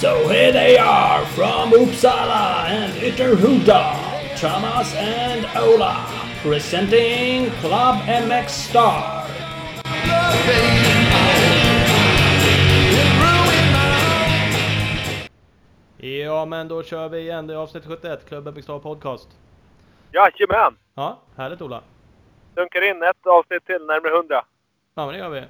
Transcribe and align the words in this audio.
So 0.00 0.28
here 0.28 0.52
they 0.52 0.78
are 0.78 1.26
from 1.26 1.72
Uppsala 1.72 2.68
and 2.68 2.92
Ytterhuda, 3.02 4.36
Thomas 4.36 4.94
and 4.94 5.44
Ola, 5.56 6.06
presenting 6.40 7.50
Club 7.60 7.96
MX 8.06 8.48
Star. 8.48 9.26
Ja, 15.96 16.44
men 16.44 16.68
då 16.68 16.82
kör 16.82 17.08
vi 17.08 17.18
igen. 17.18 17.46
Det 17.46 17.54
är 17.54 17.58
avsnitt 17.58 17.84
71, 17.86 18.28
Klubben 18.28 18.54
Big 18.54 18.66
Podcast. 18.66 19.28
Jajamän! 20.12 20.76
Ja, 20.98 21.18
härligt 21.36 21.62
Ola. 21.62 21.82
Dunkar 22.54 22.82
in 22.90 23.02
ett 23.02 23.26
avsnitt 23.26 23.64
till, 23.66 23.86
närmare 23.86 24.16
100. 24.16 24.44
Ja, 24.94 25.06
men 25.06 25.08
det 25.14 25.18
gör 25.18 25.28
vi. 25.28 25.44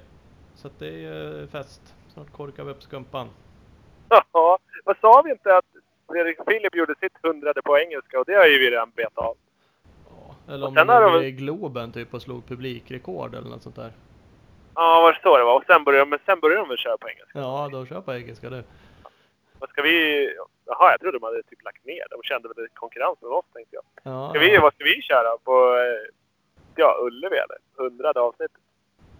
Så 0.55 0.67
att 0.67 0.79
det 0.79 0.87
är 0.87 0.91
ju 0.97 1.47
fest. 1.47 1.81
Snart 2.13 2.31
korkar 2.31 2.63
vi 2.63 2.71
upp 2.71 2.83
skumpan. 2.83 3.27
Ja, 4.31 4.57
vad 4.85 4.97
sa 5.01 5.21
vi 5.25 5.31
inte 5.31 5.57
att 5.57 5.65
Fredrik 6.07 6.45
Philip 6.45 6.75
gjorde 6.75 6.95
sitt 6.99 7.13
hundrade 7.23 7.61
på 7.61 7.77
engelska 7.79 8.19
och 8.19 8.25
det 8.25 8.33
har 8.33 8.45
ju 8.45 8.59
vi 8.59 8.71
redan 8.71 8.91
betat 8.95 9.17
av. 9.17 9.35
Ja, 10.09 10.53
eller 10.53 10.67
om 10.67 10.75
gjorde 10.75 11.11
väl- 11.11 11.23
i 11.23 11.31
Globen 11.31 11.91
typ 11.91 12.13
och 12.13 12.21
slog 12.21 12.47
publikrekord 12.47 13.35
eller 13.35 13.49
något 13.49 13.63
sånt 13.63 13.75
där. 13.75 13.91
Ja, 14.75 15.01
vad 15.01 15.15
så 15.15 15.37
det 15.37 15.43
var. 15.43 15.55
Och 15.55 15.63
sen 15.67 15.83
började, 15.83 16.05
men 16.09 16.19
sen 16.25 16.39
började 16.39 16.61
de 16.61 16.69
väl 16.69 16.77
köra 16.77 16.97
på 16.97 17.09
engelska. 17.09 17.39
Ja, 17.39 17.69
de 17.71 17.85
kör 17.85 18.01
på 18.01 18.13
engelska 18.13 18.49
du. 18.49 18.63
Vad 19.59 19.69
ska 19.69 19.81
vi... 19.81 20.25
Jaha, 20.65 20.91
jag 20.91 20.99
trodde 20.99 21.19
de 21.19 21.23
hade 21.25 21.43
typ 21.43 21.63
lagt 21.63 21.85
ner. 21.85 22.03
De 22.09 22.23
kände 22.23 22.47
väl 22.55 22.67
konkurrens 22.73 23.17
med 23.21 23.31
oss, 23.31 23.45
tänkte 23.53 23.75
jag. 23.75 23.83
Ja, 24.03 24.29
Ska 24.29 24.39
vi, 24.39 24.57
vad 24.57 24.73
ska 24.73 24.83
vi 24.83 25.01
köra 25.01 25.37
på... 25.37 25.75
eh, 25.75 26.13
Ja, 26.75 26.97
Ullevi 27.01 27.35
eller? 27.37 27.57
Hundrade 27.75 28.19
avsnitt? 28.19 28.51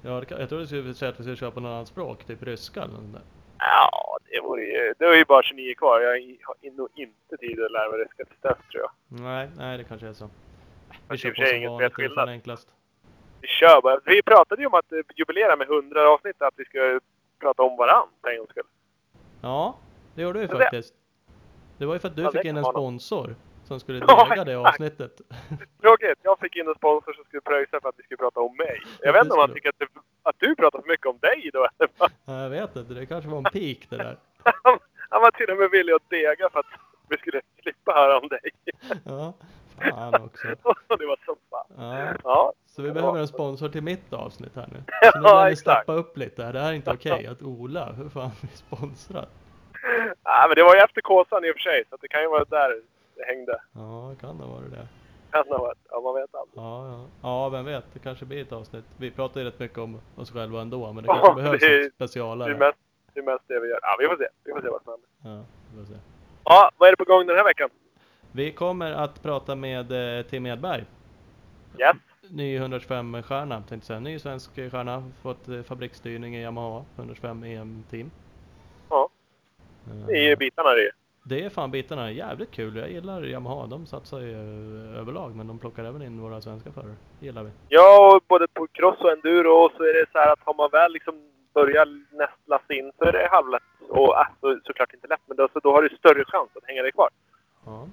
ja 0.01 0.21
kan, 0.21 0.39
jag 0.39 0.49
trodde 0.49 0.63
du 0.63 0.67
skulle 0.67 0.93
säga 0.93 1.09
att 1.11 1.19
vi 1.19 1.23
skulle 1.23 1.35
köra 1.35 1.51
på 1.51 1.59
något 1.59 1.69
annat 1.69 1.87
språk, 1.87 2.23
typ 2.23 2.43
ryska 2.43 2.81
eller 2.81 2.93
något 2.93 3.13
där. 3.13 3.21
Ja, 3.59 4.17
det 4.31 4.39
vore 4.39 4.63
ju... 4.63 4.93
Det 4.99 5.05
är 5.05 5.13
ju 5.15 5.25
bara 5.25 5.43
29 5.43 5.75
kvar. 5.75 5.99
Jag 6.01 6.09
har 6.43 6.77
nog 6.77 6.89
inte 6.95 7.37
tid 7.37 7.63
att 7.63 7.71
lära 7.71 7.89
mig 7.89 7.99
ryska 7.99 8.25
till 8.25 8.35
dess, 8.41 8.57
tror 8.71 8.83
jag. 8.83 8.91
Nej, 9.21 9.49
nej 9.57 9.77
det 9.77 9.83
kanske 9.83 10.07
är 10.07 10.13
så. 10.13 10.29
Vi 11.09 11.17
kör 11.17 11.29
på 11.29 11.35
som 11.35 11.71
vanligt, 11.71 11.95
det 12.15 12.21
är 12.21 12.27
enklast. 12.27 12.69
Vi 13.41 13.47
kör 13.47 13.81
bara. 13.81 13.99
Vi 14.05 14.21
pratade 14.21 14.61
ju 14.61 14.67
om 14.67 14.73
att 14.73 14.91
eh, 14.91 14.99
jubilera 15.15 15.55
med 15.55 15.67
100 15.67 16.09
avsnitt, 16.09 16.41
att 16.41 16.53
vi 16.57 16.65
ska 16.65 16.99
prata 17.39 17.63
om 17.63 17.77
varann 17.77 18.07
för 18.21 18.29
en 18.29 18.37
gångs 18.37 18.49
skull. 18.49 18.67
Ja, 19.41 19.77
det 20.19 20.23
gjorde 20.23 20.39
vi 20.39 20.47
faktiskt. 20.47 20.93
Det 21.77 21.85
var 21.85 21.93
ju 21.93 21.99
för 21.99 22.07
att 22.07 22.15
du 22.15 22.21
Ja, 22.21 22.31
fick 22.31 22.45
in 22.45 22.57
en 22.57 22.63
sponsor 22.63 23.35
som 23.63 23.79
skulle 23.79 24.05
Ja, 24.07 24.27
dega 24.29 24.43
det 24.43 24.55
avsnittet. 24.55 25.21
Tråkigt. 25.81 26.19
Jag 26.23 26.39
fick 26.39 26.55
in 26.55 26.67
en 26.67 26.75
sponsor 26.75 27.13
som 27.13 27.23
skulle 27.23 27.41
pröjsa 27.41 27.81
för 27.81 27.89
att 27.89 27.95
vi 27.97 28.03
skulle 28.03 28.17
prata 28.17 28.39
om 28.39 28.57
mig. 28.57 28.81
Jag 29.01 29.13
vet 29.13 29.21
inte 29.23 29.33
om 29.33 29.39
han 29.39 29.53
tycker 29.53 29.69
att, 29.69 29.79
det, 29.79 29.87
att 30.23 30.35
du 30.39 30.55
pratar 30.55 30.81
för 30.81 30.87
mycket 30.87 31.05
om 31.05 31.17
dig 31.21 31.49
då. 31.53 31.59
eller 31.79 31.89
vad? 31.97 32.11
Ja, 32.25 32.41
jag 32.41 32.49
vet 32.49 32.75
inte, 32.75 32.93
det 32.93 33.05
kanske 33.05 33.29
var 33.29 33.37
en 33.37 33.43
peak 33.43 33.87
det 33.89 33.97
där. 33.97 34.17
Han, 34.43 34.79
han 35.09 35.21
var 35.21 35.31
till 35.31 35.49
och 35.51 35.57
med 35.57 35.69
villig 35.71 35.93
att 35.93 36.09
dega 36.09 36.49
för 36.49 36.59
att 36.59 36.65
vi 37.09 37.17
skulle 37.17 37.41
slippa 37.61 37.91
höra 37.93 38.19
om 38.19 38.27
dig. 38.27 38.49
Ja, 39.05 39.33
fan 39.91 40.13
också. 40.23 40.47
Det 40.99 41.05
var 41.05 41.19
så 41.25 41.35
fan. 41.49 41.65
Ja, 41.77 42.13
Ja. 42.23 42.53
så 42.67 42.81
vi 42.81 42.91
behöver 42.91 43.19
en 43.19 43.27
sponsor 43.27 43.69
till 43.69 43.83
mitt 43.83 44.13
avsnitt 44.13 44.55
här 44.55 44.67
nu. 44.71 44.83
Ja, 45.01 45.11
Så 45.11 45.17
nu 45.19 45.23
lär 45.23 45.49
vi 45.49 45.55
steppa 45.55 45.93
upp 45.93 46.17
lite 46.17 46.43
här. 46.43 46.53
Det 46.53 46.59
här 46.59 46.69
är 46.69 46.73
inte 46.73 46.91
okej 46.91 47.27
att 47.27 47.41
Ola, 47.41 47.91
hur 47.91 48.09
fan 48.09 48.31
vi 48.41 48.47
sponsrar? 48.47 49.27
ja, 50.23 50.45
men 50.47 50.55
det 50.55 50.63
var 50.63 50.75
ju 50.75 50.81
efter 50.81 51.01
Kåsan 51.01 51.45
i 51.45 51.51
och 51.51 51.55
för 51.55 51.59
sig, 51.59 51.83
så 51.89 51.97
det 52.01 52.07
kan 52.07 52.21
ju 52.21 52.27
vara 52.27 52.43
där 52.45 52.81
det 53.15 53.23
hängde. 53.25 53.61
Ja, 53.73 54.15
kan 54.21 54.37
det 54.37 54.45
vara 54.45 54.61
det. 54.61 54.87
Kan 55.31 55.43
ha 55.49 55.57
varit. 55.57 55.77
Ja, 55.89 56.01
man 56.01 56.15
vet 56.15 56.35
aldrig. 56.35 56.57
Ja, 56.63 56.87
ja. 56.87 57.05
ja, 57.21 57.49
vem 57.49 57.65
vet, 57.65 57.85
det 57.93 57.99
kanske 57.99 58.25
blir 58.25 58.41
ett 58.41 58.51
avsnitt. 58.51 58.85
Vi 58.97 59.11
pratar 59.11 59.41
ju 59.41 59.47
rätt 59.47 59.59
mycket 59.59 59.77
om 59.77 60.01
oss 60.15 60.31
själva 60.31 60.61
ändå, 60.61 60.93
men 60.93 61.03
det 61.03 61.07
Ja, 61.07 61.13
kanske 61.13 61.41
behövs 61.41 61.59
det 61.61 61.75
ett 61.75 61.83
Det 61.83 61.95
specialare. 61.95 62.51
är 62.51 62.57
mest 62.57 62.77
det, 63.13 63.19
är 63.19 63.23
mest 63.23 63.43
det 63.47 63.59
vi 63.59 63.67
gör. 63.67 63.79
Ja, 63.81 63.95
vi 63.99 64.07
får 64.07 64.15
se. 64.17 64.27
Vi 64.43 64.51
får 64.51 64.61
se 64.61 64.67
vad 64.69 64.83
som 64.83 64.91
händer. 64.93 65.39
Ja, 65.39 65.45
vi 65.73 65.85
får 65.85 65.93
se. 65.93 65.99
Ja, 66.43 66.71
vad 66.77 66.87
är 66.87 66.91
det 66.93 66.97
på 66.97 67.03
gång 67.13 67.27
den 67.27 67.37
här 67.37 67.43
veckan? 67.43 67.69
Vi 68.31 68.51
kommer 68.51 68.91
att 68.91 69.23
prata 69.23 69.55
med 69.55 70.17
eh, 70.19 70.25
Tim 70.25 70.45
Edberg. 70.45 70.83
Yes. 71.79 71.95
Ny 72.29 72.59
125-stjärna, 72.59 73.55
tänkte 73.55 73.75
jag 73.75 73.83
säga. 73.83 73.99
Ny 73.99 74.19
svensk 74.19 74.55
stjärna. 74.55 75.03
Fått 75.21 75.47
eh, 75.47 75.61
fabriksstyrning 75.61 76.35
i 76.35 76.41
Yamaha 76.41 76.83
125 76.95 77.43
EM-team. 77.43 78.11
Det 80.07 80.31
är 80.31 80.35
bitarna 80.35 80.69
det. 80.69 80.91
Det 81.23 81.45
är 81.45 81.49
fan 81.49 81.71
bitarna. 81.71 82.11
Jävligt 82.11 82.51
kul. 82.51 82.75
Jag 82.75 82.91
gillar 82.91 83.25
Yamaha. 83.25 83.67
De 83.67 83.85
satsar 83.85 84.19
ju 84.19 84.33
eh, 84.33 84.99
överlag, 84.99 85.35
men 85.35 85.47
de 85.47 85.59
plockar 85.59 85.83
även 85.83 86.01
in 86.01 86.21
våra 86.21 86.41
svenska 86.41 86.71
förare. 86.71 86.95
gillar 87.19 87.43
vi. 87.43 87.49
Ja, 87.69 88.15
och 88.15 88.23
både 88.27 88.47
på 88.47 88.67
cross 88.67 88.99
och 88.99 89.11
enduro 89.11 89.51
och 89.51 89.71
så 89.77 89.83
är 89.83 89.93
det 89.93 90.05
så 90.11 90.19
här 90.19 90.33
att 90.33 90.39
har 90.43 90.53
man 90.53 90.69
väl 90.71 90.91
liksom 90.93 91.15
börjat 91.53 91.87
nästla 92.11 92.59
sig 92.67 92.77
in 92.79 92.91
så 92.97 93.03
är 93.05 93.11
det 93.11 93.27
halvlätt. 93.31 93.63
Och 93.89 94.17
äh, 94.17 94.27
så, 94.41 94.59
såklart 94.63 94.93
inte 94.93 95.07
lätt, 95.07 95.21
men 95.25 95.37
då, 95.37 95.47
så 95.53 95.59
då 95.59 95.71
har 95.71 95.81
du 95.81 95.89
större 95.89 96.25
chans 96.25 96.49
att 96.55 96.67
hänga 96.67 96.81
dig 96.81 96.91
kvar. 96.91 97.09
Ja. 97.65 97.87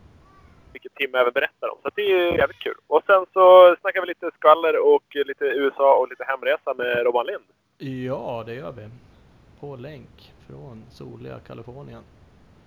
Vilket 0.72 0.94
Tim 0.94 1.14
även 1.14 1.32
berättar 1.32 1.68
om. 1.72 1.78
Så 1.82 1.90
det 1.94 2.02
är 2.02 2.38
jävligt 2.38 2.58
kul. 2.58 2.78
Och 2.86 3.02
sen 3.06 3.26
så 3.32 3.76
snackar 3.80 4.00
vi 4.00 4.06
lite 4.06 4.30
skvaller 4.34 4.94
och 4.94 5.04
lite 5.14 5.44
USA 5.44 5.96
och 5.96 6.08
lite 6.08 6.24
hemresa 6.24 6.74
med 6.74 7.04
Robban 7.04 7.26
Lind. 7.26 7.46
ja, 8.06 8.42
det 8.46 8.54
gör 8.54 8.72
vi. 8.72 8.88
På 9.60 9.76
länk 9.76 10.32
från 10.48 10.84
soliga 10.90 11.38
Kalifornien. 11.46 12.02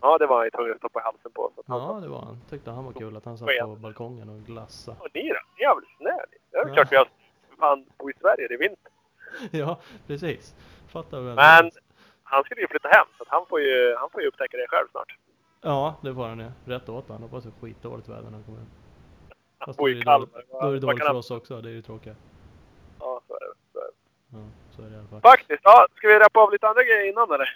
Ja, 0.01 0.17
det 0.17 0.27
var 0.27 0.35
han 0.37 0.45
ju 0.45 0.49
tvungen 0.51 0.71
att 0.71 0.77
stoppa 0.77 0.99
halsen 0.99 1.31
på. 1.31 1.51
Så 1.55 1.63
han 1.67 1.81
Ja, 1.95 1.99
det 2.01 2.07
var 2.07 2.21
han. 2.21 2.37
Tyckte 2.49 2.71
han 2.71 2.85
var 2.85 2.91
kul 2.91 3.17
att 3.17 3.25
han 3.25 3.37
satt 3.37 3.47
på 3.61 3.75
balkongen 3.75 4.29
och 4.29 4.39
glassa. 4.39 4.91
Och 4.99 5.07
ni 5.13 5.27
då? 5.29 5.39
Ni 5.57 5.63
är 5.63 5.75
väl 5.75 5.83
snö 5.97 6.11
ni? 6.31 6.37
Det 6.51 6.57
är 6.57 6.67
Ja. 6.67 6.73
klart 6.73 6.91
vi 6.91 6.95
har 6.95 7.07
fan 7.59 7.85
bo 7.97 8.09
i 8.09 8.13
Sverige, 8.21 8.47
det 8.47 8.53
är 8.53 8.57
vinter. 8.57 8.91
Ja, 9.51 9.79
precis. 10.07 10.55
Fattar 10.87 11.19
väl. 11.21 11.35
Men 11.35 11.71
han 12.23 12.43
skulle 12.43 12.61
ju 12.61 12.67
flytta 12.67 12.87
hem, 12.89 13.05
så 13.17 13.23
att 13.23 13.29
han 13.29 13.45
får 13.45 13.61
ju, 13.61 13.95
han 13.99 14.09
får 14.09 14.21
ju 14.21 14.27
upptäcka 14.27 14.57
det 14.57 14.67
själv 14.69 14.87
snart. 14.91 15.17
Ja, 15.61 15.95
det 16.01 16.13
får 16.13 16.27
han 16.27 16.39
ju. 16.39 16.51
Rätt 16.65 16.89
åt 16.89 17.09
han. 17.09 17.21
Hoppas 17.23 17.43
det 17.43 17.49
är 17.49 17.61
skitdåligt 17.61 18.09
väder 18.09 18.23
när 18.23 18.31
han 18.31 18.43
kommer 18.43 18.57
hem. 18.57 18.67
Han 19.57 19.65
Fast 19.65 19.79
bor 19.79 19.89
då 19.89 19.91
är 19.91 19.95
det 19.95 20.11
dåligt- 20.11 20.33
Då 20.51 20.67
är 20.67 20.71
det 20.73 20.79
dåligt 20.79 21.03
för 21.03 21.15
oss 21.15 21.31
också. 21.31 21.61
Det 21.61 21.69
är 21.69 21.73
ju 21.73 21.81
tråkigt. 21.81 22.17
Ja, 22.99 23.21
så 23.27 23.33
är 23.33 23.39
det. 23.39 23.53
Så 23.73 23.79
är 23.79 23.83
det. 23.83 23.91
Ja, 24.31 24.45
så 24.75 24.81
är 24.81 24.85
det 24.89 24.95
i 24.95 24.99
alla 24.99 25.07
fall. 25.07 25.21
Faktiskt. 25.21 25.61
Ja, 25.63 25.87
ska 25.95 26.07
vi 26.07 26.19
rappa 26.19 26.39
av 26.39 26.51
lite 26.51 26.67
andra 26.67 26.83
grejer 26.83 27.09
innan 27.09 27.31
eller? 27.31 27.49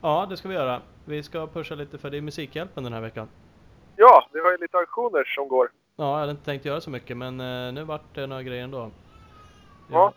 Ja, 0.00 0.26
det 0.30 0.36
ska 0.36 0.48
vi 0.48 0.54
göra. 0.54 0.82
Vi 1.04 1.22
ska 1.22 1.46
pusha 1.46 1.74
lite 1.74 1.98
för 1.98 2.10
det 2.10 2.16
är 2.16 2.20
Musikhjälpen 2.20 2.84
den 2.84 2.92
här 2.92 3.00
veckan. 3.00 3.28
Ja, 3.96 4.28
vi 4.32 4.40
har 4.40 4.50
ju 4.50 4.58
lite 4.58 4.76
auktioner 4.76 5.24
som 5.24 5.48
går. 5.48 5.70
Ja, 5.96 6.12
jag 6.12 6.18
hade 6.18 6.30
inte 6.30 6.44
tänkt 6.44 6.64
göra 6.64 6.80
så 6.80 6.90
mycket 6.90 7.16
men 7.16 7.40
eh, 7.40 7.72
nu 7.72 7.84
vart 7.84 8.14
det 8.14 8.26
några 8.26 8.42
grejer 8.42 8.64
ändå. 8.64 8.90
Ja. 9.90 10.12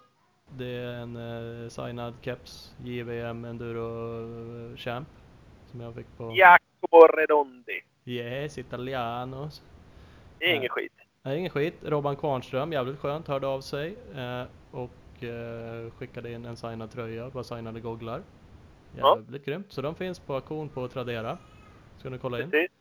Det 0.57 0.65
är 0.65 0.93
en 0.93 1.15
eh, 1.63 1.69
signad 1.69 2.13
keps, 2.21 2.75
JVM 2.83 3.45
Enduro 3.45 4.71
eh, 4.71 4.77
Champ. 4.77 5.07
Som 5.71 5.81
jag 5.81 5.95
fick 5.95 6.17
på 6.17 6.33
Jacopo 6.35 7.07
Redondi. 7.07 7.81
Yes, 8.05 8.57
Italianos. 8.57 9.61
Det 10.39 10.45
är 10.45 10.55
ingen 10.55 10.69
skit. 10.69 10.93
Nej, 11.23 11.37
ingen 11.37 11.49
skit. 11.49 11.75
Robban 11.81 12.15
Kvarnström, 12.15 12.73
jävligt 12.73 12.99
skönt, 12.99 13.27
hörde 13.27 13.47
av 13.47 13.61
sig. 13.61 13.95
Eh, 14.15 14.43
och 14.71 15.23
eh, 15.23 15.91
skickade 15.91 16.31
in 16.31 16.45
en 16.45 16.57
signad 16.57 16.91
tröja, 16.91 17.29
bara 17.29 17.43
signade 17.43 17.79
gogglar. 17.79 18.21
Ja. 18.97 19.15
Jävligt 19.17 19.45
grymt. 19.45 19.65
Så 19.69 19.81
de 19.81 19.95
finns 19.95 20.19
på 20.19 20.33
auktion 20.35 20.69
på 20.69 20.87
Tradera. 20.87 21.37
Ska 21.97 22.09
ni 22.09 22.17
kolla 22.17 22.41
in. 22.41 22.51
Precis. 22.51 22.71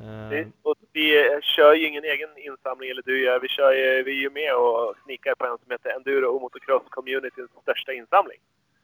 Eh, 0.00 0.30
precis. 0.30 0.52
Och 0.62 0.74
vi 0.92 1.26
eh, 1.26 1.40
kör 1.40 1.74
ju 1.74 1.86
ingen 1.86 2.04
egen 2.04 2.28
insamling, 2.38 2.90
eller 2.90 3.02
du 3.02 3.24
gör. 3.24 3.40
Vi, 3.40 3.48
kör 3.48 3.72
ju, 3.72 4.02
vi 4.02 4.10
är 4.18 4.20
ju 4.20 4.30
med 4.30 4.56
och 4.56 4.94
snikar 5.04 5.34
på 5.34 5.46
en 5.46 5.58
som 5.58 5.70
heter 5.70 5.90
Enduro 5.90 6.26
och 6.26 6.40
Motocross 6.40 6.82
Communityns 6.90 7.50
största 7.62 7.92
insamling. 7.92 8.38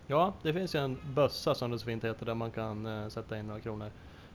Ja, 0.06 0.34
det 0.42 0.52
finns 0.52 0.74
ju 0.74 0.78
en 0.78 0.98
bössa 1.14 1.54
som 1.54 1.70
det 1.70 1.78
så 1.78 1.86
fint 1.86 2.04
heter 2.04 2.26
där 2.26 2.34
man 2.34 2.50
kan 2.50 2.86
eh, 2.86 3.08
sätta 3.08 3.38
in 3.38 3.46
några 3.46 3.60
kronor. 3.60 3.90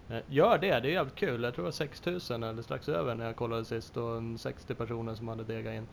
Eh, 0.10 0.18
gör 0.30 0.58
det, 0.58 0.68
det 0.80 0.88
är 0.88 0.92
jävligt 0.92 1.16
kul. 1.16 1.44
Jag 1.44 1.54
tror 1.54 1.64
det 1.64 1.68
var 1.68 1.72
6000 1.72 2.44
eller 2.44 2.62
strax 2.62 2.90
över 2.90 3.16
när 3.16 3.26
jag 3.26 3.36
kollade 3.36 3.66
sist 3.66 3.98
och 3.98 4.18
en 4.18 4.38
60 4.38 4.76
personer 4.76 5.16
som 5.16 5.28
hade 5.28 5.44
degat 5.44 5.74
in. 5.74 5.88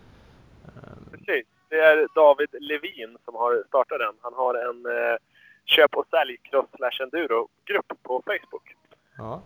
Eh, 0.66 1.10
Precis. 1.10 1.46
Det 1.68 1.76
är 1.76 2.08
David 2.14 2.48
Levin 2.60 3.16
som 3.24 3.34
har 3.34 3.64
startat 3.68 3.98
den. 3.98 4.14
Han 4.20 4.34
har 4.34 4.54
en 4.54 4.86
eh, 4.86 5.16
köp 5.68 5.96
och 5.96 6.06
sälj 6.10 6.36
cross 6.36 6.66
slash 6.76 7.02
enduro-grupp 7.02 7.92
på 8.02 8.22
Facebook. 8.26 8.76
ja. 9.16 9.42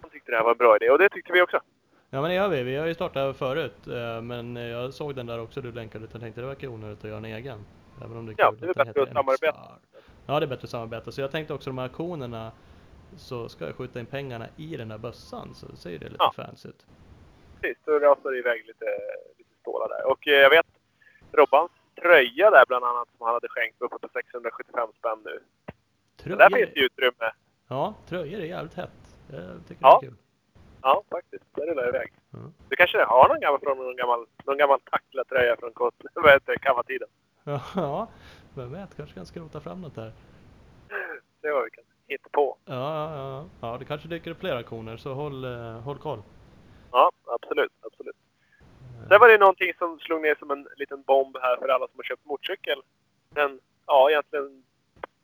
Han 0.00 0.10
tyckte 0.10 0.30
det 0.30 0.36
här 0.36 0.44
var 0.44 0.50
en 0.50 0.56
bra 0.58 0.76
idé 0.76 0.90
och 0.90 0.98
det 0.98 1.08
tyckte 1.08 1.32
vi 1.32 1.42
också. 1.42 1.60
ja, 2.10 2.20
men 2.20 2.30
det 2.30 2.34
gör 2.34 2.48
vi. 2.48 2.62
Vi 2.62 2.76
har 2.76 2.86
ju 2.86 2.94
startat 2.94 3.36
förut, 3.36 3.86
eh, 3.86 4.22
men 4.22 4.56
jag 4.56 4.94
såg 4.94 5.14
den 5.14 5.26
där 5.26 5.40
också 5.40 5.60
du 5.60 5.72
länkade 5.72 6.04
ut. 6.04 6.10
Jag 6.12 6.20
tänkte 6.20 6.40
det 6.40 6.46
verkar 6.46 6.68
onödigt 6.68 6.98
att 6.98 7.04
göra 7.04 7.16
en 7.18 7.24
egen. 7.24 7.58
Även 8.04 8.16
om 8.16 8.26
det 8.26 8.32
är 8.32 8.34
Ja, 8.38 8.52
det 8.60 8.66
är 8.68 8.74
bättre 8.74 9.02
att 9.02 9.12
samarbeta. 9.12 9.58
Ja, 10.26 10.40
det 10.40 10.46
är 10.46 10.48
bättre 10.48 10.64
att 10.64 10.70
samarbeta. 10.70 11.12
Så 11.12 11.20
jag 11.20 11.30
tänkte 11.30 11.54
också 11.54 11.70
de 11.70 11.78
här 11.78 11.84
auktionerna 11.84 12.52
så 13.16 13.48
ska 13.48 13.64
jag 13.66 13.74
skjuta 13.76 14.00
in 14.00 14.06
pengarna 14.06 14.46
i 14.56 14.76
den 14.76 14.88
där 14.88 14.98
bössan 14.98 15.54
så 15.54 15.76
ser 15.76 15.90
det 15.90 16.04
lite 16.08 16.16
Ja. 16.18 16.32
fancy 16.36 16.68
ut. 16.68 16.86
Precis, 17.60 17.78
då 17.84 17.98
rasar 17.98 18.30
det 18.30 18.38
iväg 18.38 18.66
lite, 18.66 18.84
lite 19.38 19.50
stålar 19.60 19.88
där. 19.88 20.06
Och 20.10 20.28
eh, 20.28 20.34
jag 20.34 20.50
vet 20.50 20.66
Robbans 21.32 21.70
tröja 22.02 22.50
där 22.50 22.64
bland 22.68 22.84
annat 22.84 23.08
som 23.16 23.26
han 23.26 23.34
hade 23.34 23.48
skänkt 23.48 23.82
uppe 23.82 23.98
på 23.98 24.08
675 24.12 24.88
spänn 24.98 25.18
nu. 25.24 25.40
Så 26.22 26.28
där 26.36 26.50
finns 26.56 26.70
det 26.74 26.80
utrymme. 26.80 27.32
Ja, 27.68 27.94
tröjor 28.08 28.40
är 28.40 28.44
jävligt 28.44 28.74
hett. 28.74 29.16
Jag 29.30 29.66
tycker 29.68 29.82
Ja. 29.82 29.98
det 30.00 30.06
är 30.06 30.10
kul. 30.10 30.18
Ja, 30.82 31.02
faktiskt. 31.10 31.44
Det 31.54 31.66
rullar 31.66 31.88
iväg. 31.88 32.12
Mm. 32.34 32.52
Du 32.68 32.76
kanske 32.76 33.04
har 33.04 33.28
någon 33.28 33.40
gammal 33.40 33.60
från 33.60 33.78
någon 33.78 33.96
gammal, 33.96 34.26
någon 34.44 34.58
gammal 34.58 34.80
tackla-tröja 34.80 35.56
från 35.56 35.72
kammartiden? 36.62 37.08
Ja, 37.44 38.08
vem 38.54 38.72
vet, 38.72 38.96
kanske 38.96 39.14
kan 39.14 39.26
skrota 39.26 39.60
fram 39.60 39.80
något 39.80 39.94
där. 39.94 40.12
Det 41.40 41.52
var 41.52 41.64
vi 41.64 41.70
kan 41.70 41.84
hitta 42.06 42.28
på. 42.32 42.56
Ja, 42.64 42.74
ja, 42.74 43.16
ja. 43.18 43.44
ja 43.60 43.78
det 43.78 43.84
kanske 43.84 44.08
dyker 44.08 44.30
upp 44.30 44.40
fler 44.40 44.56
aktioner 44.56 44.96
så 44.96 45.14
håll, 45.14 45.44
eh, 45.44 45.80
håll 45.80 45.98
koll. 45.98 46.22
Ja, 46.92 47.12
absolut, 47.26 47.72
absolut. 47.80 48.16
Sen 49.08 49.20
var 49.20 49.28
det 49.28 49.38
någonting 49.38 49.72
som 49.78 49.98
slog 49.98 50.22
ner 50.22 50.34
som 50.34 50.50
en 50.50 50.66
liten 50.76 51.02
bomb 51.02 51.36
här 51.42 51.56
för 51.56 51.68
alla 51.68 51.86
som 51.86 51.96
har 51.96 52.04
köpt 52.04 52.24
motorcykel. 52.24 52.78
Men 53.34 53.60
ja, 53.86 54.10
egentligen 54.10 54.62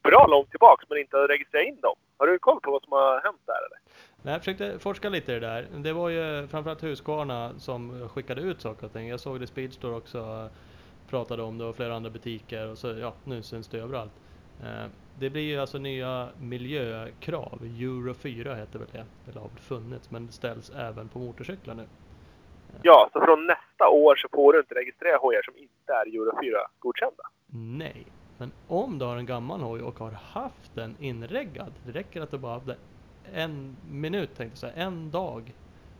bra 0.03 0.27
långt 0.27 0.51
tillbaks 0.51 0.85
men 0.89 0.99
inte 0.99 1.17
har 1.17 1.29
registrerat 1.29 1.67
in 1.67 1.81
dem. 1.81 1.97
Har 2.17 2.27
du 2.27 2.39
koll 2.39 2.61
på 2.61 2.71
vad 2.71 2.83
som 2.83 2.93
har 2.93 3.21
hänt 3.21 3.41
där 3.47 3.67
eller? 3.67 3.79
Nej, 4.23 4.33
jag 4.33 4.41
försökte 4.41 4.79
forska 4.79 5.09
lite 5.09 5.33
i 5.33 5.35
det 5.35 5.47
där. 5.47 5.67
Det 5.77 5.93
var 5.93 6.09
ju 6.09 6.49
framförallt 6.49 6.83
Husqvarna 6.83 7.59
som 7.59 8.09
skickade 8.09 8.41
ut 8.41 8.61
saker 8.61 8.87
och 8.87 8.93
ting. 8.93 9.09
Jag 9.09 9.21
såg 9.21 9.41
det 9.41 9.47
Speedstore 9.47 9.97
också 9.97 10.51
pratade 11.11 11.43
om 11.43 11.59
det 11.59 11.65
och 11.65 11.77
flera 11.77 11.97
andra 11.97 12.11
butiker 12.11 12.71
och 12.71 12.79
så 12.79 12.89
ja, 12.89 13.13
nu 13.25 13.43
syns 13.43 13.69
det 13.69 13.79
överallt. 13.79 14.13
Eh, 14.63 14.87
det 15.19 15.31
blir 15.31 15.43
ju 15.43 15.61
alltså 15.61 15.79
nya 15.79 16.29
miljökrav. 16.41 17.59
Euro 17.63 18.15
4 18.15 18.55
heter 18.55 18.79
väl 18.79 18.89
det. 18.93 19.05
Eller 19.31 19.41
har 19.41 19.49
väl 19.49 19.59
funnits 19.59 20.11
men 20.11 20.27
det 20.27 20.33
ställs 20.33 20.71
även 20.71 21.09
på 21.09 21.19
motorcyklar 21.19 21.75
nu. 21.75 21.87
Ja, 22.83 23.11
så 23.13 23.21
från 23.21 23.47
nästa 23.47 23.89
år 23.89 24.17
så 24.17 24.29
får 24.33 24.53
du 24.53 24.59
inte 24.59 24.75
registrera 24.75 25.17
hojar 25.19 25.43
som 25.43 25.57
inte 25.57 25.93
är 25.93 26.07
Euro 26.07 26.31
4-godkända. 26.43 27.23
Nej, 27.79 28.07
men 28.39 28.53
om 28.69 28.99
du 28.99 29.05
har 29.05 29.17
en 29.17 29.27
gammal 29.27 29.61
hoj 29.61 29.83
och 29.83 29.99
har 29.99 30.11
haft 30.11 30.75
den 30.75 30.97
inreggad. 31.01 31.73
Det 31.87 31.93
räcker 31.93 32.21
att 32.21 32.31
du 32.31 32.39
bara 32.39 32.53
hade 32.53 32.77
en 33.35 33.77
minut 33.91 34.37
tänkte 34.37 34.67
jag 34.67 34.73
säga, 34.73 34.85
en 34.87 35.11
dag. 35.11 35.53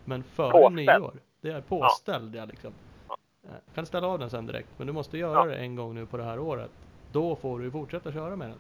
Men 0.05 0.23
före 0.23 0.51
Påställd. 0.51 0.75
nyår. 0.77 1.13
Det 1.41 1.51
är 1.51 1.61
påställd 1.61 2.35
ja, 2.35 2.45
liksom. 2.45 2.73
Ja. 3.09 3.17
Eh, 3.45 3.75
Kan 3.75 3.87
ställa 3.87 4.07
av 4.07 4.19
den 4.19 4.31
sen 4.31 4.47
direkt. 4.47 4.69
Men 4.77 4.87
du 4.87 4.93
måste 4.93 5.19
göra 5.19 5.35
Ja. 5.39 5.45
det 5.45 5.57
en 5.57 5.77
gång 5.77 5.95
nu 5.95 6.07
på 6.07 6.17
det 6.17 6.23
här 6.25 6.39
året. 6.39 6.71
Då 7.13 7.37
får 7.37 7.59
du 7.59 7.71
fortsätta 7.71 8.13
köra 8.13 8.37
med 8.37 8.49
den. 8.49 8.59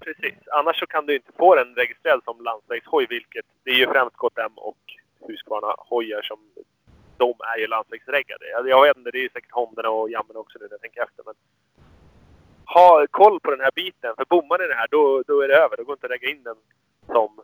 Precis. 0.00 0.34
Annars 0.52 0.78
så 0.80 0.86
kan 0.86 1.06
du 1.06 1.14
inte 1.16 1.32
få 1.32 1.54
den 1.54 1.74
registrerad 1.74 2.20
som 2.24 2.40
landsvägshoj, 2.44 3.06
vilket 3.10 3.46
det 3.64 3.70
är 3.70 3.74
ju 3.74 3.86
främst 3.86 4.16
KTM 4.16 4.52
och 4.56 4.78
Husqvarna 5.28 5.74
hojar 5.78 6.22
som 6.22 6.38
de 7.18 7.34
är 7.54 7.58
ju 7.60 7.66
landsvägsreggade. 7.66 8.44
Jag- 8.50 8.82
vet 8.82 8.96
inte, 8.96 9.10
det 9.10 9.18
är 9.18 9.22
ju 9.22 9.28
säkert 9.28 9.50
Hondorna 9.50 9.90
och 9.90 10.10
Jammen 10.10 10.36
också 10.36 10.58
nu 10.58 10.64
när 10.64 10.72
jag 10.72 10.80
tänker 10.80 11.02
efter. 11.02 11.22
Men 11.26 11.34
ha 12.64 13.06
koll 13.10 13.40
på 13.40 13.50
den 13.50 13.60
här 13.60 13.70
biten, 13.74 14.14
för 14.16 14.24
bommar 14.24 14.58
ni 14.58 14.66
det 14.66 14.74
här 14.74 14.88
då, 14.90 15.22
då 15.26 15.40
är 15.40 15.48
det 15.48 15.54
över. 15.56 15.76
Då 15.76 15.84
går 15.84 15.92
inte 15.94 16.06
att 16.06 16.12
regga 16.12 16.28
in 16.30 16.42
den 16.42 16.56
som 17.06 17.40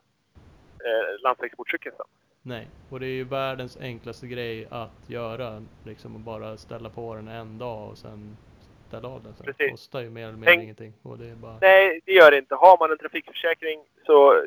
eh, 0.85 1.21
landsvägsmotorcykel 1.23 1.93
sen. 1.97 2.07
Nej, 2.43 2.69
och 2.91 3.01
det 3.01 3.07
är 3.07 3.11
ju 3.11 3.25
världens 3.25 3.77
enklaste 3.81 4.27
grej 4.27 4.67
att 4.71 5.01
göra. 5.11 5.63
Liksom 5.85 6.17
att 6.17 6.23
bara 6.23 6.57
ställa 6.57 6.89
på 6.91 7.15
den 7.15 7.29
en 7.29 7.59
dag 7.59 7.91
och 7.91 7.99
sen 7.99 8.37
ställa 8.89 9.09
av 9.09 9.23
den. 9.23 9.35
Sen. 9.35 9.55
Det 9.59 9.71
kostar 9.71 10.01
ju 10.01 10.11
mer 10.11 10.23
eller 10.23 10.33
mindre 10.33 10.51
Tänk- 10.51 10.63
ingenting. 10.63 10.93
Och 11.03 11.19
det 11.19 11.27
är 11.31 11.35
bara... 11.35 11.59
Nej, 11.61 12.01
det 12.05 12.13
gör 12.13 12.31
det 12.31 12.39
inte. 12.39 12.55
Har 12.55 12.79
man 12.79 12.91
en 12.91 12.99
trafikförsäkring 12.99 13.81
så... 14.07 14.43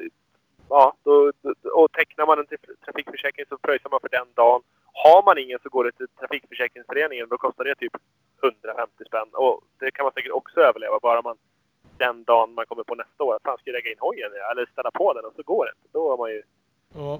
Ja, 0.69 0.93
då, 1.03 1.31
då, 1.41 1.53
och 1.69 1.91
tecknar 1.91 2.25
man 2.25 2.39
en 2.39 2.45
tra- 2.45 2.85
trafikförsäkring 2.85 3.45
så 3.49 3.57
pröjsar 3.57 3.89
man 3.89 3.99
för 3.99 4.09
den 4.09 4.27
dagen. 4.33 4.61
Har 4.93 5.23
man 5.25 5.37
ingen 5.37 5.59
så 5.63 5.69
går 5.69 5.83
det 5.83 5.91
till 5.91 6.07
Trafikförsäkringsföreningen. 6.07 7.27
Då 7.29 7.37
kostar 7.37 7.63
det 7.63 7.75
typ 7.75 7.93
150 8.43 9.05
spänn. 9.07 9.29
Och 9.33 9.61
det 9.79 9.91
kan 9.91 10.03
man 10.03 10.13
säkert 10.13 10.31
också 10.31 10.59
överleva 10.59 10.99
bara 10.99 11.21
man 11.21 11.37
den 11.97 12.23
dagen 12.23 12.53
man 12.53 12.65
kommer 12.65 12.83
på 12.83 12.95
nästa 12.95 13.23
år 13.23 13.35
att 13.35 13.43
fan 13.43 13.57
ska 13.57 13.71
lägga 13.71 13.91
in 13.91 13.99
hojen 13.99 14.31
eller 14.51 14.65
ställa 14.65 14.91
på 14.91 15.13
den 15.13 15.25
och 15.25 15.33
så 15.35 15.43
går 15.43 15.65
det. 15.65 15.71
Då 15.91 16.09
har 16.09 16.17
man 16.17 16.29
ju 16.31 16.43
Ja, 16.95 17.19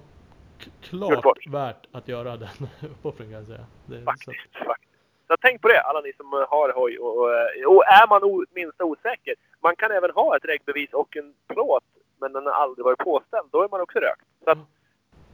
klart 0.82 1.48
värt 1.48 1.88
att 1.92 2.08
göra 2.08 2.38
den 2.38 2.58
uppoffringen 2.92 3.34
kan 3.34 3.40
jag 3.40 3.48
säga. 3.48 3.66
Det 3.86 3.96
är 3.96 4.00
så, 4.00 4.06
faktiskt, 4.06 4.66
faktiskt. 4.66 4.94
Så 5.28 5.36
tänk 5.42 5.62
på 5.62 5.68
det 5.68 5.82
alla 5.82 6.02
ni 6.02 6.14
som 6.14 6.32
har 6.34 6.74
hoj. 6.76 7.00
Och, 7.00 7.18
och, 7.18 7.30
och 7.76 7.84
är 7.86 8.08
man 8.10 8.24
o, 8.24 8.46
minsta 8.52 8.84
osäker. 8.86 9.36
Man 9.60 9.76
kan 9.76 9.92
även 9.92 10.12
ha 10.12 10.38
ett 10.38 10.46
regbevis 10.46 10.94
och 10.94 11.18
en 11.18 11.34
plåt 11.48 11.84
men 12.19 12.34
den 12.34 12.46
har 12.46 12.54
aldrig 12.54 12.86
varit 12.86 13.00
påställd. 13.00 13.48
Då 13.52 13.64
är 13.64 13.68
man 13.69 13.81
också 13.81 14.00
rökt. 14.00 14.22
Så 14.44 14.50
att, 14.52 14.58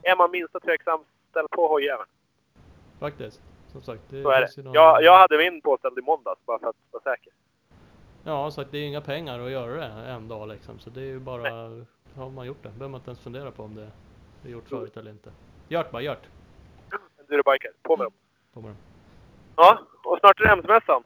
är 0.02 0.16
man 0.16 0.30
minsta 0.30 0.60
tveksam, 0.60 1.00
ställ 1.30 1.46
på 1.50 1.68
hojjäveln. 1.68 2.08
faktiskt. 3.00 3.42
Som 3.72 3.82
sagt. 3.82 4.02
Det 4.10 4.22
Så 4.22 4.30
är 4.30 4.40
ju 4.40 4.46
det. 4.56 4.62
någon- 4.62 4.72
Jag, 4.74 5.02
jag 5.02 5.18
hade 5.18 5.38
min 5.38 5.60
påställd 5.60 5.98
i 5.98 6.02
måndags 6.02 6.40
bara 6.46 6.58
för 6.58 6.68
att 6.68 6.76
vara 6.90 7.02
säker. 7.02 7.32
Ja, 8.24 8.50
så 8.50 8.60
att 8.60 8.70
det 8.70 8.78
är 8.78 8.82
inga 8.86 9.00
pengar 9.00 9.40
att 9.40 9.50
göra 9.50 9.74
det 9.74 9.84
en 10.10 10.28
dag 10.28 10.48
liksom. 10.48 10.78
Så 10.78 10.90
det 10.90 11.00
är 11.00 11.04
ju 11.04 11.18
bara, 11.18 11.42
har 12.16 12.30
man 12.30 12.46
gjort 12.46 12.62
det, 12.62 12.68
behöver 12.68 12.88
man 12.88 12.98
inte 13.00 13.10
ens 13.10 13.20
fundera 13.20 13.50
på 13.50 13.62
om 13.62 13.74
det 13.74 13.82
är 14.48 14.52
gjort 14.52 14.70
Mm. 14.72 14.80
förut 14.80 14.96
eller 14.96 15.10
inte. 15.10 15.30
Gjort 15.68 15.90
bara, 15.90 16.02
gjort. 16.02 16.22
Endurobiker, 17.20 17.70
på 17.82 17.96
med 17.96 18.06
dem. 18.06 18.12
På 18.52 18.60
med 18.60 18.70
dem. 18.70 18.76
Ja, 19.56 19.78
och 20.04 20.18
snart 20.18 20.40
är 20.40 20.44
det 20.44 20.48
hemsmässan. 20.50 21.02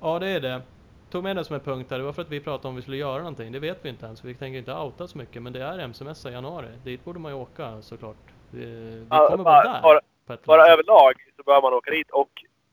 Ja, 0.00 0.18
det 0.18 0.28
är 0.28 0.40
det. 0.40 0.62
Tog 1.10 1.22
med 1.24 1.36
det 1.36 1.44
som 1.44 1.54
en 1.54 1.60
punkt 1.60 1.90
här, 1.90 1.98
det 1.98 2.04
var 2.04 2.12
för 2.12 2.22
att 2.22 2.28
vi 2.30 2.40
pratade 2.40 2.68
om 2.68 2.76
vi 2.76 2.82
skulle 2.82 2.96
göra 2.96 3.18
någonting. 3.18 3.52
Det 3.52 3.58
vet 3.58 3.84
vi 3.84 3.88
inte 3.88 4.06
ens, 4.06 4.24
vi 4.24 4.34
tänker 4.34 4.58
inte 4.58 4.72
outa 4.74 5.06
så 5.08 5.18
mycket. 5.18 5.42
Men 5.42 5.52
det 5.52 5.62
är 5.62 5.78
MC-mässa 5.78 6.30
i 6.30 6.32
januari. 6.32 6.68
Dit 6.84 7.04
borde 7.04 7.18
man 7.18 7.32
ju 7.32 7.38
åka 7.38 7.82
såklart. 7.82 8.16
Vi, 8.50 8.64
vi 8.64 9.06
Ja, 9.10 9.28
kommer 9.30 9.44
bara- 9.44 9.64
vara 9.64 9.72
där. 9.74 9.82
bara- 9.82 10.00
Bara 10.46 10.66
överlag 10.72 11.12
så 11.36 11.42
bör 11.42 11.62
man 11.62 11.72
åka 11.74 11.90
dit 11.90 12.10
och 12.10 12.30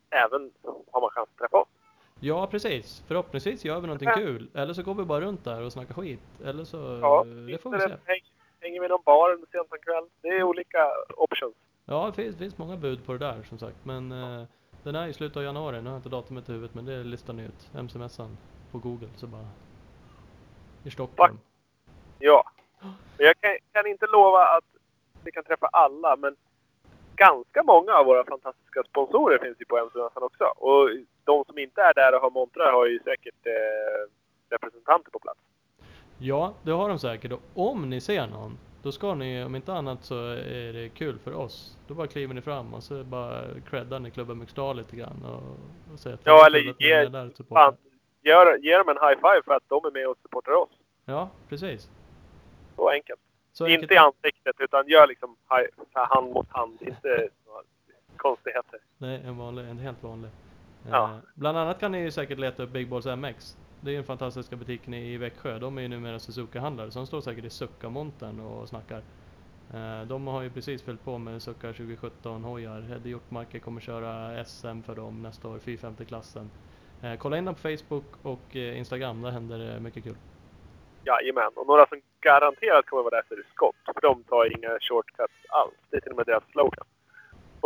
även 0.09 0.51
så 0.61 0.83
har 0.91 1.01
man 1.01 1.09
chans 1.09 1.29
att 1.33 1.37
träffa 1.39 1.57
oss. 1.57 1.67
Ja, 2.19 2.47
precis. 2.47 3.03
Förhoppningsvis 3.07 3.65
gör 3.65 3.79
vi 3.79 3.87
någonting 3.87 4.07
Ja. 4.09 4.15
kul. 4.15 4.49
Eller 4.53 4.73
så 4.73 4.83
går 4.83 4.93
vi 4.95 5.03
bara 5.03 5.21
runt 5.21 5.43
där 5.43 5.61
och 5.61 5.71
snackar 5.73 5.93
skit. 5.93 6.19
Eller 6.45 6.63
så, 6.63 6.99
Ja, 7.01 7.23
det 7.23 7.57
får 7.61 7.71
vi 7.71 7.79
se. 7.79 7.87
häng, 8.05 8.21
hänger 8.59 8.81
vi 8.81 8.87
någon 8.87 9.01
bar 9.05 9.33
under 9.33 9.47
sent 9.51 9.67
en 9.71 9.79
kväll. 9.79 10.03
Det 10.21 10.27
är 10.27 10.43
olika 10.43 10.87
options. 11.17 11.55
Ja, 11.85 12.05
det 12.15 12.23
finns, 12.23 12.37
finns 12.37 12.57
många 12.57 12.75
bud 12.77 13.05
på 13.05 13.11
det 13.11 13.17
där 13.19 13.43
som 13.49 13.57
sagt. 13.59 13.77
Men 13.83 14.11
eh, 14.11 14.43
den 14.87 14.95
är 14.95 15.07
i 15.07 15.13
slutet 15.13 15.37
av 15.37 15.43
januari. 15.43 15.81
Nu 15.81 15.83
har 15.83 15.95
jag 15.95 15.99
inte 15.99 16.09
datumet 16.09 16.49
i 16.49 16.51
huvudet 16.51 16.75
men 16.75 16.85
det 16.85 17.03
listar 17.03 17.33
ni 17.33 17.43
ut. 17.43 17.69
MC-mässan 17.75 18.37
på 18.71 18.77
Google 18.77 19.07
så 19.15 19.27
bara... 19.27 19.47
I 20.83 20.91
Stockholm. 20.91 21.39
Ja. 22.19 22.49
Men 23.17 23.25
jag 23.25 23.35
kan, 23.41 23.51
kan 23.71 23.87
inte 23.87 24.07
lova 24.07 24.45
att 24.45 24.65
vi 25.23 25.31
kan 25.31 25.43
träffa 25.43 25.67
alla, 25.67 26.15
men 26.15 26.35
ganska 27.15 27.63
många 27.63 27.93
av 27.93 28.05
våra 28.05 28.23
fantastiska 28.23 28.83
sponsorer 28.83 29.39
finns 29.39 29.61
ju 29.61 29.65
på 29.65 29.77
MC-mässan 29.77 30.23
också. 30.23 30.43
Och 30.43 30.89
de 31.23 31.45
som 31.45 31.57
inte 31.57 31.81
är 31.81 31.93
där 31.93 32.15
och 32.15 32.21
har 32.21 32.29
montrar 32.29 32.71
har 32.71 32.85
ju 32.85 32.99
säkert 32.99 33.45
eh, 33.45 34.11
representanter 34.49 35.11
på 35.11 35.19
plats. 35.19 35.39
Ja, 36.17 36.53
det 36.63 36.71
har 36.71 36.89
de 36.89 36.99
säkert. 36.99 37.31
Och 37.31 37.41
om 37.53 37.89
ni 37.89 38.01
ser 38.01 38.27
någon, 38.27 38.57
då 38.87 38.91
ska 38.91 39.15
ni, 39.15 39.43
om 39.43 39.55
inte 39.55 39.73
annat 39.73 40.03
så 40.03 40.15
är 40.31 40.73
det 40.73 40.89
kul 40.89 41.19
för 41.19 41.33
oss. 41.33 41.77
Då 41.87 41.93
bara 41.93 42.07
kliver 42.07 42.33
ni 42.33 42.41
fram 42.41 42.73
och 42.73 42.83
så 42.83 43.03
bara 43.03 43.43
creddar 43.69 43.99
ni 43.99 44.11
klubben 44.11 44.37
Mixdal 44.37 44.77
lite 44.77 44.95
grann 44.95 45.25
och, 45.25 45.43
och 45.93 45.99
säger 45.99 46.13
att 46.13 46.21
Ja, 46.23 46.45
eller 46.45 46.59
ge- 46.59 46.91
är 46.91 47.09
där. 47.09 47.31
Fan, 47.49 47.75
gör, 48.23 48.57
ge 48.57 48.77
dem 48.77 48.89
en 48.89 48.95
high 49.09 49.15
five 49.15 49.41
för 49.45 49.53
att 49.53 49.63
de 49.67 49.85
är 49.85 49.91
med 49.91 50.07
och 50.07 50.17
supportar 50.21 50.51
oss. 50.51 50.69
Ja, 51.05 51.29
precis. 51.49 51.89
Så 52.75 52.89
enkelt. 52.89 53.19
Så 53.53 53.67
inte 53.67 53.73
enkelt- 53.75 53.91
i 53.91 53.97
ansiktet, 53.97 54.55
utan 54.59 54.87
gör 54.87 55.07
liksom 55.07 55.35
high, 55.49 55.69
hand 55.93 56.31
mot 56.33 56.47
hand. 56.49 56.77
Inte 56.81 57.29
några 57.45 57.61
konstigheter. 58.17 58.79
Nej, 58.97 59.21
en 59.25 59.37
vanlig, 59.37 59.63
en 59.69 59.77
helt 59.79 60.03
vanlig. 60.03 60.31
Ja. 60.91 61.03
Eh, 61.03 61.17
bland 61.35 61.57
annat 61.57 61.79
kan 61.79 61.91
ni 61.91 61.99
ju 62.01 62.11
säkert 62.11 62.39
leta 62.39 62.63
upp 62.63 62.69
Big 62.69 62.89
Balls 62.89 63.05
MX. 63.05 63.57
Det 63.81 63.89
är 63.89 63.91
ju 63.91 63.97
den 63.97 64.05
fantastiska 64.05 64.55
butiken 64.55 64.93
i 64.93 65.17
Växjö. 65.17 65.59
De 65.59 65.77
är 65.77 65.81
ju 65.81 65.87
numera 65.87 66.19
Suzuka-handlare, 66.19 66.91
så 66.91 66.99
de 66.99 67.07
står 67.07 67.21
säkert 67.21 67.45
i 67.45 67.49
Succa-montern 67.49 68.39
och 68.39 68.69
snackar. 68.69 69.01
Eh, 69.73 70.07
de 70.07 70.27
har 70.27 70.41
ju 70.41 70.49
precis 70.49 70.81
fyllt 70.81 71.05
på 71.05 71.17
med 71.17 71.41
Succa 71.41 71.67
2017 71.67 72.43
hojar. 72.43 72.81
Hedde 72.81 73.09
Hjortmarker 73.09 73.59
kommer 73.59 73.81
köra 73.81 74.45
SM 74.45 74.81
för 74.81 74.95
dem 74.95 75.21
nästa 75.21 75.47
år, 75.47 75.57
450-klassen. 75.57 76.49
Eh, 77.03 77.15
kolla 77.17 77.37
in 77.37 77.45
dem 77.45 77.55
på 77.55 77.61
Facebook 77.61 78.05
och 78.21 78.55
eh, 78.55 78.77
Instagram, 78.77 79.21
där 79.21 79.31
händer 79.31 79.57
det 79.57 79.79
mycket 79.79 80.03
kul. 80.03 80.15
Jajamän. 81.05 81.51
Och 81.55 81.67
några 81.67 81.85
som 81.87 82.01
garanterat 82.19 82.85
kommer 82.85 83.03
vara 83.03 83.15
där 83.15 83.23
för 83.27 83.43
skott. 83.53 83.75
För 83.85 84.01
de 84.01 84.23
tar 84.23 84.57
inga 84.57 84.79
shortcuts 84.79 85.33
alls. 85.49 85.73
Det 85.89 85.97
är 85.97 86.01
till 86.01 86.11
och 86.11 86.17
med 86.17 86.25
deras 86.25 86.43
slogan. 86.51 86.85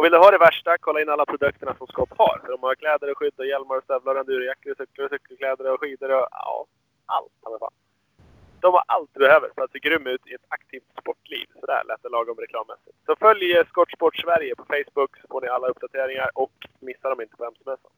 Och 0.01 0.05
vill 0.05 0.11
du 0.11 0.17
ha 0.17 0.31
det 0.31 0.37
värsta, 0.37 0.77
kolla 0.77 1.01
in 1.01 1.09
alla 1.09 1.25
produkterna 1.25 1.75
som 1.77 1.87
Scott 1.87 2.13
har. 2.17 2.39
För 2.43 2.51
de 2.51 2.63
har 2.63 2.75
kläder 2.75 3.11
och 3.11 3.17
skydd 3.17 3.37
och 3.37 3.45
hjälmar 3.45 3.75
och 3.77 3.83
stövlar, 3.83 4.15
och 4.15 4.19
endurojackor 4.19 4.71
och 4.71 4.77
cyklar 4.77 5.05
och 5.05 5.11
cykelkläder 5.11 5.73
och 5.73 5.79
skidor 5.81 6.09
och 6.17 6.27
ja, 6.31 6.65
allt 7.05 7.31
i 7.55 7.59
fall. 7.59 7.73
De 8.59 8.73
har 8.73 8.83
allt 8.87 9.09
du 9.13 9.19
behöver 9.19 9.49
för 9.55 9.61
att 9.61 9.71
se 9.71 9.79
grym 9.79 10.07
ut 10.07 10.27
i 10.27 10.33
ett 10.33 10.47
aktivt 10.47 10.89
sportliv. 11.01 11.47
Sådär 11.59 11.81
lät 11.87 12.03
det 12.03 12.09
lagom 12.09 12.37
reklammässigt. 12.37 12.97
Så 13.05 13.15
följ 13.15 13.57
eh, 13.57 13.67
Skottsport 13.67 14.15
Sverige 14.17 14.55
på 14.55 14.65
Facebook 14.73 15.11
så 15.21 15.27
får 15.31 15.41
ni 15.41 15.47
alla 15.47 15.67
uppdateringar 15.67 16.29
och 16.33 16.55
missa 16.79 17.09
dem 17.09 17.21
inte 17.21 17.35
på 17.35 17.45
MC-mässan. 17.45 17.91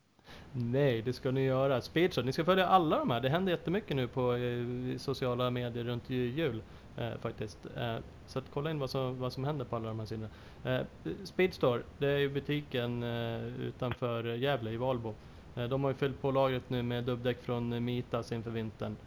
Nej, 0.75 1.01
det 1.01 1.13
ska 1.13 1.31
ni 1.31 1.45
göra. 1.45 1.81
Speedshot, 1.81 2.25
ni 2.25 2.33
ska 2.33 2.45
följa 2.45 2.65
alla 2.67 2.99
de 2.99 3.11
här. 3.11 3.19
Det 3.19 3.29
händer 3.29 3.51
jättemycket 3.51 3.95
nu 3.95 4.07
på 4.07 4.33
eh, 4.33 4.97
sociala 4.97 5.49
medier 5.49 5.83
runt 5.83 6.09
jul 6.09 6.61
eh, 6.95 7.17
faktiskt. 7.17 7.65
Eh, 7.75 7.97
så 8.25 8.39
att 8.39 8.49
kolla 8.51 8.71
in 8.71 8.79
vad 8.79 8.89
som, 8.89 9.19
vad 9.19 9.33
som 9.33 9.43
händer 9.43 9.65
på 9.65 9.75
alla 9.75 9.87
de 9.87 9.99
här 9.99 10.05
sidorna. 10.05 10.29
Eh, 10.63 10.81
Speedstore, 11.25 11.83
det 11.97 12.07
är 12.07 12.17
ju 12.17 12.29
butiken 12.29 13.03
eh, 13.03 13.45
utanför 13.45 14.23
Gävle 14.23 14.71
i 14.71 14.77
Valbo. 14.77 15.15
Eh, 15.55 15.63
de 15.63 15.83
har 15.83 15.91
ju 15.91 15.95
fyllt 15.95 16.21
på 16.21 16.31
lagret 16.31 16.69
nu 16.69 16.83
med 16.83 17.03
dubbdäck 17.03 17.43
från 17.43 17.83
Mitas 17.85 18.31
inför 18.31 18.51
vintern. 18.51 18.97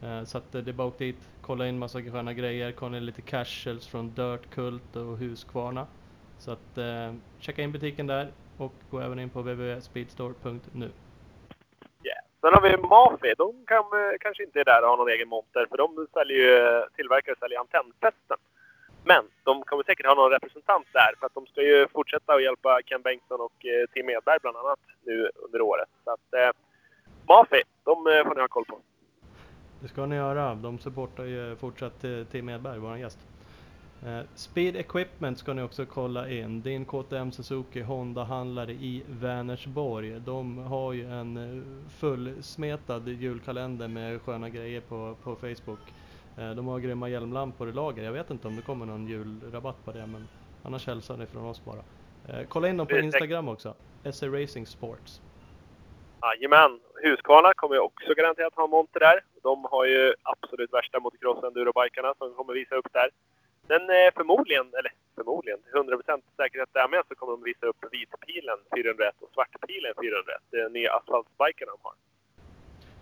Eh, 0.00 0.24
så 0.24 0.38
att 0.38 0.54
eh, 0.54 0.62
det 0.62 0.70
är 0.70 0.72
bara 0.72 0.88
åk 0.88 0.98
dit, 0.98 1.28
kolla 1.40 1.68
in 1.68 1.78
massa 1.78 2.02
sköna 2.02 2.32
grejer, 2.34 2.72
kolla 2.72 2.96
in 2.96 3.06
lite 3.06 3.22
casuals 3.22 3.86
från 3.86 4.14
Dirt 4.14 4.50
Cult 4.50 4.96
och 4.96 5.18
Husqvarna. 5.18 5.86
Så 6.38 6.50
att 6.50 6.78
eh, 6.78 7.14
checka 7.38 7.62
in 7.62 7.72
butiken 7.72 8.06
där 8.06 8.34
och 8.56 8.82
gå 8.88 9.00
även 9.00 9.18
in 9.18 9.30
på 9.30 9.42
www.speedstore.nu. 9.42 10.92
Sen 12.44 12.54
har 12.54 12.60
vi 12.60 12.76
Mafi. 12.76 13.34
De 13.38 13.66
kan, 13.66 13.84
eh, 14.00 14.14
kanske 14.20 14.44
inte 14.44 14.60
är 14.60 14.64
där 14.64 14.82
och 14.82 14.88
har 14.88 14.96
någon 14.96 15.08
egen 15.08 15.28
monter 15.28 15.66
för 15.70 15.76
de 15.76 16.06
säljer 16.12 16.38
ju, 16.38 16.56
eh, 16.56 16.84
tillverkar 16.96 17.32
och 17.32 17.38
säljer 17.38 17.58
antennfästen. 17.60 18.38
Men 19.04 19.24
de 19.44 19.62
kommer 19.62 19.82
säkert 19.84 20.06
ha 20.06 20.14
någon 20.14 20.30
representant 20.30 20.86
där 20.92 21.12
för 21.18 21.26
att 21.26 21.34
de 21.34 21.46
ska 21.46 21.62
ju 21.62 21.88
fortsätta 21.88 22.34
att 22.34 22.42
hjälpa 22.42 22.80
Ken 22.82 23.02
Bengtsson 23.02 23.40
och 23.40 23.66
eh, 23.66 23.86
Tim 23.92 24.10
Edberg 24.10 24.38
bland 24.42 24.56
annat 24.56 24.78
nu 25.06 25.30
under 25.44 25.60
året. 25.60 25.88
Så 26.04 26.10
att 26.10 26.28
eh, 26.40 26.50
Mafi, 27.28 27.62
de 27.84 28.06
eh, 28.06 28.24
får 28.26 28.34
ni 28.34 28.40
ha 28.40 28.48
koll 28.48 28.64
på. 28.64 28.78
Det 29.80 29.88
ska 29.88 30.06
ni 30.06 30.16
göra. 30.16 30.54
De 30.54 30.78
supportar 30.78 31.24
ju 31.24 31.56
fortsatt 31.56 32.04
eh, 32.04 32.24
Tim 32.30 32.48
Edberg, 32.48 32.78
vår 32.78 32.96
gäst. 32.96 33.18
Eh, 34.06 34.20
Speed 34.34 34.76
Equipment 34.76 35.38
ska 35.38 35.52
ni 35.52 35.62
också 35.62 35.86
kolla 35.86 36.28
in. 36.28 36.62
Din 36.62 36.84
KTM 36.84 37.32
Suzuki 37.32 37.82
Honda-handlare 37.82 38.72
i 38.72 39.02
Vänersborg. 39.08 40.20
De 40.20 40.58
har 40.58 40.92
ju 40.92 41.10
en 41.10 41.36
eh, 41.36 41.62
fullsmetad 42.00 43.08
julkalender 43.08 43.88
med 43.88 44.22
sköna 44.22 44.48
grejer 44.48 44.80
på, 44.80 45.16
på 45.22 45.36
Facebook. 45.36 45.78
Eh, 46.38 46.50
De 46.50 46.66
har 46.66 46.78
grymma 46.78 47.08
hjälmlampor 47.08 47.68
i 47.68 47.72
lager. 47.72 48.04
Jag 48.04 48.12
vet 48.12 48.30
inte 48.30 48.48
om 48.48 48.56
det 48.56 48.62
kommer 48.62 48.86
någon 48.86 49.06
julrabatt 49.06 49.84
på 49.84 49.92
det 49.92 50.06
men 50.06 50.28
annars 50.62 50.86
hälsar 50.86 51.16
ni 51.16 51.26
från 51.26 51.46
oss 51.46 51.64
bara. 51.64 51.82
Kolla 52.48 52.68
in 52.68 52.76
dem 52.76 52.86
på 52.86 52.96
Instagram 52.98 53.48
också. 53.48 53.74
SE 54.12 54.26
Racing 54.28 54.66
Sports. 54.66 55.20
Jajamän. 56.22 56.80
Husqvarna 57.02 57.52
kommer 57.54 57.74
ju 57.74 57.80
också 57.80 58.14
garanterat 58.14 58.54
ha 58.54 58.66
monter 58.66 59.00
där. 59.00 59.20
De 59.42 59.64
har 59.70 59.84
ju 59.84 60.14
absolut 60.22 60.72
värsta 60.72 60.98
motocross-endurobikarna 60.98 62.14
som 62.18 62.34
kommer 62.34 62.52
visa 62.52 62.74
upp 62.74 62.92
där. 62.92 63.10
Den 63.66 63.90
är 63.90 64.10
förmodligen, 64.10 64.66
eller 64.78 64.92
förmodligen, 65.14 65.58
till 65.62 65.72
100% 65.72 66.22
säkerhet 66.36 66.68
där 66.72 66.88
med 66.88 67.02
så 67.08 67.14
kommer 67.14 67.32
de 67.32 67.42
visa 67.42 67.66
upp 67.66 67.80
vitpilen 67.90 68.58
401 68.74 69.14
och 69.20 69.30
svartpilen 69.34 69.94
401. 70.02 70.42
Det 70.50 70.60
är 70.60 70.68
nya 70.68 70.92
asfaltspikarna 70.92 71.72
de 71.72 71.78
har. 71.82 71.94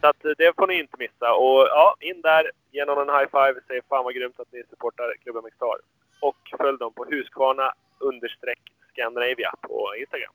Så 0.00 0.06
att 0.06 0.24
eh, 0.24 0.30
det 0.38 0.56
får 0.56 0.66
ni 0.66 0.78
inte 0.78 0.96
missa. 0.98 1.34
Och 1.34 1.60
ja, 1.76 1.96
in 2.00 2.20
där, 2.20 2.50
ge 2.70 2.84
någon 2.84 3.08
en 3.08 3.14
high 3.16 3.30
five, 3.36 3.60
säg 3.66 3.80
fan 3.88 4.04
vad 4.04 4.14
grymt 4.14 4.40
att 4.40 4.52
ni 4.52 4.62
supportar 4.70 5.14
klubben 5.22 5.44
Mixstar. 5.44 5.78
Och 6.20 6.40
följ 6.58 6.78
dem 6.78 6.92
på 6.92 7.04
Husqvarna 7.04 7.72
understreck 7.98 8.62
Scandinavia 8.90 9.52
på 9.60 9.94
Instagram. 10.00 10.32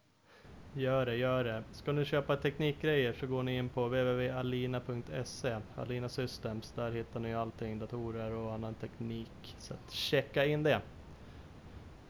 Gör 0.77 1.05
det, 1.05 1.15
gör 1.15 1.43
det. 1.43 1.63
Ska 1.72 1.91
ni 1.91 2.05
köpa 2.05 2.36
teknikgrejer 2.36 3.13
så 3.13 3.27
går 3.27 3.43
ni 3.43 3.57
in 3.57 3.69
på 3.69 3.86
www.alina.se, 3.86 5.57
Alina 5.75 6.10
Systems. 6.10 6.72
Där 6.72 6.91
hittar 6.91 7.19
ni 7.19 7.36
allting, 7.36 7.79
datorer 7.79 8.31
och 8.36 8.53
annan 8.53 8.74
teknik. 8.74 9.55
Så 9.57 9.74
att 9.74 9.91
checka 9.91 10.46
in 10.46 10.63
det. 10.63 10.81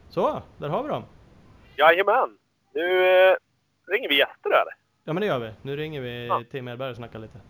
Så, 0.08 0.42
där 0.58 0.68
har 0.68 0.82
vi 0.82 0.88
dem. 0.88 1.02
Jajamän! 1.76 2.38
Nu 2.74 3.06
eh, 3.06 3.36
ringer 3.86 4.08
vi 4.08 4.18
gäster 4.18 4.50
eller? 4.50 4.74
Ja 5.04 5.12
men 5.12 5.20
det 5.20 5.26
gör 5.26 5.38
vi. 5.38 5.52
Nu 5.62 5.76
ringer 5.76 6.00
vi 6.00 6.26
Ja. 6.26 6.42
Tim 6.50 6.68
Edberg 6.68 6.90
och 6.90 6.96
snackar 6.96 7.18
lite. 7.18 7.40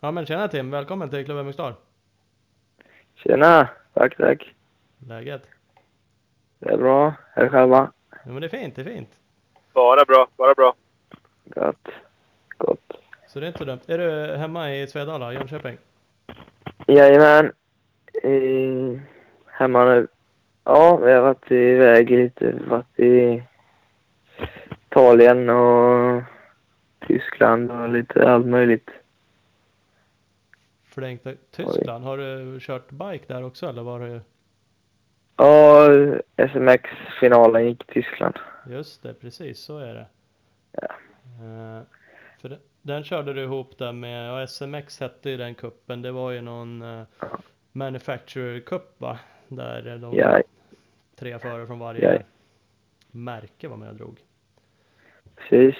Ja 0.00 0.10
men 0.10 0.26
tjena 0.26 0.48
Tim, 0.48 0.70
välkommen 0.70 1.10
till 1.10 1.24
Klubben 1.24 1.46
Mixstar. 1.46 1.74
Tjena! 3.14 3.68
Tack, 3.94 4.16
tack. 4.16 4.54
Läget? 5.06 5.42
Det 6.58 6.68
är 6.68 6.76
bra. 6.76 7.14
Er 7.34 7.48
själva? 7.48 7.92
Ja 8.10 8.32
men 8.32 8.40
det 8.40 8.46
är 8.46 8.60
fint, 8.60 8.76
det 8.76 8.82
är 8.82 8.84
fint. 8.84 9.10
Bara 9.76 10.04
bra, 10.04 10.28
bara 10.36 10.54
bra. 10.54 10.74
Gott. 11.44 11.88
Gott. 12.58 12.92
Så 13.26 13.40
det 13.40 13.46
är 13.46 13.48
inte 13.48 13.64
dumt. 13.64 13.80
Är 13.86 13.98
du 13.98 14.36
hemma 14.36 14.74
i 14.74 14.86
Svedala, 14.86 15.32
Jönköping? 15.32 15.78
Jajamän. 16.86 17.52
I... 18.22 19.00
Hemma 19.46 19.84
nu. 19.84 20.08
Ja, 20.64 20.96
vi 20.96 21.12
har 21.12 21.20
varit 21.20 21.50
iväg 21.50 22.10
lite. 22.10 22.52
Varit 22.66 23.00
i 23.00 23.42
Italien 24.90 25.50
och 25.50 26.22
Tyskland 27.06 27.70
och 27.70 27.88
lite 27.88 28.30
allt 28.30 28.46
möjligt. 28.46 28.90
Förlängt 30.84 31.26
Tyskland. 31.50 32.04
Har 32.04 32.18
du 32.18 32.60
kört 32.60 32.90
bike 32.90 33.24
där 33.26 33.44
också 33.44 33.68
eller 33.68 33.82
var 33.82 34.00
du? 34.00 34.20
Ja, 35.36 35.88
SMX-finalen 36.48 37.66
gick 37.66 37.82
i 37.82 37.92
Tyskland. 37.92 38.38
Just 38.70 39.02
det, 39.02 39.14
precis 39.14 39.58
så 39.60 39.78
är 39.78 39.94
det. 39.94 40.06
Ja. 40.72 40.88
Eh, 41.44 41.82
för 42.40 42.48
den, 42.48 42.58
den 42.82 43.04
körde 43.04 43.32
du 43.32 43.42
ihop 43.42 43.78
där 43.78 43.92
med, 43.92 44.28
ja, 44.30 44.46
SMX 44.46 45.00
hette 45.00 45.30
ju 45.30 45.36
den 45.36 45.54
kuppen. 45.54 46.02
Det 46.02 46.12
var 46.12 46.30
ju 46.30 46.40
någon 46.40 46.82
uh, 46.82 47.02
Ja. 47.20 47.26
Manufacturer 47.72 48.60
Cup 48.60 48.94
va? 49.00 49.18
Där 49.48 49.98
de 49.98 50.14
Ja, 50.14 50.40
tre 51.16 51.38
förare 51.38 51.66
från 51.66 51.78
varje 51.78 52.14
Ja. 52.14 52.22
märke 53.10 53.68
var 53.68 53.76
med 53.76 53.88
och 53.88 53.94
drog. 53.94 54.18
precis. 55.36 55.76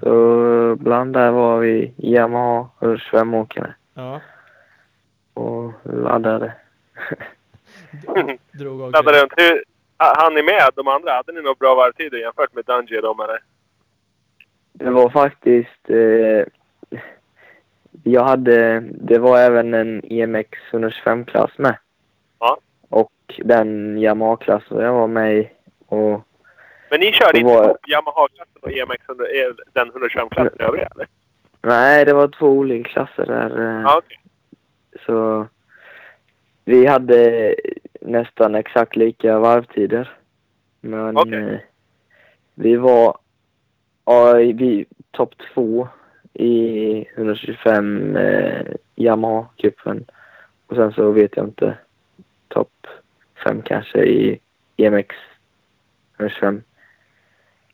Så 0.00 0.76
bland 0.80 1.12
där 1.12 1.30
var 1.30 1.58
vi 1.58 1.94
Yamaha 1.96 2.68
och 2.78 3.00
Svämåkarna 3.00 3.74
Ja, 3.94 4.20
och 5.34 5.72
laddade. 5.84 6.52
drog 8.52 8.82
av 8.82 8.90
Laddade 8.92 9.22
runt. 9.22 9.32
Hur, 9.36 9.64
han 9.98 10.36
är 10.36 10.42
med 10.42 10.70
de 10.76 10.88
andra? 10.88 11.12
Hade 11.12 11.32
ni 11.32 11.42
några 11.42 11.54
bra 11.54 11.74
varvtider 11.74 12.18
jämfört 12.18 12.54
med 12.54 12.64
Dungey 12.64 13.00
dem 13.00 13.20
eller? 13.20 13.42
Det 14.72 14.90
var 14.90 15.10
faktiskt... 15.10 15.90
Eh, 15.90 16.44
jag 18.04 18.24
hade... 18.24 18.80
Det 18.80 19.18
var 19.18 19.38
även 19.38 19.74
en 19.74 20.04
E 20.04 20.20
EMX 20.22 20.48
125-klass 20.70 21.50
med. 21.58 21.76
Ja. 22.38 22.58
Och 22.88 23.12
den 23.44 23.98
Yamaha-klassen 23.98 24.76
jag 24.78 24.92
var 24.92 25.06
med 25.08 25.36
i. 25.38 25.50
Och 25.86 26.20
Men 26.90 27.00
ni 27.00 27.12
körde 27.12 27.38
inte 27.38 27.54
var- 27.54 27.78
Yamaha-klassen 27.88 28.62
och 28.62 28.72
EMX, 28.72 29.08
100 29.08 29.24
eh, 29.26 29.54
den 29.72 29.92
125-klassen 29.92 30.60
övriga 30.60 30.88
eller? 30.94 31.06
nej, 31.62 32.04
det 32.04 32.12
var 32.12 32.28
två 32.28 32.46
olika 32.48 32.88
klasser 32.90 33.26
där. 33.26 33.60
eh, 33.76 33.82
Ja, 33.82 33.98
okej. 34.04 34.20
Så 35.06 35.46
vi 36.64 36.86
hade 36.86 37.54
nästan 38.00 38.54
exakt 38.54 38.96
lika 38.96 39.38
varvtider. 39.38 40.18
Men 40.80 41.16
Okej. 41.16 41.52
eh, 41.52 41.58
vi 42.54 42.76
var 42.76 43.18
ja, 44.04 44.32
vi 44.34 44.86
topp 45.10 45.34
två 45.54 45.88
i 46.32 47.06
125 47.14 48.16
eh, 48.16 48.66
Yamaha-cupen. 48.96 50.04
Och 50.66 50.76
sen 50.76 50.92
så 50.92 51.10
vet 51.10 51.36
jag 51.36 51.46
inte. 51.46 51.78
Topp 52.48 52.86
fem 53.44 53.62
kanske 53.62 53.98
i 53.98 54.40
EMX 54.76 55.16
125. 56.18 56.62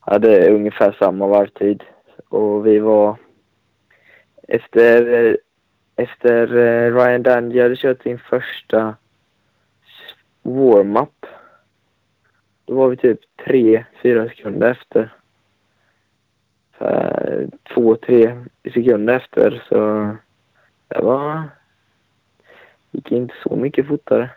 Hade 0.01 0.51
ungefär 0.51 0.97
samma 0.99 1.27
varvtid. 1.27 1.85
Och 2.29 2.67
vi 2.67 2.79
var 2.79 3.17
efter 4.49 5.37
efter 5.97 6.57
eh, 6.57 6.95
Ryan 6.95 7.23
Dungey 7.23 7.63
hade 7.63 7.77
kört 7.77 8.03
sin 8.03 8.19
första 8.19 8.95
warm-up. 10.45 11.27
Då 12.65 12.75
var 12.75 12.89
vi 12.89 12.97
typ 12.97 13.21
tre, 13.45 13.85
fyra 14.03 14.29
sekunder 14.29 14.71
efter. 14.71 15.15
För 16.79 17.49
två, 17.75 17.97
tre 17.97 18.45
sekunder 18.75 19.15
efter 19.17 19.65
så 19.69 19.77
det 20.89 21.01
var... 21.03 21.43
gick 22.91 23.13
inte 23.13 23.35
så 23.43 23.57
mycket 23.57 23.87
fortare. 23.89 24.31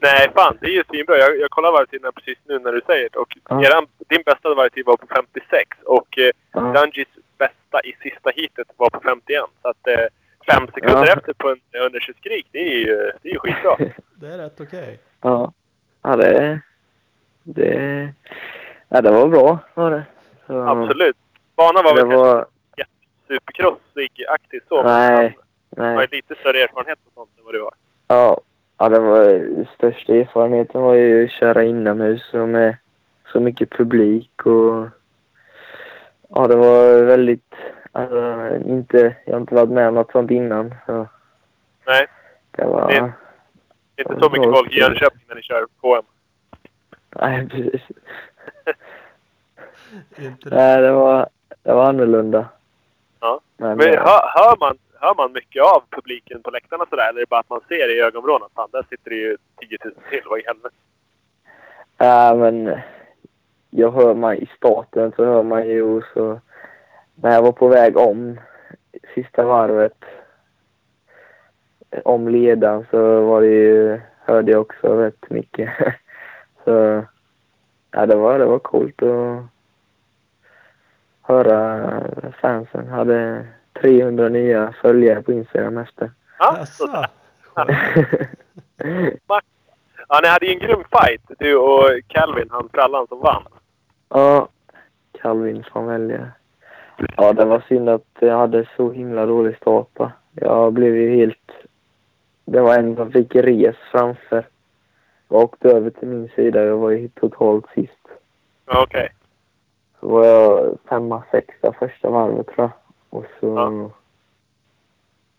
Nej, 0.00 0.30
fan. 0.34 0.58
Det 0.60 0.66
är 0.66 0.70
ju 0.70 0.84
svinbra. 0.88 1.16
Jag, 1.18 1.38
jag 1.40 1.50
kollar 1.50 1.72
varvtiderna 1.72 2.12
precis 2.12 2.38
nu 2.44 2.58
när 2.58 2.72
du 2.72 2.80
säger 2.86 3.08
det. 3.12 3.18
Och 3.18 3.36
Ja. 3.48 3.64
eran, 3.64 3.86
din 4.08 4.22
bästa 4.26 4.54
varvtid 4.54 4.86
var 4.86 4.96
på 4.96 5.06
56 5.14 5.78
och 5.84 6.18
eh, 6.18 6.30
Ja, 6.52 6.60
Dungeys 6.60 7.08
bästa 7.38 7.80
i 7.84 7.92
sista 8.02 8.30
heatet 8.36 8.68
var 8.76 8.90
på 8.90 9.00
51. 9.04 9.44
Så 9.62 9.68
att 9.68 9.86
eh, 9.86 10.06
fem 10.52 10.66
sekunder 10.74 11.06
Ja. 11.06 11.12
efter 11.16 11.32
på 11.32 11.48
en 11.50 11.80
underkörskrig, 11.86 12.46
det 12.52 12.58
är 12.58 12.78
ju, 12.78 13.10
det 13.22 13.28
är 13.28 13.32
ju 13.32 13.38
skitbra. 13.38 13.76
Det 14.14 14.26
är 14.28 14.38
rätt 14.38 14.60
okej. 14.60 14.98
Ja. 15.22 15.52
ja 16.02 16.16
det, 16.16 16.60
det, 17.42 18.12
ja, 18.88 19.00
det 19.00 19.10
var 19.10 19.28
bra 19.28 19.58
var 19.74 19.90
det. 19.90 20.02
Så, 20.46 20.60
Absolut. 20.62 21.16
Banan 21.56 21.84
var 21.84 21.94
Det 21.96 22.04
väl 22.04 22.16
var, 22.16 22.46
kanske 22.76 22.94
supercrossig 23.28 24.24
aktiv 24.28 24.60
så. 24.68 24.82
Nej. 24.82 25.38
men 25.70 25.94
nej. 25.94 26.08
ju 26.10 26.16
lite 26.16 26.34
större 26.34 26.62
erfarenhet 26.62 26.98
och 27.06 27.12
sånt 27.14 27.30
än 27.38 27.44
vad 27.44 27.54
du 27.54 27.62
har. 27.62 27.72
Ja, 28.08 28.40
ja 28.78 28.88
det 28.88 28.98
var 29.00 29.64
största 29.74 30.14
erfarenheten 30.14 30.82
var 30.82 30.94
ju 30.94 31.24
att 31.24 31.30
köra 31.30 31.62
inomhus 31.64 32.34
och 32.34 32.48
med 32.48 32.76
så 33.32 33.40
mycket 33.40 33.70
publik 33.70 34.46
och 34.46 34.88
ja, 36.28 36.46
det 36.46 36.56
var 36.56 37.02
väldigt, 37.02 37.54
alltså 37.92 38.56
inte, 38.66 39.16
jag 39.24 39.32
har 39.34 39.40
inte 39.40 39.54
varit 39.54 39.70
med 39.70 39.88
om 39.88 39.94
något 39.94 40.12
sånt 40.12 40.30
innan 40.30 40.74
så 40.86 41.08
Nej, 41.86 42.06
det 42.50 42.64
var, 42.64 42.92
Det- 42.92 43.12
inte 44.10 44.20
så 44.22 44.30
mycket 44.30 44.50
folk 44.50 44.72
i 44.72 44.78
Jönköping 44.78 45.20
när 45.28 45.34
ni 45.34 45.42
kör 45.42 45.66
KM. 45.80 46.04
nej 47.16 47.48
precis. 47.48 47.82
Nej, 50.44 50.80
det 50.82 50.92
var, 50.92 51.28
det 51.62 51.72
var 51.72 51.88
annorlunda. 51.88 52.48
Ja. 53.20 53.40
Men, 53.56 53.78
Men 53.78 53.88
hör, 53.88 54.30
hör, 54.34 54.56
man, 54.60 54.78
hör 55.00 55.14
man 55.14 55.32
mycket 55.32 55.62
av 55.62 55.82
publiken 55.90 56.42
på 56.42 56.50
läktarna 56.50 56.84
sådär? 56.90 57.08
Eller 57.08 57.18
är 57.18 57.22
det 57.22 57.28
bara 57.28 57.40
att 57.40 57.50
man 57.50 57.60
ser 57.68 57.96
i 57.96 58.00
ögonvrån 58.00 58.42
att 58.42 58.52
fan, 58.52 58.68
där 58.72 58.84
sitter 58.90 59.10
det 59.10 59.16
ju 59.16 59.36
10 59.60 59.78
000 59.84 59.94
till. 60.10 60.22
Vad 60.24 60.38
i 60.38 60.42
helvete? 60.46 60.74
ja, 61.98 62.34
men 62.34 62.80
jag 63.70 63.90
hör 63.90 64.14
man 64.14 64.36
i 64.36 64.48
starten 64.56 65.12
så 65.16 65.24
hör 65.24 65.42
man 65.42 65.68
ju 65.68 66.02
så 66.14 66.40
när 67.14 67.34
jag 67.34 67.42
var 67.42 67.52
på 67.52 67.68
väg 67.68 67.96
om 67.96 68.40
sista 69.14 69.44
varvet 69.44 70.04
om 72.04 72.28
ledan 72.28 72.86
så 72.90 73.20
var 73.26 73.40
det 73.40 73.46
ju, 73.46 74.00
hörde 74.24 74.52
jag 74.52 74.60
också 74.60 74.96
rätt 75.00 75.30
mycket. 75.30 75.70
så 76.64 77.04
ja, 77.90 78.06
det 78.06 78.16
var, 78.16 78.38
det 78.38 78.44
var 78.46 78.58
coolt 78.58 79.02
att 79.02 79.42
höra 81.22 81.90
fansen. 82.40 82.88
Hade 82.88 83.46
300 83.80 84.28
nya 84.28 84.74
följare 84.82 85.22
på 85.22 85.32
Instagram 85.32 85.78
efter. 85.78 86.10
Ja, 86.38 86.56
Jaså? 86.58 86.86
så- 86.86 87.04
Skönt. 87.54 87.70
ja, 90.08 90.20
ni 90.22 90.28
hade 90.28 90.46
ju 90.46 90.52
en 90.52 90.58
grym 90.58 90.84
fight, 90.90 91.22
du 91.38 91.56
och 91.56 91.88
Calvin, 92.06 92.48
han 92.50 92.68
frallan 92.72 93.06
som 93.06 93.20
vann. 93.20 93.42
Ja, 94.08 94.48
Calvin 95.22 95.64
från 95.72 95.86
Välja. 95.86 96.28
Ja, 97.16 97.32
det 97.32 97.44
var 97.44 97.64
synd 97.68 97.88
att 97.88 98.06
jag 98.20 98.38
hade 98.38 98.68
så 98.76 98.90
himla 98.92 99.26
dålig 99.26 99.56
start. 99.56 99.88
Jag 100.34 100.72
blev 100.72 100.96
ju 100.96 101.16
helt... 101.16 101.50
Det 102.44 102.60
var 102.60 102.78
en 102.78 102.96
som 102.96 103.12
fick 103.12 103.34
res 103.34 103.76
framför. 103.90 104.46
Jag 105.28 105.40
åkte 105.40 105.68
över 105.68 105.90
till 105.90 106.08
min 106.08 106.28
sida. 106.28 106.64
Jag 106.64 106.76
var 106.76 106.90
ju 106.90 107.08
totalt 107.08 107.66
sist. 107.74 108.08
Okej. 108.66 109.12
Så 110.00 110.08
var 110.08 110.26
jag 110.26 110.78
femma, 110.88 111.22
sexa 111.30 111.72
första 111.72 112.10
varvet 112.10 112.46
tror 112.46 112.58
jag. 112.58 112.70
Och 113.10 113.24
så... 113.40 113.46
Ja. 113.46 113.90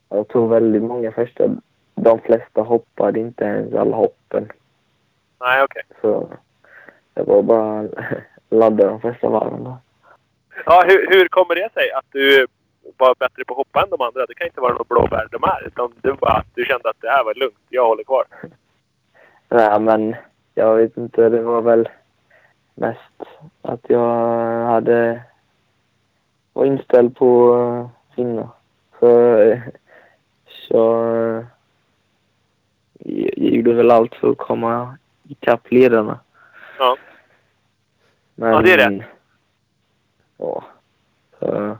Jag 0.10 0.28
tog 0.28 0.50
väldigt 0.50 0.84
många 0.84 1.12
första. 1.12 1.44
De 1.96 2.20
flesta 2.20 2.62
hoppade 2.62 3.20
inte 3.20 3.44
ens 3.44 3.74
alla 3.74 3.96
hoppen. 3.96 4.52
Nej, 5.40 5.64
okej. 5.64 5.84
Så 6.02 6.30
det 7.14 7.24
var 7.24 7.42
bara 7.42 7.80
att 7.80 7.92
ladda 8.50 8.88
de 8.88 9.02
första 9.02 9.30
varven. 9.30 9.74
Ja, 10.66 10.84
hur, 10.88 11.08
hur 11.10 11.28
kommer 11.28 11.56
det 11.56 11.74
sig 11.74 11.92
att 11.92 12.06
du 12.12 12.48
var 12.98 13.16
bättre 13.20 13.46
på 13.46 13.54
att 13.54 13.58
hoppa 13.58 13.82
än 13.82 13.90
de 13.90 14.02
andra? 14.02 14.26
Det 14.26 14.34
kan 14.34 14.48
inte 14.48 14.62
vara 14.62 14.74
något 14.74 14.88
blåbär 14.88 15.28
de 15.32 15.44
är. 15.44 15.68
Utan 15.68 15.94
du, 16.02 16.14
bara, 16.14 16.44
du 16.54 16.66
kände 16.66 16.90
att 16.90 17.02
det 17.02 17.10
här 17.10 17.24
var 17.24 17.34
lugnt. 17.34 17.66
Jag 17.70 17.88
håller 17.88 18.04
kvar. 18.04 18.26
Nej, 19.50 19.80
men 19.80 20.16
jag 20.54 20.76
vet 20.76 20.98
inte. 20.98 21.30
Det 21.30 21.42
var 21.42 21.62
väl 21.62 21.90
mest 22.76 23.24
att 23.62 23.82
jag 23.88 24.66
hade 24.66 25.22
var 26.54 26.66
inställd 26.66 27.16
på 27.16 27.54
att 27.56 28.18
vinna. 28.18 28.50
Så 29.00 29.38
eh, 29.38 29.60
så 30.48 31.06
eh, 31.16 31.46
jag 33.00 33.54
gjorde 33.54 33.74
väl 33.74 33.92
allt 33.92 34.16
för 34.16 34.32
att 34.32 34.38
komma 34.38 34.98
ikapp 35.28 35.72
ledarna. 35.72 36.20
Ja. 36.80 36.98
Men, 38.36 38.52
Ja, 38.52 38.62
det 38.62 38.74
är 38.74 38.90
rätt. 38.90 39.08
Ja. 40.38 40.64
Så, 41.40 41.78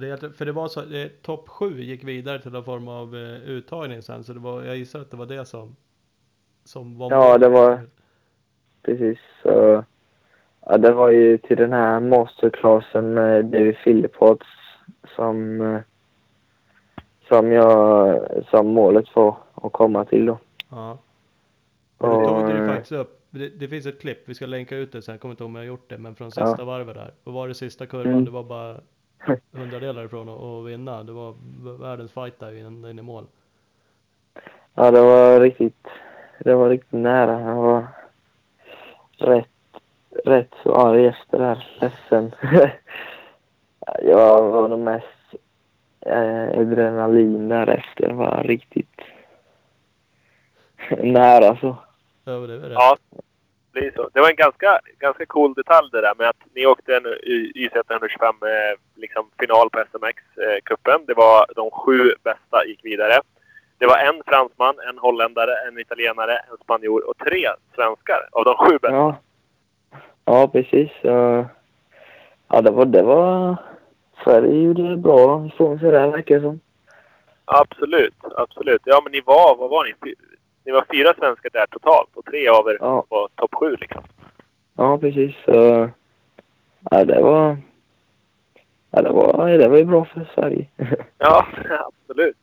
Det 0.00 0.36
för 0.36 0.44
det 0.44 0.52
var 0.52 0.68
så, 0.68 0.80
eh, 0.94 1.08
topp 1.22 1.48
7 1.48 1.80
gick 1.82 2.04
vidare 2.04 2.38
till 2.38 2.52
någon 2.52 2.64
form 2.64 2.88
av 2.88 3.14
eh, 3.16 3.48
uttagning 3.48 4.02
sen, 4.02 4.24
så 4.24 4.32
det 4.32 4.40
var, 4.40 4.62
jag 4.62 4.76
gissar 4.76 5.00
att 5.00 5.10
det 5.10 5.16
var 5.16 5.26
det 5.26 5.44
som, 5.44 5.76
som 6.64 6.98
var 6.98 7.10
Ja, 7.10 7.38
det 7.38 7.48
var- 7.48 7.80
precis. 8.82 9.18
Så, 9.42 9.84
ja, 10.66 10.78
det 10.78 10.92
var 10.92 11.10
ju 11.10 11.38
till 11.38 11.56
den 11.56 11.72
här 11.72 12.00
masterclassen 12.00 13.14
med 13.14 13.44
David 13.44 13.76
Philippots 13.84 14.46
som, 15.16 15.60
eh, 15.60 15.80
som 17.28 17.52
jag, 17.52 18.20
som 18.50 18.66
målet 18.66 19.16
var 19.16 19.36
att 19.54 19.72
komma 19.72 20.04
till 20.04 20.26
då. 20.26 20.38
Ja. 20.70 20.98
Och 21.98 22.08
då 22.08 22.14
Och, 22.14 22.28
tog 22.28 22.48
du 22.48 22.62
eh, 22.62 22.66
faktiskt 22.68 22.92
upp, 22.92 23.20
det, 23.30 23.48
det 23.48 23.68
finns 23.68 23.86
ett 23.86 24.00
klipp, 24.00 24.18
vi 24.28 24.34
ska 24.34 24.46
länka 24.46 24.76
ut 24.76 24.92
det 24.92 25.02
sen, 25.02 25.12
jag 25.12 25.20
kommer 25.20 25.32
inte 25.32 25.42
ihåg 25.44 25.48
om 25.50 25.54
jag 25.54 25.62
har 25.62 25.66
gjort 25.66 25.88
det, 25.90 25.98
men 25.98 26.14
från 26.14 26.30
Ja. 26.36 26.46
sista 26.46 26.64
varvet 26.64 26.94
där. 26.94 27.14
Vad 27.24 27.34
var 27.34 27.48
det 27.48 27.54
sista 27.54 27.86
kurvan? 27.86 28.12
Mm. 28.12 28.24
Det 28.24 28.30
var 28.30 28.42
bara 28.44 28.76
hundradelar 29.52 30.04
ifrån 30.04 30.28
att, 30.28 30.66
vinna. 30.66 31.02
Det 31.02 31.12
var 31.12 31.34
världens 31.78 32.12
fight 32.12 32.38
där 32.38 32.58
in, 32.58 32.84
in 32.84 32.98
i 32.98 33.02
mål. 33.02 33.26
Ja, 34.74 34.90
det 34.90 35.00
var 35.00 35.40
riktigt, 35.40 35.86
det 36.38 36.54
var 36.54 36.68
riktigt 36.68 36.92
nära. 36.92 37.40
Jag 37.40 37.54
var 37.54 37.86
rätt, 39.18 39.48
rätt 40.24 40.54
så 40.62 40.74
arg 40.74 41.06
efter 41.06 41.38
det 41.38 41.44
här. 41.44 41.78
Ledsen. 41.80 42.34
jag 44.02 44.50
var 44.50 44.68
nog 44.68 44.78
mest 44.78 45.34
eh, 46.00 46.60
adrenalin 46.60 47.48
därefter. 47.48 48.08
Det 48.08 48.14
var 48.14 48.42
riktigt 48.44 49.00
nära 51.02 51.56
så. 51.56 51.76
Ja, 52.24 52.32
det 52.32 52.54
är 52.54 52.58
rätt. 52.58 52.72
Ja, 52.72 52.96
det 53.10 53.22
blir 53.74 53.92
så. 53.96 54.08
Det 54.12 54.20
var 54.20 54.30
en 54.30 54.36
ganska, 54.46 54.80
ganska 54.98 55.26
cool 55.26 55.54
detalj 55.54 55.88
det 55.92 56.00
där 56.00 56.14
med 56.18 56.28
att 56.28 56.42
ni 56.54 56.66
åkte 56.66 56.96
en 56.96 57.06
YZ 57.62 57.72
125 57.90 58.34
eh, 58.42 58.78
liksom 58.94 59.24
final 59.40 59.70
på 59.70 59.78
SMX-cupen. 59.78 61.00
Det 61.06 61.14
var 61.14 61.46
de 61.56 61.70
sju 61.70 62.12
bästa 62.24 62.66
gick 62.66 62.84
vidare. 62.84 63.20
Det 63.78 63.86
var 63.86 63.98
en 63.98 64.22
fransman, 64.26 64.74
en 64.88 64.98
holländare, 64.98 65.54
en 65.68 65.78
italienare, 65.78 66.36
en 66.50 66.56
spanjor 66.64 67.08
och 67.08 67.18
tre 67.18 67.48
svenskar 67.74 68.28
av 68.32 68.44
de 68.44 68.54
sju 68.54 68.78
bästa. 68.78 68.96
Ja, 68.96 69.16
ja 70.24 70.48
precis. 70.48 70.90
Ja, 71.02 71.44
ja 72.48 72.60
det 72.60 72.70
var... 72.70 72.84
Det 72.84 73.02
var 73.02 73.56
Sverige 74.24 74.62
gjorde 74.62 74.90
det 74.90 74.96
bra 74.96 75.46
ifrån 75.46 75.78
sig 75.78 75.90
där 75.90 76.08
verkar 76.08 76.34
det 76.34 76.40
som. 76.40 76.60
Absolut, 77.44 78.14
absolut. 78.36 78.82
Ja, 78.84 79.00
men 79.04 79.12
ni 79.12 79.20
var, 79.20 79.56
vad 79.56 79.70
var 79.70 79.84
ni? 79.84 80.14
Ni 80.64 80.72
var 80.72 80.84
fyra 80.92 81.14
svenskar 81.18 81.50
där 81.52 81.66
totalt 81.66 82.08
och 82.14 82.24
tre 82.24 82.48
av 82.48 82.68
er 82.68 82.76
Ja. 82.80 83.04
var 83.08 83.28
topp 83.34 83.54
sju 83.54 83.76
liksom. 83.80 84.02
Ja, 84.76 84.98
precis. 84.98 85.34
Så, 85.44 85.90
ja, 86.90 87.04
det 87.04 87.20
var... 87.22 87.56
Ja, 88.90 89.02
det 89.02 89.10
var, 89.10 89.48
det 89.48 89.68
var 89.68 89.76
ju 89.78 89.84
bra 89.84 90.04
för 90.04 90.28
Sverige. 90.34 90.66
Ja, 91.18 91.46
absolut. 91.86 92.36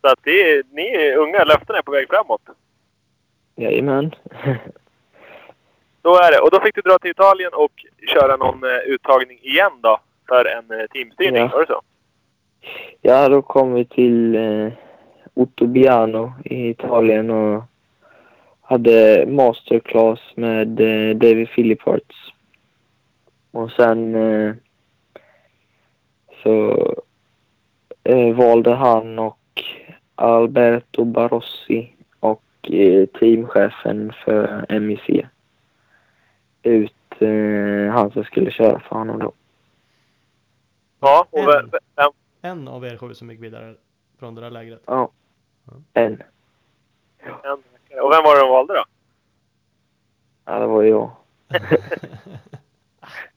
Så 0.00 0.06
att 0.12 0.18
det 0.22 0.30
är, 0.50 0.62
ni 0.70 0.86
är 0.94 1.16
unga, 1.16 1.44
löftena 1.44 1.78
är 1.78 1.82
på 1.82 1.90
väg 1.92 2.08
framåt. 2.08 2.40
Jajamän. 3.56 4.14
Så 6.02 6.14
är 6.22 6.32
det. 6.32 6.38
Och 6.40 6.50
då 6.50 6.60
fick 6.60 6.74
du 6.74 6.80
dra 6.80 6.98
till 6.98 7.10
Italien 7.10 7.50
och 7.54 7.72
köra 8.12 8.36
någon 8.36 8.64
eh, 8.64 8.76
uttagning 8.76 9.38
igen 9.42 9.72
då 9.80 9.98
för 10.28 10.44
en 10.44 10.80
eh, 10.80 10.86
teamstyrning, 10.86 11.42
Ja. 11.42 11.48
var 11.52 11.60
det 11.60 11.66
så? 11.66 11.80
Ja, 13.02 13.28
då 13.28 13.42
kom 13.42 13.74
vi 13.74 13.84
till 13.84 14.34
eh, 14.36 14.72
Ottobiano 15.36 16.32
i 16.44 16.68
Italien 16.68 17.30
och 17.30 17.64
hade 18.60 19.26
masterclass 19.28 20.20
med 20.34 20.80
eh, 20.80 21.16
David 21.16 21.48
Philipparts. 21.48 22.32
Och 23.50 23.70
sen 23.70 24.14
eh, 24.14 24.54
så 26.42 26.76
eh, 28.04 28.34
valde 28.34 28.74
han 28.74 29.18
och 29.18 29.62
Alberto 30.14 31.04
Barossi 31.04 31.92
och 32.20 32.42
eh, 32.62 33.06
teamchefen 33.06 34.12
för 34.24 34.66
MIC 34.80 35.26
ut 36.62 36.92
eh, 37.18 37.92
han 37.92 38.10
som 38.10 38.24
skulle 38.24 38.50
köra 38.50 38.80
för 38.80 38.96
honom 38.96 39.18
då. 39.18 39.32
Ja, 41.00 41.26
och 41.30 41.38
En. 41.54 41.70
vem, 41.70 42.10
En 42.42 42.68
av 42.68 42.84
er 42.84 42.96
sju 42.96 43.14
som 43.14 43.30
gick 43.30 43.42
vidare 43.42 43.74
från 44.18 44.34
det 44.34 44.40
där 44.40 44.50
lägret. 44.50 44.82
Ja. 44.86 45.10
En. 45.92 46.22
en- 47.22 47.62
och 48.02 48.12
vem 48.12 48.24
var 48.24 48.34
det 48.34 48.40
de 48.40 48.50
valde 48.50 48.74
då? 48.74 48.84
Ja, 50.44 50.58
det 50.58 50.66
var 50.66 50.82
jag. 50.82 51.10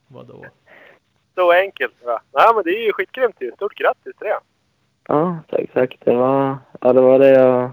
Vadå? 0.07 0.45
Så 1.35 1.51
enkelt 1.51 2.05
va? 2.05 2.21
Nej 2.33 2.47
men 2.55 2.63
det 2.63 2.69
är 2.69 2.85
ju 2.85 2.93
skitgrymt 2.93 3.35
ju. 3.39 3.51
Stort 3.51 3.75
grattis 3.75 4.15
till 4.15 4.27
det. 4.27 4.39
Ja, 5.07 5.37
tack, 5.49 5.69
tack. 5.73 5.97
Det 5.99 6.15
var, 6.15 6.57
ja, 6.81 6.93
det 6.93 7.01
var 7.01 7.19
det 7.19 7.29
jag 7.29 7.71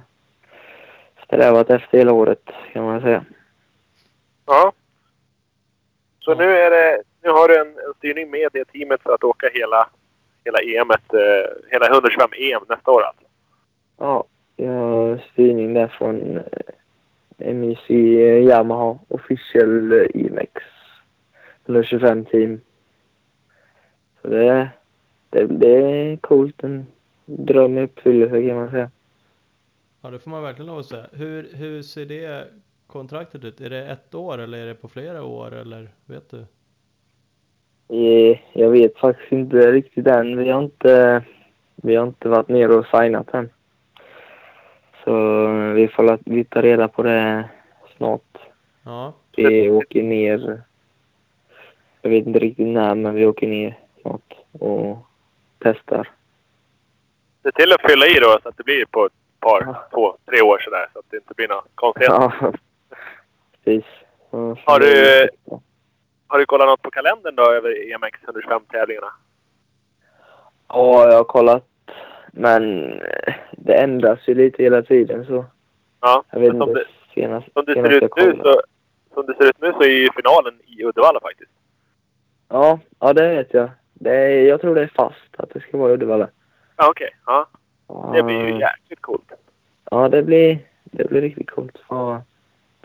strävat 1.25 1.71
efter 1.71 1.99
hela 1.99 2.13
året 2.13 2.43
kan 2.73 2.85
man 2.85 3.01
säga. 3.01 3.25
Ja. 4.47 4.73
Så 6.21 6.31
Ja. 6.31 6.35
nu 6.35 6.45
är 6.59 6.71
det, 6.71 7.03
nu 7.23 7.31
har 7.31 7.49
du 7.49 7.61
en, 7.61 7.69
en 7.69 7.95
styrning 7.99 8.31
med 8.31 8.49
det 8.53 8.65
teamet 8.65 9.03
för 9.03 9.15
att 9.15 9.25
åka 9.25 9.49
hela, 9.55 9.89
hela 10.45 10.59
EMet, 10.59 11.15
eh, 11.15 11.71
hela 11.71 11.87
125 11.89 12.29
EM 12.33 12.63
nästa 12.69 12.91
år 12.91 13.03
alltså. 13.03 13.25
Ja, 13.99 14.25
jag 14.57 14.73
har 14.73 15.23
styrning 15.33 15.75
där 15.75 15.89
från 15.89 16.37
eh, 17.39 17.55
MIC 17.55 17.91
Yamaha 18.49 18.99
Official 19.09 19.93
eh, 19.93 20.07
IMX 20.15 20.53
125 21.67 22.25
team. 22.25 22.61
Så 24.23 24.29
det, 24.29 24.69
det, 25.31 25.47
det 25.47 25.77
är 25.77 26.17
coolt. 26.17 26.65
En 26.65 26.87
dröm 27.25 27.79
i 27.79 27.83
uppfyllelse 27.83 28.49
kan 28.49 28.57
man 28.57 28.71
säga. 28.71 28.91
Ja, 30.01 30.11
det 30.11 30.19
får 30.19 30.31
man 30.31 30.43
verkligen 30.43 30.67
lov 30.67 30.79
att 30.79 30.87
säga. 30.87 31.07
Hur, 31.13 31.49
hur 31.55 31.83
ser 31.83 32.07
det 32.07 32.49
kontraktet 32.87 33.45
ut? 33.45 33.61
Är 33.61 33.71
det 33.71 33.87
ett 33.87 34.15
år 34.15 34.39
eller 34.39 34.59
är 34.59 34.67
det 34.67 34.75
på 34.75 34.89
flera 34.89 35.25
år 35.25 35.55
eller 35.55 35.89
vet 36.05 36.31
du? 36.31 36.45
Eh, 37.89 38.39
Jag 38.53 38.71
vet 38.71 38.99
faktiskt 38.99 39.33
inte 39.33 39.73
riktigt 39.73 40.07
än. 40.07 40.39
Vi 40.39 40.49
har 40.51 40.63
inte, 40.63 41.25
vi 41.77 41.97
har 41.97 42.07
inte 42.07 42.29
varit 42.29 42.49
nere 42.49 42.75
och 42.75 42.87
signat 42.87 43.35
än. 43.35 43.51
Så 45.07 45.47
vi 45.75 45.89
får 45.89 46.19
vi 46.25 46.45
tar 46.45 46.63
reda 46.63 46.89
på 46.89 47.03
det 47.03 47.49
snart. 47.97 48.39
Ja, 48.85 49.13
Vi 49.37 49.71
åker 49.71 50.03
ner 50.03 50.63
Jag 52.03 52.11
vet 52.11 52.27
inte 52.27 52.39
riktigt 52.39 52.67
när, 52.67 52.95
men 52.95 53.15
vi 53.15 53.27
åker 53.27 53.47
ner 53.49 53.79
snart 54.03 54.33
och 54.53 54.99
testar. 55.59 56.09
Se 57.43 57.53
till 57.53 57.73
att 57.73 57.91
fylla 57.91 58.07
i 58.07 58.15
då 58.15 58.39
så 58.43 58.49
att 58.49 58.57
det 58.57 58.65
blir 58.65 58.85
på 58.85 59.07
ett 59.07 59.13
par, 59.41 59.63
Ja. 59.67 59.89
två, 59.91 60.17
tre 60.31 60.41
år 60.43 60.59
sådär. 60.59 60.87
Så 60.93 60.99
att 60.99 61.05
det 61.11 61.17
inte 61.17 61.35
blir 61.35 61.49
några 61.49 61.63
konstigheter. 61.75 62.15
Ja, 62.41 62.53
precis. 63.65 63.85
Har 64.65 64.81
du- 64.81 65.29
Har 66.29 66.39
du 66.39 66.47
kollat 66.47 66.67
något 66.69 66.83
på 66.83 66.91
kalendern 66.91 67.35
då 67.37 67.53
över 67.53 67.93
EMX 67.93 68.21
125-tävlingarna? 68.23 69.13
Ja, 70.69 71.09
jag 71.11 71.17
har 71.17 71.25
kollat. 71.25 71.65
Men 72.37 72.93
eh, 72.93 73.35
det 73.53 73.75
ändras 73.75 74.19
ju 74.29 74.35
lite 74.35 74.63
hela 74.63 74.83
tiden 74.83 75.27
så. 75.27 75.45
Ja. 76.01 76.25
Jag 76.31 76.41
vet 76.41 76.51
som, 76.51 76.63
inte. 76.63 76.75
det, 76.75 76.87
Senast, 77.15 77.53
som, 77.53 77.65
det 77.65 77.75
ser 77.75 78.05
ut 78.05 78.17
nu 78.17 78.41
så, 78.43 78.61
som 79.15 79.27
det 79.27 79.35
ser 79.37 79.49
ut 79.49 79.61
nu 79.61 79.73
så 79.73 79.83
är 79.83 79.89
ju 79.89 80.09
finalen 80.17 80.55
i 80.67 80.85
Uddevalla 80.85 81.21
faktiskt. 81.21 81.51
Ja, 82.49 82.79
ja, 83.01 83.13
det 83.13 83.29
vet 83.29 83.55
jag. 83.55 83.71
Det 83.95 84.11
är, 84.17 84.43
jag 84.49 84.61
tror 84.61 84.75
det 84.75 84.83
är 84.83 84.93
fast 84.95 85.37
att 85.37 85.51
det 85.51 85.61
ska 85.61 85.79
vara 85.79 85.91
i 85.91 85.95
Uddevalla. 85.95 86.29
Ja, 86.77 86.89
okej. 86.91 87.11
Ja, 87.27 87.49
det 88.15 88.23
blir 88.23 88.49
ju 88.49 88.59
jäkligt 88.59 89.01
coolt. 89.03 89.33
Ja, 89.91 90.09
det 90.09 90.23
blir, 90.23 90.59
det 90.85 91.05
blir 91.05 91.21
riktigt 91.21 91.51
coolt. 91.51 91.79
Ja, 91.89 92.23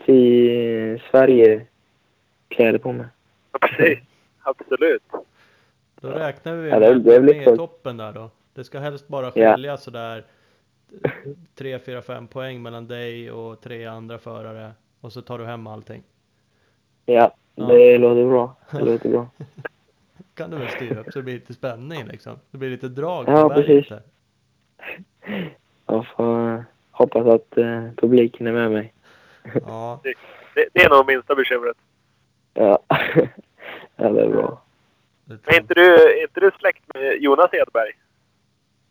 till 0.04 1.00
Sverige-kläder 1.10 2.78
på 2.78 2.92
mig. 2.92 3.06
Ja, 3.52 3.58
precis. 3.58 3.98
Absolut. 4.42 5.02
Då 6.00 6.08
räknar 6.08 6.54
vi 6.54 6.68
Ja, 6.70 6.78
det- 6.78 6.94
med 6.94 7.04
det 7.04 7.20
med 7.46 7.56
toppen 7.56 7.96
där 7.96 8.12
då. 8.12 8.30
Det 8.54 8.64
ska 8.64 8.78
helst 8.78 9.08
bara 9.08 9.32
Ja. 9.34 9.52
skilja 9.54 9.76
sådär 9.76 10.24
3, 11.54 11.78
4, 11.78 12.02
5 12.02 12.26
poäng 12.28 12.62
mellan 12.62 12.86
dig 12.88 13.30
och 13.32 13.60
tre 13.60 13.86
andra 13.86 14.18
förare. 14.18 14.72
Och 15.00 15.12
så 15.12 15.22
tar 15.22 15.38
du 15.38 15.44
hem 15.44 15.66
allting. 15.66 16.02
Ja, 17.06 17.34
Ja. 17.54 17.66
det 17.66 17.98
låter 17.98 18.24
bra. 18.28 18.56
Det 18.70 18.78
låter 18.84 19.08
bra. 19.08 19.26
Kan 20.34 20.50
du 20.50 20.56
väl 20.58 20.68
styra 20.68 21.00
upp 21.00 21.12
så 21.12 21.18
det 21.18 21.22
blir 21.22 21.34
lite 21.34 21.54
spänning 21.54 22.04
liksom. 22.04 22.38
Det 22.50 22.58
blir 22.58 22.70
lite 22.70 22.88
drag 22.88 23.24
Ja, 23.28 23.48
precis. 23.48 23.88
där. 23.88 24.02
Jag 25.86 26.06
får 26.16 26.54
eh, 26.54 26.60
hoppas 26.90 27.26
att 27.26 27.58
eh, 27.58 27.88
publiken 27.96 28.46
är 28.46 28.52
med 28.52 28.70
mig. 28.70 28.92
Ja, 29.66 30.00
Det, 30.02 30.14
det 30.72 30.80
är 30.84 30.90
nog 30.90 31.06
minsta 31.06 31.34
bekymret. 31.34 31.76
Ja, 32.54 32.78
ja 33.96 34.08
det 34.10 34.22
är 34.22 34.28
bra. 34.28 34.62
Men 35.24 35.38
är 35.46 35.60
inte 35.60 35.74
du, 35.74 35.94
är 35.94 36.22
inte 36.22 36.40
du 36.40 36.50
släkt 36.58 36.82
med 36.94 37.22
Jonas 37.22 37.50
Edberg? 37.54 37.92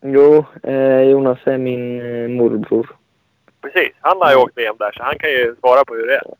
Jo, 0.02 0.44
eh, 0.62 1.00
Jonas 1.00 1.38
är 1.44 1.58
min 1.58 2.00
eh, 2.00 2.28
morbror. 2.28 2.96
Precis. 3.60 3.92
Han 4.00 4.20
har 4.20 4.30
ju 4.30 4.36
åkt 4.36 4.58
VM 4.58 4.76
där, 4.78 4.92
så 4.92 5.02
han 5.02 5.18
kan 5.18 5.30
ju 5.30 5.56
svara 5.60 5.84
på 5.84 5.94
hur 5.94 6.06
det 6.06 6.16
är. 6.16 6.34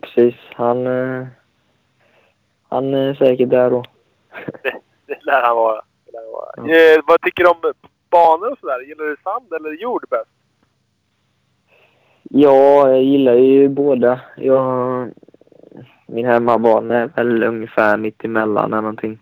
Precis. 0.00 0.34
Han, 0.54 0.86
eh, 0.86 1.26
han 2.68 2.94
är 2.94 3.14
säkert 3.14 3.50
där 3.50 3.70
då. 3.70 3.84
Det 5.06 5.24
lär 5.24 5.42
han 5.42 5.56
vara. 5.56 5.82
Det 6.06 6.12
lär 6.12 6.20
han 6.22 6.32
vara. 6.32 6.50
Ja. 6.56 6.74
Eh, 6.74 7.00
vad 7.06 7.20
tycker 7.20 7.44
du 7.44 7.50
om 7.50 7.72
banor 8.10 8.52
och 8.52 8.58
sådär? 8.58 8.80
Gillar 8.80 9.04
du 9.04 9.16
sand 9.24 9.52
eller 9.52 9.82
jord 9.82 10.04
bäst? 10.10 10.30
Ja, 12.22 12.88
jag 12.88 13.02
gillar 13.02 13.34
ju 13.34 13.68
båda. 13.68 14.20
Jag, 14.36 15.10
min 16.06 16.26
hemmabana 16.26 16.94
är 16.94 17.06
väl 17.06 17.42
ungefär 17.42 17.96
mitt 17.96 18.24
emellan 18.24 18.72
eller 18.72 18.82
någonting. 18.82 19.18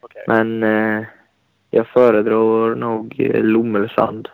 Okej. 0.00 0.24
Men 0.26 0.62
eh, 0.62 1.04
jag 1.70 1.86
föredrar 1.86 2.74
nog 2.74 3.20
eh, 3.20 3.42
Lommelsand 3.42 4.28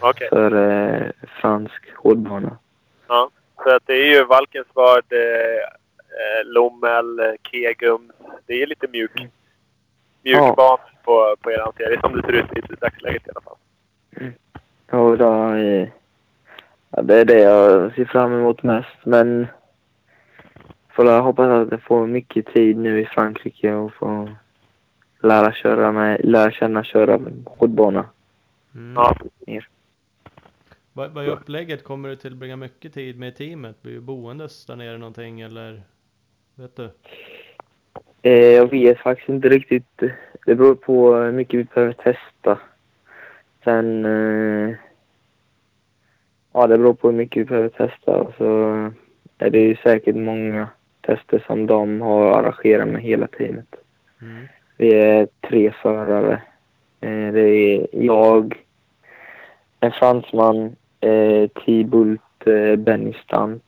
Okej. 0.00 0.28
för 0.28 0.52
eh, 0.70 1.06
fransk 1.40 1.82
hårdbana. 1.96 2.58
Ja. 3.08 3.30
Så 3.62 3.76
att 3.76 3.82
det 3.86 3.92
är 3.92 4.06
ju 4.14 4.24
Valkensvard, 4.24 5.04
eh, 5.10 5.18
eh, 5.18 6.44
Lommel, 6.44 7.18
eh, 7.20 7.34
Kegum. 7.42 8.12
Det 8.46 8.62
är 8.62 8.66
lite 8.66 8.86
mjuk, 8.92 9.12
mjuk 10.22 10.36
Ja. 10.36 10.54
bana 10.56 10.78
på, 11.04 11.36
på 11.40 11.50
er 11.52 11.72
serie 11.76 12.00
som 12.00 12.12
det 12.16 12.22
ser 12.22 12.32
ut 12.32 12.56
i 12.56 12.74
dagsläget 12.80 13.26
i 13.26 13.30
alla 13.30 13.40
fall. 13.40 13.56
Och 15.00 15.18
då, 15.18 15.52
eh, 15.54 15.88
ja, 16.90 17.02
det 17.02 17.16
är 17.20 17.24
det 17.24 17.40
jag 17.40 17.94
ser 17.94 18.04
fram 18.04 18.32
emot 18.32 18.62
mest. 18.62 18.98
Men 19.04 19.46
får 20.92 21.06
jag 21.06 21.22
hoppas 21.22 21.48
att 21.48 21.70
jag 21.70 21.82
får 21.82 22.06
mycket 22.06 22.46
tid 22.46 22.76
nu 22.76 23.00
i 23.00 23.06
Frankrike 23.06 23.72
och 23.74 23.94
få 23.94 24.28
lära, 25.24 25.52
köra 25.52 25.92
med, 25.92 26.20
lära 26.24 26.50
känna 26.50 26.84
köra 26.84 27.20
hårdbana. 27.46 28.06
Mm. 28.74 28.94
Ja. 28.94 29.16
Vad, 30.92 31.10
vad 31.10 31.24
är 31.24 31.28
upplägget? 31.28 31.84
Kommer 31.84 32.08
du 32.08 32.16
tillbringa 32.16 32.56
mycket 32.56 32.94
tid 32.94 33.18
med 33.18 33.36
teamet? 33.36 33.82
Blir 33.82 33.92
du 33.92 34.00
boendes 34.00 34.66
där 34.66 34.76
nere 34.76 34.98
någonting 34.98 35.40
eller? 35.40 35.82
Vet 36.54 36.76
du? 36.76 36.90
Eh, 38.22 38.32
jag 38.32 38.70
vet 38.70 38.98
faktiskt 38.98 39.28
inte 39.28 39.48
riktigt. 39.48 40.00
Det 40.46 40.54
beror 40.54 40.74
på 40.74 41.14
hur 41.14 41.32
mycket 41.32 41.60
vi 41.60 41.64
behöver 41.64 41.92
testa. 41.92 42.58
Sen... 43.64 44.04
Eh, 44.04 44.76
ja, 46.52 46.66
det 46.66 46.78
beror 46.78 46.94
på 46.94 47.08
hur 47.08 47.16
mycket 47.16 47.40
vi 47.40 47.44
behöver 47.44 47.68
testa. 47.68 48.16
Och 48.16 48.34
så 48.38 48.92
är 49.38 49.50
det 49.50 49.60
ju 49.60 49.76
säkert 49.76 50.16
många 50.16 50.68
tester 51.00 51.44
som 51.46 51.66
de 51.66 52.00
har 52.00 52.32
arrangerat 52.32 52.88
med 52.88 53.02
hela 53.02 53.26
teamet. 53.26 53.74
Mm. 54.22 54.48
Vi 54.76 54.94
är 54.94 55.28
tre 55.40 55.72
förare. 55.82 56.42
Eh, 57.00 57.32
det 57.32 57.40
är 57.40 57.86
jag, 57.92 58.64
en 59.80 59.92
fransman, 59.92 60.76
eh, 61.00 61.48
Tibult 61.64 62.46
eh, 62.46 62.76
Bennistant 62.76 63.62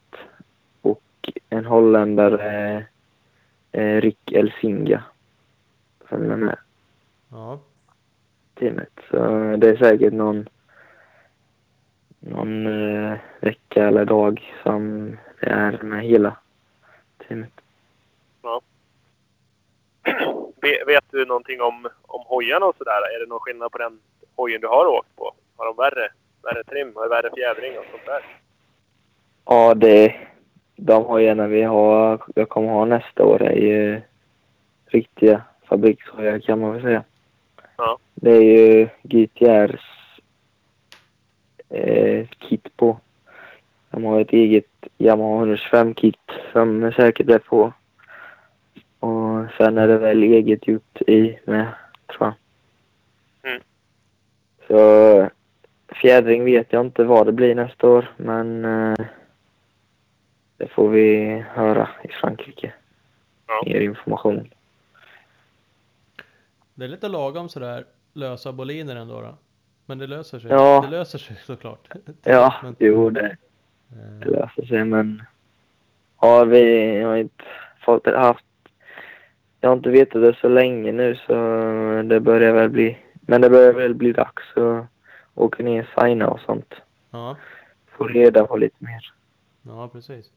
och 0.83 1.33
en 1.51 1.65
holländare, 1.65 2.85
Rick 4.01 4.33
Elsinga, 4.33 5.03
som 6.09 6.31
är 6.31 6.37
med 6.37 6.57
Ja. 7.31 7.59
teamet. 8.55 9.01
Så 9.11 9.17
det 9.57 9.69
är 9.71 9.77
säkert 9.77 10.13
någon, 10.13 10.49
någon 12.21 12.65
vecka 13.41 13.87
eller 13.89 14.05
dag 14.05 14.55
som 14.63 15.17
det 15.41 15.47
är 15.47 15.83
med 15.83 16.05
hela 16.05 16.37
teamet. 17.19 17.53
Vet 20.87 21.05
du 21.11 21.25
någonting 21.25 21.61
om, 21.61 21.89
om 22.03 22.23
hojarna 22.27 22.67
och 22.67 22.77
sådär? 22.79 23.15
Är 23.15 23.21
det 23.21 23.29
någon 23.29 23.41
skillnad 23.41 23.73
på 23.73 23.79
den 23.79 23.99
hojen 24.37 24.61
du 24.61 24.67
har 24.67 24.87
åkt 24.87 25.17
på? 25.17 25.33
Har 25.57 25.67
de 25.67 25.77
värre, 25.77 26.09
värre 26.43 26.65
trim 26.65 26.93
och 26.95 27.11
värre 27.11 27.31
fjädring 27.37 27.79
och 27.79 27.85
sånt 27.91 28.07
där? 28.07 28.23
Ja, 29.45 29.75
det, 29.75 30.15
de 30.77 31.05
hojarna 31.05 31.47
vi 31.47 31.63
har, 31.63 32.21
jag 32.35 32.49
kommer 32.49 32.69
ha 32.69 32.85
nästa 32.85 33.25
år 33.25 33.43
är 33.43 33.57
ju 33.57 34.01
riktiga 34.87 35.43
fabrikshojar 35.69 36.39
kan 36.39 36.61
man 36.61 36.73
väl 36.73 36.83
säga. 36.83 37.05
Ja. 37.77 37.99
Det 38.15 38.31
är 38.31 38.43
ju 38.43 38.89
GTRs 39.03 39.85
eh, 41.69 42.27
kit 42.39 42.77
på. 42.77 43.01
De 43.91 44.05
har 44.05 44.21
ett 44.21 44.33
eget 44.33 44.67
Yamaha 44.99 45.45
125-kit 45.45 46.31
som 46.53 46.93
säkert 46.97 47.31
är 47.31 47.39
på. 47.39 47.73
Och 49.01 49.47
sen 49.59 49.79
är 49.79 49.89
det 49.89 49.99
väl 49.99 50.23
eget 50.23 50.69
gjort 50.69 51.01
i 51.07 51.39
med, 51.45 51.67
tror 52.07 52.33
jag. 52.33 52.35
Mm. 53.51 53.63
Så 54.69 55.31
fjädring 55.95 56.45
vet 56.45 56.73
jag 56.73 56.87
inte 56.87 57.05
vad 57.05 57.27
det 57.27 57.33
blir 57.33 57.55
nästa 57.55 57.89
år, 57.89 58.11
men 58.17 58.65
eh, 58.65 59.07
det 60.57 60.69
får 60.69 60.89
vi 60.89 61.39
höra 61.49 61.89
i 62.05 62.09
Frankrike. 62.09 62.73
Ja. 63.47 63.63
Mer 63.67 63.81
information. 63.81 64.51
Det 66.75 66.85
är 66.85 66.89
lite 66.89 67.09
lagom 67.09 67.49
sådär 67.49 67.85
lösa 68.13 68.53
boliner 68.53 68.97
ändå 68.97 69.21
då. 69.21 69.35
Men 69.87 69.99
det 69.99 70.07
löser 70.07 70.39
sig. 70.39 70.51
Ja. 70.51 70.81
Det 70.81 70.97
löser 70.97 71.19
sig 71.19 71.37
såklart. 71.45 71.89
Ja, 72.23 72.55
Men, 72.63 72.77
jo 72.79 73.11
det, 73.11 73.37
det 73.89 74.27
eh, 74.27 74.33
löser 74.33 74.67
sig 74.67 74.85
men... 74.85 75.23
Ja, 76.21 76.45
vi 76.45 77.01
har 77.03 77.17
inte 77.17 77.45
fått 77.85 78.07
haft... 78.07 78.45
Jag 79.67 79.71
har 79.71 79.77
inte 79.77 79.91
vetat 79.91 80.23
det 80.23 80.37
så 80.41 80.49
länge 80.49 80.93
nu 80.93 81.17
så 81.17 81.33
det 82.05 82.21
börjar 82.21 82.53
väl 82.53 82.71
bli... 82.71 82.99
Men 83.21 83.41
det 83.41 83.51
börjar 83.51 83.73
väl 83.73 83.95
bli 83.95 84.13
dags 84.13 84.43
att 84.57 84.87
åka 85.35 85.63
ner 85.63 85.89
och 85.97 86.03
signa 86.03 86.29
och 86.29 86.41
sånt. 86.41 86.75
ja, 87.11 87.37
Få 87.87 88.05
reda 88.05 88.47
på 88.47 88.57
lite 88.57 88.77
mer. 88.79 89.13
ja 89.63 89.89
precis. 89.89 90.31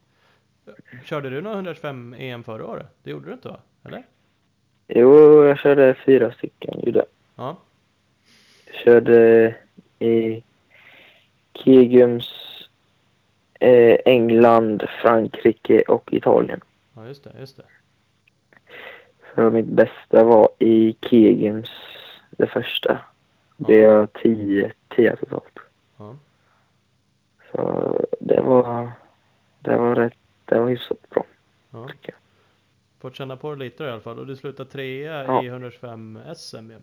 Körde 1.06 1.30
du 1.30 1.42
någon 1.42 1.54
125 1.54 2.16
EM 2.20 2.44
förra 2.44 2.66
året? 2.66 2.88
Det 3.04 3.12
gjorde 3.12 3.26
du 3.26 3.34
inte 3.34 3.48
va? 3.48 3.60
Eller? 3.84 4.04
Jo, 4.88 5.44
jag 5.44 5.60
körde 5.60 5.96
fyra 6.06 6.32
stycken. 6.32 6.80
Gjorde. 6.84 7.06
Ja. 7.36 7.58
Jag 8.66 8.76
körde 8.76 9.56
i 10.00 10.44
Kegums, 11.54 12.30
eh, 13.60 13.98
England, 14.06 14.84
Frankrike 15.02 15.82
och 15.82 16.14
Italien. 16.14 16.62
Ja 16.96 17.08
just 17.08 17.24
det, 17.24 17.32
just 17.40 17.58
det. 17.58 17.64
Så 19.36 19.50
mitt 19.50 19.66
bästa 19.66 20.24
var 20.24 20.50
i 20.60 20.96
Kegums, 21.02 21.70
det 22.32 22.48
första. 22.48 23.00
Det 23.58 23.84
är 23.84 24.08
tio, 24.08 24.72
tio 24.96 25.16
totalt. 25.16 25.60
Ja. 25.98 26.16
Så 27.52 28.06
det 28.20 28.42
var, 28.42 28.92
det 29.60 29.78
var 29.78 29.96
rätt, 29.96 30.18
det 30.46 30.60
var 30.60 30.70
hyfsat 30.70 31.10
bra 31.10 31.26
Ja. 31.72 31.88
tycker 31.88 32.12
jag. 32.12 32.20
fått 33.02 33.16
känna 33.16 33.38
på 33.38 33.52
det 33.56 33.60
lite 33.60 33.84
i 33.84 33.90
alla 33.90 34.02
fall 34.02 34.20
och 34.20 34.28
du 34.28 34.36
slutade 34.36 34.70
trea 34.70 35.24
Ja. 35.24 35.44
i 35.44 35.48
125 35.48 36.20
SM 36.36 36.72
ju. 36.72 36.80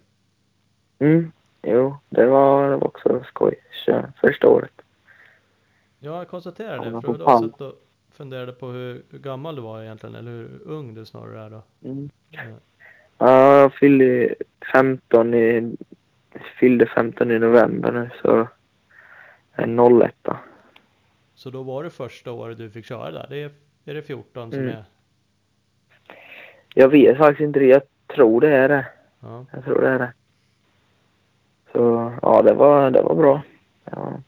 Mm. 0.99 1.33
Jo, 1.63 1.97
det 2.09 2.27
var, 2.27 2.71
det 2.71 2.77
var 2.77 2.87
också 2.87 3.25
skoj. 3.25 3.55
Första 4.21 4.49
året. 4.49 4.83
Ja, 5.99 6.17
jag 6.19 6.29
konstaterade 6.29 6.85
det 6.85 6.91
för 6.91 7.01
för 7.01 7.63
och 7.63 7.83
funderade 8.17 8.53
på 8.53 8.67
hur, 8.67 9.03
hur 9.11 9.19
gammal 9.19 9.57
du 9.57 9.63
var 9.63 9.83
egentligen 9.83 10.15
eller 10.17 10.31
hur 10.31 10.61
ung 10.65 10.95
du 10.95 11.05
snarare 11.05 11.41
är 11.45 11.51
då. 11.51 11.63
Mm. 11.89 12.11
Ja. 12.31 12.41
Ja, 13.19 13.59
jag 13.59 13.75
fyllde 13.75 14.35
15 14.73 15.35
i, 15.35 15.77
fyllde 16.61 16.87
15 16.87 17.31
i 17.31 17.39
november 17.39 17.93
nu 17.93 18.11
så 18.23 18.49
en 19.53 20.01
01 20.01 20.15
då. 20.23 20.37
Så 21.35 21.51
då 21.51 21.63
var 21.63 21.85
det 21.85 21.91
första 21.91 22.33
året 22.33 22.59
du 22.59 22.71
fick 22.71 22.87
köra 22.87 23.11
där. 23.11 23.27
Det 23.31 23.43
är, 23.43 23.51
är 23.85 23.95
det 23.95 24.03
14 24.03 24.51
som 24.51 24.61
Mm. 24.61 24.73
är? 24.77 24.85
Jag 26.75 26.89
vet 26.89 27.19
faktiskt 27.19 27.41
inte 27.41 27.61
det. 27.61 27.67
Jag 27.67 27.83
tror 28.07 28.41
det 28.41 28.57
är 28.57 28.69
det. 28.69 28.87
Ja. 29.21 29.47
Jag 29.53 29.65
tror 29.65 29.81
det 29.81 29.89
är 29.89 29.99
det. 29.99 30.13
Så 31.73 32.13
ja, 32.23 32.43
det 32.43 32.53
var, 32.55 32.91
det 32.91 33.03
var 33.03 33.15
bra. 33.15 33.43
Ja. 33.85 34.21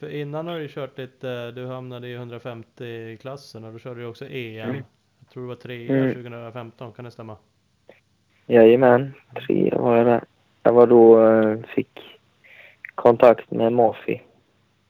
För 0.00 0.10
innan 0.10 0.46
har 0.46 0.58
du 0.58 0.68
kört 0.68 0.98
lite, 0.98 1.50
du 1.50 1.66
hamnade 1.66 2.08
i 2.08 2.16
150-klassen 2.18 3.64
och 3.64 3.72
då 3.72 3.78
körde 3.78 4.00
du 4.00 4.06
också 4.06 4.24
EM. 4.24 4.70
Mm. 4.70 4.82
Jag 5.20 5.28
tror 5.30 5.42
det 5.42 5.48
var 5.48 5.54
trea 5.54 5.96
Mm. 5.96 6.14
2015, 6.14 6.92
kan 6.92 7.04
det 7.04 7.10
stämma? 7.10 7.36
Jajamän, 8.46 9.12
tre 9.46 9.70
var 9.76 9.96
jag 9.96 10.06
där. 10.06 10.24
Jag 10.62 10.72
var 10.72 10.86
då, 10.86 11.26
eh, 11.26 11.60
fick 11.74 12.18
kontakt 12.94 13.50
med 13.50 13.72
Mafi. 13.72 14.22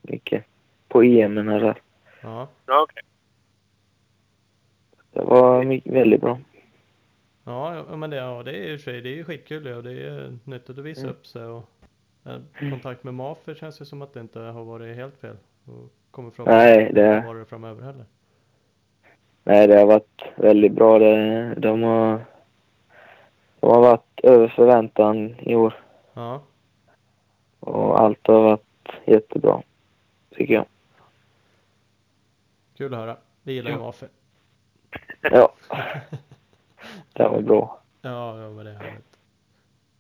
Mycket. 0.03 0.45
På 0.89 1.03
EM 1.03 1.35
där. 1.35 1.81
Ja. 2.23 2.49
Ja, 2.67 2.83
okej. 2.83 3.03
Det 5.13 5.21
var 5.23 5.65
mycket, 5.65 5.93
väldigt 5.93 6.21
bra. 6.21 6.39
Ja, 7.45 7.97
men 7.97 8.11
det, 8.11 8.17
ja, 8.17 8.43
det 8.43 8.51
är 8.53 8.69
ju 8.69 9.01
det 9.01 9.09
är 9.09 9.15
ju 9.15 9.25
skitkul 9.25 9.67
och 9.67 9.83
det 9.83 9.93
är 9.93 10.39
nyttigt 10.45 10.79
att 10.79 10.85
visa 10.85 11.01
Mm. 11.01 11.11
upp 11.11 11.27
sig 11.27 11.45
och 11.45 11.57
eh, 11.59 11.80
kontakt 12.59 13.05
med 13.05 13.15
Mafer 13.15 13.55
känns 13.55 13.81
ju 13.81 13.85
som 13.85 14.03
att 14.03 14.15
det 14.15 14.21
inte 14.21 14.41
har 14.41 14.65
varit 14.65 14.97
helt 14.97 15.17
fel. 15.17 15.37
Och 15.65 15.91
kommer 16.11 16.33
Nej, 16.47 16.81
inte 16.83 16.93
det- 17.03 17.27
vara 17.27 17.39
det 17.39 17.45
framöver 17.45 17.83
heller. 17.83 18.05
Nej, 19.45 19.67
det 19.67 19.77
har 19.79 19.87
varit 19.87 20.23
väldigt 20.37 20.73
bra. 20.73 20.99
Det, 20.99 21.55
de, 21.55 21.83
har, 21.83 22.25
de 23.61 23.71
har 23.71 23.81
varit 23.81 24.21
över 24.23 24.49
förväntan 24.49 25.35
i 25.41 25.55
år. 25.55 25.75
Ja, 26.15 26.43
Och 27.61 28.01
allt 28.01 28.27
har 28.27 28.43
varit 28.43 28.89
jättebra. 29.05 29.63
Tycker 30.31 30.55
jag. 30.55 30.67
kul 32.77 32.95
att 32.95 33.01
höra. 33.01 33.17
Vi 33.43 33.53
gillar 33.53 33.71
ju 33.71 33.77
Ja. 33.77 33.83
Mafer. 33.83 34.09
Ja, 35.21 35.53
det 37.13 37.23
var 37.29 37.41
bra. 37.41 37.81
Ja, 38.03 38.41
ja 38.43 38.51
men 38.51 38.65
det 38.65 38.71
är 38.71 38.75
härligt. 38.75 39.19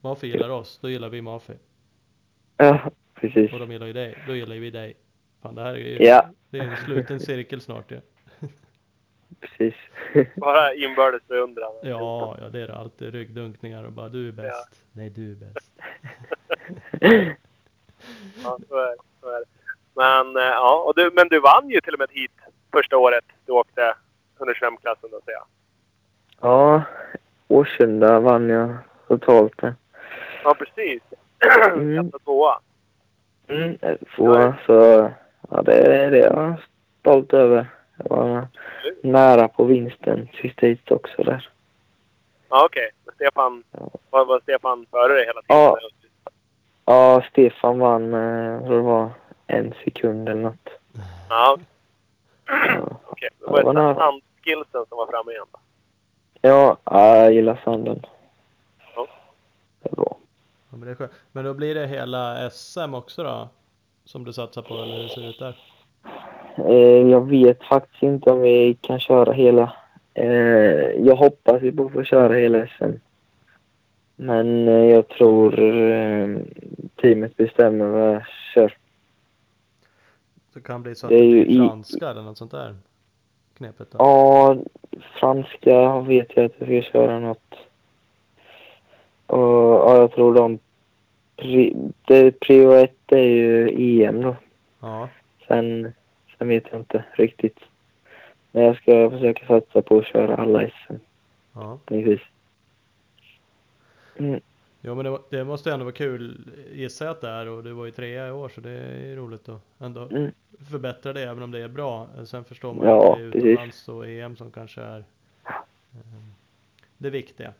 Mafer 0.00 0.26
gillar 0.26 0.48
oss, 0.50 0.78
då 0.82 0.88
gillar 0.90 1.08
vi 1.08 1.22
Mafer. 1.22 1.56
Ja, 2.60 2.90
precis. 3.14 3.52
Och 3.52 3.58
de 3.58 3.72
gillar 3.72 3.86
ju 3.86 3.92
dig, 3.92 4.18
då 4.26 4.34
gillar 4.34 4.54
ju 4.54 4.60
vi 4.60 4.70
dig. 4.70 4.96
Fan 5.42 5.54
det 5.54 5.62
här 5.62 5.72
är 5.72 5.76
ju 5.76 5.96
Ja. 6.04 6.26
det 6.50 6.58
är 6.58 6.62
en 6.62 6.76
sluten 6.76 7.20
cirkel 7.20 7.60
snart 7.60 7.90
ju. 7.90 8.00
Precis. 9.40 9.74
Bara 10.36 10.74
inbördes 10.74 11.28
beundran. 11.28 11.72
Ja, 11.82 12.36
ja 12.40 12.48
det 12.48 12.60
är 12.60 12.66
det 12.66 12.76
alltid. 12.76 13.14
Ryggdunkningar 13.14 13.84
och 13.84 13.92
bara 13.92 14.08
du 14.08 14.28
är 14.28 14.32
bäst. 14.32 14.84
Nej 14.92 15.10
du 15.10 15.32
är 15.32 15.36
bäst. 15.36 15.72
Ja, 18.44 18.58
så 18.68 18.76
är. 18.76 18.94
Så 19.20 19.28
är 19.28 19.40
det. 19.40 19.46
Men, 19.94 20.36
eh, 20.36 20.42
ja, 20.42 20.84
och 20.86 20.94
du, 20.96 21.10
men 21.14 21.28
du 21.28 21.40
vann 21.40 21.70
ju 21.70 21.80
till 21.80 21.92
och 21.94 21.98
med 21.98 22.08
hit 22.10 22.32
första 22.72 22.96
året 22.96 23.24
du 23.46 23.52
åkte 23.52 23.94
125-klassen 24.38 25.10
då, 25.10 25.20
säger 25.24 25.38
jag. 25.38 25.46
Ja, 26.40 26.82
Årsunda 27.48 28.20
vann 28.20 28.48
jag 28.48 28.76
totalt. 29.08 29.60
Ja, 30.44 30.54
precis. 30.58 31.02
Mm. 31.74 32.06
Etta, 32.08 32.18
tvåa. 32.18 32.60
Mm, 33.48 33.78
två, 34.16 34.54
så 34.66 35.10
ja, 35.50 35.62
det 35.62 35.74
är 35.74 36.10
det 36.10 36.18
jag 36.18 36.44
är 36.44 36.66
stolt 37.00 37.32
över. 37.32 37.66
Jag 37.96 38.16
var 38.16 38.46
nära 39.02 39.48
på 39.48 39.64
vinsten 39.64 40.28
sista 40.42 40.66
hit 40.66 40.90
också 40.90 41.22
där. 41.22 41.48
Ja, 42.48 42.64
okej. 42.64 42.90
Men 43.04 43.14
Stefan, 43.14 43.62
var, 44.10 44.24
var 44.24 44.40
Stefan 44.40 44.86
före 44.90 45.12
dig 45.12 45.26
hela 45.26 45.42
tiden? 45.42 45.56
Ja. 45.56 45.78
Ja, 46.84 47.22
Stefan 47.30 47.78
vann, 47.78 48.14
eh, 48.14 48.20
jag 48.20 48.70
det 48.70 48.78
var 48.80 49.10
en 49.46 49.74
sekund 49.84 50.28
eller 50.28 50.42
något. 50.42 50.68
Ja, 51.28 51.58
Ja, 52.46 52.96
okej. 53.06 53.28
Det 53.40 53.46
var 53.46 53.58
det 53.58 53.64
var 53.64 53.72
nära. 53.72 53.90
ett 53.92 53.98
handskillsen 53.98 54.84
som 54.88 54.98
var 54.98 55.06
framme 55.06 55.32
igen 55.32 55.46
då. 55.52 55.58
ja 56.40 56.76
jag 57.16 57.32
gillar 57.32 57.60
sanden. 57.64 58.06
Ja. 58.96 59.06
Det 59.82 59.90
är 59.92 59.96
bra. 59.96 60.16
Men, 60.70 60.80
det 60.80 60.90
är 60.90 60.94
skönt. 60.94 61.12
men 61.32 61.44
då 61.44 61.54
blir 61.54 61.74
det 61.74 61.86
hela 61.86 62.50
SM 62.50 62.94
också 62.94 63.22
då? 63.22 63.48
Som 64.04 64.24
du 64.24 64.32
satsar 64.32 64.62
på 64.62 64.74
eller 64.74 64.96
hur 65.02 65.08
ser 65.08 65.22
det 65.22 65.28
ut 65.28 65.38
där? 65.38 65.56
Eh, 66.68 67.10
jag 67.10 67.28
vet 67.28 67.62
faktiskt 67.64 68.02
inte 68.02 68.30
om 68.30 68.40
vi 68.40 68.78
kan 68.80 69.00
köra 69.00 69.32
hela. 69.32 69.72
Eh, 70.14 70.26
jag 71.06 71.16
hoppas 71.16 71.62
vi 71.62 71.72
får 71.72 72.04
köra 72.04 72.34
hela 72.34 72.66
SM. 72.66 72.90
Men 74.16 74.68
eh, 74.68 74.74
jag 74.74 75.08
tror 75.08 75.50
teamet 77.00 77.36
bestämmer 77.36 77.84
vad 77.86 78.14
jag 78.14 78.22
kör. 78.54 78.76
Så 80.52 80.60
kan 80.60 80.80
det 80.80 80.82
bli 80.82 80.94
så 80.94 81.06
att 81.06 81.10
Det 81.10 81.16
det, 81.16 81.22
är 81.24 81.26
ju 81.28 81.44
blir 81.44 81.54
i- 81.64 81.68
franska 81.68 82.10
eller 82.10 82.22
något 82.22 82.38
sånt 82.38 82.50
där? 82.50 82.76
Knepet 83.56 83.90
då? 83.90 83.98
Ja, 83.98 84.56
franska 85.20 86.00
vet 86.00 86.28
jag 86.36 86.44
att 86.44 86.52
jag 86.58 86.84
ska 86.84 86.92
köra 86.92 87.18
något. 87.18 87.54
Och 89.30 89.74
ja, 89.90 89.96
jag 89.96 90.12
tror 90.12 90.34
de... 90.34 90.58
Pri, 91.36 91.76
det, 92.06 92.40
prio 92.40 92.72
ett 92.72 93.12
är 93.12 93.16
ju 93.18 93.68
EM 94.04 94.22
då. 94.22 94.36
Ja. 94.80 95.08
Sen, 95.48 95.92
sen 96.38 96.48
vet 96.48 96.64
jag 96.70 96.80
inte 96.80 97.04
riktigt. 97.12 97.58
Men 98.52 98.62
jag 98.62 98.76
ska 98.76 99.10
försöka 99.10 99.46
satsa 99.46 99.82
på 99.82 99.98
att 99.98 100.06
köra 100.06 100.36
alla 100.36 100.68
SM. 100.68 100.94
ja. 101.54 101.78
Precis. 101.86 102.20
Mm. 104.18 104.40
Jo 104.82 104.94
men 104.94 105.04
det, 105.04 105.18
det 105.30 105.44
måste 105.44 105.72
ändå 105.72 105.84
vara 105.84 105.94
kul 105.94 106.38
gissar 106.72 107.06
jag 107.06 107.12
att 107.12 107.20
det 107.20 107.28
är 107.28 107.48
och 107.48 107.64
du 107.64 107.72
var 107.72 107.84
ju 107.84 107.90
trea 107.90 108.28
i 108.28 108.30
år 108.30 108.48
så 108.48 108.60
det 108.60 108.70
är 108.70 109.16
roligt 109.16 109.48
att 109.48 109.60
ändå 109.78 110.00
Mm. 110.10 110.30
förbättra 110.70 111.12
det 111.12 111.22
även 111.22 111.42
om 111.42 111.50
det 111.50 111.58
är 111.58 111.68
bra. 111.68 112.06
Sen 112.24 112.44
förstår 112.44 112.74
man 112.74 112.86
Ja, 112.86 113.12
att 113.12 113.18
det 113.18 113.24
är 113.24 113.30
precis. 113.30 113.44
utomlands 113.46 113.88
och 113.88 114.06
EM 114.08 114.36
som 114.36 114.50
kanske 114.50 114.80
är 114.80 115.04
eh, 115.46 115.54
det 116.98 117.10
viktiga. 117.10 117.52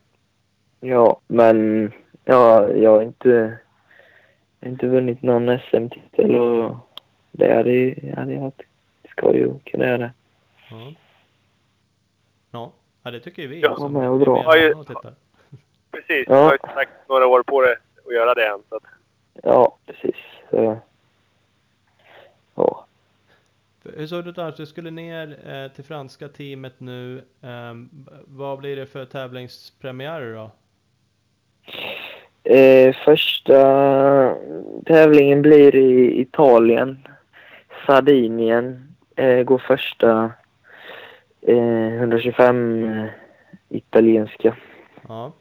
Ja, 0.81 1.21
men 1.27 1.93
ja, 2.25 2.69
jag 2.69 2.91
har 2.91 3.03
inte, 3.03 3.59
inte 4.61 4.87
vunnit 4.87 5.23
någon 5.23 5.59
SM-titel 5.59 6.35
och 6.35 6.77
det 7.31 7.55
hade, 7.55 7.73
jag 8.33 8.41
varit 8.41 8.63
skoj 9.09 9.45
att 9.45 9.65
kunna 9.65 9.87
göra. 9.87 10.11
Ja. 10.71 10.93
Ja, 12.51 12.73
ja 13.03 13.11
det 13.11 13.21
tycker 13.21 13.43
ju 13.43 13.49
vi 13.49 13.61
Ja, 13.61 13.77
som 13.77 13.93
men 13.93 14.19
bra. 14.19 14.57
Ja. 14.57 14.85
Precis. 15.91 16.25
Ja. 16.29 16.35
Du 16.35 16.35
har 16.35 16.53
ju 16.53 16.75
sagt 16.75 17.09
några 17.09 17.27
år 17.27 17.43
på 17.43 17.63
dig 17.63 17.77
att 18.07 18.15
göra 18.15 18.35
det 18.35 18.47
än. 18.47 18.59
Så 18.69 18.77
att, 18.77 18.83
Ja, 19.43 19.77
precis. 19.87 20.17
Så, 20.51 20.79
ja. 22.55 22.87
Hur 23.85 24.07
såg 24.07 24.25
det 24.25 24.31
ut 24.31 24.39
annars? 24.39 24.57
Du 24.57 24.67
skulle 24.67 24.91
ner 24.91 25.49
eh, 25.49 25.73
till 25.73 25.85
franska 25.85 26.29
teamet 26.29 26.81
nu. 26.81 27.25
Ehm, 27.43 27.89
vad 28.27 28.59
blir 28.59 28.77
det 28.77 28.87
för 28.87 29.05
tävlingspremiärer 29.05 30.35
då? 30.35 30.51
Eh, 32.45 32.95
första 32.95 33.61
tävlingen 34.87 35.43
blir 35.43 35.75
i 35.75 36.21
Italien. 36.21 37.09
Sardinien 37.87 38.95
eh, 39.17 39.43
går 39.43 39.59
första 39.59 40.33
eh, 41.43 41.95
125 41.95 42.85
eh, 42.85 43.07
italienska. 43.69 44.57
Ja, 45.09 45.33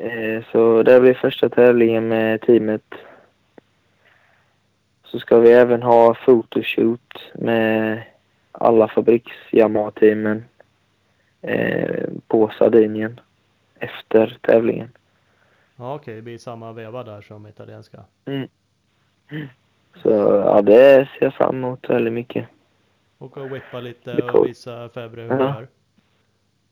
Eh, 0.00 0.44
så 0.52 0.82
det 0.82 1.00
blir 1.00 1.14
första 1.14 1.48
tävlingen 1.48 2.08
med 2.08 2.40
teamet. 2.40 2.94
Så 5.04 5.18
ska 5.18 5.38
vi 5.38 5.52
även 5.52 5.82
ha 5.82 6.14
photoshoot 6.14 7.32
med 7.34 8.02
alla 8.52 8.88
fabriks 8.88 9.32
Yamaha-teamen 9.52 10.44
eh, 11.42 12.04
på 12.26 12.50
Sardinien 12.58 13.20
efter 13.80 14.38
tävlingen. 14.40 14.90
ja 15.76 15.94
okej, 15.94 16.14
det 16.16 16.22
blir 16.22 16.38
samma 16.38 16.72
veva 16.72 17.04
där 17.04 17.20
som 17.20 17.46
italienska. 17.46 18.04
Så 20.02 20.10
ja, 20.44 20.62
det 20.62 21.08
ser 21.18 21.24
jag 21.24 21.34
fram 21.34 21.56
emot 21.56 21.90
väldigt 21.90 22.12
mycket. 22.12 22.48
Och 23.18 23.52
whippa 23.54 23.80
lite 23.80 24.12
Det 24.14 24.22
är 24.22 24.36
och 24.36 24.46
visa 24.46 24.88
Febre 24.88 25.20
hur 25.22 25.28
Ja. 25.28 25.36
du 25.36 25.44
gör. 25.44 25.68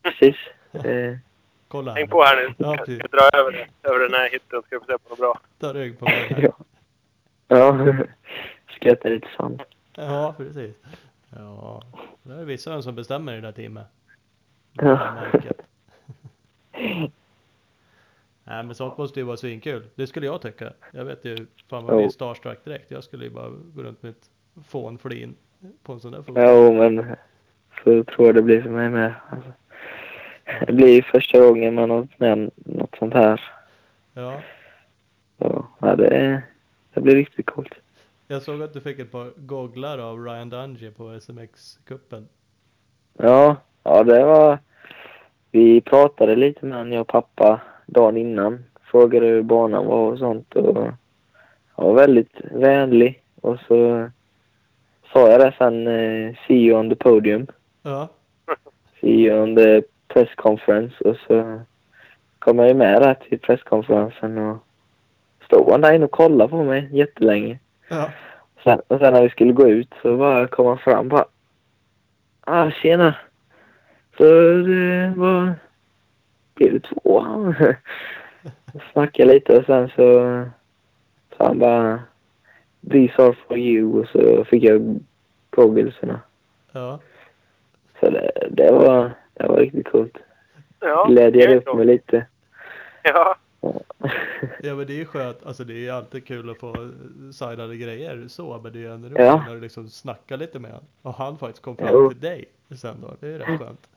Precis. 0.01 0.35
Eh, 0.85 1.17
Kolla 1.67 1.91
häng 1.93 2.03
här. 2.05 2.11
på 2.11 2.23
här 2.23 2.35
nu. 2.35 2.53
Ja, 2.57 2.73
Ska 2.73 2.85
precis. 2.85 3.03
vi 3.03 3.07
dra 3.17 3.39
över, 3.39 3.51
det, 3.51 3.89
över 3.89 3.99
den 3.99 4.13
här 4.13 4.29
hitten 4.29 4.61
ska 4.61 4.79
vi 4.79 4.85
se 4.85 4.97
på 4.97 5.09
något 5.09 5.19
bra. 5.19 5.39
Ta 5.59 5.73
rygg 5.73 5.99
på 5.99 6.05
mig 6.05 6.27
här. 6.29 6.41
ja. 6.43 6.53
Ja. 7.47 7.95
Skrattar 8.75 9.09
lite 9.09 9.27
sant. 9.37 9.61
Ja, 9.95 10.33
precis. 10.37 10.75
Ja, 11.35 11.81
det 12.23 12.33
är 12.33 12.45
vissa 12.45 12.81
som 12.81 12.95
bestämmer 12.95 13.33
i 13.33 13.35
det 13.35 13.41
där 13.41 13.51
teamet. 13.51 13.85
Det 14.73 14.85
är 14.85 15.13
märket. 15.31 15.58
Nej 18.43 18.63
men 18.63 18.75
sånt 18.75 18.97
måste 18.97 19.19
ju 19.19 19.25
vara 19.25 19.37
svinkul. 19.37 19.83
Det 19.95 20.07
skulle 20.07 20.25
jag 20.25 20.41
tycka. 20.41 20.73
Jag 20.91 21.05
vet 21.05 21.25
ju, 21.25 21.35
fan 21.69 21.85
man 21.85 21.95
blir 21.95 22.05
Jo. 22.05 22.11
starstruck 22.11 22.65
direkt. 22.65 22.91
Jag 22.91 23.03
skulle 23.03 23.23
ju 23.25 23.31
bara 23.31 23.49
gå 23.49 23.83
runt 23.83 24.03
med 24.03 24.09
ett 24.09 24.29
fånflin 24.67 25.35
på 25.83 25.93
en 25.93 25.99
sån 25.99 26.11
där 26.11 26.21
fot. 26.21 26.35
Jo, 26.39 26.73
men 26.73 27.15
så 27.83 28.03
tror 28.03 28.27
jag 28.27 28.35
det 28.35 28.41
blir 28.41 28.61
för 28.61 28.69
mig 28.69 28.89
med. 28.89 29.13
Alltså, 29.29 29.51
det 30.67 30.73
blir 30.73 30.95
ju 30.95 31.01
första 31.01 31.39
gången 31.39 31.75
man 31.75 31.89
har 31.89 32.07
med 32.17 32.51
något 32.55 32.95
sånt 32.99 33.13
här. 33.13 33.41
Ja. 34.13 34.41
Så, 35.37 35.67
ja, 35.79 35.95
det, 35.95 36.43
det 36.93 37.01
blir 37.01 37.15
riktigt 37.15 37.45
coolt. 37.45 37.73
Jag 38.27 38.41
såg 38.41 38.61
att 38.61 38.73
du 38.73 38.81
fick 38.81 38.99
ett 38.99 39.11
par 39.11 39.31
gogglar 39.35 39.97
av 39.97 40.25
Ryan 40.25 40.49
Dungey 40.49 40.91
på 40.91 41.03
SMX-cupen. 41.03 42.25
Ja, 43.17 43.55
ja 43.83 44.03
det 44.03 44.25
var... 44.25 44.59
Vi 45.51 45.81
pratade 45.81 46.35
lite 46.35 46.65
med 46.65 46.77
han, 46.77 46.91
jag 46.91 47.01
och 47.01 47.07
pappa, 47.07 47.61
dagen 47.85 48.17
innan. 48.17 48.65
Frågade 48.91 49.25
hur 49.25 49.41
banan 49.41 49.85
var 49.85 50.11
och 50.11 50.19
sånt. 50.19 50.55
Och 50.55 50.85
han 51.75 51.85
var 51.85 51.93
väldigt 51.93 52.33
vänlig. 52.51 53.21
Och 53.41 53.57
så 53.67 54.09
sa 55.13 55.29
jag 55.29 55.39
det 55.39 55.53
sen, 55.57 55.87
eh, 55.87 56.35
see 56.47 56.65
you 56.65 56.79
on 56.79 56.89
the 56.89 56.95
podium. 56.95 57.47
Ja. 57.81 58.07
See 59.01 59.25
you 59.25 59.41
on 59.41 59.55
the 59.55 59.81
press 60.07 60.29
conference. 60.35 61.03
Och 61.03 61.15
så 61.27 61.61
kom 62.39 62.59
jag 62.59 62.67
ju 62.67 62.73
med 62.73 63.01
där 63.01 63.13
till 63.13 63.39
presskonferensen 63.39 64.37
och 64.37 64.57
stod 65.45 65.71
han 65.71 65.81
där 65.81 65.93
inne 65.93 66.05
och 66.05 66.11
kollade 66.11 66.49
på 66.49 66.63
mig 66.63 66.89
jättelänge. 66.91 67.59
Ja. 67.87 68.09
Sen, 68.63 68.81
och 68.87 68.99
sen 68.99 69.13
när 69.13 69.23
vi 69.23 69.29
skulle 69.29 69.53
gå 69.53 69.67
ut 69.67 69.93
så 70.01 70.17
bara 70.17 70.47
kom 70.47 70.65
han 70.65 70.77
fram 70.77 71.09
bara. 71.09 71.25
Ah, 72.41 72.71
tjena. 72.71 73.15
Så 74.19 74.23
det 74.67 75.13
var... 75.17 75.53
Blev 76.55 76.73
det 76.73 76.79
två? 76.79 77.25
Snackade 78.91 79.33
lite 79.33 79.57
och 79.57 79.65
sen 79.65 79.89
så 79.89 80.03
sa 81.37 81.47
han 81.47 81.59
bara 81.59 81.99
These 82.91 83.23
are 83.23 83.35
for 83.47 83.57
you 83.57 83.99
och 83.99 84.07
så 84.07 84.45
fick 84.45 84.63
jag 84.63 84.99
gogglesarna. 85.49 86.19
Ja. 86.71 86.99
Så 87.99 88.09
det, 88.09 88.31
det 88.51 88.71
var 88.71 89.11
det 89.33 89.47
var 89.47 89.57
riktigt 89.57 89.87
coolt. 89.91 90.17
Ja, 90.79 91.05
Glädjade 91.09 91.57
upp 91.57 91.75
mig 91.75 91.85
lite. 91.85 92.25
Ja, 93.03 93.35
Ja 94.61 94.75
men 94.75 94.87
det 94.87 94.93
är 94.93 94.97
ju 94.97 95.05
skönt, 95.05 95.45
alltså 95.45 95.63
det 95.63 95.73
är 95.73 95.77
ju 95.79 95.89
alltid 95.89 96.27
kul 96.27 96.49
att 96.49 96.59
få 96.59 96.89
signade 97.33 97.77
grejer 97.77 98.25
så, 98.27 98.59
men 98.63 98.73
det 98.73 98.79
är 98.79 98.81
ju 98.81 98.93
ännu 98.93 99.07
Ja. 99.07 99.13
roligare 99.13 99.43
när 99.47 99.55
du 99.55 99.61
liksom 99.61 99.87
snackar 99.89 100.37
lite 100.37 100.59
med 100.59 100.71
honom. 100.71 100.85
Och 101.01 101.13
han 101.13 101.37
faktiskt 101.37 101.63
kom 101.63 101.77
fram 101.77 101.89
Jo. 101.91 102.09
till 102.09 102.19
dig 102.19 102.45
sen 102.75 102.95
då, 103.01 103.07
det 103.19 103.27
är 103.27 103.31
ju 103.31 103.37
rätt 103.37 103.59
skönt. 103.59 103.87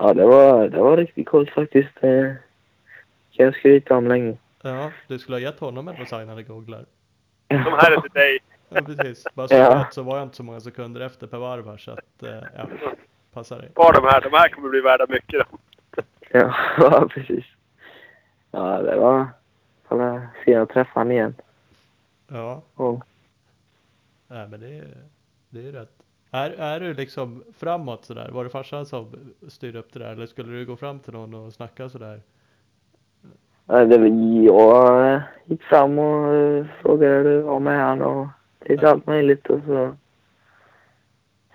Ja, 0.00 0.14
det 0.14 0.24
var, 0.24 0.68
det 0.68 0.78
var 0.78 0.96
riktigt 0.96 1.28
coolt 1.28 1.50
faktiskt. 1.50 1.88
Det 2.00 2.36
kan 3.32 3.44
jag 3.46 3.54
skryta 3.54 3.96
om 3.96 4.08
länge. 4.08 4.36
Ja, 4.62 4.90
du 5.08 5.18
skulle 5.18 5.34
ha 5.36 5.40
gett 5.40 5.60
honom 5.60 5.88
ett 5.88 5.96
par 5.96 6.04
signade 6.04 6.42
gogglar. 6.42 6.84
de 7.48 7.56
här 7.56 7.90
är 7.96 8.00
till 8.00 8.10
dig. 8.10 8.38
Ja 8.68 8.80
precis, 8.82 9.24
bara 9.34 9.48
så 9.48 9.54
Ja. 9.54 9.86
så 9.90 10.02
var 10.02 10.16
jag 10.16 10.22
inte 10.26 10.36
så 10.36 10.42
många 10.42 10.60
sekunder 10.60 11.00
efter 11.00 11.26
per 11.26 11.38
varv 11.38 11.66
här 11.66 11.76
så 11.76 11.90
att, 11.90 12.22
eh, 12.22 12.42
ja, 12.56 12.66
passa 13.32 13.58
dig. 13.58 13.68
Spar 13.70 13.92
de 13.92 14.04
här. 14.04 14.20
De 14.20 14.32
här 14.32 14.48
kommer 14.48 14.68
bli 14.68 14.80
värda 14.80 15.06
mycket. 15.08 15.42
Då. 15.48 16.02
Ja, 16.30 16.54
ja 16.78 17.08
precis. 17.10 17.44
Ja, 18.50 18.82
det 18.82 18.96
var... 18.96 19.26
Får 19.88 20.28
se 20.44 20.54
att 20.54 20.68
träffa 20.68 21.00
honom 21.00 21.12
igen. 21.12 21.34
Ja, 22.28 22.62
Och, 22.74 23.04
nej 24.28 24.48
men 24.48 24.60
det 24.60 24.78
är, 24.78 24.84
det 25.50 25.68
är 25.68 25.72
rätt. 25.72 25.92
Är, 26.34 26.50
är 26.50 26.80
du 26.80 26.94
liksom 26.94 27.44
framåt 27.56 28.04
sådär? 28.04 28.30
Var 28.32 28.44
det 28.44 28.50
farsan 28.50 28.86
som 28.86 29.06
styrde 29.48 29.78
upp 29.78 29.92
det 29.92 29.98
där 29.98 30.12
eller 30.12 30.26
skulle 30.26 30.52
du 30.52 30.66
gå 30.66 30.76
fram 30.76 30.98
till 30.98 31.12
någon 31.12 31.34
och 31.34 31.52
snacka 31.52 31.88
sådär? 31.88 32.20
ja, 33.66 33.84
det 33.84 33.98
var, 33.98 34.06
jag 34.44 35.22
gick 35.44 35.62
fram 35.62 35.98
och 35.98 36.34
eh, 36.34 36.66
frågade 36.82 37.14
hur 37.14 37.24
det 37.24 37.42
var 37.42 37.60
med 37.60 37.80
han 37.80 38.02
och 38.02 38.26
lite 38.60 38.90
allt 38.90 39.06
möjligt. 39.06 39.46
Och 39.46 39.60
så, 39.66 39.94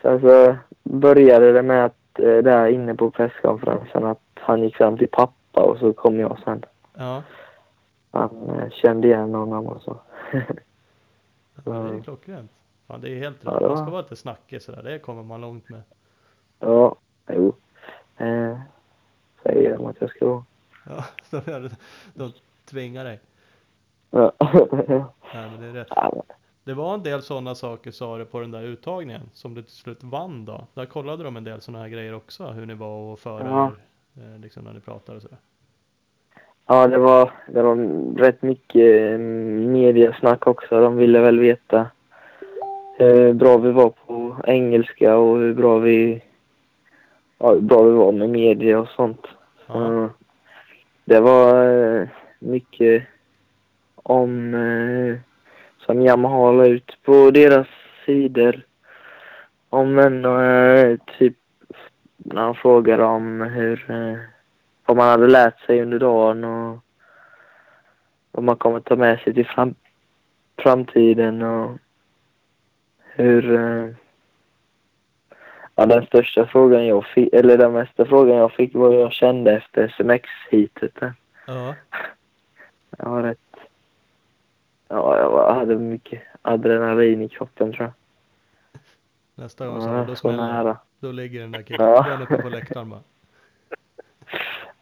sen 0.01 0.21
så 0.21 0.55
började 0.83 1.51
det 1.51 1.63
med 1.63 1.85
att 1.85 2.19
eh, 2.19 2.37
där 2.37 2.67
inne 2.67 2.95
på 2.95 3.11
presskonferensen 3.11 4.05
att 4.05 4.21
han 4.33 4.63
gick 4.63 4.75
fram 4.75 4.97
till 4.97 5.09
pappa 5.11 5.61
och 5.61 5.77
så 5.77 5.93
kom 5.93 6.19
jag 6.19 6.39
sen. 6.43 6.65
Ja, 6.97 7.23
Han 8.11 8.49
eh, 8.49 8.69
kände 8.69 9.07
igen 9.07 9.33
honom 9.33 9.67
och 9.67 9.81
så. 9.81 9.99
ja 11.63 11.71
det 11.71 11.71
är 11.71 12.01
klockrent. 12.03 12.51
Fan, 12.89 13.01
det 13.01 13.09
är 13.09 13.19
helt 13.19 13.37
Ja, 13.43 13.51
rätt. 13.51 13.59
det 13.59 13.67
Man 13.67 13.77
ska 13.77 13.89
vara 13.89 14.01
lite 14.01 14.15
snackig 14.15 14.61
sådär, 14.61 14.83
det 14.83 14.99
kommer 14.99 15.23
man 15.23 15.41
långt 15.41 15.69
med. 15.69 15.81
Ja, 16.59 16.95
jo. 17.33 17.53
Eh, 18.17 18.57
säger 19.43 19.77
de 19.77 19.85
att 19.85 19.95
jag 20.01 20.09
ska 20.09 20.25
vara. 20.27 20.43
Ja, 20.85 21.03
de, 21.45 21.51
gör 21.51 21.59
det. 21.59 21.71
de 22.13 22.31
tvingar 22.65 23.03
dig. 23.05 23.19
Ja. 24.11 24.31
Nej 25.33 25.49
men 25.51 25.61
det 25.61 25.67
är 25.67 25.73
rätt. 25.73 25.87
Ja, 25.95 26.23
Det 26.63 26.73
var 26.73 26.93
en 26.93 27.03
del 27.03 27.21
sådana 27.21 27.55
saker 27.55 27.91
sa 27.91 28.17
du 28.17 28.25
på 28.25 28.39
den 28.39 28.51
där 28.51 28.61
uttagningen 28.63 29.21
som 29.33 29.53
du 29.53 29.61
till 29.61 29.71
slut 29.75 30.03
vann 30.03 30.45
då. 30.45 30.67
Där 30.73 30.85
kollade 30.85 31.23
de 31.23 31.37
en 31.37 31.43
del 31.43 31.61
sådana 31.61 31.83
här 31.83 31.89
grejer 31.89 32.13
också, 32.13 32.47
hur 32.47 32.65
ni 32.65 32.73
var 32.73 33.11
och 33.11 33.19
före 33.19 33.47
Ja. 33.47 33.71
er, 34.17 34.33
eh, 34.33 34.39
liksom 34.39 34.63
när 34.63 34.73
ni 34.73 34.79
pratade 34.79 35.15
och 35.15 35.21
sådär. 35.21 35.37
Ja, 36.65 36.87
det 36.87 36.97
var, 36.97 37.31
det 37.47 37.61
var 37.61 37.75
rätt 38.17 38.41
mycket 38.41 39.11
eh, 39.11 39.17
mediasnack 39.69 40.47
också. 40.47 40.79
De 40.81 40.97
ville 40.97 41.19
väl 41.19 41.39
veta 41.39 41.87
hur 43.05 43.33
bra 43.33 43.57
vi 43.57 43.71
var 43.71 43.89
på 43.89 44.35
engelska 44.47 45.15
och 45.15 45.37
hur 45.37 45.53
bra 45.53 45.77
vi, 45.77 46.21
ja, 47.37 47.53
hur 47.53 47.61
bra 47.61 47.83
vi 47.83 47.91
var 47.91 48.11
med 48.11 48.29
media 48.29 48.79
och 48.79 48.87
sånt. 48.87 49.27
Så 49.67 50.09
det 51.05 51.19
var 51.19 51.65
eh, 51.65 52.07
mycket 52.39 53.03
om 53.95 54.53
eh, 54.53 55.17
som 55.85 56.01
Yamaha 56.01 56.51
la 56.51 56.65
ut 56.65 56.97
på 57.03 57.31
deras 57.31 57.67
sidor. 58.05 58.61
Om 59.69 59.99
en 59.99 60.25
eh, 60.25 60.97
typ 61.17 61.35
när 62.17 62.41
han 62.41 62.55
frågade 62.55 63.03
om 63.03 63.41
hur 63.41 63.91
eh, 63.91 64.19
vad 64.85 64.97
man 64.97 65.07
hade 65.07 65.27
lärt 65.27 65.59
sig 65.59 65.81
under 65.81 65.99
dagen 65.99 66.43
och 66.43 66.79
vad 68.31 68.43
man 68.43 68.55
kommer 68.55 68.79
ta 68.79 68.95
med 68.95 69.19
sig 69.19 69.33
till 69.33 69.45
fram, 69.45 69.75
framtiden 70.57 71.41
och 71.41 71.77
hur 73.15 73.53
eh, 73.55 73.89
Ja, 75.75 75.85
den 75.85 76.05
största 76.05 76.45
frågan 76.45 76.85
jag 76.87 77.05
fick, 77.05 77.33
eller 77.33 77.57
den 77.57 77.71
mesta 77.73 78.05
frågan 78.05 78.35
jag 78.37 78.51
fick 78.51 78.75
var 78.75 78.89
hur 78.91 78.99
jag 78.99 79.11
kände 79.13 79.51
efter 79.51 79.87
SMX-heatet. 79.87 81.13
ja, 81.47 81.75
Jag 82.97 83.09
var 83.09 83.23
rätt... 83.23 83.39
Ja, 84.87 85.17
jag 85.17 85.29
var, 85.29 85.53
hade 85.53 85.75
mycket 85.75 86.21
adrenalin 86.41 87.21
i 87.21 87.29
kroppen 87.29 87.73
tror 87.73 87.83
jag. 87.85 87.93
nästa 89.43 89.67
gång 89.67 89.81
så 89.81 89.87
Ja, 89.87 90.05
då 90.07 90.15
smäller 90.15 90.63
det. 90.63 90.77
Då 90.99 91.11
ligger 91.11 91.41
den 91.41 91.51
där 91.51 91.61
killen 91.61 91.87
Ja. 91.87 92.19
uppe 92.23 92.41
på 92.41 92.49
läktaren 92.49 92.89
bara. 92.89 92.99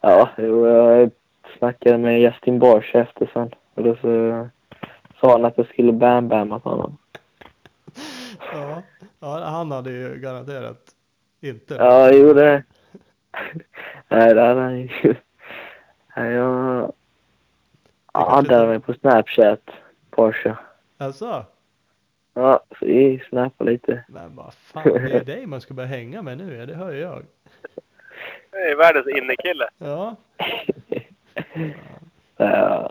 Ja, 0.00 0.28
jag 0.36 1.10
snackade 1.58 1.98
med 1.98 2.20
Justin 2.20 2.58
Barsh 2.58 2.96
efter 2.96 3.30
sen. 3.32 3.54
Och 3.74 3.82
då 3.82 3.96
så 3.96 4.48
sa 5.20 5.32
han 5.32 5.44
att 5.44 5.58
jag 5.58 5.66
skulle 5.66 5.92
bam-bamma 5.92 6.58
på 6.60 6.70
honom. 6.70 6.96
Ja, 8.52 8.82
ja, 9.20 9.44
han 9.44 9.70
hade 9.70 9.90
ju 9.90 10.18
garanterat 10.18 10.94
inte. 11.40 11.74
Ja, 11.74 12.10
jo 12.12 12.32
det... 12.34 12.62
Nej, 14.08 14.34
det 14.34 14.40
hade 14.40 14.60
han 14.60 14.78
ju. 14.80 14.88
Nej, 16.16 16.32
jag... 16.32 16.92
Hade 18.12 18.66
mig 18.66 18.80
på 18.80 18.94
Snapchat, 18.94 19.70
Porsche. 20.10 20.56
Alltså, 20.98 21.44
Ja, 22.34 22.60
så 22.78 22.86
vi 22.86 23.22
snappade 23.28 23.70
lite. 23.70 24.04
men 24.08 24.36
vad 24.36 24.54
fan, 24.54 24.82
det 24.92 25.12
är 25.12 25.24
dig 25.24 25.46
man 25.46 25.60
ska 25.60 25.74
börja 25.74 25.88
hänga 25.88 26.22
med 26.22 26.38
nu, 26.38 26.56
ja, 26.56 26.66
det 26.66 26.74
hör 26.74 26.92
ju 26.92 26.98
jag. 27.00 27.24
Det 28.50 28.56
är 28.56 28.76
världens 28.76 29.06
innekille. 29.08 29.68
Ja, 29.78 30.16
Ja, 32.36 32.90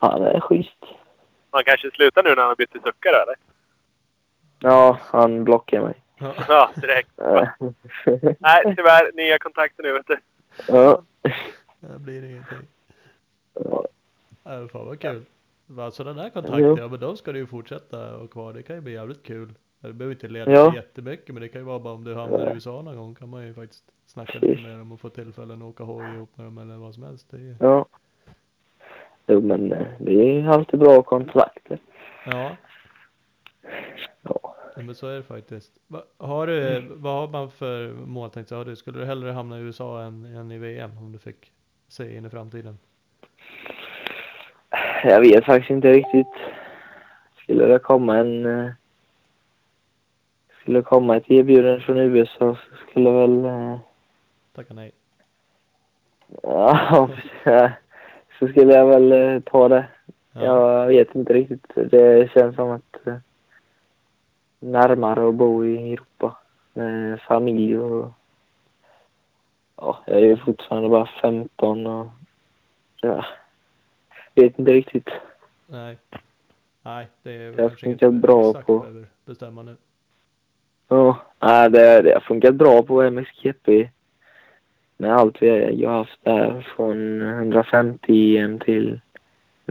ja 0.00 0.18
det 0.18 0.30
är 0.30 0.40
schysst. 0.40 0.84
Man 1.52 1.64
kanske 1.64 1.90
slutar 1.90 2.22
nu 2.22 2.28
när 2.28 2.36
han 2.36 2.48
har 2.48 2.56
bytt 2.56 2.70
till 2.70 2.80
suckare 2.80 3.16
eller? 3.22 3.34
Ja, 4.64 4.98
han 5.02 5.44
blockar 5.44 5.80
mig. 5.82 5.94
ja, 6.18 6.34
Ja, 6.48 6.70
direkt. 6.76 7.10
Ja. 7.16 7.48
Nej, 8.38 8.74
tyvärr. 8.76 9.12
Nya 9.16 9.38
kontakter 9.38 9.82
nu 9.82 9.92
vet 9.92 10.06
du. 10.06 10.16
Ja. 10.68 11.02
det 11.80 11.98
blir 11.98 12.24
ingenting. 12.24 12.58
Ja. 13.54 13.84
Ja, 14.44 14.68
fan 14.72 14.86
vad 14.86 15.00
kul. 15.00 15.24
Va, 15.66 15.90
Sådana 15.90 16.22
där 16.22 16.30
kontakter, 16.30 16.78
ja 16.78 16.88
men 16.88 17.00
de 17.00 17.16
ska 17.16 17.32
du 17.32 17.38
ju 17.38 17.46
fortsätta 17.46 17.96
ha 17.98 18.26
kvar. 18.26 18.52
Det 18.52 18.62
kan 18.62 18.76
ju 18.76 18.82
bli 18.82 18.92
jävligt 18.92 19.22
kul. 19.22 19.54
Det 19.80 19.92
behöver 19.92 20.14
inte 20.14 20.28
leda 20.28 20.50
Ja. 20.52 20.74
jättemycket 20.74 21.28
men 21.34 21.42
det 21.42 21.48
kan 21.48 21.60
ju 21.60 21.64
vara 21.64 21.78
bara 21.78 21.94
om 21.94 22.04
du 22.04 22.14
hamnar 22.14 22.50
i 22.50 22.54
USA 22.54 22.82
någon 22.82 22.96
gång 22.96 23.14
kan 23.14 23.28
man 23.28 23.46
ju 23.46 23.54
faktiskt 23.54 23.84
snacka 24.06 24.38
lite 24.38 24.62
med 24.62 24.78
dem 24.78 24.92
och 24.92 25.00
få 25.00 25.08
tillfällen 25.08 25.62
att 25.62 25.68
åka 25.68 25.84
hoj 25.84 26.14
ihop 26.14 26.30
med 26.36 26.46
dem 26.46 26.58
eller 26.58 26.76
vad 26.76 26.94
som 26.94 27.02
helst. 27.02 27.26
Det 27.30 27.36
är 27.36 27.40
ju... 27.40 27.56
ja. 27.60 27.84
Jo, 29.26 29.40
men 29.40 29.72
eh, 29.72 29.86
det 29.98 30.12
är 30.40 30.48
alltid 30.48 30.80
bra 30.80 31.02
kontakter. 31.02 31.78
Ja, 32.26 32.56
Ja. 34.74 34.80
Ja, 34.80 34.86
men 34.86 34.94
så 34.94 35.06
är 35.06 35.16
det 35.16 35.22
faktiskt. 35.22 35.72
Va, 35.86 36.02
har 36.18 36.46
du, 36.46 36.80
vad 36.94 37.14
har 37.14 37.28
man 37.28 37.50
för 37.50 37.88
mål 37.92 38.30
tänkt 38.30 38.48
sig? 38.48 38.58
Har 38.58 38.64
du, 38.64 38.76
skulle 38.76 38.98
du 38.98 39.04
hellre 39.04 39.30
hamna 39.32 39.58
i 39.58 39.62
USA 39.62 40.02
än, 40.02 40.24
än 40.24 40.50
i 40.52 40.58
VM 40.58 40.90
om 40.98 41.12
du 41.12 41.18
fick 41.18 41.52
se 41.88 42.16
in 42.16 42.26
i 42.26 42.30
framtiden? 42.30 42.78
Jag 45.04 45.20
vet 45.20 45.44
faktiskt 45.44 45.70
inte 45.70 45.92
riktigt. 45.92 46.32
Skulle 47.42 47.66
det 47.66 47.78
komma 47.78 48.16
en... 48.18 48.46
eh, 48.46 48.70
Skulle 50.60 50.78
det 50.78 50.82
komma 50.82 51.16
ett 51.16 51.30
erbjudande 51.30 51.80
från 51.80 51.98
USA 51.98 52.38
så 52.38 52.56
skulle 52.90 53.10
väl... 53.10 53.44
eh, 53.44 53.78
Tacka 54.54 54.74
nej. 54.74 54.92
Ja, 56.42 57.10
så 58.38 58.48
skulle 58.48 58.74
jag 58.74 58.86
väl 58.86 59.12
eh, 59.12 59.40
ta 59.40 59.68
det. 59.68 59.86
Jag 60.32 60.86
vet 60.86 61.14
inte 61.14 61.32
riktigt. 61.32 61.66
Det 61.74 62.30
känns 62.32 62.56
som 62.56 62.70
att 62.70 63.06
närmare 64.64 65.28
att 65.28 65.34
bo 65.34 65.64
i 65.64 65.92
Europa 65.92 66.36
med 66.72 67.20
familj 67.20 67.78
och 67.78 68.10
ja, 69.76 69.98
jag 70.06 70.16
är 70.16 70.20
ju 70.26 70.36
fortfarande 70.36 70.88
bara 70.88 71.06
15 71.22 71.86
och 71.86 72.06
ja, 73.00 73.24
vet 74.34 74.58
inte 74.58 74.72
riktigt. 74.72 75.08
Nej. 75.66 75.98
Nej, 76.82 77.08
det 77.22 77.32
är 77.32 77.50
har 77.50 77.56
kanske 77.56 77.86
funkat 77.86 78.02
inget 78.02 78.22
bra 78.22 78.50
exakt 78.50 78.66
på- 78.66 79.04
bestämma 79.24 79.62
nu. 79.62 79.76
Ja, 80.88 81.16
nej, 81.40 81.70
det, 81.70 82.02
det 82.02 82.12
har 82.12 82.20
funkat 82.20 82.54
bra 82.54 82.82
på 82.82 83.02
MXGP 83.10 83.90
med 84.96 85.16
allt 85.16 85.42
vi 85.42 85.84
har 85.84 85.92
haft 85.98 86.18
där 86.24 86.72
från 86.76 87.22
150 87.22 88.36
EM 88.38 88.58
till 88.58 89.00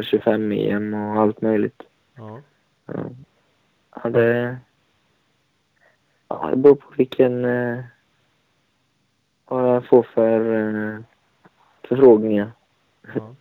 25 0.01 0.51
EM 0.51 0.93
och 0.93 1.21
allt 1.21 1.41
möjligt. 1.41 1.81
Ja. 2.15 2.39
Ja. 2.85 2.93
Ja, 4.03 4.09
det... 4.09 4.57
Ja, 6.41 6.49
det 6.49 6.55
beror 6.57 6.75
på 6.75 6.93
vilken... 6.97 7.45
Eh, 7.45 7.79
vad 9.45 9.75
jag 9.75 9.85
får 9.87 10.03
för 10.03 10.39
eh, 10.95 10.99
förfrågningar. 11.83 12.51
ja. 13.15 13.35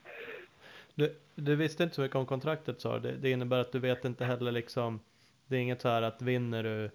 Du, 0.95 1.15
du 1.35 1.57
visste 1.57 1.83
inte 1.83 1.95
så 1.95 2.01
mycket 2.01 2.17
om 2.17 2.27
kontraktet 2.27 2.81
sa 2.81 2.99
du. 2.99 3.11
det, 3.11 3.17
det 3.17 3.31
innebär 3.31 3.59
att 3.61 3.73
du 3.73 3.79
vet 3.79 4.05
inte 4.05 4.25
heller 4.25 4.53
liksom 4.53 5.01
Det 5.47 5.57
är 5.57 5.61
inget 5.61 5.81
så 5.81 5.89
här 5.89 6.03
att 6.03 6.23
vinner 6.23 6.63
du 6.63 6.85
eh, 6.85 6.91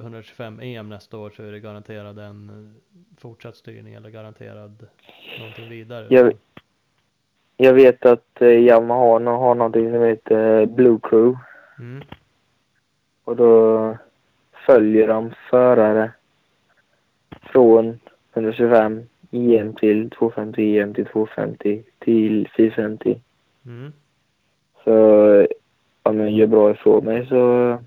125 0.00 0.60
EM 0.60 0.88
nästa 0.88 1.18
år 1.18 1.30
så 1.30 1.42
är 1.42 1.52
det 1.52 1.60
garanterad 1.60 2.18
en 2.18 2.48
eh, 2.50 3.20
fortsatt 3.20 3.56
styrning 3.56 3.94
eller 3.94 4.10
garanterad 4.10 4.86
någonting 5.38 5.68
vidare. 5.68 6.06
Jag- 6.10 6.32
Jag 7.56 7.72
vet 7.74 8.06
att 8.06 8.42
eh, 8.42 8.48
Yamaha 8.48 9.00
har 9.36 9.54
någonting 9.54 9.90
som 9.92 10.02
heter 10.02 10.66
Blue 10.66 10.98
Crew 11.02 11.38
Mm. 11.78 12.02
och 13.24 13.36
då 13.36 13.96
följer 14.66 15.08
de 15.08 15.34
förare 15.50 16.12
från 17.42 18.00
125 18.34 19.02
EM 19.30 19.74
till 19.74 20.10
250 20.10 20.78
EM 20.78 20.94
till 20.94 21.06
250 21.06 21.82
till 21.98 22.48
450. 22.56 23.20
Mm. 23.66 23.92
Så 24.84 25.46
om 26.02 26.20
jag 26.20 26.30
gör 26.30 26.46
bra 26.46 26.70
ifrån 26.70 27.04
mig 27.04 27.26
så 27.26 27.78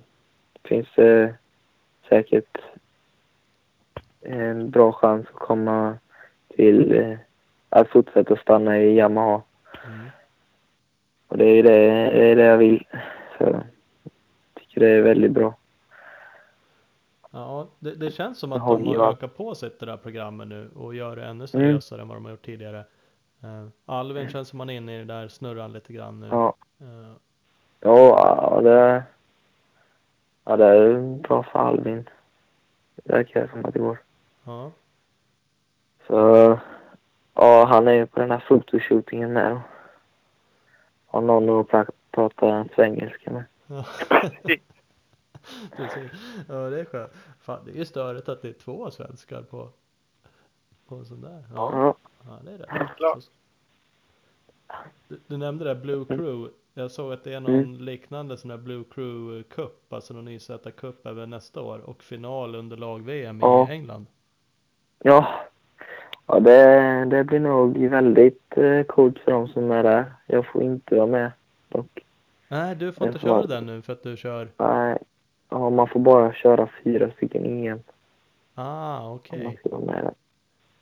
finns 0.63 0.87
det 0.95 1.35
säkert 2.09 2.57
en 4.21 4.69
bra 4.69 4.91
chans 4.91 5.27
att 5.27 5.33
komma 5.33 5.97
till 6.55 6.93
eh, 6.93 7.17
att 7.69 7.89
fortsätta 7.89 8.35
stanna 8.35 8.79
i 8.79 8.95
Yamaha. 8.95 9.41
Mm. 9.85 10.07
Och 11.27 11.37
det 11.37 11.45
är 11.45 11.63
det, 11.63 11.87
det, 12.11 12.31
är 12.31 12.35
det 12.35 12.43
jag 12.43 12.57
vill. 12.57 12.87
Så 13.37 13.43
jag 13.43 13.63
tycker 14.53 14.81
det 14.81 14.89
är 14.89 15.01
väldigt 15.01 15.31
bra. 15.31 15.55
Ja, 17.35 17.67
det, 17.79 17.95
det 17.95 18.11
känns 18.11 18.39
som 18.39 18.51
att 18.51 18.59
de 18.59 18.67
har 18.67 18.79
givat. 18.79 19.15
ökat 19.17 19.37
på 19.37 19.55
sig 19.55 19.71
det 19.79 19.85
där 19.85 19.97
programmet 19.97 20.47
nu 20.47 20.69
och 20.75 20.95
gör 20.95 21.15
det 21.15 21.21
ännu 21.23 21.31
Mm. 21.33 21.47
seriösare 21.47 22.01
än 22.01 22.07
vad 22.07 22.17
de 22.17 22.25
har 22.25 22.31
gjort 22.31 22.45
tidigare. 22.45 22.83
Uh, 23.43 23.67
Alvin 23.85 24.29
känns 24.29 24.47
som 24.47 24.59
han 24.59 24.69
är 24.69 24.73
inne 24.77 24.95
i 24.95 24.97
det 24.97 25.13
där 25.13 25.27
snurran 25.27 25.73
lite 25.73 25.93
grann 25.93 26.19
nu. 26.19 26.27
Ja, 26.27 26.53
Eh, 26.81 27.13
ja, 27.79 28.51
ja 28.55 28.61
det, 28.61 29.03
ja, 30.43 30.57
det 30.57 30.65
är 30.65 30.99
bra 31.17 31.43
för 31.43 31.59
Albin. 31.59 32.09
Det 32.95 33.13
verkar 33.13 33.47
som 33.47 33.65
att 33.65 33.73
det 33.73 33.79
går. 33.79 33.97
ja. 34.43 34.71
Så 36.07 36.59
ja, 37.33 37.65
han 37.65 37.87
är 37.87 37.93
ju 37.93 38.05
på 38.05 38.19
den 38.19 38.31
här 38.31 38.43
fotoshootingen 38.47 39.33
med. 39.33 39.59
Har 41.07 41.21
någon 41.21 41.59
att 41.59 41.67
pra- 41.67 41.91
prata 42.11 42.65
svengelska 42.75 43.31
med. 43.31 43.43
Ja. 43.67 43.85
Precis. 45.77 46.11
Ja, 46.49 46.53
det 46.69 46.79
är 46.79 46.85
skönt. 46.85 47.11
Fan, 47.39 47.59
det 47.65 47.71
är 47.71 47.75
ju 47.75 47.85
störigt 47.85 48.29
att 48.29 48.41
det 48.41 48.49
är 48.49 48.53
två 48.53 48.91
svenskar 48.91 49.41
på, 49.41 49.69
på 50.87 50.95
en 50.95 51.05
sån 51.05 51.21
där. 51.21 51.43
Ja, 51.55 51.95
Ja, 52.27 52.39
det 52.45 52.51
är 52.51 52.57
det. 52.57 53.21
Du, 55.07 55.19
du 55.27 55.37
nämnde 55.37 55.65
det 55.65 55.75
Blue 55.75 56.05
Crew. 56.05 56.49
Jag 56.73 56.91
såg 56.91 57.13
att 57.13 57.23
det 57.23 57.33
är 57.33 57.39
någon 57.39 57.53
Mm. 57.55 57.75
liknande 57.81 58.37
sån 58.37 58.49
där 58.49 58.57
Blue 58.57 58.83
Crew 58.93 59.43
Cup, 59.49 59.93
alltså 59.93 60.13
någon 60.13 60.27
YZ-cup 60.27 60.93
även 61.09 61.29
nästa 61.29 61.61
år 61.61 61.79
och 61.79 62.03
final 62.03 62.55
under 62.55 62.77
lag-VM 62.77 63.39
Ja. 63.41 63.67
i 63.69 63.71
England. 63.71 64.05
ja. 65.03 65.27
ja 66.27 66.39
det, 66.39 67.05
det 67.05 67.23
blir 67.23 67.39
nog 67.39 67.77
väldigt 67.77 68.57
eh, 68.57 68.83
coolt 68.83 69.19
för 69.19 69.31
de 69.31 69.47
som 69.47 69.71
är 69.71 69.83
där. 69.83 70.13
Jag 70.27 70.45
får 70.45 70.63
inte 70.63 70.95
vara 70.95 71.07
med 71.07 71.31
dock. 71.69 71.99
Nej, 72.47 72.75
du 72.75 72.91
får 72.91 73.07
inte 73.07 73.19
får 73.19 73.27
köra 73.27 73.45
den 73.47 73.65
nu 73.65 73.81
för 73.81 73.93
att 73.93 74.03
du 74.03 74.17
kör. 74.17 74.47
Nej, 74.57 74.97
ja, 75.53 75.69
man 75.69 75.87
får 75.87 75.99
bara 75.99 76.33
köra 76.33 76.69
fyra 76.83 77.11
stycken 77.11 77.45
EM 77.45 77.79
Ah, 78.55 79.09
okej. 79.13 79.59
där. 79.63 80.11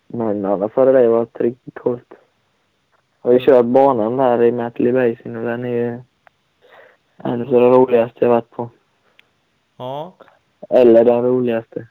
Men 0.08 0.46
annars 0.46 0.72
hade 0.74 0.92
det 0.92 1.08
varit 1.08 1.40
riktigt 1.42 1.74
coolt. 1.80 2.14
Jag 3.22 3.30
har 3.30 3.34
ju 3.34 3.40
kört 3.46 3.66
banan 3.66 4.18
där 4.18 4.44
i 4.44 4.52
Matley 4.52 4.92
Basin 4.92 5.36
och 5.36 5.44
den 5.46 5.66
är 5.66 5.70
ju 5.70 6.02
en 7.18 7.42
av 7.42 7.48
det 7.52 7.60
roligaste 7.70 8.18
jag 8.26 8.30
varit 8.30 8.50
på. 8.50 8.70
Ja, 9.78 10.14
Eller 10.70 11.06
den 11.06 11.24
roligaste. 11.26 11.88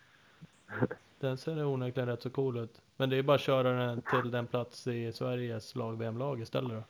den 1.20 1.36
ser 1.36 1.64
onekligen 1.64 2.08
rätt 2.08 2.22
så 2.22 2.30
cool 2.30 2.58
ut. 2.58 2.80
Men 2.96 3.10
det 3.10 3.16
är 3.18 3.22
bara 3.22 3.34
att 3.34 3.40
köra 3.40 3.72
den 3.72 4.02
till 4.02 4.30
den 4.30 4.46
plats 4.46 4.86
i 4.86 5.12
Sveriges 5.12 5.76
lag-VM-lag 5.76 6.40
istället 6.40 6.70
då. 6.72 6.82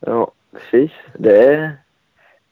Ja, 0.00 0.30
precis. 0.52 0.92
Det, 1.18 1.72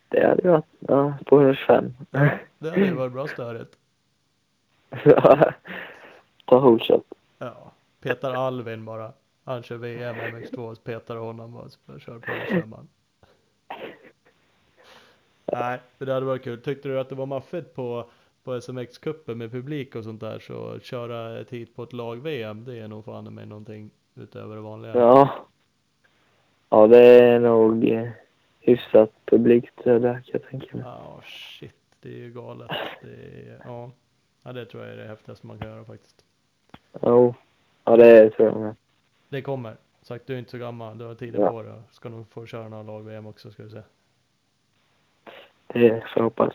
det 0.09 0.27
hade 0.27 0.49
varit 0.51 0.65
ja, 0.79 1.15
på 1.27 1.41
125. 1.41 1.95
Ja, 2.11 2.29
det 2.59 2.71
hade 2.71 2.81
ju 2.81 2.95
varit 2.95 3.13
bra 3.13 3.27
störigt. 3.27 3.79
Ta 6.47 6.59
holeshot. 6.59 7.05
Ja, 7.39 7.73
petar 8.01 8.35
Alvin 8.35 8.85
bara. 8.85 9.13
Han 9.45 9.63
kör 9.63 9.77
VM 9.77 10.17
MX2 10.17 10.73
och 10.73 10.85
petar 10.85 11.17
honom 11.17 11.57
och 11.57 11.71
så 11.71 11.99
kör 11.99 12.19
på 12.19 12.33
och 12.33 12.49
kör 12.49 12.67
man. 12.67 12.89
Nej, 15.53 15.81
det 15.99 16.13
hade 16.13 16.27
varit 16.27 16.45
kul. 16.45 16.63
Tyckte 16.63 16.89
du 16.89 17.01
att 17.01 17.09
det 17.09 17.15
var 17.15 17.27
maffigt 17.27 17.75
på, 17.75 18.11
på 18.45 18.55
SMX-cupen 18.61 19.35
med 19.35 19.51
publik 19.51 19.95
och 19.95 20.05
sånt 20.05 20.21
där 20.21 20.39
så 20.39 20.79
köra 20.81 21.41
ett 21.41 21.51
hit 21.51 21.77
på 21.77 21.83
ett 21.83 21.93
lag-VM 21.93 22.65
det 22.65 22.79
är 22.79 22.89
nog 22.89 23.05
fan 23.05 23.35
med 23.35 23.49
någonting 23.49 23.91
utöver 24.15 24.57
det 24.57 24.63
vanliga. 24.63 24.95
Ja. 24.95 25.31
Ja, 26.69 26.87
det 26.87 27.05
är 27.05 27.41
nog 27.41 27.85
hyfsat 28.67 29.11
publikt 29.25 29.85
det 29.85 29.99
där 29.99 30.13
kan 30.15 30.23
jag 30.33 30.43
tänka 30.51 30.77
mig. 30.77 30.87
Ja, 30.87 31.21
shit, 31.25 31.75
det 32.01 32.09
är 32.09 32.19
ju 32.19 32.33
galet. 32.33 32.71
Det 33.03 33.09
är, 33.51 33.61
ja. 33.65 33.91
ja, 34.43 34.53
det 34.53 34.65
tror 34.67 34.85
jag 34.85 34.93
är 34.93 34.97
det 34.97 35.09
häftigaste 35.09 35.47
man 35.47 35.59
kan 35.59 35.69
göra 35.69 35.85
faktiskt. 35.85 36.25
Jo. 37.03 37.35
Ja, 37.85 37.97
det 37.97 38.31
tror 38.31 38.49
jag 38.49 38.61
med. 38.61 38.77
Det 39.29 39.43
kommer. 39.43 39.77
Sagt, 40.03 40.27
du 40.27 40.35
är 40.35 40.39
inte 40.39 40.51
så 40.51 40.59
gammal, 40.59 40.99
du 40.99 41.05
har 41.05 41.15
tiden 41.15 41.41
Ja. 41.41 41.51
på 41.51 41.63
dig. 41.63 41.81
Ska 41.91 42.09
nog 42.09 42.29
få 42.29 42.47
köra 42.47 42.69
några 42.69 42.83
lag-VM 42.83 43.27
också 43.27 43.51
ska 43.51 43.63
vi 43.63 43.71
se. 43.71 43.83
Det 45.67 45.91
får 45.91 46.01
jag 46.15 46.23
hoppas. 46.23 46.55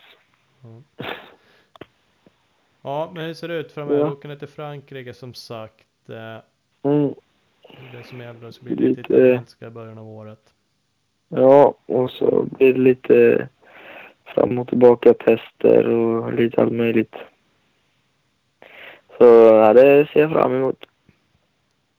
Ja, 2.81 3.11
men 3.13 3.25
hur 3.25 3.33
ser 3.33 3.47
det 3.47 3.53
ut 3.55 3.71
framöver? 3.71 3.99
Ja. 3.99 4.05
Ja. 4.05 4.11
Åker 4.11 4.29
ner 4.29 4.35
till 4.35 4.47
Frankrike 4.47 5.13
som 5.13 5.33
sagt. 5.33 6.09
Eh, 6.09 6.37
Mm. 6.83 7.13
det 7.91 8.03
som 8.03 8.19
gäller 8.19 8.51
så 8.51 8.63
blir 8.63 8.75
det 8.75 8.83
lite 8.83 9.01
Lite- 9.01 9.13
italienska 9.13 9.67
i 9.67 9.69
början 9.69 9.97
av 9.97 10.07
året. 10.07 10.53
Ja, 11.33 11.75
och 11.85 12.11
så 12.11 12.43
blir 12.51 12.73
det 12.73 12.79
lite 12.79 13.47
fram 14.25 14.59
och 14.59 14.67
tillbaka 14.67 15.13
tester 15.13 15.87
och 15.87 16.33
lite 16.33 16.61
allt 16.61 16.73
möjligt. 16.73 17.15
Så 19.17 19.25
ja, 19.25 19.73
det 19.73 20.07
ser 20.13 20.19
jag 20.19 20.31
fram 20.31 20.53
emot. 20.55 20.85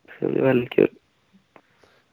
Det 0.07 0.13
ska 0.17 0.29
bli 0.29 0.41
väldigt 0.41 0.71
kul. 0.71 0.89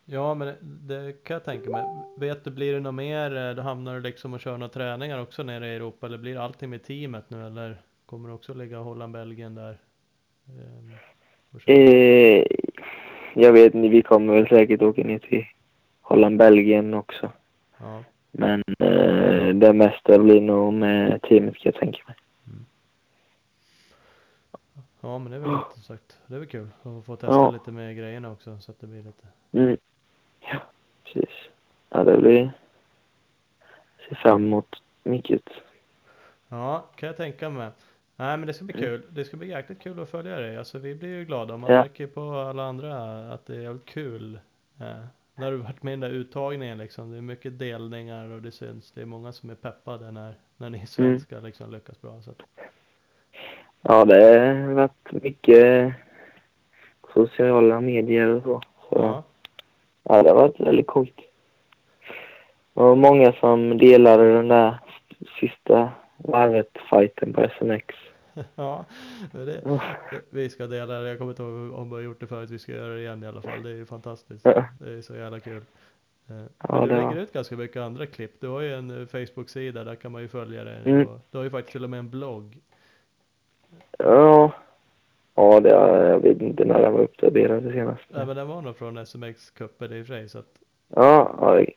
Ja, 0.05 0.34
men 0.34 0.53
det, 0.61 1.24
kan 1.24 1.34
jag 1.34 1.43
tänka 1.45 1.70
mig. 1.70 1.84
Vet 2.17 2.43
du, 2.43 2.51
blir 2.51 2.74
det 2.74 2.80
något 2.80 2.93
mer? 2.95 3.38
eh, 3.49 3.55
Då 3.55 3.61
hamnar 3.61 3.95
du 3.95 4.01
liksom 4.01 4.34
och 4.34 4.39
kör 4.39 4.57
några 4.57 4.70
träningar 4.74 5.22
också 5.22 5.43
nere 5.43 5.67
i 5.67 5.76
Europa? 5.76 6.05
Eller 6.05 6.17
blir 6.17 6.38
allting 6.38 6.70
med 6.70 6.84
teamet 6.84 7.30
nu? 7.30 7.45
Eller 7.47 7.82
kommer 8.05 8.30
du 8.30 8.36
också 8.36 8.53
ligga 8.53 8.78
Holland, 8.78 9.13
Belgien 9.13 9.55
där? 9.55 9.78
Ehm? 10.47 10.91
Eh, 11.65 12.45
jag 13.34 13.53
vet 13.53 13.74
inte, 13.76 13.89
vi 13.89 14.01
kommer 14.01 14.34
väl 14.34 14.47
säkert 14.47 14.82
åka 14.82 15.03
ner 15.03 15.20
till 15.20 15.45
Holland, 16.10 16.38
Belgien 16.38 16.93
också. 16.93 17.32
Ja, 17.78 18.03
Men 18.32 18.64
eh, 18.80 19.47
det 19.55 19.74
mesta 19.74 20.20
blir 20.20 20.41
nog 20.41 20.74
med 20.74 21.22
teamet 21.22 21.53
kan 21.57 21.72
jag 21.72 21.76
tänka 21.82 22.03
mig. 22.07 22.16
Ja 25.01 25.20
men 25.20 25.32
det 25.32 25.38
är 25.38 25.41
väl 25.41 25.57
som 25.74 25.84
sagt, 25.84 26.18
det 26.28 26.36
är 26.36 26.39
väl 26.39 26.47
kul 26.47 26.68
att 26.84 27.05
få 27.05 27.16
testa 27.16 27.34
Ja. 27.36 27.51
lite 27.51 27.72
med 27.72 27.97
grejerna 27.97 28.32
också 28.32 28.57
så 28.60 28.72
att 28.72 28.80
det 28.80 28.88
blir 28.88 29.03
lite 29.03 29.28
Mm. 29.51 29.78
Ja, 30.39 30.60
precis. 31.03 31.30
Ja, 31.89 32.03
det 32.03 32.18
blir... 32.18 32.51
Ser 34.10 34.16
fram 34.16 34.45
emot 34.45 34.82
mycket. 35.03 35.41
Ja, 36.47 36.86
kan 36.95 37.07
jag 37.07 37.18
tänka 37.18 37.49
mig. 37.49 37.70
Nej 38.16 38.38
men 38.38 38.47
det 38.47 38.53
ska 38.53 38.66
bli 38.66 38.74
Mm. 38.74 38.86
kul. 38.86 39.01
Det 39.10 39.26
ska 39.26 39.38
bli 39.38 39.47
jäkligt 39.49 39.82
kul 39.82 39.99
att 39.99 40.10
följa 40.10 40.36
dig. 40.39 40.57
Alltså 40.57 40.80
vi 40.80 40.95
blir 40.95 41.10
ju 41.10 41.26
glada. 41.26 41.57
Man 41.57 41.72
Ja. 41.74 41.82
märker 41.82 42.07
på 42.07 42.22
alla 42.22 42.64
andra 42.64 43.18
att 43.34 43.45
det 43.45 43.55
är 43.55 43.62
jävligt 43.62 43.86
kul. 43.86 44.39
Eh, 44.80 45.05
när 45.39 45.51
du 45.51 45.57
varit 45.57 45.83
med 45.83 45.91
i 45.91 45.95
den 45.95 45.99
där 45.99 46.17
uttagningen 46.17 46.77
liksom. 46.77 47.11
Det 47.11 47.17
är 47.17 47.21
mycket 47.21 47.59
delningar 47.59 48.29
och 48.29 48.41
det 48.41 48.51
syns. 48.51 48.91
Det 48.91 49.01
är 49.01 49.05
många 49.05 49.31
som 49.31 49.49
är 49.49 49.55
peppade 49.55 50.11
när, 50.11 50.33
när 50.57 50.69
ni 50.69 50.85
svenskar 50.85 51.41
liksom 51.41 51.71
lyckas 51.71 52.01
bra. 52.01 52.21
Så 52.21 52.31
Ja, 53.81 54.05
det 54.05 54.15
har 54.15 54.73
varit 54.73 55.23
mycket 55.23 55.93
sociala 57.13 57.81
medier 57.81 58.27
och 58.27 58.43
så. 58.43 58.61
så 58.89 58.95
ja. 58.95 59.23
ja. 60.03 60.23
det 60.23 60.29
har 60.29 60.35
varit 60.35 60.59
väldigt 60.59 60.87
coolt. 60.87 61.19
Och 62.73 62.97
många 62.97 63.33
som 63.33 63.77
delade 63.77 64.33
den 64.33 64.47
där 64.47 64.79
sista 65.39 65.91
varvet 66.17 66.77
fighten 66.89 67.33
på 67.33 67.41
SMX. 67.41 67.95
ja, 68.55 68.85
det, 69.31 69.79
vi 70.29 70.49
ska 70.49 70.67
dela 70.67 70.99
det. 70.99 71.09
Jag 71.09 71.17
kommer 71.17 71.31
inte 71.31 71.43
ihåg 71.43 71.73
om 71.73 71.89
vi 71.89 71.95
har 71.95 72.01
gjort 72.01 72.19
det 72.19 72.27
förut. 72.27 72.49
Vi 72.49 72.59
ska 72.59 72.71
göra 72.71 72.93
det 72.93 72.99
igen 72.99 73.23
i 73.23 73.27
alla 73.27 73.41
fall. 73.41 73.63
Det 73.63 73.69
är 73.69 73.75
ju 73.75 73.85
fantastiskt. 73.85 74.43
Det 74.43 74.89
är 74.97 75.01
så 75.01 75.15
jävla 75.15 75.39
kul. 75.39 75.61
Eh, 76.29 76.35
Ja, 76.69 76.81
du 76.81 76.87
det 76.87 76.95
lägger 76.95 77.21
ut 77.21 77.33
ganska 77.33 77.55
mycket 77.57 77.81
andra 77.81 78.05
klipp. 78.05 78.31
Du 78.39 78.47
har 78.47 78.61
ju 78.61 78.73
en 78.73 79.01
eh, 79.01 79.07
Facebook-sida, 79.07 79.83
där 79.83 79.95
kan 79.95 80.11
man 80.11 80.21
ju 80.21 80.27
följa 80.27 80.63
dig. 80.63 80.81
Mm. 80.85 81.07
Du 81.31 81.37
har 81.37 81.43
ju 81.43 81.49
faktiskt 81.49 81.71
till 81.71 81.83
och 81.83 81.89
med 81.89 81.99
en 81.99 82.09
blogg. 82.09 82.57
Ja, 83.97 84.51
ja 85.35 85.59
det, 85.59 85.69
jag 85.69 86.19
vet 86.19 86.41
inte 86.41 86.65
när 86.65 86.81
den 86.81 86.93
var 86.93 86.99
uppdaterad 86.99 87.63
senast. 87.63 88.03
Nej 88.09 88.25
men 88.25 88.35
den 88.35 88.47
var 88.47 88.61
nog 88.61 88.77
från 88.77 88.97
SMX-cupen 88.97 89.93
i 89.93 90.01
och 90.03 90.07
för 90.07 90.13
sig. 90.13 90.29
Så, 90.29 90.39
att, 90.39 90.59
Ja, 90.95 91.35
ja, 91.41 91.55
det- 91.55 91.73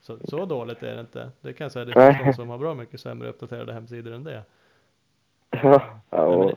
så, 0.00 0.18
så 0.24 0.44
dåligt 0.44 0.82
är 0.82 0.94
det 0.94 1.00
inte. 1.00 1.30
Det 1.40 1.52
kan 1.52 1.64
jag 1.64 1.72
säga, 1.72 1.84
det 1.84 1.92
Nej. 1.96 2.14
finns 2.14 2.36
de 2.36 2.42
som 2.42 2.48
har 2.48 2.58
bra 2.58 2.74
mycket 2.74 3.00
sämre 3.00 3.28
uppdaterade 3.28 3.72
hemsidor 3.72 4.12
än 4.12 4.24
det. 4.24 4.42
Ja, 5.62 5.82
Nej, 6.10 6.20
ja, 6.20 6.52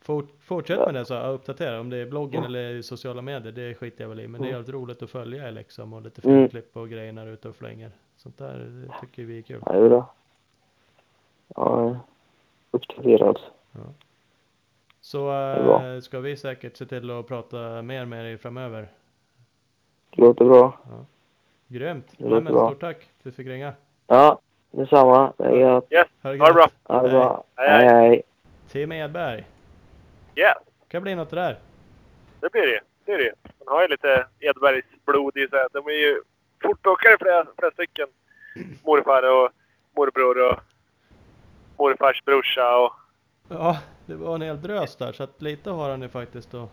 Fort, 0.00 0.28
fortsätt 0.40 0.78
med 0.78 0.94
det 0.94 1.04
så, 1.04 1.14
ja, 1.14 1.26
uppdatera. 1.26 1.80
Om 1.80 1.90
det 1.90 1.96
är 1.96 2.06
bloggen 2.06 2.44
eller 2.44 2.82
sociala 2.82 3.22
medier, 3.22 3.52
det 3.52 3.74
skiter 3.74 4.04
jag 4.04 4.08
väl 4.08 4.20
i. 4.20 4.28
Men 4.28 4.40
det 4.42 4.48
är 4.48 4.50
jävligt 4.50 4.68
roligt 4.74 5.02
att 5.02 5.10
följa 5.10 5.48
er 5.48 5.52
liksom. 5.52 5.92
Och 5.92 6.02
lite 6.02 6.20
Mm. 6.28 6.38
filmklipp 6.38 6.76
och 6.76 6.88
grejer 6.88 7.12
när 7.12 7.24
du 7.24 7.30
är 7.30 7.34
ute 7.34 7.48
och 7.48 7.56
flänger. 7.56 7.90
Sånt 8.16 8.38
där 8.38 8.84
tycker 9.00 9.22
vi 9.24 9.38
är 9.38 9.42
kul. 9.42 9.62
ja, 9.66 9.72
det 9.72 9.78
är 9.84 9.88
bra. 9.88 10.14
Ja, 11.56 11.96
uppdaterad. 12.70 13.38
Så 15.00 15.30
är 15.30 15.62
bra. 15.64 15.86
äh, 15.94 16.00
ska 16.00 16.20
vi 16.20 16.36
säkert 16.36 16.76
se 16.76 16.86
till 16.86 17.10
att 17.10 17.26
prata 17.28 17.82
mer 17.82 18.04
med 18.04 18.24
dig 18.24 18.38
framöver. 18.38 18.88
Det 20.10 20.22
låter 20.22 20.44
bra. 20.44 20.78
Grymt! 21.68 22.06
Det 22.16 22.24
Nej, 22.24 22.30
låter 22.30 22.42
men 22.44 22.52
bra. 22.52 22.68
stort 22.70 22.80
tack 22.80 22.96
för 22.98 23.04
att 23.04 23.22
du 23.22 23.32
fick 23.32 23.46
ringa. 23.46 23.72
Ja, 24.06 24.38
detsamma. 24.70 25.32
Det 25.36 25.44
är 25.44 25.52
gött. 25.56 25.86
Yes, 25.90 26.06
Ha 26.22 26.30
det 26.32 26.38
bra. 26.38 26.68
Ha 26.84 27.02
det 27.02 27.08
bra. 27.08 27.44
Hej, 27.56 27.68
Hej, 27.68 27.88
hej. 28.08 28.22
Tim 28.68 28.92
Edberg. 28.92 29.46
Yes, 30.36 30.56
Kan 30.88 31.02
bli 31.02 31.14
något 31.14 31.30
det 31.30 31.36
där. 31.36 31.58
det 32.40 32.52
blir 32.52 32.66
det 32.66 32.80
Det 33.04 33.12
är 33.12 33.18
det 33.18 33.32
Man 33.66 33.74
har 33.74 33.82
ju 33.82 33.88
lite 33.88 34.26
Edbergs 34.40 34.84
blod 35.06 35.36
i 35.36 35.48
sig. 35.48 35.66
De 35.72 35.86
är 35.86 35.90
ju 35.92 36.22
fortåkare 36.62 37.16
flera, 37.20 37.46
flera 37.58 37.70
stycken. 37.72 38.06
Morfar 38.84 39.22
och 39.44 39.50
morbror 39.96 40.50
och 40.52 40.58
morfars 41.78 42.24
brorsa 42.24 42.76
och 42.78 42.92
Ja, 43.50 43.78
det 44.06 44.14
var 44.14 44.34
en 44.34 44.42
hel 44.42 44.62
drös 44.62 44.96
där. 44.96 45.12
Så 45.12 45.22
att 45.22 45.42
lite 45.42 45.70
har 45.70 45.90
han 45.90 46.02
ju 46.02 46.08
faktiskt 46.08 46.54
att 46.54 46.70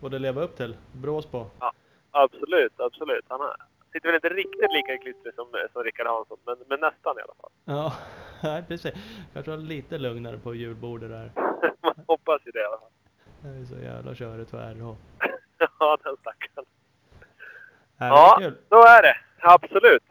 både 0.00 0.18
leva 0.18 0.42
upp 0.42 0.56
till. 0.56 0.76
Brås 0.92 1.26
på. 1.26 1.46
absolut, 2.10 2.80
absolut. 2.80 3.24
Han 3.28 3.40
har, 3.40 3.56
sitter 3.92 4.08
väl 4.08 4.14
inte 4.14 4.28
riktigt 4.28 4.72
lika 4.72 4.94
i 4.94 4.98
klistret 4.98 5.34
som, 5.34 5.46
som 5.72 5.84
Rickard 5.84 6.06
Hansson, 6.06 6.38
men, 6.46 6.56
men 6.68 6.80
nästan 6.80 7.18
i 7.18 7.22
alla 7.22 7.34
fall. 7.40 7.50
Ja, 7.64 7.92
nej 8.42 8.64
precis. 8.68 8.92
Kanske 9.32 9.50
var 9.50 9.58
lite 9.58 9.98
lugnare 9.98 10.38
på 10.38 10.54
julbordet 10.54 11.10
där. 11.10 11.32
Man 11.82 11.94
hoppas 12.06 12.40
ju 12.46 12.50
det 12.50 12.60
i 12.60 12.64
alla 12.64 12.78
fall. 12.78 12.90
Det 13.42 13.48
är 13.48 13.64
så 13.64 13.84
jävla 13.84 14.14
körigt 14.14 14.54
ärr 14.54 14.82
och... 14.88 14.96
Ja, 15.78 15.98
den 16.04 16.16
stackaren. 16.16 16.66
Nej, 17.96 18.08
Ja, 18.08 18.50
så 18.68 18.86
är 18.86 19.02
det. 19.02 19.16
Absolut. 19.40 20.02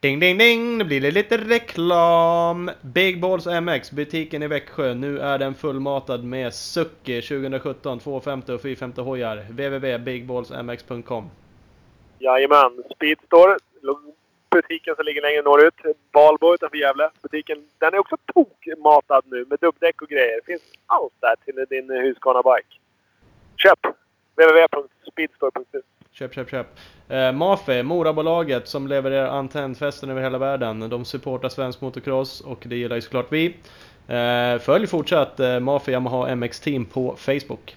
Ding 0.00 0.20
ding 0.20 0.38
ding, 0.38 0.78
nu 0.78 0.84
blir 0.84 1.00
det 1.00 1.10
lite 1.10 1.36
reklam! 1.38 2.70
Big 2.80 3.20
Balls 3.20 3.46
MX, 3.46 3.92
butiken 3.92 4.42
i 4.42 4.46
Växjö. 4.46 4.94
Nu 4.94 5.18
är 5.18 5.38
den 5.38 5.54
fullmatad 5.54 6.24
med 6.24 6.54
Sucki 6.54 7.22
2017 7.22 7.98
250 7.98 8.52
och 8.52 8.60
450 8.60 9.00
hojar. 9.02 9.36
www.bigballsmx.com 9.36 11.30
Jajamän. 12.18 12.72
Speedstore. 12.94 13.56
Butiken 14.50 14.96
som 14.96 15.04
ligger 15.04 15.22
längre 15.22 15.42
norrut. 15.42 15.74
Balbo 16.12 16.54
utanför 16.54 16.76
Gävle. 16.76 17.10
Butiken, 17.22 17.58
den 17.78 17.94
är 17.94 17.98
också 17.98 18.16
tokmatad 18.34 19.24
nu 19.26 19.44
med 19.50 19.58
dubbdäck 19.60 20.02
och 20.02 20.08
grejer. 20.08 20.40
Det 20.40 20.46
finns 20.52 20.62
allt 20.86 21.12
där 21.20 21.34
till 21.44 21.66
din 21.70 21.90
Husqvarna-bike. 21.90 22.74
Köp! 23.56 23.78
www.speedstore.se 24.36 25.78
Köp, 26.12 26.34
köp, 26.34 26.50
köp. 26.50 26.66
Eh, 27.08 27.32
Mafe, 27.32 27.82
Morabolaget 27.82 28.68
som 28.68 28.86
levererar 28.86 29.28
antennfästen 29.28 30.10
över 30.10 30.22
hela 30.22 30.38
världen. 30.38 30.88
De 30.88 31.04
supportar 31.04 31.48
svensk 31.48 31.80
motocross 31.80 32.40
och 32.40 32.64
det 32.66 32.76
gillar 32.76 32.96
ju 32.96 33.02
såklart 33.02 33.32
vi. 33.32 33.56
Eh, 34.08 34.58
följ 34.58 34.86
fortsatt 34.86 35.40
eh, 35.40 35.60
Mafe 35.60 35.92
Yamaha 35.92 36.34
MX 36.34 36.60
Team 36.60 36.84
på 36.84 37.16
Facebook. 37.16 37.76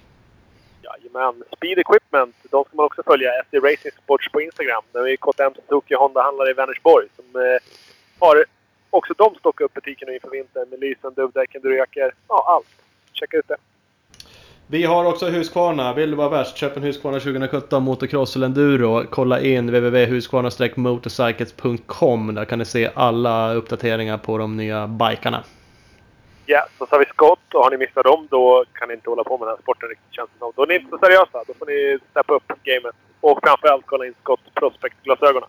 Men 1.12 1.42
Speed 1.56 1.78
Equipment, 1.78 2.36
de 2.50 2.64
ska 2.64 2.76
man 2.76 2.86
också 2.86 3.02
följa. 3.02 3.30
SD 3.46 3.54
Racing 3.54 3.92
Sports 4.04 4.32
på 4.32 4.40
Instagram. 4.40 4.82
Det 4.92 4.98
är 4.98 5.16
KTM 5.16 5.52
Suzuki 5.54 5.94
Honda-handlare 5.94 6.50
i 6.50 6.52
Vänersborg 6.52 7.06
som 7.16 7.40
eh, 7.40 7.58
har 8.18 8.44
också 8.90 9.14
de 9.16 9.34
stockat 9.34 9.64
upp 9.64 9.74
butiken 9.74 10.08
nu 10.08 10.14
inför 10.14 10.30
vintern 10.30 10.68
med 10.70 10.80
lysen, 10.80 11.14
dubbdäcken, 11.14 11.62
röker. 11.62 12.14
Ja, 12.28 12.44
allt. 12.48 12.66
Checka 13.12 13.36
ut 13.36 13.48
det. 13.48 13.56
Vi 14.66 14.84
har 14.84 15.04
också 15.04 15.26
Husqvarna. 15.26 15.94
Vill 15.94 16.10
du 16.10 16.16
vara 16.16 16.28
värst? 16.28 16.56
Köp 16.56 16.76
en 16.76 16.82
Husqvarna 16.82 17.20
2017 17.20 17.82
Motocross 17.82 18.36
eller 18.36 18.46
Enduro. 18.46 19.04
Kolla 19.10 19.40
in 19.40 19.66
www.husqvarna-motorcycles.com. 19.66 22.34
Där 22.34 22.44
kan 22.44 22.58
ni 22.58 22.64
se 22.64 22.90
alla 22.94 23.54
uppdateringar 23.54 24.18
på 24.18 24.38
de 24.38 24.56
nya 24.56 24.86
bikarna. 24.86 25.44
Ja, 26.52 26.66
så 26.78 26.86
sa 26.86 26.98
vi 26.98 27.04
skott 27.04 27.54
och 27.54 27.62
har 27.64 27.70
ni 27.70 27.76
missat 27.76 28.04
dem 28.04 28.26
då 28.30 28.64
kan 28.72 28.88
ni 28.88 28.94
inte 28.94 29.10
hålla 29.10 29.24
på 29.24 29.38
med 29.38 29.48
den 29.48 29.54
här 29.56 29.62
sporten 29.62 29.88
riktigt 29.88 30.14
känns 30.14 30.30
det 30.32 30.38
som. 30.38 30.52
Då 30.56 30.62
är 30.62 30.66
ni 30.66 30.74
inte 30.74 30.90
så 30.90 30.98
seriösa. 30.98 31.44
Då 31.46 31.54
får 31.58 31.66
ni 31.66 31.98
steppa 32.10 32.34
upp 32.34 32.52
gamet. 32.62 32.94
Och 33.20 33.38
framförallt 33.42 33.86
kolla 33.86 34.06
in 34.06 34.14
Scott 34.22 34.40
Prospect-glasögonen. 34.54 35.48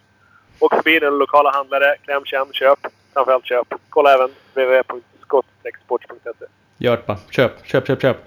Och 0.59 0.73
förbi 0.73 0.99
den 0.99 1.17
lokala 1.17 1.51
handlare, 1.51 1.95
kläm, 2.03 2.25
känn, 2.25 2.53
köp. 2.53 2.79
Framförallt 3.13 3.45
köp. 3.45 3.73
Kolla 3.89 4.13
även 4.13 4.29
www.scott-sports.se. 4.53 6.45
Gör 6.77 6.97
det 6.97 7.05
bara. 7.05 7.17
Köp, 7.29 7.65
köp, 7.65 7.87
köp, 7.87 8.01
köp. 8.01 8.17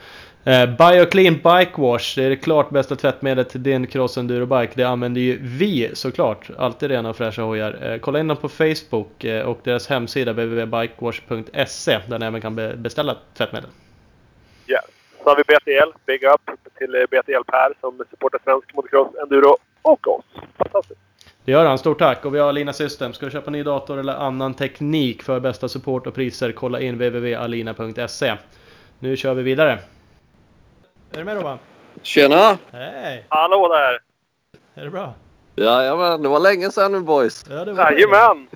Eh, 0.46 0.66
Bioclean 0.66 1.34
Bike 1.34 1.72
Wash. 1.80 2.14
Det 2.16 2.24
är 2.24 2.30
det 2.30 2.36
klart 2.36 2.70
bästa 2.70 2.96
tvättmedlet 2.96 3.48
till 3.50 3.62
din 3.62 3.86
cross 3.86 4.18
enduro 4.18 4.46
bike. 4.46 4.72
Det 4.74 4.84
använder 4.84 5.20
ju 5.20 5.38
vi 5.42 5.90
såklart. 5.94 6.50
Alltid 6.58 6.90
rena 6.90 7.10
och 7.10 7.16
fräscha 7.16 7.42
hojar. 7.42 7.78
Eh, 7.92 7.98
kolla 7.98 8.20
in 8.20 8.28
dem 8.28 8.36
på 8.36 8.48
Facebook 8.48 9.24
eh, 9.24 9.46
och 9.46 9.60
deras 9.64 9.86
hemsida 9.88 10.32
www.bikewash.se 10.32 11.98
där 12.08 12.18
ni 12.18 12.26
även 12.26 12.40
kan 12.40 12.56
be- 12.56 12.76
beställa 12.76 13.16
tvättmedel. 13.36 13.70
Ja. 14.66 14.80
Så 15.22 15.28
har 15.30 15.36
vi 15.36 15.42
BTL. 15.42 15.90
Big 16.06 16.24
up 16.24 16.40
till 16.78 16.94
eh, 16.94 17.00
BTL 17.00 17.42
Per 17.46 17.72
som 17.80 18.04
supportar 18.10 18.38
svensk 18.44 18.74
motocross, 18.74 19.08
enduro 19.22 19.56
och 19.82 20.08
oss. 20.08 20.24
Fantastiskt. 20.58 21.00
Det 21.44 21.52
gör 21.52 21.66
han. 21.66 21.78
Stort 21.78 21.98
tack! 21.98 22.24
Och 22.24 22.34
vi 22.34 22.38
har 22.38 22.48
Alina 22.48 22.72
System. 22.72 23.12
Ska 23.12 23.26
du 23.26 23.32
köpa 23.32 23.50
ny 23.50 23.62
dator 23.62 23.98
eller 23.98 24.12
annan 24.14 24.54
teknik 24.54 25.22
för 25.22 25.40
bästa 25.40 25.68
support 25.68 26.06
och 26.06 26.14
priser? 26.14 26.52
Kolla 26.52 26.80
in 26.80 26.94
www.alina.se. 26.94 28.34
Nu 28.98 29.16
kör 29.16 29.34
vi 29.34 29.42
vidare. 29.42 29.78
Är 31.14 31.18
du 31.18 31.24
med 31.24 31.36
Robban? 31.36 31.58
Tjena! 32.02 32.58
Hej! 32.72 33.26
Hallå 33.28 33.68
där! 33.68 34.00
Är 34.74 34.84
det 34.84 34.90
bra? 34.90 35.14
Jajamän, 35.56 36.22
det 36.22 36.28
var 36.28 36.40
länge 36.40 36.70
sedan 36.70 36.92
nu 36.92 37.00
boys. 37.00 37.44
Ja, 37.50 37.64
det 37.64 37.72
var 37.72 37.90
Jajamän! 37.90 38.48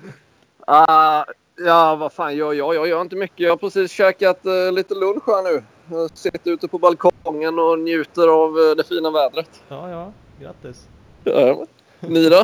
Uh, 0.71 1.23
ja, 1.65 1.95
vad 1.95 2.13
fan 2.13 2.35
gör 2.35 2.53
jag? 2.53 2.75
Jag 2.75 2.87
gör 2.87 3.01
inte 3.01 3.15
mycket. 3.15 3.39
Jag 3.39 3.49
har 3.49 3.57
precis 3.57 3.91
käkat 3.91 4.45
uh, 4.45 4.71
lite 4.71 4.95
lunch 4.95 5.23
här 5.27 5.43
nu. 5.43 5.63
Jag 5.97 6.17
sitter 6.17 6.51
ute 6.51 6.67
på 6.67 6.77
balkongen 6.77 7.59
och 7.59 7.79
njuter 7.79 8.27
av 8.27 8.57
uh, 8.57 8.75
det 8.75 8.83
fina 8.83 9.11
vädret. 9.11 9.63
Ja, 9.67 9.89
ja. 9.89 10.11
Grattis! 10.39 10.87
Jajamän. 11.23 11.67
Ni 11.99 12.29
då? 12.29 12.43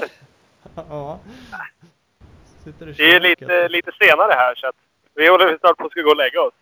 Ja. 0.90 1.20
Sitter 2.64 2.86
Det 2.86 3.16
är 3.16 3.20
lite, 3.20 3.68
lite 3.68 3.92
senare 3.92 4.34
här 4.34 4.56
så 4.56 4.68
att 4.68 4.76
vi 5.14 5.28
håller 5.28 5.58
snart 5.58 5.78
på 5.78 5.86
att 5.86 5.92
ska 5.92 6.02
gå 6.02 6.10
och 6.10 6.18
lägga 6.18 6.42
oss. 6.42 6.54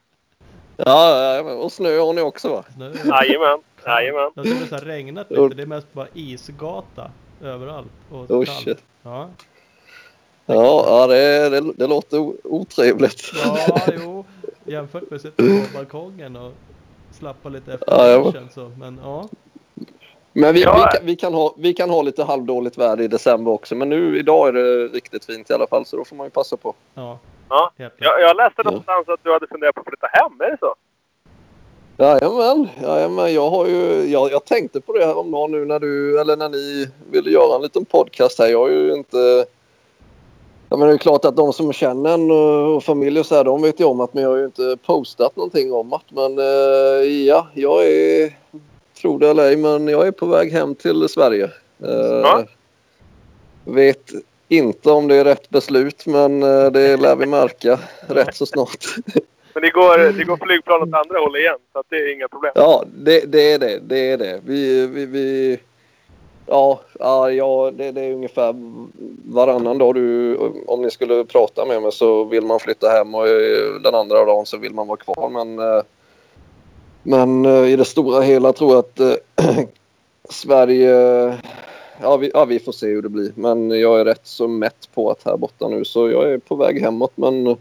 Ja, 0.78 1.42
och 1.42 1.72
snö 1.72 2.00
har 2.00 2.14
ni 2.14 2.22
också 2.22 2.50
va? 2.50 2.64
Jajamän, 3.06 3.60
jajamän. 3.86 4.32
det 4.36 4.50
har 4.50 4.66
så 4.68 4.76
här 4.76 4.82
regnat 4.82 5.30
lite. 5.30 5.48
Det 5.56 5.62
är 5.62 5.66
mest 5.68 5.94
bara 5.94 6.08
isgata 6.14 7.12
överallt. 7.44 7.92
Och 8.12 8.32
Oh 8.32 8.46
kallt. 8.46 8.60
shit. 8.64 8.78
Ja. 9.04 9.30
Ja, 10.46 10.86
ja 10.88 11.08
det, 11.08 11.50
det, 11.50 11.74
det 11.76 11.88
låter 11.88 12.34
otrevligt. 12.48 13.22
Ja, 13.46 13.80
jo. 14.04 14.26
Jämfört 14.64 15.10
med 15.10 15.16
att 15.16 15.22
sitta 15.22 15.44
på 15.44 15.78
balkongen 15.78 16.36
och 16.36 16.52
slappa 17.12 17.50
lite 17.50 17.74
efter 17.74 18.12
Ja, 18.14 18.24
matchen 18.24 18.50
så. 18.54 18.72
Men 18.80 19.00
ja. 19.04 19.30
Men 20.34 20.54
vi, 20.54 20.62
Ja. 20.64 20.74
vi, 20.92 20.98
kan, 20.98 21.06
vi, 21.06 21.16
kan 21.16 21.34
ha, 21.34 21.56
vi 21.58 21.74
kan 21.74 21.90
ha 21.90 22.02
lite 22.02 22.24
halvdåligt 22.24 22.78
väder 22.78 23.04
i 23.04 23.08
december 23.08 23.52
också. 23.52 23.76
Men 23.76 23.90
nu 23.90 24.20
idag 24.20 24.48
är 24.48 24.54
det 24.54 24.88
riktigt 24.88 25.26
fint 25.26 25.50
i 25.50 25.54
alla 25.54 25.68
fall 25.68 25.86
så 25.86 25.98
då 25.98 26.06
får 26.06 26.16
man 26.16 26.26
ju 26.28 26.32
passa 26.32 26.58
på. 26.58 26.74
Ja. 26.94 27.20
Ja. 27.54 27.72
Jag, 27.78 28.22
jag 28.22 28.38
läste 28.38 28.62
Ja. 28.66 28.70
någonstans 28.70 29.10
att 29.10 29.20
du 29.24 29.34
hade 29.34 29.48
funderat 29.48 29.76
på 29.76 29.82
att 29.82 29.88
flytta 29.88 30.08
hem, 30.12 30.42
är 30.42 30.52
det 30.52 30.58
så? 30.60 30.76
Jajamän, 31.98 32.68
jajamän. 32.82 33.34
Jag, 33.34 33.50
har 33.50 33.66
ju, 33.68 34.06
jag, 34.12 34.32
jag 34.32 34.46
tänkte 34.46 34.82
på 34.82 34.94
det 34.94 35.06
här 35.06 35.18
om 35.18 35.32
dagen 35.32 35.52
nu 35.52 35.66
när 35.66 35.80
du, 35.80 36.22
eller 36.22 36.38
när 36.38 36.50
ni 36.50 36.90
ville 37.12 37.30
göra 37.30 37.56
en 37.56 37.62
liten 37.62 37.86
podcast 37.86 38.40
här. 38.40 38.48
Jag 38.48 38.60
har 38.60 38.70
ju 38.70 38.94
inte... 38.94 39.46
Ja, 40.70 40.78
men 40.78 40.88
det 40.88 40.94
är 40.94 40.98
klart 40.98 41.26
att 41.26 41.36
de 41.36 41.54
som 41.54 41.74
känner 41.74 42.14
en 42.14 42.32
och 42.32 42.76
och 42.76 42.84
familj 42.84 43.20
och 43.20 43.26
så 43.26 43.36
här, 43.36 43.44
de 43.44 43.62
vet 43.62 43.80
ju 43.80 43.84
om 43.86 44.00
att 44.02 44.14
men 44.14 44.24
jag 44.24 44.30
har 44.30 44.38
ju 44.38 44.46
inte 44.46 44.78
postat 44.86 45.36
någonting 45.36 45.74
om 45.74 45.94
att. 45.94 46.12
Men 46.12 46.40
eh, 46.40 47.04
ja, 47.28 47.48
jag 47.54 47.86
är, 47.88 48.38
tro 49.02 49.18
det 49.18 49.30
eller 49.30 49.44
ej, 49.44 49.58
men 49.58 49.88
jag 49.88 50.08
är 50.08 50.12
på 50.12 50.26
väg 50.26 50.52
hem 50.52 50.76
till 50.76 51.10
Sverige. 51.10 51.44
Eh, 51.84 52.22
Ja. 52.24 52.44
Vet 53.66 54.12
inte 54.58 54.92
om 54.92 55.08
det 55.08 55.16
är 55.16 55.24
rätt 55.24 55.50
beslut, 55.50 56.06
men 56.06 56.44
eh, 56.44 56.72
det 56.72 56.98
lär 56.98 57.16
vi 57.16 57.26
märka 57.26 57.80
rätt 58.08 58.36
så 58.36 58.46
snart. 58.46 58.86
Men 59.54 59.64
det 59.64 59.70
går, 59.70 60.18
det 60.18 60.24
går 60.24 60.38
flygplan 60.46 60.82
åt 60.82 60.94
andra 60.94 61.20
hållet 61.20 61.40
igen, 61.40 61.58
så 61.74 61.84
det 61.90 61.96
är 61.96 62.14
inga 62.14 62.28
problem. 62.28 62.52
Ja, 62.56 62.84
det, 62.96 63.32
det 63.32 63.52
är 63.52 63.60
det. 63.60 63.80
Det 63.80 64.12
är 64.12 64.18
det. 64.18 64.40
Vi, 64.46 64.88
vi, 64.88 65.06
vi, 65.06 65.60
ja, 66.46 66.80
ja, 67.32 67.72
det, 67.74 67.92
det 67.92 68.02
är 68.02 68.14
ungefär 68.14 68.56
varannan 69.34 69.78
dag 69.78 69.96
du, 69.96 70.38
om 70.68 70.82
ni 70.82 70.92
skulle 70.92 71.26
prata 71.26 71.66
med 71.66 71.82
mig 71.82 71.92
så 71.92 72.24
vill 72.24 72.46
man 72.46 72.60
flytta 72.60 72.90
hem 72.90 73.16
och 73.16 73.28
eh, 73.28 73.74
den 73.84 73.96
andra 73.96 74.26
dagen 74.26 74.46
så 74.46 74.58
vill 74.58 74.74
man 74.74 74.88
vara 74.88 74.98
kvar. 74.98 75.30
Men, 75.30 75.60
eh, 75.60 75.84
men 77.04 77.46
i 77.46 77.76
det 77.76 77.86
stora 77.86 78.22
hela 78.22 78.54
tror 78.54 78.72
jag 78.72 78.80
att 78.80 79.20
Sverige, 80.30 80.94
ja 82.04 82.18
vi, 82.18 82.32
ja 82.34 82.46
vi 82.46 82.60
får 82.60 82.72
se 82.72 82.88
hur 82.88 83.02
det 83.02 83.10
blir. 83.10 83.32
Men 83.36 83.70
jag 83.80 84.00
är 84.00 84.06
rätt 84.06 84.22
så 84.28 84.48
mätt 84.48 84.90
på 84.94 85.12
att 85.12 85.24
här 85.26 85.38
borta 85.38 85.68
nu 85.68 85.86
så 85.86 86.10
jag 86.10 86.32
är 86.32 86.38
på 86.38 86.56
väg 86.56 86.82
hemåt. 86.82 87.12
Men 87.16 87.56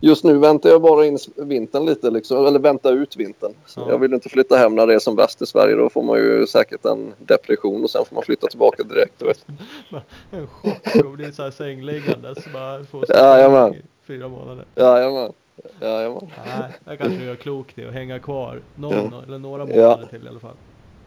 Just 0.00 0.24
nu 0.24 0.38
väntar 0.38 0.70
jag 0.70 0.82
bara 0.82 1.06
in 1.06 1.18
vintern 1.36 1.86
lite, 1.86 2.10
liksom, 2.10 2.46
eller 2.46 2.58
vänta 2.58 2.90
ut 2.90 3.16
vintern. 3.16 3.52
Ja. 3.76 3.86
Jag 3.88 3.98
vill 3.98 4.14
inte 4.14 4.28
flytta 4.28 4.56
hem 4.56 4.74
när 4.74 4.86
det 4.86 4.94
är 4.94 4.98
som 4.98 5.16
värst 5.16 5.42
i 5.42 5.46
Sverige. 5.46 5.74
Då 5.76 5.90
får 5.90 6.02
man 6.02 6.18
ju 6.18 6.46
säkert 6.46 6.84
en 6.84 7.12
depression 7.18 7.84
och 7.84 7.90
sen 7.90 8.04
får 8.04 8.14
man 8.14 8.24
flytta 8.24 8.46
tillbaka 8.46 8.82
direkt. 8.82 9.22
Vet. 9.22 9.46
En 10.30 10.46
chock 10.46 11.04
och 11.04 11.10
bli 11.10 11.32
så 11.32 11.42
här 11.42 11.50
sängliggandes. 11.50 12.38
I 12.38 13.82
fyra 14.06 14.28
månader. 14.28 14.64
Jajamän. 14.74 15.32
Jajamän. 15.80 16.30
Nej, 16.46 16.70
jag 16.84 16.98
kanske 16.98 17.24
gör 17.24 17.36
klokt 17.36 17.78
i 17.78 17.84
att 17.86 17.92
hänga 17.92 18.18
kvar 18.18 18.60
någon 18.74 19.10
Ja. 19.12 19.22
eller 19.26 19.38
några 19.38 19.62
Ja. 19.68 19.76
månader 19.88 20.06
till 20.10 20.26
i 20.26 20.28
alla 20.28 20.40
fall. 20.40 20.56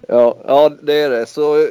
Ja, 0.07 0.38
ja, 0.47 0.71
det 0.82 1.01
är 1.01 1.09
det. 1.09 1.25
Så 1.25 1.67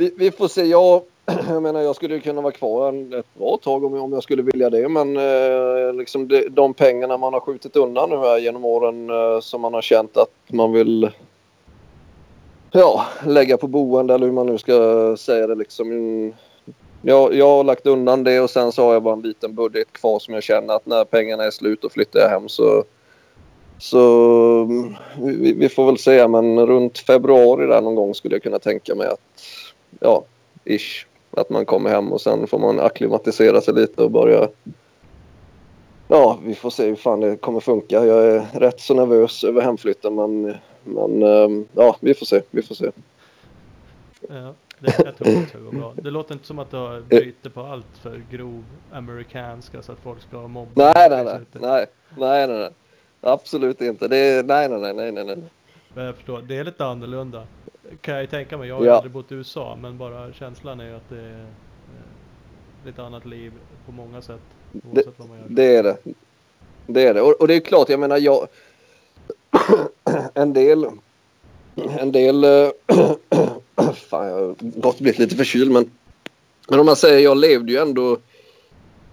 vi, 0.00 0.12
vi 0.16 0.30
får 0.30 0.48
se. 0.48 0.64
Jag, 0.64 1.02
jag 1.48 1.62
menar, 1.62 1.80
jag 1.80 1.96
skulle 1.96 2.14
ju 2.14 2.20
kunna 2.20 2.40
vara 2.40 2.52
kvar 2.52 3.14
ett 3.18 3.34
bra 3.34 3.56
tag 3.56 3.84
om 3.84 3.94
jag, 3.94 4.04
om 4.04 4.12
jag 4.12 4.22
skulle 4.22 4.42
vilja 4.42 4.70
det. 4.70 4.88
Men 4.88 5.16
eh, 5.16 5.94
liksom 5.94 6.28
de, 6.28 6.48
de 6.48 6.74
pengarna 6.74 7.16
man 7.16 7.32
har 7.32 7.40
skjutit 7.40 7.76
undan 7.76 8.10
nu 8.10 8.16
här 8.16 8.38
genom 8.38 8.64
åren 8.64 9.10
eh, 9.10 9.40
som 9.40 9.60
man 9.60 9.74
har 9.74 9.82
känt 9.82 10.16
att 10.16 10.52
man 10.52 10.72
vill 10.72 11.10
ja, 12.72 13.06
lägga 13.26 13.56
på 13.56 13.66
boende 13.66 14.14
eller 14.14 14.26
hur 14.26 14.32
man 14.32 14.46
nu 14.46 14.58
ska 14.58 15.16
säga 15.18 15.46
det. 15.46 15.54
Liksom. 15.54 16.32
Jag, 17.02 17.34
jag 17.34 17.48
har 17.48 17.64
lagt 17.64 17.86
undan 17.86 18.24
det 18.24 18.40
och 18.40 18.50
sen 18.50 18.72
så 18.72 18.84
har 18.84 18.92
jag 18.92 19.02
bara 19.02 19.14
en 19.14 19.22
liten 19.22 19.54
budget 19.54 19.92
kvar 19.92 20.18
som 20.18 20.34
jag 20.34 20.42
känner 20.42 20.74
att 20.74 20.86
när 20.86 21.04
pengarna 21.04 21.44
är 21.44 21.50
slut 21.50 21.84
och 21.84 21.92
flyttar 21.92 22.20
jag 22.20 22.28
hem 22.28 22.48
så 22.48 22.84
så 23.80 24.62
mm, 24.62 24.96
vi, 25.22 25.52
vi 25.52 25.68
får 25.68 25.86
väl 25.86 25.98
se, 25.98 26.28
men 26.28 26.66
runt 26.66 26.98
februari 26.98 27.66
där 27.66 27.80
någon 27.80 27.94
gång 27.94 28.14
skulle 28.14 28.34
jag 28.34 28.42
kunna 28.42 28.58
tänka 28.58 28.94
mig 28.94 29.06
att, 29.06 29.20
ja, 30.00 30.24
ish, 30.64 31.06
att 31.30 31.50
man 31.50 31.66
kommer 31.66 31.90
hem 31.90 32.12
och 32.12 32.20
sen 32.20 32.46
får 32.46 32.58
man 32.58 32.80
akklimatisera 32.80 33.60
sig 33.60 33.74
lite 33.74 34.02
och 34.02 34.10
börja, 34.10 34.48
ja, 36.08 36.38
vi 36.44 36.54
får 36.54 36.70
se 36.70 36.86
hur 36.86 36.96
fan 36.96 37.20
det 37.20 37.36
kommer 37.36 37.60
funka. 37.60 38.04
Jag 38.04 38.26
är 38.26 38.46
rätt 38.52 38.80
så 38.80 38.94
nervös 38.94 39.44
över 39.44 39.62
hemflytten, 39.62 40.14
men, 40.14 40.54
men 40.84 41.22
ehm, 41.22 41.66
ja, 41.72 41.96
vi 42.00 42.14
får 42.14 42.26
se, 42.26 42.42
vi 42.50 42.62
får 42.62 42.74
se. 42.74 42.90
Ja, 44.28 44.54
det, 44.78 45.04
jag 45.04 45.16
tror 45.16 45.42
också 45.42 45.58
det 45.58 45.64
går 45.64 45.72
bra. 45.72 45.94
Det 45.96 46.10
låter 46.10 46.34
inte 46.34 46.46
som 46.46 46.58
att 46.58 46.70
du 46.70 47.02
bryter 47.08 47.50
på 47.50 47.60
allt 47.60 47.98
för 48.02 48.22
grov 48.30 48.64
amerikanska 48.92 49.82
så 49.82 49.92
att 49.92 49.98
folk 49.98 50.22
ska 50.22 50.48
mobba. 50.48 50.70
Nej, 50.74 51.10
nej, 51.10 51.24
nej, 51.24 51.40
nej, 51.52 51.86
nej, 52.16 52.48
nej. 52.48 52.70
Absolut 53.20 53.80
inte. 53.80 54.08
Det 54.08 54.16
är, 54.16 54.42
nej, 54.42 54.68
nej, 54.68 54.80
nej, 54.80 54.94
nej, 54.94 55.12
nej, 55.12 55.24
nej. 55.24 55.38
Men 55.94 56.04
jag 56.04 56.14
förstår, 56.14 56.42
det 56.42 56.56
är 56.56 56.64
lite 56.64 56.84
annorlunda. 56.84 57.46
Kan 58.00 58.14
jag 58.14 58.22
ju 58.22 58.26
tänka 58.26 58.58
mig. 58.58 58.68
Jag 58.68 58.74
har 58.76 58.82
ju 58.82 58.88
Ja. 58.88 58.94
aldrig 58.96 59.12
bott 59.12 59.32
i 59.32 59.34
USA 59.34 59.78
men 59.82 59.98
bara 59.98 60.32
känslan 60.32 60.80
är 60.80 60.84
ju 60.84 60.96
att 60.96 61.08
det 61.08 61.20
är 61.20 61.40
eh, 61.40 62.86
lite 62.86 63.02
annat 63.02 63.26
liv 63.26 63.52
på 63.86 63.92
många 63.92 64.22
sätt. 64.22 64.40
Oavsett 64.92 65.14
vad 65.18 65.28
man 65.28 65.38
gör. 65.38 65.46
Det 65.48 65.76
är 65.76 65.82
det. 65.82 65.96
Det 66.86 67.06
är 67.06 67.14
det. 67.14 67.20
Och, 67.20 67.40
och 67.40 67.48
det 67.48 67.54
är 67.54 67.60
klart, 67.60 67.88
jag 67.88 68.00
menar 68.00 68.18
jag... 68.18 68.48
en 70.34 70.52
del... 70.52 70.86
En 71.98 72.12
del... 72.12 72.44
eh, 72.44 72.70
fan, 73.94 74.26
jag 74.26 74.34
har 74.36 74.54
gått 74.80 74.98
blivit 74.98 75.18
lite 75.18 75.36
förkyld 75.36 75.70
men... 75.72 75.90
Men 76.68 76.80
om 76.80 76.86
man 76.86 76.96
säger, 76.96 77.18
jag 77.18 77.36
levde 77.36 77.72
ju 77.72 77.78
ändå 77.78 78.18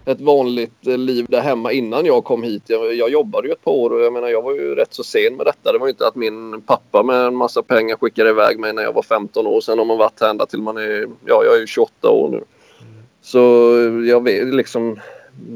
ett 0.08 0.20
vanligt 0.20 0.86
eh, 0.86 0.98
liv 0.98 1.26
där 1.28 1.40
hemma 1.40 1.72
innan 1.72 2.06
jag 2.06 2.24
kom 2.24 2.42
hit. 2.42 2.62
Jag, 2.66 2.94
jag 2.94 3.10
jobbade 3.10 3.48
ju 3.48 3.52
ett 3.52 3.64
par 3.64 3.72
år 3.72 3.90
och 3.90 4.00
jag 4.00 4.12
menar 4.12 4.28
jag 4.28 4.42
var 4.42 4.54
ju 4.54 4.74
rätt 4.74 4.94
så 4.94 5.04
sen 5.04 5.36
med 5.36 5.46
detta. 5.46 5.72
Det 5.72 5.78
var 5.78 5.86
ju 5.86 5.90
inte 5.90 6.06
att 6.06 6.14
min 6.14 6.62
pappa 6.62 7.02
med 7.02 7.26
en 7.26 7.36
massa 7.36 7.62
pengar 7.62 7.96
skickade 7.96 8.30
iväg 8.30 8.58
mig 8.58 8.72
när 8.72 8.82
jag 8.82 8.92
var 8.92 9.02
15 9.02 9.46
år. 9.46 9.60
Sen 9.60 9.78
har 9.78 9.84
man 9.84 9.98
varit 9.98 10.20
här 10.20 10.30
ända 10.30 10.46
till 10.46 10.62
man 10.62 10.76
är... 10.76 11.06
Ja, 11.24 11.44
jag 11.44 11.56
är 11.56 11.60
ju 11.60 11.66
28 11.66 12.10
år 12.10 12.28
nu. 12.28 12.44
Så 13.22 13.38
jag 14.06 14.24
vet 14.24 14.54
liksom 14.54 15.00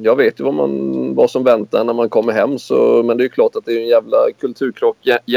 jag 0.03 0.17
vet 0.17 0.41
ju 0.41 0.45
vad, 0.45 0.55
man, 0.55 1.15
vad 1.15 1.31
som 1.31 1.45
väntar 1.45 1.85
när 1.85 1.93
man 1.93 2.09
kommer 2.09 2.33
hem. 2.33 2.59
Så, 2.59 3.03
men 3.03 3.17
det 3.17 3.23
är 3.23 3.25
ju 3.25 3.31
klart 3.31 3.57
att 3.57 3.65
det 3.65 3.73
är 3.73 3.81
en 3.81 3.89
jävla 3.89 4.17
kulturkrock 4.41 4.97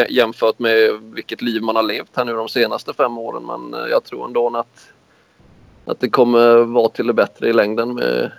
jämfört 0.10 0.60
med 0.60 1.02
vilket 1.02 1.42
liv 1.42 1.62
man 1.62 1.76
har 1.76 1.84
levt 1.84 2.10
här 2.14 2.26
nu 2.26 2.34
de 2.34 2.50
senaste 2.50 2.94
fem 2.94 3.18
åren. 3.18 3.44
Men 3.46 3.74
eh, 3.74 3.90
jag 3.90 4.04
tror 4.04 4.26
ändå 4.26 4.58
att, 4.58 4.92
att 5.86 6.00
det 6.00 6.10
kommer 6.10 6.58
vara 6.58 6.90
till 6.90 7.08
det 7.08 7.14
bättre 7.14 7.50
i 7.50 7.54
längden 7.54 7.96
med 7.96 8.32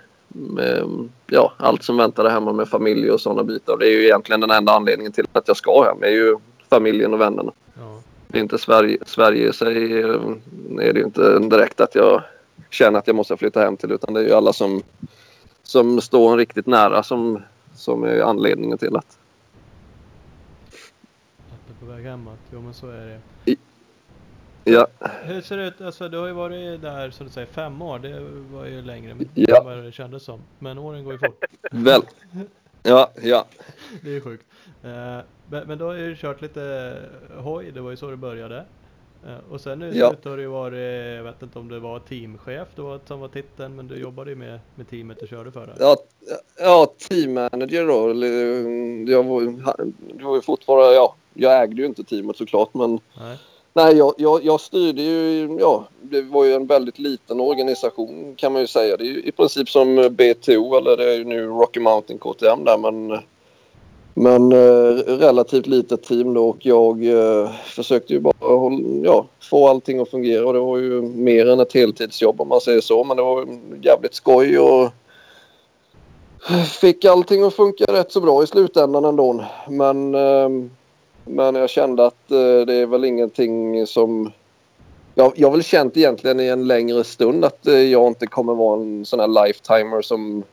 ja, 1.27 1.53
allt 1.57 1.83
som 1.83 1.97
väntar 1.97 2.23
där 2.23 2.29
hemma 2.29 2.53
med 2.53 2.67
familj 2.67 3.11
och 3.11 3.21
sådana 3.21 3.43
bitar. 3.43 3.77
Det 3.77 3.87
är 3.87 3.91
ju 3.91 4.03
egentligen 4.03 4.41
den 4.41 4.51
enda 4.51 4.73
anledningen 4.73 5.11
till 5.11 5.27
att 5.31 5.47
jag 5.47 5.57
ska 5.57 5.83
hem. 5.83 5.97
Det 5.99 6.07
är 6.07 6.11
ju 6.11 6.37
familjen 6.69 7.13
och 7.13 7.21
vännerna. 7.21 7.51
Ja. 7.73 8.01
Det 8.27 8.37
är 8.37 8.41
inte 8.41 8.57
Sverige, 8.57 8.97
Sverige 9.05 9.49
i 9.49 9.53
sig 9.53 9.99
eh, 9.99 10.15
är 10.79 10.93
det 10.93 10.99
ju 10.99 11.05
inte 11.05 11.39
direkt 11.39 11.81
att 11.81 11.95
jag 11.95 12.23
känner 12.69 12.99
att 12.99 13.07
jag 13.07 13.15
måste 13.15 13.37
flytta 13.37 13.61
hem 13.61 13.77
till 13.77 13.91
utan 13.91 14.13
det 14.13 14.19
är 14.19 14.23
ju 14.23 14.33
alla 14.33 14.53
som, 14.53 14.81
som 15.63 16.01
står 16.01 16.31
en 16.31 16.37
riktigt 16.37 16.67
nära 16.67 17.03
som, 17.03 17.41
som 17.75 18.03
är 18.03 18.19
anledningen 18.19 18.77
till 18.77 18.95
att. 18.95 19.17
Att 21.51 21.67
du 21.67 21.73
är 21.73 21.79
på 21.79 21.95
väg 21.95 22.05
hemåt. 22.05 22.39
Jo 22.53 22.61
men 22.61 22.73
så 22.73 22.89
är 22.89 23.19
det. 23.45 23.55
Ja, 24.69 24.87
Hur 25.23 25.41
ser 25.41 25.57
det 25.57 25.67
ut? 25.67 25.81
Alltså 25.81 26.09
du 26.09 26.17
har 26.17 26.27
ju 26.27 26.33
varit 26.33 26.81
där 26.81 27.11
som 27.11 27.25
du 27.27 27.31
säger 27.31 27.47
fem 27.47 27.81
år. 27.81 27.99
Det 27.99 28.19
var 28.57 28.65
ju 28.65 28.81
längre 28.81 29.11
än 29.11 29.29
Ja. 29.33 29.61
vad 29.65 29.77
det 29.83 29.91
kändes 29.91 30.23
som. 30.23 30.39
Men 30.59 30.77
åren 30.77 31.03
går 31.03 31.13
ju 31.13 31.19
fort. 31.19 31.43
väl. 31.71 32.01
Ja, 32.83 33.11
ja. 33.21 33.45
Det 34.03 34.09
är 34.09 34.13
ju 34.13 34.21
sjukt. 34.21 34.45
Eh, 34.83 35.17
men, 35.67 35.77
då 35.77 35.85
har 35.85 35.93
ju 35.93 36.15
kört 36.15 36.41
lite 36.41 36.95
hoj, 37.37 37.71
det 37.73 37.81
var 37.81 37.91
ju 37.91 37.97
så 37.97 38.09
det 38.09 38.17
började. 38.17 38.65
Eh, 39.27 39.51
och 39.53 39.61
sen 39.61 39.79
nu 39.79 39.91
Ja. 39.95 40.13
har 40.23 40.35
det 40.37 40.43
ju 40.43 40.49
varit, 40.49 41.15
jag 41.17 41.23
vet 41.23 41.41
inte 41.41 41.59
om 41.59 41.69
det 41.69 41.79
var 41.79 41.99
teamchef 41.99 42.67
då 42.75 42.99
som 43.05 43.19
var 43.19 43.27
titeln, 43.27 43.75
men 43.75 43.87
du 43.87 43.95
jobbade 43.95 44.29
ju 44.29 44.35
med, 44.35 44.59
med 44.75 44.89
teamet 44.89 45.17
du 45.19 45.27
körde 45.27 45.51
för. 45.51 45.67
Där. 45.67 45.75
Ja, 45.79 45.95
ja 46.59 46.93
team 47.09 47.33
manager 47.33 47.85
då. 47.87 48.09
eller, 48.09 48.27
Jag 49.11 49.23
var, 49.23 49.41
det 50.17 50.23
var 50.23 50.35
ju 50.35 50.41
fortfarande, 50.41 50.95
ja, 50.95 51.15
jag 51.33 51.63
ägde 51.63 51.81
ju 51.81 51.85
inte 51.87 52.03
teamet 52.03 52.37
såklart 52.37 52.73
men 52.73 52.99
Nej. 53.19 53.37
Nej, 53.77 53.97
jag, 53.97 54.13
jag, 54.17 54.45
jag 54.45 54.59
styrde 54.59 55.01
ju, 55.01 55.57
ja, 55.59 55.87
det 56.01 56.21
var 56.21 56.45
ju 56.45 56.53
en 56.53 56.67
väldigt 56.67 56.99
liten 56.99 57.39
organisation 57.39 58.35
kan 58.35 58.53
man 58.53 58.61
ju 58.61 58.67
säga. 58.67 58.97
Det 58.97 59.03
är 59.03 59.05
ju 59.07 59.21
i 59.21 59.31
princip 59.31 59.69
som 59.69 59.95
BTO 59.95 60.77
eller 60.77 60.97
det 60.97 61.13
är 61.13 61.17
ju 61.17 61.23
nu 61.23 61.45
Rocky 61.45 61.79
Mountain 61.79 62.19
KTM 62.19 62.63
där 62.63 62.77
men 62.77 63.19
men 64.13 64.51
eh, 64.51 65.17
relativt 65.17 65.67
litet 65.67 66.03
team 66.03 66.33
då 66.33 66.49
och 66.49 66.57
jag 66.59 67.05
eh, 67.05 67.49
försökte 67.65 68.13
ju 68.13 68.19
bara 68.19 68.33
ja, 69.03 69.25
få 69.49 69.67
allting 69.67 69.99
att 69.99 70.09
fungera 70.09 70.47
och 70.47 70.53
det 70.53 70.59
var 70.59 70.77
ju 70.77 71.01
mer 71.01 71.49
än 71.49 71.59
ett 71.59 71.73
heltidsjobb 71.73 72.41
om 72.41 72.47
man 72.47 72.61
säger 72.61 72.81
så 72.81 73.03
men 73.03 73.17
det 73.17 73.23
var 73.23 73.47
jävligt 73.81 74.13
skoj 74.13 74.59
och 74.59 74.89
fick 76.81 77.05
allting 77.05 77.43
att 77.43 77.53
funka 77.53 77.85
rätt 77.85 78.11
så 78.11 78.21
bra 78.21 78.43
i 78.43 78.47
slutändan 78.47 79.05
ändå. 79.05 79.45
Men, 79.69 80.15
eh, 80.15 80.49
men 81.27 81.55
jag 81.55 81.69
kände 81.69 82.05
att 82.05 82.31
eh, 82.31 82.65
det 82.67 82.73
är 82.73 82.85
väl 82.85 83.05
ingenting 83.05 83.87
som 83.87 84.31
Jag, 85.15 85.33
jag 85.35 85.47
har 85.47 85.51
väl 85.51 85.63
känt 85.63 85.97
egentligen 85.97 86.39
i 86.39 86.47
en 86.47 86.67
längre 86.67 87.03
stund 87.03 87.45
att 87.45 87.67
eh, 87.67 87.73
jag 87.73 88.07
inte 88.07 88.27
kommer 88.27 88.55
vara 88.55 88.81
en 88.81 89.05
sån 89.05 89.19
här 89.19 89.45
lifetimer 89.45 90.01
som, 90.01 90.43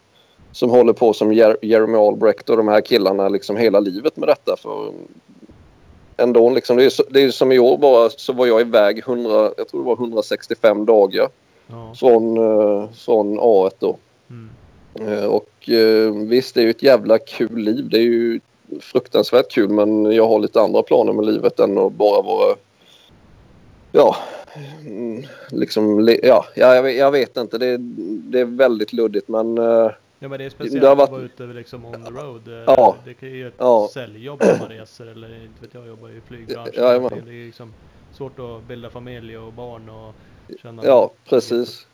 som 0.53 0.71
håller 0.71 0.93
på 0.93 1.13
som 1.13 1.33
Jer 1.33 1.57
Jeremy 1.63 1.99
Albrecht 1.99 2.51
och 2.51 2.57
de 2.57 2.69
här 2.69 2.81
killarna 2.81 3.29
liksom 3.29 3.57
hela 3.57 3.81
livet 3.81 4.17
med 4.17 4.29
detta. 4.29 4.57
För 4.57 4.93
ändå 6.17 6.51
liksom, 6.51 6.77
det 6.77 6.85
är, 6.85 6.91
så, 6.91 7.05
det 7.11 7.23
är 7.23 7.31
som 7.31 7.53
i 7.53 7.59
år 7.59 7.79
bara 7.79 8.11
så 8.11 8.33
var 8.33 8.47
jag 8.47 8.61
iväg 8.61 8.99
100, 8.99 9.53
jag 9.57 9.69
tror 9.69 9.81
det 9.81 9.87
var 9.87 9.97
165 9.97 10.87
dagar 10.87 11.29
Ja. 11.67 11.95
från, 11.97 12.37
eh, 12.37 12.89
från 12.93 13.41
A1 13.41 13.71
då. 13.79 13.97
Mm. 14.31 15.31
Och 15.31 15.51
visst, 16.29 16.55
det 16.55 16.61
är 16.61 16.65
ju 16.65 16.71
ett 16.71 16.83
jävla 16.83 17.19
kul 17.19 17.59
liv. 17.59 17.89
Det 17.91 17.97
är 17.99 18.03
ju 18.03 18.41
fruktansvärt 18.81 19.51
kul 19.53 19.69
men 19.69 20.05
jag 20.13 20.29
har 20.29 20.39
lite 20.39 20.61
andra 20.61 20.83
planer 20.83 21.13
med 21.13 21.25
livet 21.27 21.61
än 21.61 21.79
att 21.79 21.93
bara 21.93 22.23
vara... 22.23 22.57
Ja, 23.93 24.17
mm, 24.87 25.23
liksom... 25.51 26.09
Ja, 26.23 26.45
jag, 26.55 26.83
vet- 26.83 26.97
jag 26.97 27.11
vet 27.11 27.37
inte. 27.37 27.59
Det, 27.59 27.77
det 28.31 28.41
är 28.41 28.45
väldigt 28.45 28.93
luddigt 28.93 29.29
men... 29.29 29.59
eh, 29.59 29.91
Ja 30.19 30.29
men 30.29 30.39
det 30.39 30.45
är 30.45 30.51
speciellt 30.51 30.81
Det 30.81 30.87
har 30.87 30.93
att 30.93 30.99
varit- 30.99 31.11
vara 31.11 31.23
ute 31.23 31.43
liksom 31.59 31.85
on 31.85 32.05
the 32.05 32.11
road. 32.11 32.49
Eh, 32.49 32.65
Ja. 32.67 32.97
Det 33.05 33.15
kan 33.15 33.29
ju 33.29 33.49
ett 33.49 33.55
Ja. 33.59 33.89
säljjobb 33.95 34.43
om 34.43 34.59
man 34.61 34.69
reser 34.69 35.07
eller 35.07 35.29
inte 35.35 35.61
vet 35.61 35.75
jag, 35.75 35.87
jobbar 35.87 36.09
i 36.09 36.21
flygbranschen. 36.29 36.73
Ja, 36.77 36.83
jajamän. 36.85 37.11
det 37.25 37.31
är 37.31 37.47
liksom 37.47 37.73
svårt 38.13 38.39
att 38.39 38.69
bilda 38.69 38.91
familj 38.91 39.39
och 39.39 39.53
barn 39.53 39.89
och 39.89 40.15
känna... 40.63 40.85
Ja, 40.85 41.11
precis. 41.29 41.87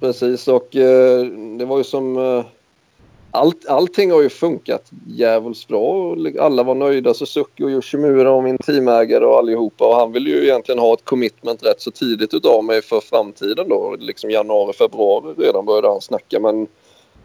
Precis 0.00 0.48
och 0.48 0.76
eh, 0.76 1.24
det 1.58 1.64
var 1.64 1.78
ju 1.78 1.84
som... 1.84 2.16
Eh, 2.16 2.44
allt, 3.30 3.68
allting 3.68 4.10
har 4.10 4.22
ju 4.22 4.28
funkat 4.28 4.90
jävligt 5.06 5.68
bra. 5.68 6.16
Alla 6.38 6.62
var 6.62 6.74
nöjda. 6.74 7.14
Suzuki 7.14 7.64
och 7.64 7.70
Yoshimura 7.70 8.32
och 8.32 8.44
min 8.44 8.58
teamägare 8.58 9.26
och 9.26 9.38
allihopa. 9.38 9.86
Och 9.88 9.94
han 9.94 10.12
ville 10.12 10.30
ju 10.30 10.42
egentligen 10.44 10.78
ha 10.78 10.94
ett 10.94 11.04
commitment 11.04 11.62
rätt 11.66 11.80
så 11.80 11.90
tidigt 11.90 12.34
utav 12.34 12.64
mig 12.64 12.82
för 12.82 13.00
framtiden 13.00 13.68
då. 13.68 13.96
Liksom 13.98 14.30
januari, 14.30 14.72
februari 14.72 15.34
redan 15.38 15.66
började 15.66 15.88
han 15.88 16.00
snacka. 16.00 16.40
Men 16.40 16.66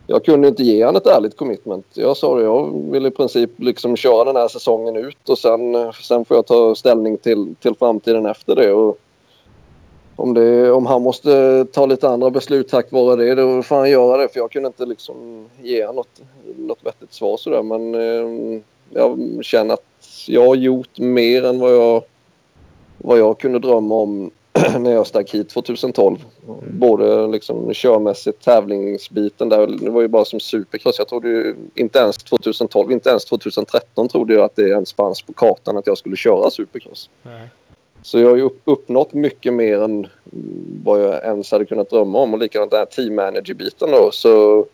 jag 0.07 0.25
kunde 0.25 0.47
inte 0.47 0.63
ge 0.63 0.85
han 0.85 0.95
ett 0.95 1.07
ärligt 1.07 1.37
commitment. 1.37 1.85
Jag 1.93 2.17
sa 2.17 2.37
det, 2.37 2.43
jag 2.43 2.91
vill 2.91 3.05
i 3.05 3.11
princip 3.11 3.51
liksom 3.57 3.95
köra 3.95 4.23
den 4.23 4.35
här 4.35 4.47
säsongen 4.47 4.95
ut 4.95 5.29
och 5.29 5.37
sen, 5.37 5.93
sen 5.93 6.25
får 6.25 6.37
jag 6.37 6.45
ta 6.45 6.75
ställning 6.75 7.17
till, 7.17 7.55
till 7.59 7.75
framtiden 7.75 8.25
efter 8.25 8.55
det. 8.55 8.73
Och 8.73 8.99
om, 10.15 10.33
det, 10.33 10.71
om 10.71 10.85
han 10.85 11.01
måste 11.01 11.65
ta 11.71 11.85
lite 11.85 12.09
andra 12.09 12.29
beslut 12.29 12.67
tack 12.67 12.91
vare 12.91 13.15
det, 13.15 13.35
då 13.35 13.63
får 13.63 13.75
han 13.75 13.89
göra 13.89 14.17
det. 14.17 14.29
För 14.29 14.39
jag 14.39 14.51
kunde 14.51 14.67
inte 14.67 14.85
liksom 14.85 15.45
ge 15.61 15.85
honom 15.85 15.95
något, 15.95 16.21
något 16.57 16.85
vettigt 16.85 17.13
svar 17.13 17.37
sådär. 17.37 17.63
Men 17.63 17.95
eh, 17.95 18.61
jag 18.89 19.39
känner 19.41 19.73
att 19.73 19.81
jag 20.27 20.47
har 20.47 20.55
gjort 20.55 20.99
mer 20.99 21.45
än 21.45 21.59
vad 21.59 21.75
jag, 21.75 22.03
vad 22.97 23.19
jag 23.19 23.39
kunde 23.39 23.59
drömma 23.59 23.95
om 23.95 24.31
när 24.79 24.91
jag 24.91 25.07
stack 25.07 25.33
hit 25.33 25.49
2012. 25.49 26.25
Både 26.71 27.27
liksom 27.27 27.73
körmässigt, 27.73 28.45
tävlingsbiten 28.45 29.49
där. 29.49 29.67
Det 29.67 29.89
var 29.89 30.01
ju 30.01 30.07
bara 30.07 30.25
som 30.25 30.39
supercross. 30.39 30.99
Jag 30.99 31.07
trodde 31.07 31.27
ju 31.27 31.55
inte 31.75 31.99
ens 31.99 32.17
2012, 32.17 32.91
inte 32.91 33.09
ens 33.09 33.25
2013 33.25 34.07
trodde 34.07 34.33
jag 34.33 34.43
att 34.43 34.55
det 34.55 34.69
ens 34.69 34.93
fanns 34.93 35.21
på 35.21 35.33
kartan 35.33 35.77
att 35.77 35.87
jag 35.87 35.97
skulle 35.97 36.15
köra 36.15 36.49
supercross. 36.49 37.09
Nej. 37.23 37.49
Så 38.05 38.19
jag 38.19 38.29
har 38.29 38.35
ju 38.35 38.41
upp- 38.41 38.61
uppnått 38.65 39.13
mycket 39.13 39.53
mer 39.53 39.81
än 39.81 40.07
vad 40.83 41.01
jag 41.03 41.23
ens 41.23 41.51
hade 41.51 41.65
kunnat 41.65 41.89
drömma 41.89 42.19
om. 42.19 42.33
Och 42.33 42.39
likadant 42.39 42.71
den 42.71 42.77
här 42.77 42.85
team 42.85 43.15
manager-biten 43.15 43.91
då. 43.91 44.11
Så 44.11 44.65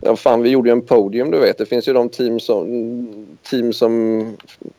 ja, 0.00 0.16
fan, 0.16 0.42
vi 0.42 0.50
gjorde 0.50 0.68
ju 0.68 0.72
en 0.72 0.82
podium 0.82 1.30
du 1.30 1.38
vet. 1.38 1.58
Det 1.58 1.66
finns 1.66 1.88
ju 1.88 1.92
de 1.92 2.08
team 2.08 2.40
som, 2.40 2.66
team 3.50 3.72
som 3.72 4.22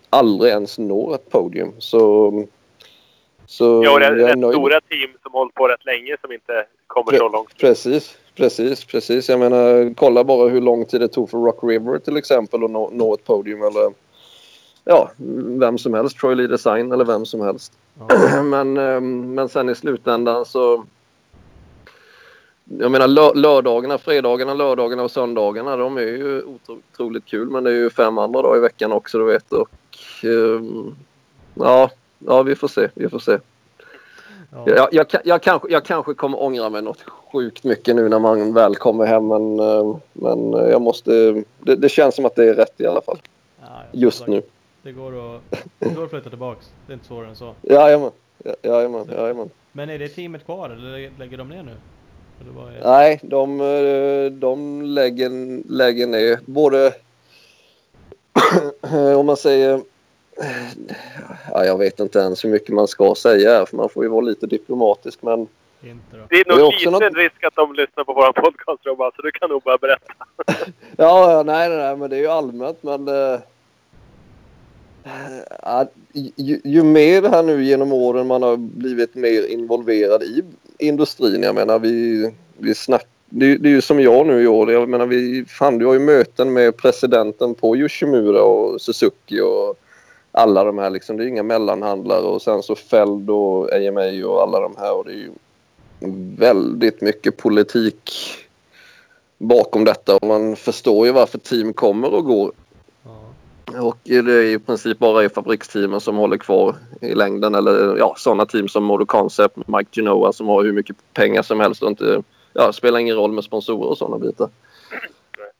aldrig 0.10 0.52
ens 0.52 0.78
når 0.80 1.16
ett 1.16 1.30
podium. 1.30 1.72
Så, 1.78 2.32
så 3.46 3.82
Ja, 3.86 3.94
och 3.94 4.00
det 4.00 4.06
är 4.06 4.16
jag 4.18 4.30
är 4.30 4.36
nöjd. 4.36 4.54
stora 4.54 4.82
team 4.82 5.10
som 5.24 5.32
hållit 5.34 5.54
på 5.54 5.68
rätt 5.68 5.86
länge 5.86 6.18
som 6.22 6.32
inte 6.32 6.66
kommer 6.88 7.12
Pre- 7.12 7.18
så 7.18 7.30
långt. 7.30 7.58
Precis, 7.60 8.18
precis, 8.36 8.86
precis. 8.86 9.30
Jag 9.30 9.40
menar, 9.40 9.94
kolla 9.98 10.24
bara 10.24 10.50
hur 10.50 10.62
lång 10.62 10.86
tid 10.86 11.02
det 11.02 11.08
tog 11.08 11.30
för 11.30 11.38
Rock 11.38 11.60
River 11.64 12.00
till 12.00 12.18
exempel 12.18 12.64
att 12.64 12.72
nå, 12.72 12.90
nå 12.94 13.14
ett 13.14 13.24
podium. 13.26 13.62
Eller 13.62 13.92
ja, 14.88 15.12
vem 15.60 15.78
som 15.78 15.94
helst. 15.94 16.18
Troy 16.18 16.36
Lee 16.36 16.48
Design 16.48 16.92
eller 16.92 17.06
vem 17.06 17.26
som 17.26 17.42
helst. 17.42 17.74
Ja. 18.00 18.42
men, 18.44 18.78
ehm, 18.78 19.34
men 19.34 19.50
sen 19.50 19.70
i 19.70 19.76
slutändan 19.76 20.46
så... 20.46 20.86
Jag 22.80 22.92
menar 22.92 23.08
lö- 23.08 23.36
lördagarna, 23.36 23.98
fredagarna, 23.98 24.54
lördagarna 24.54 25.04
och 25.04 25.12
söndagarna 25.12 25.78
de 25.78 25.98
är 25.98 26.02
ju 26.02 26.42
otro- 26.42 26.80
otroligt 26.94 27.26
kul. 27.26 27.50
Men 27.50 27.64
det 27.64 27.70
är 27.70 27.76
ju 27.76 27.90
fem 27.90 28.18
andra 28.18 28.42
dagar 28.42 28.58
i 28.58 28.62
veckan 28.62 28.92
också 28.92 29.18
du 29.18 29.26
vet. 29.26 29.52
Och, 29.54 29.70
ehm, 30.24 30.96
ja, 31.54 31.90
ja, 32.20 32.44
vi 32.44 32.56
får 32.56 32.68
se. 32.68 32.90
Vi 32.94 33.10
får 33.10 33.20
se. 33.20 33.38
Ja. 34.52 34.64
Jag, 34.66 34.88
jag, 34.92 35.06
jag, 35.24 35.42
kanske, 35.42 35.68
jag 35.72 35.84
kanske 35.86 36.14
kommer 36.14 36.42
ångra 36.42 36.70
mig 36.70 36.82
något 36.82 37.04
sjukt 37.34 37.64
mycket 37.64 37.96
nu 37.96 38.10
när 38.10 38.20
man 38.20 38.54
väl 38.54 38.76
kommer 38.76 39.06
hem. 39.06 39.28
Men, 39.28 39.60
eh, 39.60 39.98
men 40.14 40.54
eh, 40.54 40.70
jag 40.70 40.82
måste... 40.82 41.44
Det, 41.60 41.76
det 41.76 41.90
känns 41.90 42.16
som 42.16 42.26
att 42.26 42.36
det 42.36 42.50
är 42.50 42.54
rätt 42.54 42.82
i 42.82 42.86
alla 42.88 43.02
fall. 43.02 43.18
Ja, 43.62 43.68
Just 43.92 44.28
nu. 44.28 44.42
Det 44.88 44.94
går 44.94 45.36
att, 45.36 45.42
det 45.80 45.90
går 45.96 46.04
att 46.04 46.10
flytta 46.10 46.30
tillbaks. 46.30 46.70
Det 46.88 46.92
är 46.92 46.94
inte 46.94 47.06
svårare 47.08 47.30
än 47.30 47.36
så. 47.36 47.54
Jajamän. 47.62 48.12
Ja, 48.44 48.54
Jajamän. 48.62 49.06
Jajamän. 49.18 49.50
Men 49.72 49.90
är 49.90 50.00
det 50.00 50.10
teamet 50.10 50.46
kvar 50.46 50.70
eller 50.70 50.98
lä- 51.00 51.12
lägger 51.20 51.38
de 51.38 51.50
ner 51.50 51.64
nu? 51.64 51.72
Eller 52.42 52.52
vad 52.52 52.74
är... 52.74 52.84
Nej, 52.84 53.20
de, 53.24 53.62
eh, 53.62 54.32
de 54.32 54.82
lägger, 54.82 55.30
lägger 55.72 56.08
ner 56.08 56.40
både... 56.46 56.94
om 59.18 59.26
man 59.26 59.38
säger... 59.38 59.82
Ja, 61.52 61.66
jag 61.66 61.78
vet 61.78 62.00
inte 62.00 62.20
ens 62.20 62.46
hur 62.46 62.50
mycket 62.50 62.76
man 62.76 62.88
ska 62.88 63.16
säga 63.16 63.50
här, 63.52 63.66
för 63.66 63.78
man 63.78 63.90
får 63.90 64.04
ju 64.04 64.10
vara 64.10 64.22
lite 64.22 64.48
diplomatisk. 64.48 65.22
Men? 65.22 65.48
Det 65.82 65.90
är 65.90 65.96
Det 66.30 66.56
nog 66.56 66.68
också 66.68 66.90
liten 66.90 66.94
något- 66.94 67.16
risk 67.18 67.44
att 67.44 67.56
de 67.56 67.74
lyssnar 67.74 68.04
på 68.04 68.14
vår 68.14 68.32
podcast 68.34 68.86
Robban, 68.86 69.12
så 69.16 69.22
du 69.22 69.32
kan 69.32 69.50
nog 69.50 69.62
bara 69.64 69.78
berätta. 69.78 70.14
Ja, 70.98 71.32
ja, 71.32 71.44
nej, 71.44 71.70
nej, 71.70 71.78
nej, 71.78 71.98
men 71.98 72.10
det 72.10 72.16
är 72.16 72.20
ju 72.22 72.28
allmänt. 72.28 72.84
Men 72.84 73.08
eh, 73.08 73.40
ju, 76.36 76.60
ju 76.64 76.84
mer 76.84 77.22
här 77.22 77.44
nu 77.44 77.64
genom 77.64 77.94
åren 77.94 78.28
man 78.28 78.44
har 78.44 78.58
blivit 78.58 79.16
mer 79.16 79.48
involverad 79.48 80.24
i 80.24 80.44
industrin. 80.80 81.44
Jag 81.44 81.56
menar, 81.56 81.80
vi, 81.80 82.30
vi 82.58 82.76
snack, 82.76 83.06
det, 83.30 83.46
är- 83.52 83.58
det 83.58 83.70
är 83.70 83.72
ju 83.74 83.82
som 83.82 84.00
jag 84.00 84.28
nu 84.28 84.42
i 84.44 84.48
år. 84.48 84.72
Jag 84.72 84.90
menar, 84.90 85.06
vi, 85.06 85.46
fan, 85.48 85.78
du 85.78 85.86
har 85.86 85.94
ju 85.94 86.00
möten 86.00 86.54
med 86.54 86.78
presidenten 86.78 87.56
på 87.56 87.78
Yoshimura 87.78 88.42
och 88.44 88.82
Suzuki 88.82 89.42
och 89.42 89.76
alla 90.32 90.64
de 90.64 90.78
här. 90.78 90.90
Liksom, 90.90 91.18
det 91.18 91.24
är 91.24 91.28
inga 91.28 91.44
mellanhandlare 91.44 92.22
och 92.26 92.42
sen 92.42 92.64
så 92.64 92.76
Feld 92.76 93.30
och 93.30 93.74
AMA 93.74 94.26
och 94.28 94.42
alla 94.42 94.60
de 94.60 94.76
här. 94.78 94.94
Och 94.98 95.06
det 95.06 95.12
är 95.12 95.16
ju 95.16 95.32
väldigt 96.38 97.02
mycket 97.02 97.38
politik 97.38 98.12
bakom 99.38 99.86
detta 99.86 100.16
och 100.16 100.28
man 100.28 100.56
förstår 100.56 101.06
ju 101.06 101.12
varför 101.12 101.38
team 101.38 101.74
kommer 101.74 102.14
och 102.14 102.26
går. 102.26 102.52
Och 103.76 103.98
det 104.04 104.16
är 104.16 104.30
i 104.30 104.60
princip 104.60 105.00
bara 105.00 105.24
i 105.24 105.30
fabriksteamen 105.30 106.02
som 106.02 106.16
håller 106.16 106.38
kvar 106.38 106.76
i 107.02 107.16
längden 107.16 107.56
eller 107.56 107.98
ja, 107.98 108.14
sådana 108.18 108.46
team 108.46 108.68
som 108.68 108.84
Modo 108.84 109.06
Concept, 109.06 109.58
Mike 109.68 109.90
Genoa 109.92 110.34
som 110.34 110.48
har 110.48 110.64
hur 110.64 110.74
mycket 110.74 110.96
pengar 111.14 111.42
som 111.42 111.60
helst 111.60 111.84
och 111.84 111.90
inte, 111.90 112.24
ja, 112.54 112.74
spelar 112.74 113.00
ingen 113.00 113.16
roll 113.16 113.32
med 113.32 113.44
sponsorer 113.44 113.90
och 113.90 113.98
sådana 113.98 114.18
bitar. 114.18 114.50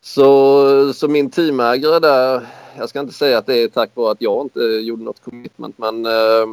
Så, 0.02 0.94
så 0.94 1.08
min 1.08 1.30
teamägare 1.30 2.00
där, 2.00 2.48
jag 2.78 2.90
ska 2.90 3.00
inte 3.00 3.14
säga 3.14 3.38
att 3.38 3.46
det 3.46 3.64
är 3.64 3.68
tack 3.68 3.90
vare 3.94 4.12
att 4.12 4.22
jag 4.22 4.46
inte 4.46 4.60
gjorde 4.60 5.04
något 5.04 5.24
commitment 5.24 5.78
men 5.78 6.06
eh, 6.06 6.46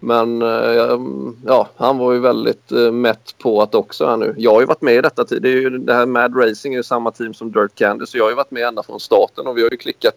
men 0.00 0.42
eh, 0.42 1.00
ja, 1.46 1.68
han 1.76 1.98
var 1.98 2.12
ju 2.12 2.18
väldigt 2.18 2.72
eh, 2.72 2.92
mätt 2.92 3.34
på 3.38 3.62
att 3.62 3.74
också 3.74 4.06
här 4.06 4.16
nu. 4.16 4.34
Jag 4.38 4.52
har 4.52 4.60
ju 4.60 4.66
varit 4.66 4.82
med 4.82 4.94
i 4.94 5.00
detta 5.00 5.24
tid. 5.24 5.42
Det, 5.42 5.48
är 5.48 5.56
ju, 5.56 5.78
det 5.78 5.94
här 5.94 6.06
Mad 6.06 6.36
Racing 6.36 6.74
är 6.74 6.78
ju 6.78 6.82
samma 6.82 7.10
team 7.10 7.34
som 7.34 7.52
Dirt 7.52 7.74
Candy 7.74 8.06
så 8.06 8.18
jag 8.18 8.24
har 8.24 8.30
ju 8.30 8.36
varit 8.36 8.50
med 8.50 8.62
ända 8.62 8.82
från 8.82 9.00
starten 9.00 9.46
och 9.46 9.56
vi 9.56 9.62
har 9.62 9.70
ju 9.70 9.76
klickat 9.76 10.14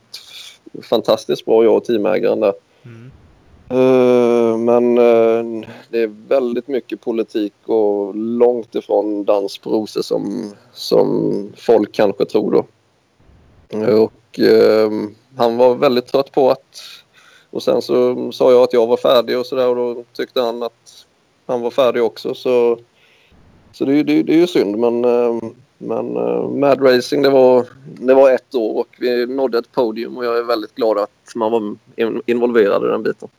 fantastiskt 0.82 1.46
bra 1.46 1.64
jag 1.64 1.76
och 1.76 1.84
teamägaren 1.84 2.40
där. 2.40 2.54
Mm. 2.86 3.12
Eh, 3.70 4.58
men 4.58 4.96
det 5.90 6.02
är 6.04 6.28
väldigt 6.28 6.68
mycket 6.68 7.02
politik 7.02 7.54
och 7.66 8.16
långt 8.16 8.76
ifrån 8.76 9.26
dans 9.26 9.58
på 9.58 9.70
rosor 9.70 10.02
som, 10.02 10.54
som 10.74 11.50
folk 11.58 11.92
kanske 11.92 12.26
tror 12.26 12.52
då. 12.52 12.66
Och 14.04 14.40
han 15.38 15.58
var 15.58 15.76
väldigt 15.76 16.08
trött 16.08 16.32
på 16.32 16.52
att 16.52 16.82
och 17.52 17.64
sen 17.64 17.82
så 17.82 18.32
sa 18.32 18.52
jag 18.52 18.64
att 18.64 18.74
jag 18.74 18.88
var 18.88 18.98
färdig 18.98 19.40
och 19.40 19.46
sådär 19.46 19.68
och 19.68 19.76
då 19.76 20.04
tyckte 20.14 20.42
han 20.42 20.64
att 20.64 21.06
han 21.46 21.62
var 21.62 21.72
färdig 21.72 22.04
också 22.04 22.34
så 22.34 22.80
så 23.72 23.86
det, 23.86 23.92
är 23.92 23.96
ju- 23.96 24.04
det, 24.04 24.24
det 24.24 24.34
är 24.34 24.38
ju 24.38 24.48
synd 24.48 24.78
men 24.78 25.06
eh, 25.06 25.40
men 25.78 26.16
eh, 26.18 26.48
Mad 26.50 26.82
Racing 26.86 27.24
det 27.24 27.30
var, 27.30 27.66
det 27.86 28.14
var 28.14 28.32
ett 28.32 28.56
år 28.56 28.80
och 28.80 28.88
vi 29.00 29.26
nådde 29.28 29.58
ett 29.58 29.72
podium 29.72 30.18
och 30.18 30.26
jag 30.26 30.38
är 30.38 30.44
väldigt 30.44 30.76
glad 30.76 30.98
att 30.98 31.36
man 31.36 31.52
var 31.52 31.76
in- 31.96 32.22
involverad 32.26 32.84
i 32.84 32.88
den 32.88 33.04
biten. 33.04 33.30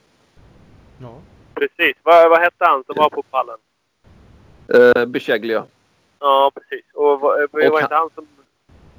Ja. 1.00 1.14
Precis. 1.54 1.96
Vad, 2.02 2.30
vad 2.30 2.40
hette 2.40 2.64
han 2.64 2.84
som 2.84 2.94
var 2.96 3.10
på 3.10 3.22
pallen? 3.22 3.56
Uh, 4.74 5.04
Bicheglia. 5.04 5.64
Ja, 6.18 6.50
precis. 6.54 6.84
Och 6.94 7.20
vad 7.20 7.42
Och 7.42 7.48
var 7.52 7.80
inte 7.80 7.94
han 7.94 8.10
som 8.14 8.26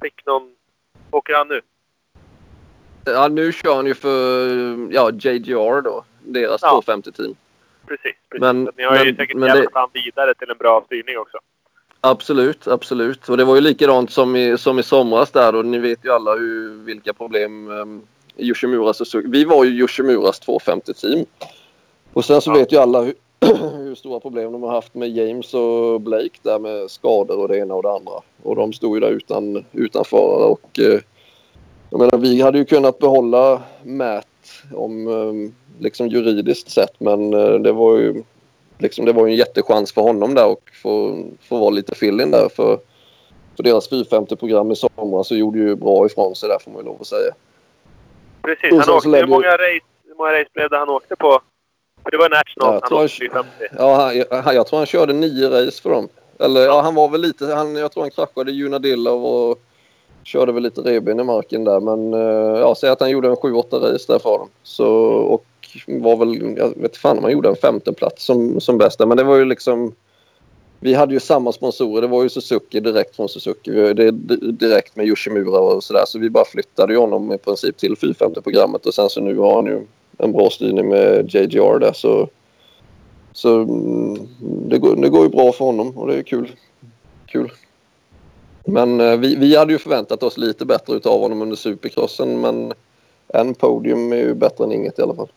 fick 0.01 0.26
någon... 0.26 0.55
Åker 1.11 1.34
han 1.34 1.47
nu? 1.47 1.61
Ja, 3.06 3.28
nu 3.28 3.51
kör 3.51 3.76
han 3.76 3.86
ju 3.86 3.93
för 3.93 4.47
ja, 4.93 5.12
JGR 5.12 5.82
då. 5.82 6.04
Deras 6.24 6.62
Ja. 6.62 6.82
250-team. 6.86 7.36
Precis. 7.88 8.04
Precis. 8.30 8.41
Men- 8.41 8.70
Ni 8.78 8.84
har 8.84 8.97
ju 8.97 9.06
men- 9.06 9.16
säkert 9.16 9.38
men 9.38 9.56
hjälpt 9.56 9.74
det- 9.93 9.99
vidare 10.06 10.34
till 10.34 10.49
en 10.49 10.58
bra 10.58 10.84
styrning 10.86 11.18
också. 11.18 11.38
Absolut, 12.01 12.68
absolut. 12.68 13.30
Och 13.30 13.38
det 13.38 13.43
var 13.45 13.56
ju 13.56 13.62
likadant 13.62 14.12
som 14.12 14.36
i, 14.36 14.58
som 14.58 14.80
i 14.80 14.84
somras 14.84 15.32
där 15.32 15.56
och 15.56 15.66
ni 15.66 15.78
vet 15.80 16.06
ju 16.06 16.12
alla 16.12 16.36
hur, 16.36 16.70
vilka 16.86 17.14
problem 17.14 17.68
um, 17.68 18.01
Yoshimuras 18.38 19.01
och 19.01 19.08
Suzuki. 19.08 19.28
Vi 19.32 19.45
var 19.45 19.64
ju 19.64 19.72
Yoshimuras 19.72 20.41
250-team. 20.47 21.26
Och 22.14 22.26
sen 22.26 22.41
så 22.41 22.49
Ja. 22.51 22.54
vet 22.54 22.72
ju 22.72 22.78
alla 22.78 23.01
hur, 23.01 23.14
hur 23.78 23.95
stora 23.95 24.20
problem 24.20 24.51
de 24.51 24.64
har 24.64 24.72
haft 24.72 24.93
med 24.93 25.10
James 25.10 25.54
och 25.54 26.01
Blake 26.01 26.39
där 26.41 26.60
med 26.60 26.91
skador 26.91 27.39
och 27.39 27.47
det 27.47 27.58
ena 27.58 27.74
och 27.74 27.84
det 27.84 27.91
andra. 27.91 28.14
Och 28.43 28.56
de 28.56 28.74
stod 28.74 28.95
ju 28.95 28.99
där 28.99 29.12
utan, 29.12 29.66
utan 29.72 30.06
förare 30.06 30.43
och 30.45 30.80
eh, 30.80 30.99
jag 31.94 32.00
menar 32.00 32.18
vi 32.18 32.41
hade 32.41 32.58
ju 32.58 32.66
kunnat 32.66 33.00
behålla 33.00 33.62
Matt 33.84 34.28
om 34.74 35.08
eh, 35.08 35.52
liksom 35.84 36.08
juridiskt 36.08 36.70
sett 36.70 37.00
men 37.00 37.34
eh, 37.34 37.54
det 37.54 37.72
var 37.72 37.98
ju 37.98 38.24
liksom, 38.78 39.06
det 39.06 39.14
var 39.14 39.26
ju 39.26 39.32
en 39.32 39.38
jättechans 39.38 39.94
för 39.94 40.02
honom 40.02 40.36
där 40.36 40.48
och 40.48 40.72
få, 40.82 41.24
få 41.41 41.60
vara 41.60 41.70
lite 41.70 41.96
fill-in 41.96 42.32
där 42.32 42.50
för, 42.50 42.80
för 43.56 43.64
deras 43.64 43.91
450-program 43.91 44.72
i 44.72 44.76
somras 44.76 45.28
så 45.28 45.36
gjorde 45.36 45.60
ju 45.60 45.76
bra 45.76 46.06
ifrån 46.06 46.36
sig 46.36 46.50
där 46.50 46.60
får 46.60 46.72
man 46.72 46.82
ju 46.82 46.86
lov 46.86 46.98
att 47.02 47.08
säga. 47.08 47.34
Precis. 48.41 48.86
Han 48.86 48.96
åkte, 48.96 49.10
hur, 49.10 49.28
många 49.28 49.52
race, 49.52 49.86
hur 50.08 50.16
många 50.16 50.32
race 50.32 50.50
blev 50.54 50.70
det 50.70 50.78
han 50.78 50.89
åkte 50.89 51.16
på? 51.16 51.41
För 52.04 52.12
det 52.12 52.18
var 52.18 52.30
National 52.30 52.74
Ja, 52.74 52.74
jag 52.74 52.98
han 52.98 53.06
åkte 53.06 53.18
450. 53.18 53.50
Ja, 53.78 54.41
han, 54.44 54.56
jag 54.56 54.68
tror 54.68 54.78
han 54.78 54.86
körde 54.86 55.14
nio 55.14 55.50
race 55.50 55.82
för 55.82 55.89
dem. 55.89 56.10
Eller 56.39 56.62
ja, 56.62 56.82
han 56.82 56.96
var 56.96 57.10
väl 57.10 57.22
lite, 57.22 57.46
han, 57.46 57.76
jag 57.76 57.91
tror 57.91 58.04
han 58.04 58.12
kraschade 58.12 58.52
Junadillov 58.52 59.26
och 59.26 59.60
körde 60.24 60.52
väl 60.52 60.64
lite 60.64 60.82
reben 60.82 61.20
i 61.20 61.24
marken 61.24 61.64
där. 61.64 61.80
Men 61.80 62.14
eh, 62.14 62.60
ja, 62.60 62.76
säg 62.76 62.90
att 62.90 63.00
han 63.00 63.10
gjorde 63.10 63.28
en 63.28 63.36
7-8 63.36 63.94
race 63.94 64.14
där 64.14 64.20
för 64.20 64.38
dem. 64.38 64.50
Så, 64.64 64.88
och 65.08 65.46
var 65.88 66.18
väl, 66.18 66.58
jag 66.58 66.74
vet 66.76 66.98
fan 66.98 67.18
om 67.18 67.24
han 67.24 67.34
gjorde 67.34 67.50
en 67.50 67.56
femteplats 67.56 68.26
som, 68.26 68.62
som 68.62 68.78
bäst 68.78 69.00
där. 69.00 69.06
Men 69.06 69.18
det 69.18 69.24
var 69.24 69.36
ju 69.36 69.46
liksom, 69.46 69.94
vi 70.80 70.94
hade 70.94 71.14
ju 71.14 71.20
samma 71.20 71.52
sponsorer. 71.52 72.02
Det 72.02 72.08
var 72.08 72.24
ju 72.24 72.30
Suzuki 72.30 72.80
direkt 72.80 73.16
från 73.16 73.30
Suzuki. 73.30 73.72
Vi 73.72 73.94
Det 73.94 74.04
är 74.04 74.12
direkt 74.52 74.96
med 74.96 75.08
Yoshimura 75.08 75.60
och 75.60 75.84
sådär. 75.84 76.04
Så 76.08 76.20
vi 76.20 76.30
bara 76.30 76.46
flyttade 76.46 76.94
ju 76.94 77.00
honom 77.00 77.32
i 77.32 77.38
princip 77.38 77.78
till 77.78 77.96
450-programmet 77.96 78.86
och 78.86 78.94
sen 78.94 79.10
så 79.10 79.22
nu 79.22 79.38
har 79.38 79.56
han 79.56 79.66
ju 79.66 79.82
en 80.18 80.32
bra 80.32 80.50
styrning 80.50 80.90
med 80.90 81.36
JGR 81.36 81.80
där. 81.80 81.94
Så 81.94 82.30
så 83.34 83.62
mm, 83.62 84.28
det 84.40 84.78
går, 84.78 84.96
det 84.96 85.10
går 85.10 85.24
ju 85.24 85.30
bra 85.30 85.52
för 85.52 85.66
honom 85.66 85.98
och 85.98 86.08
det 86.08 86.16
är 86.16 86.24
kul. 86.24 86.52
kul. 87.26 87.52
Men 88.66 88.99
eh, 89.01 89.18
vi, 89.18 89.36
vi 89.36 89.55
hade 89.55 89.74
ju 89.74 89.80
förväntat 89.80 90.24
oss 90.24 90.38
lite 90.38 90.66
bättre 90.66 90.93
utav 90.93 91.20
honom 91.20 91.41
under 91.41 91.55
supercrossen 91.55 92.41
men 92.41 92.74
en 93.28 93.53
podium 93.55 94.11
är 94.14 94.18
ju 94.18 94.34
bättre 94.34 94.64
än 94.64 94.72
inget 94.72 94.99
i 94.99 95.01
alla 95.01 95.16
fall. 95.16 95.30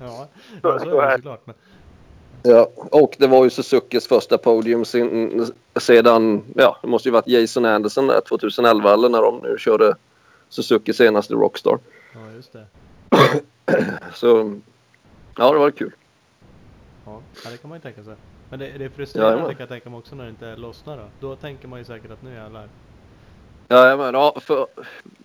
Ja, 0.00 0.28
Så- 0.62 0.68
är 1.00 1.08
det 1.08 1.14
såklart. 1.16 1.46
Men, 1.46 1.54
Ja, 2.46 2.68
och 2.74 3.16
det 3.18 3.26
var 3.26 3.44
ju 3.44 3.50
Suzukis 3.50 4.06
första 4.08 4.38
podium 4.38 4.84
sin, 4.84 5.46
sedan, 5.80 6.42
ja 6.56 6.76
det 6.82 6.88
måste 6.88 7.08
ju 7.08 7.12
varit 7.12 7.28
Jason 7.28 7.64
Anderson 7.64 8.06
där 8.06 8.20
2011 8.20 8.92
eller 8.94 9.08
när 9.08 9.22
de 9.22 9.38
nu 9.42 9.56
körde 9.58 9.94
Suzuki 10.48 10.92
senaste 10.92 11.34
Rockstar. 11.34 11.78
ja, 12.14 12.20
just 12.36 12.52
det. 12.52 12.66
Så 14.14 14.58
ja, 15.36 15.52
det 15.52 15.58
var 15.58 15.70
kul. 15.70 15.92
Ja, 17.06 17.20
ja, 17.44 17.50
det 17.50 17.56
kan 17.56 17.68
man 17.70 17.78
ju 17.78 17.82
tänka 17.82 18.02
sig. 18.04 18.14
Men 18.54 18.58
det, 18.60 18.78
det 18.78 18.84
är 18.84 18.88
frustrerande 18.88 19.32
Jajamän. 19.32 19.50
kan 19.50 19.60
jag 19.60 19.68
tänka 19.68 19.90
mig 19.90 19.98
också 19.98 20.14
när 20.14 20.24
det 20.24 20.30
inte 20.30 20.56
lossnar 20.56 20.96
då. 20.96 21.28
Då 21.28 21.36
tänker 21.36 21.68
man 21.68 21.78
ju 21.78 21.84
säkert 21.84 22.10
att 22.10 22.22
nu 22.22 22.34
jävlar. 22.34 22.68
Ja, 23.68 23.96
men, 23.96 24.14
ja 24.14 24.36
för 24.40 24.66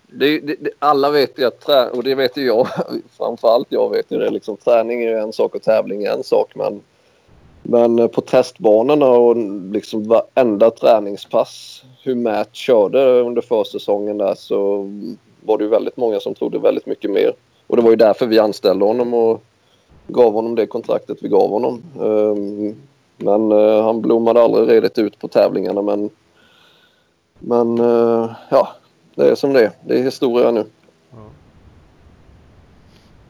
det, 0.08 0.40
det, 0.40 0.72
alla 0.80 1.12
vet 1.12 1.40
ju 1.40 1.46
att 1.46 1.60
trä, 1.60 1.90
och 1.90 2.04
det 2.04 2.16
vet 2.16 2.38
ju 2.38 2.46
jag 2.46 2.68
framförallt 3.18 3.68
jag 3.70 3.90
vet 3.90 4.12
ju 4.12 4.18
det 4.18 4.30
liksom 4.30 4.58
träning 4.58 5.04
är 5.04 5.10
ju 5.10 5.18
en 5.18 5.34
sak 5.34 5.56
och 5.56 5.62
tävling 5.62 6.04
är 6.04 6.12
en 6.12 6.24
sak 6.24 6.52
men 6.56 6.82
men 7.64 8.00
eh, 8.00 8.08
på 8.08 8.22
testbanorna 8.22 9.06
och 9.06 9.38
liksom 9.72 10.08
varenda 10.08 10.72
träningspass 10.72 11.84
hur 12.04 12.16
Matt 12.16 12.56
körde 12.56 13.22
under 13.22 13.42
försäsongen 13.42 14.18
där 14.18 14.36
så 14.36 14.78
var 15.42 15.58
det 15.58 15.64
ju 15.64 15.70
väldigt 15.70 15.98
många 15.98 16.20
som 16.20 16.36
trodde 16.36 16.60
väldigt 16.60 16.86
mycket 16.86 17.12
mer. 17.12 17.34
Och 17.68 17.76
det 17.76 17.82
var 17.82 17.90
ju 17.90 17.96
därför 17.96 18.26
vi 18.26 18.40
anställde 18.40 18.86
honom 18.86 19.14
och 19.14 19.44
gav 20.08 20.34
honom 20.34 20.56
det 20.56 20.68
kontraktet 20.68 21.18
vi 21.22 21.28
gav 21.28 21.50
honom. 21.50 21.84
Ehm, 22.02 22.76
Men 23.20 23.52
eh, 23.52 23.84
han 23.84 24.02
blommade 24.02 24.42
aldrig 24.42 24.70
redigt 24.70 24.98
ut 24.98 25.20
på 25.20 25.28
tävlingarna 25.28 25.82
men 25.82 26.10
men 27.40 27.78
eh, 27.80 28.32
ja, 28.50 28.76
det 29.16 29.30
är 29.30 29.36
som 29.36 29.54
det 29.54 29.66
är. 29.66 29.72
Det 29.86 30.00
är 30.00 30.04
historia 30.04 30.52
nu. 30.52 30.66
Ja. 31.12 31.30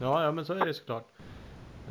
Ja, 0.00 0.24
ja 0.24 0.32
men 0.32 0.44
så 0.44 0.52
är 0.52 0.66
det 0.66 0.74
såklart. 0.74 1.04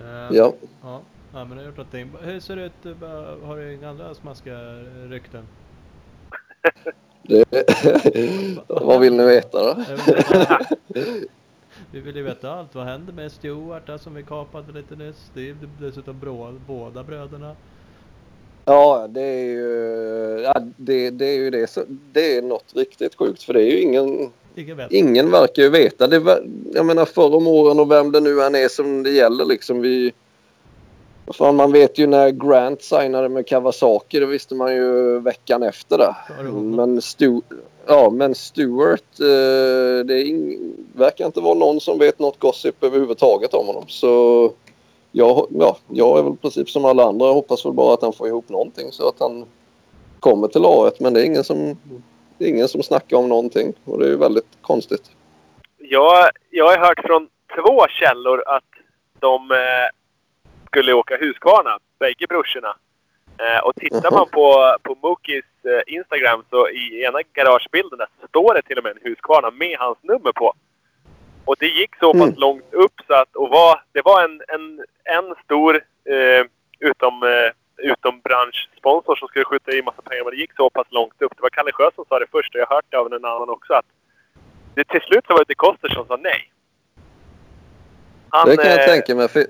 Eh, 0.02 0.36
Ja. 0.38 0.54
Ja, 0.84 1.02
ja 1.34 1.46
men 1.46 1.50
det 1.50 1.56
har 1.56 1.64
gjort 1.64 1.78
någonting. 1.78 2.12
Hur 2.22 2.40
ser 2.40 2.56
det 2.56 2.66
ut? 2.66 3.02
Har 3.44 3.58
du 3.58 3.74
inga 3.74 3.90
andra 3.90 4.14
smaskiga 4.14 4.60
rykten? 5.10 5.44
Det, 7.24 7.46
vad 8.68 9.00
vill 9.00 9.18
ni 9.18 9.26
veta 9.26 9.64
då? 9.64 9.84
Vi 11.92 12.00
vill 12.00 12.16
ju 12.16 12.24
veta 12.24 12.54
allt. 12.54 12.76
Vad 12.76 12.86
hände 12.86 13.14
med 13.14 13.32
Stuart 13.32 13.88
där 13.88 13.98
som 13.98 14.14
vi 14.14 14.24
kapade 14.24 14.72
lite 14.72 14.96
nyss? 14.96 15.32
Det 15.34 15.50
är 15.50 15.56
dessutom 15.80 16.20
brå, 16.20 16.54
båda 16.68 17.04
bröderna. 17.04 17.56
Ja, 18.70 19.08
det 19.10 19.22
är 19.22 19.46
ju, 19.46 20.42
ja, 20.44 20.62
det, 20.78 21.10
det 21.10 21.26
är 21.26 21.36
ju 21.36 21.50
det. 21.50 21.68
Så, 21.68 21.82
det 22.14 22.38
är 22.38 22.42
något 22.42 22.76
riktigt 22.76 23.16
sjukt 23.16 23.44
för 23.44 23.54
det 23.54 23.64
är 23.64 23.66
ju 23.66 23.82
ingen, 23.82 24.32
Ingen 24.56 24.88
ingen 24.90 25.32
verkar 25.32 25.64
ju 25.64 25.70
veta. 25.70 26.08
Det, 26.08 26.42
jag 26.74 26.86
menar 26.86 27.06
förr 27.06 27.36
om 27.36 27.48
åren 27.48 27.80
och 27.80 27.92
vem 27.92 28.12
det 28.12 28.20
nu 28.20 28.42
än 28.42 28.56
är 28.56 28.68
som 28.68 29.04
det 29.04 29.10
gäller 29.10 29.46
liksom. 29.46 29.82
Vi, 29.82 30.14
fan, 31.34 31.56
man 31.56 31.72
vet 31.72 31.98
ju 31.98 32.08
när 32.08 32.30
Grant 32.30 32.82
signade 32.82 33.30
med 33.30 33.48
Kawasaki. 33.48 34.20
Det 34.20 34.26
visste 34.26 34.56
man 34.56 34.76
ju 34.76 35.20
veckan 35.20 35.64
efter 35.64 35.98
det. 35.98 36.16
Men, 36.52 37.02
Stu, 37.02 37.42
ja, 37.88 38.10
men 38.10 38.36
Stewart, 38.36 39.20
eh, 39.20 40.06
det 40.06 40.48
verkar 40.94 41.26
inte 41.26 41.42
vara 41.42 41.54
någon 41.54 41.80
som 41.80 42.00
vet 42.00 42.20
något 42.20 42.40
gossip 42.40 42.84
överhuvudtaget 42.84 43.54
om 43.54 43.68
honom. 43.68 43.86
Så 43.88 44.52
jag, 45.12 45.48
ja, 45.50 45.78
jag 45.88 46.20
är 46.20 46.24
väl 46.24 46.34
i 46.34 46.38
princip 46.38 46.70
som 46.70 46.86
alla 46.86 47.04
andra. 47.04 47.26
Jag 47.26 47.34
hoppas 47.34 47.66
väl 47.66 47.74
bara 47.74 47.94
att 47.94 48.02
han 48.02 48.14
får 48.14 48.28
ihop 48.28 48.50
någonting 48.50 48.92
så 48.92 49.08
att 49.10 49.20
han 49.20 49.46
kommer 50.20 50.48
till 50.48 50.62
A1. 50.62 50.92
Men 51.00 51.14
det 51.14 51.22
är 51.22 51.26
ingen 51.26 51.44
som, 51.44 51.78
det 52.38 52.46
är 52.46 52.50
ingen 52.50 52.68
som 52.68 52.84
snackar 52.84 53.18
om 53.18 53.30
någonting 53.30 53.74
och 53.86 54.00
det 54.00 54.06
är 54.06 54.10
ju 54.10 54.18
väldigt 54.18 54.58
konstigt. 54.62 55.12
Jag, 55.78 56.30
jag 56.50 56.68
har 56.68 56.78
hört 56.78 57.00
från 57.06 57.28
två 57.56 57.86
källor 57.90 58.44
att 58.48 58.64
de 59.20 59.52
eh, 59.52 59.58
skulle 60.66 60.94
åka 60.94 61.18
Husqvarna, 61.18 61.80
bägge 62.00 62.28
brorsorna. 62.30 62.76
Eh, 63.38 63.64
och 63.64 63.76
tittar 63.76 64.12
man 64.12 64.28
på, 64.32 64.76
på 64.84 64.96
Mookis 65.02 65.46
eh, 65.64 65.94
Instagram 65.96 66.44
så 66.50 66.70
i 66.70 67.04
ena 67.04 67.20
garagebilden 67.34 67.98
där 67.98 68.08
står 68.30 68.54
det 68.54 68.62
till 68.62 68.78
och 68.78 68.84
med 68.84 68.92
en 68.92 69.00
Husqvarna 69.04 69.52
med 69.52 69.78
hans 69.80 69.98
nummer 70.02 70.32
på. 70.32 70.54
Och 71.46 71.56
det 71.60 71.68
gick 71.68 71.96
så 72.00 72.14
pass 72.14 72.22
Mm. 72.22 72.34
långt 72.38 72.74
upp 72.74 72.94
så 73.08 73.14
att 73.14 73.36
och 73.36 73.50
var, 73.50 73.84
det 74.00 74.06
var 74.06 74.24
en, 74.24 74.42
en, 74.56 74.66
en 75.18 75.36
stor 75.46 75.76
eh, 76.16 76.44
utom, 76.90 77.16
eh, 77.24 77.50
utom 77.92 78.14
branschsponsor 78.28 79.16
som 79.16 79.28
skulle 79.28 79.46
skjuta 79.46 79.72
i 79.72 79.82
massa 79.82 80.02
pengar 80.02 80.24
men 80.24 80.34
det 80.34 80.40
gick 80.40 80.56
så 80.56 80.70
pass 80.70 80.88
långt 80.90 81.22
upp. 81.22 81.34
Det 81.36 81.42
var 81.42 81.50
Kalle 81.50 81.72
Sjö 81.72 81.90
som 81.96 82.06
sa 82.10 82.20
det 82.20 82.26
först 82.32 82.56
och 82.56 82.62
jag 82.62 82.68
har 82.68 82.76
hört 82.76 82.86
det 82.90 82.98
av 82.98 83.14
en 83.14 83.26
annan 83.26 83.50
också 83.50 83.74
att 83.74 83.90
det, 84.76 84.84
till 84.84 85.02
slut 85.02 85.26
så 85.28 85.34
var 85.34 85.44
det 85.48 85.56
Koster 85.56 85.90
som 85.90 86.06
sa 86.08 86.16
nej. 86.16 86.52
Han, 88.30 88.50
det 88.50 88.58
kan 88.58 88.72
jag 88.72 88.80
eh, 88.80 88.86
tänka 88.86 89.16
mig. 89.16 89.28
För, 89.28 89.46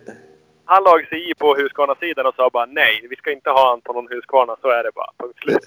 han 0.66 0.84
lag 0.84 1.08
sig 1.08 1.32
i 1.32 1.34
på 1.34 1.56
Husqvarna-sidan 1.56 2.26
och 2.26 2.36
sa 2.36 2.50
bara 2.54 2.66
nej, 2.66 3.08
vi 3.10 3.16
ska 3.16 3.32
inte 3.32 3.50
ha 3.50 3.80
på 3.84 3.94
någon 3.94 4.08
Husqvarna, 4.12 4.56
så 4.62 4.70
är 4.70 4.84
det 4.84 4.92
bara. 4.96 5.12
Punkt 5.18 5.40
slut. 5.44 5.66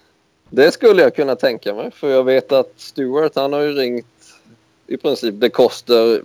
det 0.50 0.72
skulle 0.72 1.02
jag 1.02 1.14
kunna 1.14 1.36
tänka 1.36 1.74
mig. 1.74 1.90
För 1.90 2.08
jag 2.08 2.24
vet 2.24 2.52
att 2.52 2.72
Stewart 2.76 3.36
han 3.36 3.52
har 3.52 3.60
ju 3.60 3.72
ringt 3.72 4.06
i 4.86 4.96
princip. 4.96 5.34
Det 5.40 5.50
kostar, 5.50 6.20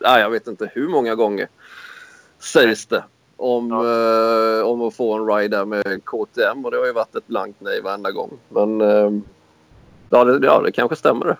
ja, 0.00 0.18
jag 0.18 0.30
vet 0.30 0.46
inte 0.46 0.70
hur 0.74 0.88
många 0.88 1.14
gånger 1.14 1.48
sägs 2.38 2.86
det. 2.86 3.04
Om, 3.36 3.72
eh, 3.72 4.66
om 4.66 4.82
att 4.82 4.96
få 4.96 5.14
en 5.14 5.26
ride 5.36 5.56
där 5.56 5.64
med 5.64 6.04
KTM 6.04 6.64
och 6.64 6.70
det 6.70 6.76
har 6.76 6.86
ju 6.86 6.92
varit 6.92 7.14
ett 7.14 7.26
blankt 7.26 7.60
nej 7.60 7.80
varenda 7.82 8.10
gång. 8.10 8.38
Men 8.48 8.80
eh, 8.80 9.10
ja, 10.10 10.24
det, 10.24 10.46
ja, 10.46 10.60
det 10.60 10.72
kanske 10.72 10.96
stämmer 10.96 11.26
det. 11.26 11.36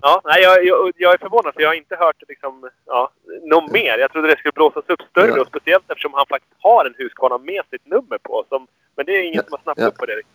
Ja, 0.00 0.20
nej, 0.24 0.42
jag, 0.42 0.64
jag, 0.64 0.92
jag 0.96 1.12
är 1.14 1.18
förvånad 1.18 1.54
för 1.54 1.60
jag 1.62 1.68
har 1.68 1.74
inte 1.74 1.96
hört 1.96 2.22
liksom, 2.28 2.70
ja, 2.86 3.10
något 3.42 3.70
mer. 3.70 3.98
Jag 3.98 4.12
trodde 4.12 4.28
det 4.28 4.36
skulle 4.38 4.52
blåsas 4.52 4.84
upp 4.86 5.02
större 5.10 5.32
Ja. 5.36 5.40
och 5.40 5.46
speciellt 5.46 5.90
eftersom 5.90 6.14
han 6.14 6.26
faktiskt 6.28 6.54
har 6.58 6.84
en 6.84 6.94
Husqvarna 6.98 7.38
med 7.38 7.62
sitt 7.70 7.86
nummer 7.86 8.18
på. 8.22 8.44
Som, 8.48 8.66
men 8.96 9.06
det 9.06 9.12
är 9.12 9.22
ingen 9.22 9.34
Ja, 9.34 9.42
som 9.42 9.52
har 9.52 9.58
snappat 9.62 9.82
ja. 9.82 9.88
upp 9.88 9.96
på 9.96 10.06
det 10.06 10.12
riktigt. 10.12 10.34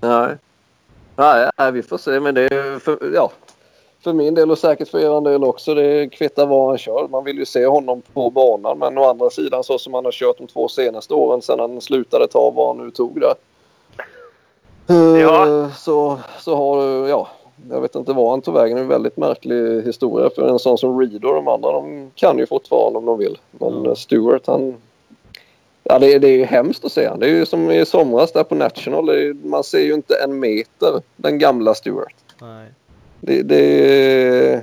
Nej. 0.00 0.36
Nej, 1.16 1.50
nej, 1.56 1.72
vi 1.72 1.82
får 1.82 1.98
se. 1.98 2.20
Men 2.20 2.34
det 2.34 2.42
är 2.42 2.78
för, 2.78 2.98
ja, 3.14 3.32
för 4.04 4.12
min 4.12 4.34
del 4.34 4.50
och 4.50 4.58
säkert 4.58 4.88
för 4.88 4.98
er 4.98 5.20
del 5.30 5.44
också. 5.44 5.74
Det 5.74 6.08
kvittar 6.08 6.46
vad 6.46 6.68
han 6.68 6.78
kör. 6.78 7.08
Man 7.08 7.24
vill 7.24 7.38
ju 7.38 7.44
se 7.44 7.66
honom 7.66 8.02
på 8.12 8.30
banan. 8.30 8.78
Men 8.78 8.98
å 8.98 9.04
andra 9.04 9.30
sidan 9.30 9.64
så 9.64 9.78
som 9.78 9.94
han 9.94 10.04
har 10.04 10.12
kört 10.12 10.38
de 10.38 10.46
två 10.46 10.68
senaste 10.68 11.14
åren 11.14 11.42
sedan 11.42 11.60
han 11.60 11.80
slutade 11.80 12.28
ta 12.28 12.50
vad 12.50 12.76
han 12.76 12.84
nu 12.86 12.90
tog 12.90 13.20
där. 13.20 13.34
Eh, 14.88 15.20
Ja. 15.20 15.70
Så, 15.76 16.18
så 16.40 16.54
har 16.56 16.82
ja, 17.08 17.28
jag 17.70 17.80
vet 17.80 17.94
inte 17.94 18.12
var 18.12 18.30
han 18.30 18.42
tog 18.42 18.54
vägen. 18.54 18.76
Det 18.76 18.80
är 18.80 18.82
en 18.82 18.88
väldigt 18.88 19.16
märklig 19.16 19.82
historia. 19.82 20.30
För 20.34 20.48
en 20.48 20.58
sån 20.58 20.78
som 20.78 21.00
Reed 21.00 21.24
och 21.24 21.34
de 21.34 21.48
andra 21.48 21.72
de 21.72 22.10
kan 22.14 22.38
ju 22.38 22.46
fortfarande 22.46 22.98
om 22.98 23.04
de 23.04 23.18
vill. 23.18 23.38
Men 23.50 23.84
Ja. 23.84 23.90
eh, 23.90 23.94
Stewart 23.94 24.46
han, 24.46 24.74
Ja, 25.86 25.98
det, 25.98 26.12
är- 26.14 26.18
det 26.20 26.28
är 26.28 26.36
ju 26.36 26.44
hemskt 26.44 26.84
att 26.84 26.92
se. 26.92 27.10
Det 27.18 27.26
är 27.26 27.30
ju 27.30 27.46
som 27.46 27.70
i 27.70 27.86
somras 27.86 28.32
där 28.32 28.44
på 28.44 28.54
National. 28.54 29.06
Det 29.06 29.22
är, 29.26 29.34
man 29.48 29.64
ser 29.64 29.80
ju 29.80 29.94
inte 29.94 30.14
en 30.24 30.38
meter 30.40 31.02
den 31.16 31.38
gamla 31.38 31.74
Stewart. 31.74 32.14
Nej. 32.40 32.66
Det, 33.26 33.42
det. 33.42 34.62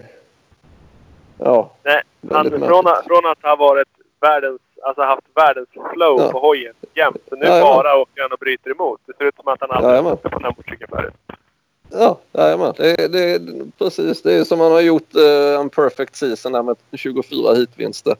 Ja. 1.38 1.72
Nej, 1.84 2.02
han, 2.32 2.50
från, 2.50 2.84
från 3.08 3.26
att 3.32 3.42
ha 3.44 3.56
varit 3.56 3.88
världens, 4.20 4.60
alltså 4.84 5.02
haft 5.02 5.22
världens 5.36 5.70
flow 5.94 6.20
Ja. 6.22 6.32
på 6.32 6.40
hojen 6.40 6.74
jämt. 6.96 7.18
Så 7.30 7.36
nu 7.36 7.46
Ja, 7.46 7.58
ja. 7.58 7.64
bara 7.64 7.98
åker 7.98 8.22
han 8.22 8.32
och 8.32 8.38
bryter 8.40 8.72
emot. 8.72 9.02
Det 9.06 9.14
ser 9.18 9.26
ut 9.26 9.36
som 9.36 9.48
att 9.48 9.58
han 9.62 9.72
aldrig 9.72 10.14
åkte 10.14 10.30
på 10.30 10.40
den 10.40 10.54
motorcykeln 10.58 10.90
förut. 10.90 11.14
Ja, 11.92 12.18
jajamän. 12.32 12.74
Det, 12.78 13.08
det, 13.08 13.42
precis. 13.78 14.22
Det 14.22 14.34
är 14.34 14.44
som 14.44 14.60
man 14.60 14.72
har 14.72 14.82
gjort 14.82 15.16
eh, 15.16 15.60
en 15.60 15.70
perfect 15.70 16.16
season 16.16 16.52
där 16.52 16.64
med 16.64 16.76
24 16.94 17.54
hitvinster. 17.54 18.16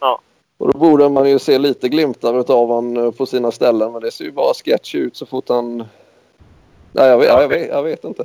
Ja. 0.00 0.20
Och 0.58 0.72
då 0.72 0.78
borde 0.78 1.08
man 1.08 1.30
ju 1.30 1.38
se 1.38 1.58
lite 1.58 1.88
glimtar 1.88 2.52
av 2.52 2.74
han 2.74 2.96
eh, 2.96 3.10
på 3.10 3.26
sina 3.26 3.50
ställen. 3.50 3.92
Men 3.92 4.00
det 4.02 4.10
ser 4.10 4.24
ju 4.24 4.32
bara 4.32 4.54
sketch 4.54 4.94
ut 4.94 5.16
så 5.16 5.26
fort 5.26 5.48
han... 5.48 5.76
Nej, 6.92 7.08
jag 7.08 7.18
vet, 7.18 7.28
jag 7.28 7.48
vet, 7.48 7.68
jag 7.68 7.82
vet 7.82 8.04
inte. 8.04 8.24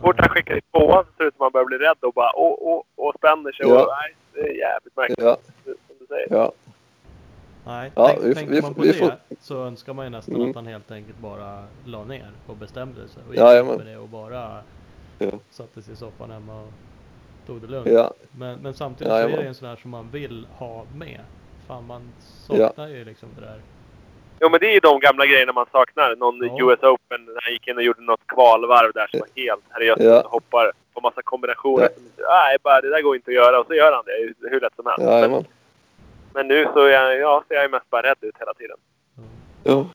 Fort 0.00 0.20
han 0.20 0.28
skickar 0.28 0.56
i 0.56 0.60
tvåan 0.60 1.04
så 1.04 1.10
ser 1.16 1.24
det 1.24 1.28
ut 1.28 1.36
som 1.36 1.46
att 1.46 1.52
han 1.52 1.52
börjar 1.52 1.66
bli 1.66 1.78
rädd 1.78 1.96
och 2.00 2.12
bara 2.12 2.30
åh, 2.36 2.56
åh, 2.60 2.82
och 2.96 3.14
spänner 3.18 3.52
sig. 3.52 3.66
Ja. 3.68 3.82
Och, 3.82 3.88
nej, 4.00 4.16
det 4.32 4.40
är 4.40 4.54
jävligt 4.58 4.96
märkligt. 4.96 5.18
Ja, 5.18 5.36
Som 5.64 5.96
du 6.00 6.06
säger. 6.06 6.26
ja. 6.30 6.52
Nej, 7.66 7.92
Ja, 7.94 8.08
tänk, 8.08 8.24
vi- 8.24 8.34
tänker 8.34 8.52
vi- 8.54 8.62
man 8.62 8.74
på 8.74 8.82
vi 8.82 8.88
det 8.88 8.94
får- 8.94 9.12
så 9.40 9.64
önskar 9.64 9.94
man 9.94 10.06
ju 10.06 10.10
nästan 10.10 10.34
Mm. 10.34 10.48
att 10.50 10.56
han 10.56 10.66
helt 10.66 10.90
enkelt 10.90 11.18
bara 11.18 11.64
la 11.84 12.04
ner 12.04 12.30
och 12.46 12.56
bestämde 12.56 13.08
sig 13.08 13.22
och 13.28 13.34
gick 13.34 13.78
med 13.78 13.86
det 13.86 13.96
och 13.96 14.08
bara 14.08 14.62
Ja. 15.18 15.30
satte 15.50 15.82
sig 15.82 15.92
i 15.92 15.96
soffan 15.96 16.30
hemma 16.30 16.60
och 16.62 16.68
tog 17.46 17.60
det 17.60 17.66
lugnt. 17.66 17.88
ja. 17.88 18.12
Men, 18.38 18.58
men 18.62 18.74
samtidigt 18.74 19.12
så 19.12 19.16
är 19.18 19.28
det 19.28 19.42
en 19.42 19.54
sån 19.54 19.68
här 19.68 19.76
som 19.76 19.90
man 19.90 20.10
vill 20.10 20.46
ha 20.58 20.84
med. 20.96 21.20
Fan 21.66 21.86
man 21.86 22.02
saknar 22.46 22.88
ju 22.88 23.04
liksom 23.04 23.28
det 23.38 23.46
där. 23.46 23.60
Jo, 24.40 24.48
men 24.48 24.60
det 24.60 24.66
är 24.66 24.72
ju 24.72 24.80
de 24.80 25.00
gamla 25.00 25.26
grejerna 25.26 25.52
man 25.52 25.66
saknar. 25.72 26.16
Någon 26.16 26.38
Ja. 26.56 26.64
US 26.72 26.82
Open 26.82 27.24
när 27.24 27.40
han 27.42 27.52
gick 27.52 27.68
in 27.68 27.76
och 27.76 27.82
gjorde 27.82 28.02
något 28.02 28.26
kvalvarv 28.26 28.92
där 28.94 29.06
som 29.10 29.20
var 29.20 29.28
helt 29.42 29.64
herrejösses 29.70 30.04
Ja. 30.06 30.22
hoppar 30.26 30.72
på 30.94 31.00
massa 31.00 31.22
kombinationer. 31.22 31.88
Ja. 32.16 32.24
Nej, 32.30 32.56
bara 32.62 32.80
det 32.80 32.90
där 32.90 33.02
går 33.02 33.16
inte 33.16 33.30
att 33.30 33.34
göra. 33.34 33.60
Och 33.60 33.66
så 33.66 33.74
gör 33.74 33.92
han 33.92 34.04
det 34.06 34.48
hur 34.50 34.60
lätt 34.60 34.76
som 34.76 34.86
helst. 34.86 34.98
Men, 35.02 35.12
Jajamän. 35.12 35.44
men 36.34 36.48
nu 36.48 36.68
så 36.74 36.78
är 36.84 36.90
jag, 36.92 37.18
ja, 37.18 37.44
ser 37.48 37.54
jag 37.54 37.70
mest 37.70 37.90
bara 37.90 38.02
rädd 38.02 38.16
ut 38.20 38.34
hela 38.38 38.54
tiden. 38.54 38.76
Ja. 39.64 39.72
Ja. 39.72 39.86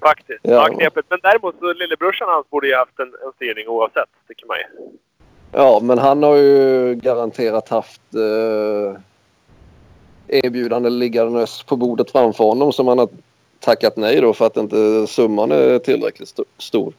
Faktiskt. 0.00 0.40
Ja. 0.42 0.52
Ja, 0.52 0.74
knepigt. 0.74 1.06
Men 1.10 1.18
däremot 1.22 1.58
så 1.58 1.72
lillebrorsan 1.72 2.28
hans 2.28 2.50
borde 2.50 2.66
ju 2.68 2.74
haft 2.74 2.98
en, 3.00 3.06
en 3.24 3.32
styrning 3.36 3.68
oavsett, 3.68 4.08
tycker 4.28 4.46
man 4.46 4.56
ju. 4.58 4.64
Ja, 5.52 5.80
men 5.82 5.98
han 5.98 6.22
har 6.22 6.36
ju 6.36 6.94
garanterat 6.94 7.68
haft 7.68 8.00
eh, 8.14 9.00
erbjudande 10.32 10.90
liggandes 10.90 11.62
på 11.62 11.76
bordet 11.76 12.10
framför 12.10 12.44
honom 12.44 12.72
som 12.72 12.88
han 12.88 12.98
har 12.98 13.08
tackat 13.60 13.96
nej 13.96 14.20
då 14.20 14.34
för 14.34 14.46
att 14.46 14.56
inte 14.56 15.06
summan 15.06 15.52
är 15.52 15.78
tillräckligt 15.78 16.28
sto- 16.28 16.44
stor. 16.58 16.92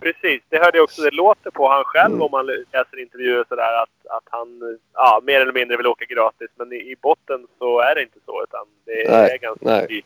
Precis. 0.00 0.42
Det 0.48 0.58
hörde 0.58 0.78
jag 0.78 0.84
också. 0.84 1.02
Det 1.02 1.10
låter 1.10 1.50
på 1.50 1.68
han 1.68 1.84
själv 1.84 2.12
Mm. 2.14 2.22
om 2.22 2.30
man 2.30 2.46
läser 2.46 3.00
intervjuer 3.02 3.44
sådär 3.48 3.82
att, 3.82 4.16
att 4.16 4.24
han 4.30 4.78
ja, 4.94 5.20
mer 5.26 5.40
eller 5.40 5.52
mindre 5.52 5.76
vill 5.76 5.86
åka 5.86 6.04
gratis. 6.04 6.48
Men 6.56 6.72
i, 6.72 6.76
i 6.76 6.96
botten 7.00 7.46
så 7.58 7.80
är 7.80 7.94
det 7.94 8.02
inte 8.02 8.18
så 8.26 8.42
utan 8.42 8.66
det 8.84 9.04
är 9.06 9.10
Nej, 9.10 9.38
ganska 9.42 9.64
nej. 9.70 9.86
dyrt. 9.88 10.04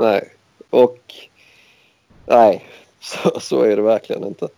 Nej, 0.00 0.28
och 0.70 0.98
nej, 2.26 2.64
så, 3.00 3.40
så 3.40 3.62
är 3.62 3.76
det 3.76 3.82
verkligen 3.82 4.24
inte. 4.24 4.48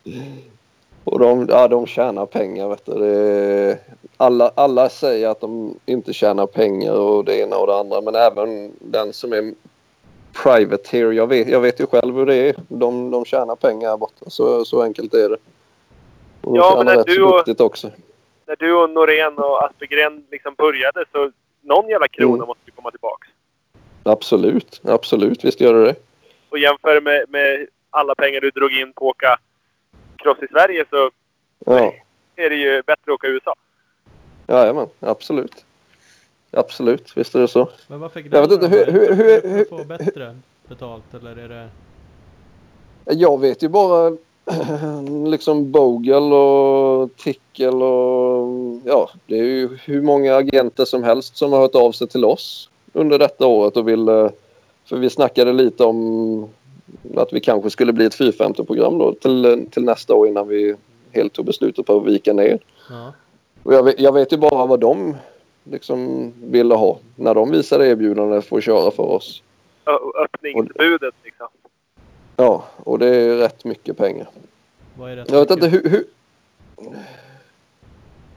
Och 1.04 1.18
de, 1.18 1.46
ja, 1.50 1.68
de 1.68 1.86
tjänar 1.86 2.26
pengar. 2.26 2.68
Vet 2.68 2.86
du. 2.86 3.76
Alla, 4.16 4.50
alla 4.54 4.88
säger 4.88 5.28
att 5.28 5.40
de 5.40 5.78
inte 5.86 6.12
tjänar 6.12 6.46
pengar 6.46 6.92
och 6.92 7.24
det 7.24 7.38
ena 7.40 7.56
och 7.56 7.66
det 7.66 7.76
andra. 7.76 8.00
Men 8.00 8.14
även 8.14 8.72
den 8.80 9.12
som 9.12 9.32
är 9.32 9.54
privateer. 10.42 11.12
Jag 11.12 11.26
vet, 11.26 11.48
jag 11.48 11.60
vet 11.60 11.80
ju 11.80 11.86
själv 11.86 12.14
hur 12.14 12.26
det 12.26 12.34
är. 12.34 12.54
De, 12.68 13.10
de 13.10 13.24
tjänar 13.24 13.56
pengar 13.56 13.88
här 13.90 13.96
borta. 13.96 14.24
Så, 14.30 14.64
så 14.64 14.82
enkelt 14.82 15.14
är 15.14 15.28
det. 15.28 15.36
Och 16.40 16.52
de 16.52 16.56
Ja, 16.56 16.74
men 16.76 16.86
när 16.96 17.04
du 17.04 17.22
och- 17.22 17.60
också. 17.60 17.90
När 18.46 18.56
du 18.56 18.74
och 18.74 18.90
Norén 18.90 19.38
och 19.38 19.64
Aspegren 19.64 20.24
liksom 20.30 20.54
började 20.54 21.04
så 21.12 21.30
någon 21.62 21.88
jävla 21.88 22.08
krona 22.08 22.34
Mm. 22.34 22.46
måste 22.46 22.62
ju 22.66 22.72
komma 22.72 22.90
tillbaks. 22.90 23.28
Absolut, 24.02 24.80
absolut. 24.84 25.44
Visst 25.44 25.60
gör 25.60 25.74
det 25.74 25.84
det. 25.84 25.94
Och 26.48 26.58
jämför 26.58 27.00
med, 27.00 27.24
med 27.28 27.66
alla 27.90 28.14
pengar 28.14 28.40
du 28.40 28.50
drog 28.50 28.72
in 28.72 28.92
på 28.92 29.04
att 29.08 29.10
åka 29.16 29.36
cross 30.24 30.42
i 30.42 30.46
Sverige 30.52 30.84
så 30.90 31.10
Ja. 31.66 31.92
är 32.36 32.50
det 32.50 32.56
ju 32.56 32.82
bättre 32.82 33.02
att 33.12 33.14
åka 33.14 33.26
i 33.26 33.30
USA. 33.30 33.54
Jajamän, 34.46 34.86
absolut. 35.00 35.64
Absolut, 36.50 37.16
visst 37.16 37.34
är 37.34 37.40
det 37.40 37.48
så. 37.48 37.68
Men 37.88 38.00
vad 38.00 38.12
fick 38.12 38.26
Jag 38.30 38.40
vet 38.42 38.52
inte, 38.52 38.68
hur- 38.68 38.86
hur- 38.92 39.14
hur- 39.14 39.42
hur- 39.48 39.64
få 39.64 39.84
bättre 39.84 40.36
betalt 40.68 41.14
eller 41.14 41.36
är 41.36 41.48
det? 41.48 41.68
Jag 43.14 43.40
vet 43.40 43.62
ju 43.62 43.68
bara 43.68 44.16
liksom 45.30 45.72
Bogle 45.72 46.16
och 46.36 47.16
Tickel 47.16 47.82
och 47.82 48.48
ja, 48.84 49.10
det 49.26 49.38
är 49.38 49.44
ju 49.44 49.78
hur 49.84 50.02
många 50.02 50.36
agenter 50.36 50.84
som 50.84 51.02
helst 51.04 51.36
som 51.36 51.52
har 51.52 51.60
hört 51.60 51.74
av 51.74 51.92
sig 51.92 52.08
till 52.08 52.24
oss 52.24 52.70
under 52.92 53.18
detta 53.18 53.46
året 53.46 53.76
och 53.76 53.88
vill 53.88 54.06
för 54.84 54.96
vi 54.96 55.10
snackade 55.10 55.52
lite 55.52 55.84
om 55.84 56.48
att 57.16 57.32
vi 57.32 57.40
kanske 57.40 57.70
skulle 57.70 57.92
bli 57.92 58.04
ett 58.04 58.18
450-program 58.18 58.98
då 58.98 59.14
till, 59.14 59.66
till 59.70 59.84
nästa 59.84 60.14
år 60.14 60.28
innan 60.28 60.48
vi 60.48 60.74
helt 61.12 61.32
tog 61.32 61.46
beslutet 61.46 61.86
på 61.86 61.96
att 61.96 62.06
vika 62.06 62.32
ner. 62.32 62.58
Ja. 62.90 63.12
Och 63.62 63.74
jag 63.74 63.82
vet, 63.82 64.00
jag 64.00 64.12
vet 64.12 64.32
ju 64.32 64.36
bara 64.36 64.66
vad 64.66 64.80
de 64.80 65.16
liksom 65.64 66.32
ville 66.42 66.74
ha 66.74 66.98
när 67.16 67.34
de 67.34 67.50
visade 67.50 67.86
erbjudande 67.86 68.42
för 68.42 68.58
att 68.58 68.64
köra 68.64 68.90
för 68.90 69.02
oss. 69.02 69.42
Öppningsbudet 70.24 71.14
liksom. 71.24 71.46
Ja, 72.36 72.64
och 72.76 72.98
det 72.98 73.06
är 73.06 73.36
rätt 73.36 73.64
mycket 73.64 73.96
pengar. 73.96 74.28
Vad 74.98 75.10
är 75.10 75.16
det? 75.16 75.24
Jag 75.28 75.40
vet 75.40 75.50
inte 75.50 75.68
hur... 75.68 75.90
hur... 75.90 76.04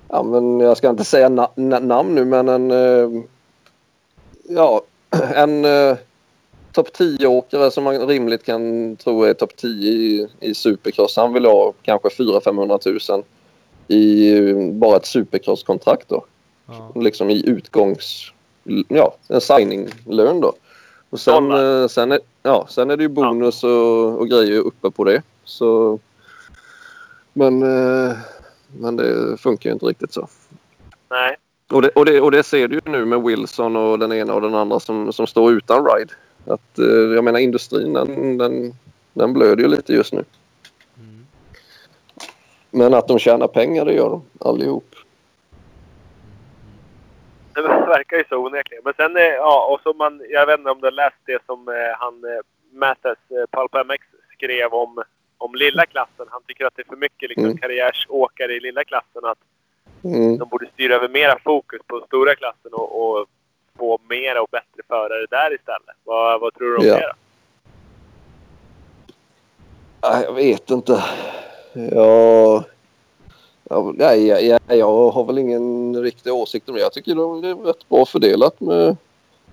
Ja, 0.09 0.24
men 0.24 0.59
jag 0.59 0.78
ska 0.78 0.89
inte 0.89 1.03
säga 1.03 1.30
na 1.30 1.49
na 1.55 1.80
namn 1.80 2.15
nu, 2.15 2.26
men 2.26 2.49
en... 2.49 2.72
eh, 2.72 3.24
ja, 4.49 4.82
en 5.36 5.65
uh, 5.65 5.97
topp 6.72 6.88
10-åkare 6.97 7.72
som 7.72 7.84
man 7.84 8.07
rimligt 8.07 8.43
kan 8.43 8.95
tro 8.95 9.24
är 9.24 9.34
topp 9.34 9.55
10 9.55 9.91
i, 9.91 10.28
i 10.39 10.53
supercross. 10.53 11.15
Han 11.15 11.34
vill 11.34 11.45
ha 11.45 11.74
kanske 11.82 12.09
400-500 12.09 13.11
000 13.11 13.24
i 13.88 14.72
bara 14.74 14.97
ett 14.97 15.05
supercross-kontrakt 15.05 16.09
då. 16.09 16.26
Ja. 16.68 16.91
Liksom 16.95 17.30
i 17.30 17.49
utgångs... 17.49 18.32
Ja, 18.88 19.15
en 19.28 19.41
signinglön 19.41 20.41
då. 20.41 20.53
Och 21.09 21.20
sen, 21.20 21.51
eh, 21.51 21.88
sen, 21.88 22.11
är, 22.11 22.20
ja, 22.43 22.65
sen 22.70 22.89
är 22.89 22.97
det 22.97 23.03
ju 23.03 23.09
bonus 23.09 23.63
och, 23.63 24.20
och 24.20 24.28
grejer 24.30 24.59
uppe 24.59 24.91
på 24.91 25.03
det. 25.03 25.22
Så... 25.43 25.99
Men, 27.34 27.63
eh, 27.63 28.18
men 28.80 28.95
det 28.95 29.38
funkar 29.38 29.70
ju 29.70 29.74
inte 29.74 29.86
riktigt 29.86 30.13
så. 30.13 30.28
Nej. 31.09 31.36
Och 31.72 31.82
det, 31.82 31.89
och, 31.89 32.05
det, 32.05 32.22
och 32.22 32.32
det 32.32 32.43
ser 32.43 32.68
du 32.68 32.76
ju 32.76 32.91
nu 32.91 33.05
med 33.05 33.22
Wilson 33.22 33.76
och 33.76 33.99
den 33.99 34.13
ena 34.13 34.34
och 34.34 34.41
den 34.41 34.55
andra 34.55 34.80
som, 34.80 35.13
som 35.13 35.28
står 35.28 35.51
utan 35.51 35.86
ride. 35.86 36.13
Att, 36.48 36.80
eh, 36.80 36.86
jag 36.86 37.24
menar 37.24 37.39
industrin 37.39 37.93
den, 37.93 38.38
den, 38.38 38.74
den 39.14 39.34
blöder 39.34 39.64
ju 39.64 39.68
lite 39.70 39.93
just 39.93 40.14
nu. 40.14 40.24
Mm. 41.00 41.26
Men 42.72 42.93
att 42.93 43.08
de 43.08 43.20
tjänar 43.20 43.48
pengar 43.48 43.86
det 43.86 43.93
gör 43.93 44.10
de 44.10 44.24
allihop. 44.39 44.95
Det 47.54 47.62
verkar 47.62 48.18
ju 48.18 48.24
så 48.30 48.38
onekligen. 48.38 48.82
Men 48.86 48.93
sen, 48.93 49.18
eh, 49.18 49.24
ja, 49.24 49.68
och 49.74 49.82
så 49.82 49.93
man, 49.93 50.22
jag 50.30 50.45
vet 50.45 50.60
inte 50.60 50.72
om 50.72 50.80
du 50.80 50.86
har 50.86 50.91
läst 50.91 51.16
det 51.26 51.41
som 51.45 51.68
eh, 51.68 51.74
han, 52.00 52.24
Mattes, 52.72 53.18
Pulp 53.52 53.86
MX 53.88 54.04
skrev 54.34 54.74
om, 54.74 55.04
om 55.38 55.56
lilla 55.56 55.86
klassen. 55.86 56.26
Han 56.30 56.41
tycker 56.48 56.66
att 56.66 56.76
det 56.76 56.82
är 56.82 56.88
för 56.89 56.95
mycket 56.95 57.30
liksom, 57.30 57.45
Mm. 57.45 57.58
karriärsåkare 57.58 58.54
i 58.54 58.60
lilla 58.60 58.84
klassen. 58.84 59.26
Att 59.26 59.38
Mm. 60.04 60.38
de 60.38 60.50
borde 60.50 60.68
styra 60.74 60.95
över 60.95 61.10
mera 61.10 61.39
fokus 61.39 61.82
på 61.88 62.04
stora 62.08 62.36
klassen 62.36 62.74
och, 62.74 63.02
och 63.20 63.26
få 63.78 64.00
mera 64.10 64.42
och 64.42 64.50
bättre 64.52 64.82
förare 64.88 65.26
där 65.30 65.56
istället. 65.56 65.96
Vad, 66.04 66.42
vad 66.42 66.54
tror 66.54 66.68
du 66.70 66.78
om 66.78 66.86
Ja. 66.86 66.96
det 66.96 67.02
då? 67.02 67.14
Jag 70.26 70.34
vet 70.34 70.70
inte. 70.70 71.04
Jag, 71.74 72.64
jag, 73.70 73.96
nej, 73.98 74.28
jag, 74.28 74.44
jag, 74.44 74.78
jag 74.78 75.10
har 75.12 75.24
väl 75.24 75.38
ingen 75.38 75.96
riktig 76.04 76.34
åsikt 76.34 76.70
om 76.70 76.76
det. 76.76 76.82
Jag 76.82 76.94
tycker 76.94 77.42
det 77.42 77.50
är 77.50 77.56
rätt 77.56 77.90
bra 77.90 78.06
fördelat 78.06 78.60
med, 78.60 78.98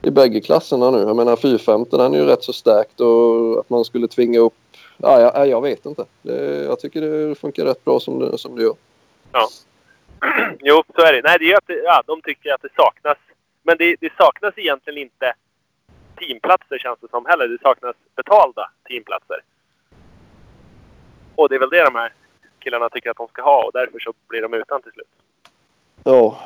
i 0.02 0.10
bägge 0.10 0.40
klasserna 0.40 0.90
nu. 0.90 0.98
Jag 0.98 1.16
menar 1.16 1.36
450 1.36 1.96
den 1.96 2.14
är 2.14 2.18
ju 2.18 2.24
rätt 2.24 2.42
så 2.44 2.52
stärkt 2.52 3.00
och 3.00 3.58
att 3.60 3.70
man 3.70 3.84
skulle 3.84 4.08
tvinga 4.08 4.38
upp... 4.40 4.54
Ja, 4.96 5.20
jag, 5.20 5.48
jag 5.48 5.60
vet 5.62 5.86
inte. 5.86 6.04
Det, 6.22 6.64
jag 6.64 6.80
tycker 6.80 7.00
det 7.00 7.34
funkar 7.34 7.64
rätt 7.64 7.84
bra 7.84 8.00
som 8.00 8.18
det, 8.18 8.38
som 8.38 8.56
det 8.56 8.62
gör. 8.62 8.74
Jo, 10.60 10.82
så 10.94 11.02
är 11.02 11.12
det. 11.12 11.20
Nej, 11.24 11.36
det 11.38 11.52
är 11.52 11.56
att 11.56 11.66
det, 11.66 11.74
ja, 11.84 12.02
de 12.06 12.22
tycker 12.22 12.54
att 12.54 12.62
det 12.62 12.68
saknas. 12.76 13.18
Men 13.66 13.76
det, 13.78 13.96
det 14.00 14.12
saknas 14.18 14.54
egentligen 14.56 14.98
inte 14.98 15.34
teamplatser 16.18 16.78
känns 16.78 16.98
det 17.00 17.08
som 17.10 17.26
heller. 17.26 17.48
Det 17.48 17.58
saknas 17.62 17.96
betalda 18.16 18.70
teamplatser. 18.88 19.42
Och 21.34 21.48
det 21.48 21.54
är 21.54 21.58
väl 21.58 21.70
det 21.70 21.84
de 21.84 21.94
här 21.94 22.12
killarna 22.58 22.88
tycker 22.88 23.10
att 23.10 23.16
de 23.16 23.28
ska 23.28 23.42
ha 23.42 23.64
och 23.64 23.70
därför 23.72 23.98
så 23.98 24.12
blir 24.28 24.42
de 24.42 24.54
utan 24.54 24.82
till 24.82 24.92
slut. 24.92 25.06
Ja, 26.04 26.38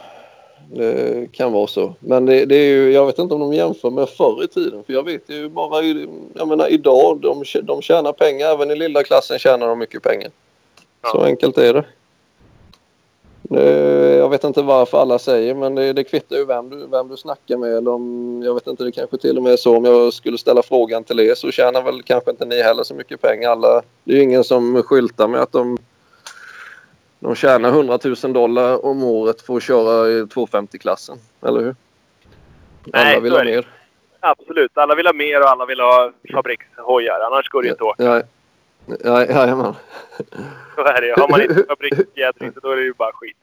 Det 0.75 1.33
kan 1.33 1.53
vara 1.53 1.67
så. 1.67 1.95
Men 2.01 2.27
det, 2.27 2.45
det 2.45 2.55
är 2.57 2.69
ju, 2.71 2.93
jag 2.93 3.07
vet 3.07 3.19
inte 3.19 3.35
om 3.35 3.41
de 3.41 3.53
jämför 3.53 3.91
med 3.91 4.09
förr 4.09 4.45
i 4.45 4.49
tiden. 4.49 4.85
För 4.85 4.93
jag 4.93 5.03
vet 5.05 5.29
ju 5.31 5.49
bara, 5.49 5.83
jag 6.35 6.49
menar 6.49 6.69
idag, 6.69 7.21
de, 7.21 7.45
de 7.63 7.83
tjänar 7.83 8.13
pengar. 8.13 8.47
Även 8.55 8.71
i 8.71 8.77
lilla 8.77 9.03
klassen 9.03 9.39
tjänar 9.39 9.67
de 9.69 9.79
mycket 9.79 10.03
pengar. 10.03 10.31
Så 11.03 11.19
Ja. 11.19 11.25
enkelt 11.27 11.59
är 11.59 11.75
det. 11.75 11.85
Det. 13.49 14.17
Jag 14.17 14.29
vet 14.29 14.45
inte 14.45 14.63
varför 14.63 14.99
alla 14.99 15.19
säger 15.19 15.55
men 15.55 15.75
det, 15.75 15.93
det 15.93 16.05
kvittar 16.05 16.37
ju 16.37 16.45
vem 16.45 16.71
du, 16.71 16.87
vem 16.87 17.09
du 17.09 17.17
snackar 17.17 17.57
med. 17.57 17.77
Eller 17.77 17.91
om, 17.91 18.43
jag 18.45 18.55
vet 18.55 18.67
inte, 18.67 18.85
det 18.85 18.93
kanske 18.93 19.19
till 19.19 19.37
och 19.37 19.43
med 19.43 19.53
är 19.53 19.57
så 19.57 19.77
om 19.77 19.85
jag 19.85 20.13
skulle 20.13 20.39
ställa 20.39 20.63
frågan 20.63 21.05
till 21.05 21.21
er 21.21 21.35
så 21.35 21.51
tjänar 21.51 21.83
väl 21.83 22.03
kanske 22.03 22.31
inte 22.31 22.45
ni 22.45 22.63
heller 22.63 22.83
så 22.83 22.95
mycket 22.95 23.21
pengar. 23.21 23.51
Alla, 23.51 23.83
det 24.05 24.13
är 24.13 24.17
ju 24.17 24.23
ingen 24.23 24.45
som 24.45 24.83
skyltar 24.83 25.29
med 25.29 25.41
att 25.41 25.53
de, 25.53 25.79
de 27.21 27.35
tjänar 27.35 27.69
100 27.69 27.99
000 28.23 28.33
dollar 28.33 28.87
om 28.87 29.05
året 29.05 29.43
för 29.43 29.57
att 29.57 29.63
köra 29.63 30.09
i 30.09 30.23
250-klassen. 30.23 31.19
Eller 31.43 31.61
hur? 31.61 31.77
Nej, 32.85 33.15
Alla 33.15 33.21
vill 33.21 33.33
så 33.33 33.39
ha 33.39 33.45
mer. 33.45 33.67
Absolut. 34.21 34.79
Alla 34.79 34.95
vill 34.95 35.07
ha 35.07 35.13
mer 35.13 35.41
och 35.41 35.49
alla 35.49 35.67
vill 35.67 35.81
ha 35.81 36.13
fabrikshojar. 36.33 37.21
Annars 37.21 37.49
går 37.49 37.63
det 37.63 37.67
ju 37.67 37.73
inte 37.73 37.85
att 37.85 37.91
åka. 37.91 38.05
Ja, 38.05 38.23
ja, 39.05 39.27
jajamän. 39.27 39.75
Så 40.75 40.81
är 40.85 41.01
det. 41.01 41.21
Har 41.21 41.29
man 41.29 41.43
inte 41.43 41.65
fabriksfjädring 41.69 42.53
då 42.63 42.71
är 42.71 42.77
det 42.77 42.83
ju 42.83 42.93
bara 42.93 43.13
skit. 43.13 43.37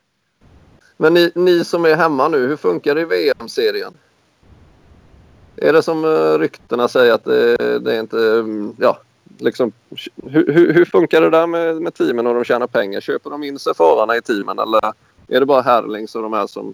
Men 0.97 1.13
ni, 1.13 1.31
ni 1.35 1.65
som 1.65 1.85
är 1.85 1.95
hemma 1.95 2.27
nu, 2.27 2.47
hur 2.47 2.57
funkar 2.57 2.95
det 2.95 3.01
i 3.01 3.05
VM-serien? 3.05 3.93
Är 5.57 5.73
det 5.73 5.83
som 5.83 6.05
eh, 6.05 6.39
ryktena 6.39 6.87
säger 6.87 7.13
att 7.13 7.23
det, 7.23 7.79
det 7.79 7.95
är 7.95 7.99
inte... 7.99 8.17
mm, 8.17 8.75
Ja, 8.79 8.99
liksom, 9.37 9.71
hur, 10.23 10.53
hur, 10.53 10.73
hur 10.73 10.85
funkar 10.85 11.21
det 11.21 11.29
där 11.29 11.47
med, 11.47 11.81
med 11.81 11.93
teamen 11.93 12.27
och 12.27 12.35
de 12.35 12.43
tjänar 12.43 12.67
pengar? 12.67 13.01
Köper 13.01 13.29
de 13.29 13.43
in 13.43 13.59
sig 13.59 13.73
förarna 13.73 14.15
i 14.15 14.21
teamen 14.21 14.59
eller 14.59 14.81
är 15.27 15.39
det 15.39 15.45
bara 15.45 15.61
Herlings 15.61 16.15
och 16.15 16.21
de 16.21 16.33
här 16.33 16.47
som, 16.47 16.73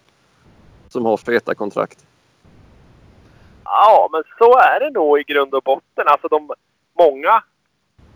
som 0.90 1.06
har 1.06 1.18
feta 1.18 1.56
kontrakt? 1.56 2.00
Ja, 3.64 4.10
men 4.12 4.24
så 4.38 4.58
är 4.58 4.80
det 4.80 4.90
nog 4.90 5.20
i 5.20 5.24
grund 5.24 5.54
och 5.54 5.64
botten. 5.64 6.08
Alltså 6.08 6.28
de, 6.28 6.52
många, 6.98 7.44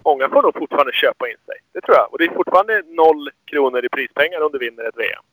många 0.06 0.30
får 0.30 0.42
nog 0.44 0.54
fortfarande 0.54 0.94
köpa 0.94 1.28
in 1.30 1.38
sig. 1.46 1.56
Det 1.74 1.82
tror 1.82 1.96
jag. 1.98 2.08
Och 2.12 2.18
det 2.18 2.26
är 2.26 2.34
fortfarande 2.34 2.84
noll 2.90 3.30
kronor 3.46 3.86
i 3.86 3.90
prispengar 3.90 4.42
om 4.46 4.50
du 4.52 4.60
vinner 4.60 4.84
ett 4.90 4.98
VM. 4.98 5.24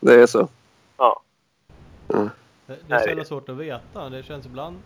Det 0.00 0.14
är 0.22 0.26
så? 0.26 0.48
Ja. 0.96 1.20
Det, 2.06 2.30
det 2.88 2.94
är 2.94 2.98
så 2.98 3.08
jävla 3.08 3.24
svårt 3.24 3.48
att 3.48 3.56
veta. 3.56 4.08
Det 4.08 4.22
känns 4.22 4.46
ibland... 4.46 4.76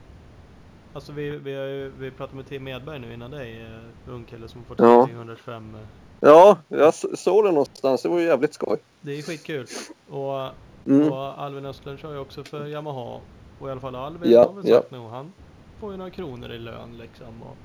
Alltså 0.92 1.12
vi, 1.12 1.30
vi, 1.30 1.54
har 1.54 1.64
ju, 1.64 1.92
vi 1.98 2.10
pratade 2.10 2.36
med 2.36 2.48
Tim 2.48 2.68
Edberg 2.68 2.98
nu 2.98 3.12
innan 3.14 3.30
dig. 3.30 3.66
Uh, 4.06 4.14
ung 4.14 4.24
kille 4.24 4.48
som 4.48 4.64
får 4.64 4.76
Ja. 4.78 5.08
125. 5.12 5.74
eh, 5.74 5.80
Ja, 6.20 6.58
jag 6.68 6.94
såg 6.94 7.44
det 7.44 7.50
någonstans. 7.50 8.02
Det 8.02 8.08
var 8.08 8.18
ju 8.18 8.24
jävligt 8.26 8.54
skoj. 8.54 8.78
Det 9.00 9.18
är 9.18 9.22
skitkul. 9.22 9.66
Och, 10.10 10.48
Mm. 10.86 11.12
och 11.12 11.40
Alvin 11.42 11.66
Östlund 11.66 11.98
kör 11.98 12.12
ju 12.12 12.18
också 12.18 12.44
för 12.44 12.66
Yamaha. 12.66 13.20
Och 13.58 13.68
i 13.68 13.70
alla 13.70 13.80
fall 13.80 13.96
Alvin 13.96 14.32
Ja, 14.32 14.44
har 14.46 14.52
väl 14.54 14.68
ja. 14.68 14.76
sagt 14.80 14.90
nu. 14.90 14.98
Han 14.98 15.32
får 15.80 15.90
ju 15.92 15.96
några 15.98 16.10
kronor 16.10 16.50
i 16.52 16.58
lön 16.58 16.96
liksom. 16.98 17.42
Och 17.42 17.56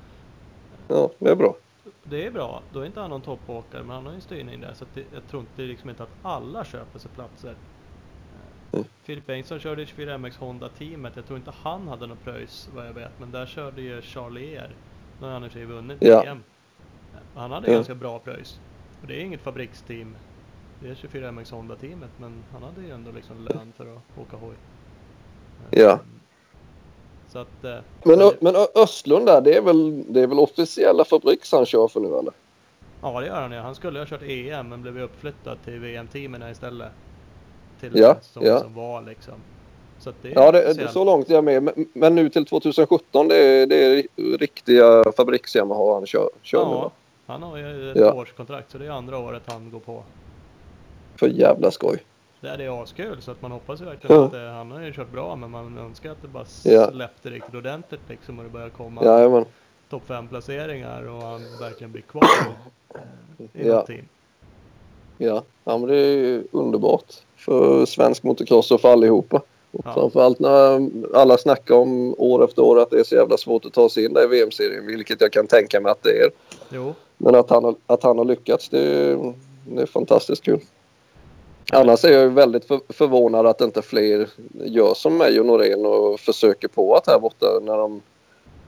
Ja, 0.86 1.10
det 1.18 1.30
är 1.30 1.36
bra. 1.36 1.56
det 2.02 2.26
är 2.26 2.30
bra. 2.30 2.62
Då 2.70 2.80
är 2.80 2.86
inte 2.86 3.00
han 3.00 3.10
någon 3.10 3.22
toppåkare 3.22 3.82
men 3.82 3.94
han 3.94 4.04
har 4.04 4.12
ju 4.12 4.16
en 4.16 4.22
styrning 4.22 4.60
där. 4.60 4.74
Så 4.74 4.84
det, 4.92 5.04
jag 5.12 5.26
tror 5.26 5.40
inte 5.40 5.62
liksom 5.62 5.90
inte 5.90 6.02
att 6.02 6.14
alla 6.22 6.64
köper 6.64 6.98
sig 6.98 7.10
platser. 7.10 7.56
Mm. 8.72 8.84
Filip 9.02 9.26
Bengtsson 9.26 9.58
körde 9.60 9.82
i 9.82 9.84
24MX 9.84 10.38
Honda 10.38 10.68
teamet. 10.68 11.16
Jag 11.16 11.26
tror 11.26 11.38
inte 11.38 11.52
han 11.56 11.88
hade 11.88 12.06
något 12.06 12.24
pröjs 12.24 12.68
vad 12.72 12.86
jag 12.86 12.92
vet. 12.92 13.18
Men 13.18 13.30
där 13.32 13.46
körde 13.46 13.82
ju 13.82 14.02
Charlie 14.02 14.52
Er. 14.54 14.76
Nu 15.18 15.26
har 15.26 15.32
han 15.32 15.44
i 15.44 15.48
och 15.48 15.52
för 15.52 15.58
sig 15.58 15.66
vunnit 15.66 15.98
Ja. 16.00 16.22
VM. 16.22 16.42
Han 17.34 17.50
hade 17.52 17.68
Ja. 17.70 17.74
ganska 17.74 17.94
bra 17.94 18.18
pröjs. 18.18 18.60
Och 19.00 19.06
det 19.06 19.14
är 19.14 19.20
inget 19.20 19.40
fabriksteam. 19.40 20.16
Det 20.78 20.88
är 20.88 20.94
24MX 20.94 21.50
Honda 21.50 21.76
teamet 21.76 22.10
men 22.16 22.44
han 22.50 22.62
hade 22.62 22.80
ju 22.82 22.90
ändå 22.90 23.10
liksom 23.10 23.44
lön 23.44 23.72
för 23.76 23.96
att 23.96 24.18
åka 24.18 24.36
hoj. 24.36 24.54
Ja. 25.70 25.98
Så 27.34 27.40
att... 27.40 27.64
eh, 27.64 27.76
Men, 28.04 28.18
det- 28.18 28.36
men 28.40 28.54
Östlund 28.74 29.26
där, 29.26 29.40
det 29.40 29.56
är, 29.56 29.60
väl, 29.62 30.04
det 30.12 30.20
är 30.20 30.26
väl 30.26 30.38
officiella 30.38 31.04
fabriks 31.04 31.52
han 31.52 31.66
kör 31.66 31.88
för 31.88 32.00
nu 32.00 32.08
eller? 32.18 32.32
Ja 33.02 33.20
det 33.20 33.26
gör 33.26 33.40
han 33.40 33.52
ju. 33.52 33.58
Han 33.58 33.74
skulle 33.74 33.98
ha 33.98 34.06
kört 34.06 34.22
EM 34.22 34.68
men 34.68 34.82
blev 34.82 35.00
uppflyttad 35.00 35.58
till 35.64 35.78
VM-teamen 35.80 36.50
istället. 36.50 36.88
Till 37.80 37.90
Ja, 37.94 38.16
säsong 38.22 38.42
ja. 38.46 38.60
som 38.60 38.74
var 38.74 39.02
liksom. 39.02 39.34
Så 39.98 40.10
att 40.10 40.16
det 40.22 40.28
är 40.28 40.34
Ja, 40.34 40.52
det, 40.52 40.62
speciellt. 40.62 40.92
så 40.92 41.04
långt 41.04 41.30
är 41.30 41.34
jag 41.34 41.44
med. 41.44 41.62
Men, 41.62 41.86
men 41.92 42.14
nu 42.14 42.28
till 42.28 42.46
2017, 42.46 43.28
det 43.28 43.36
är, 43.36 43.66
det 43.66 43.84
är 43.84 44.04
riktiga 44.38 45.04
fabriks-Yamaha 45.16 45.94
han 45.94 46.06
kör, 46.06 46.28
kör 46.42 46.58
Ja, 46.58 46.64
va? 46.70 46.90
han 47.26 47.42
har 47.42 47.56
ju 47.58 47.90
ett 47.90 47.96
Ja. 47.96 48.12
årskontrakt 48.12 48.70
så 48.70 48.78
det 48.78 48.86
är 48.86 48.90
andra 48.90 49.18
året 49.18 49.42
han 49.46 49.70
går 49.70 49.80
på. 49.80 50.02
För 51.16 51.28
jävla 51.28 51.70
skoj. 51.70 51.98
Det 52.44 52.50
är 52.50 52.58
det 52.58 52.68
askul 52.68 53.22
så 53.22 53.30
att 53.30 53.42
man 53.42 53.50
hoppas 53.50 53.80
ju 53.80 53.84
verkligen 53.84 54.16
Ja. 54.16 54.24
att 54.26 54.34
eh, 54.34 54.40
han 54.40 54.70
har 54.70 54.80
ju 54.80 54.92
kört 54.92 55.12
bra 55.12 55.36
men 55.36 55.50
man 55.50 55.78
önskar 55.78 56.10
att 56.10 56.22
det 56.22 56.28
bara 56.28 56.44
Ja. 56.64 56.90
släppte 56.90 57.30
riktigt 57.30 57.54
ordentligt 57.54 58.00
liksom 58.08 58.38
och 58.38 58.44
det 58.44 58.50
börjar 58.50 58.68
komma 58.68 59.04
Jajamän. 59.04 59.44
topp 59.90 60.02
5 60.06 60.28
placeringar 60.28 61.08
och 61.08 61.22
han 61.22 61.40
verkligen 61.60 61.92
blir 61.92 62.02
kvar 62.02 62.24
i 63.52 63.68
Ja. 63.68 63.82
team. 63.86 64.08
Ja. 65.18 65.42
ja, 65.64 65.78
men 65.78 65.88
det 65.88 65.96
är 65.96 66.16
ju 66.16 66.44
underbart 66.52 67.14
för 67.36 67.86
svensk 67.86 68.22
motocross 68.22 68.70
och 68.70 68.80
för 68.80 68.92
allihopa. 68.92 69.36
Och 69.70 69.80
Ja. 69.84 69.94
Framförallt 69.94 70.38
när 70.38 70.90
alla 71.16 71.38
snackar 71.38 71.74
om 71.74 72.14
år 72.18 72.44
efter 72.44 72.62
år 72.62 72.80
att 72.82 72.90
det 72.90 73.00
är 73.00 73.04
så 73.04 73.14
jävla 73.14 73.36
svårt 73.36 73.64
att 73.64 73.72
ta 73.72 73.88
sig 73.88 74.04
in 74.04 74.12
där 74.12 74.24
i 74.24 74.26
VM-serien, 74.26 74.86
vilket 74.86 75.20
jag 75.20 75.32
kan 75.32 75.46
tänka 75.46 75.80
mig 75.80 75.92
att 75.92 76.02
det 76.02 76.10
är. 76.22 76.30
Jo, 76.72 76.94
Men 77.16 77.34
att 77.34 77.50
han 77.50 77.64
har, 77.64 77.74
att 77.86 78.02
han 78.02 78.18
har 78.18 78.24
lyckats, 78.24 78.68
det 78.68 78.80
är, 78.80 79.34
det 79.68 79.82
är 79.82 79.86
fantastiskt 79.86 80.42
kul. 80.44 80.60
Annars 81.72 82.04
är 82.04 82.12
jag 82.12 82.28
väldigt 82.28 82.64
för, 82.64 82.80
förvånad 82.88 83.46
att 83.46 83.60
inte 83.60 83.82
fler 83.82 84.28
gör 84.64 84.94
som 84.94 85.16
mig 85.18 85.40
och 85.40 85.46
Norén 85.46 85.86
och 85.86 86.20
försöker 86.20 86.68
på 86.68 86.94
att 86.94 87.06
här 87.06 87.18
borta 87.18 87.46
när 87.62 87.76
de... 87.78 88.02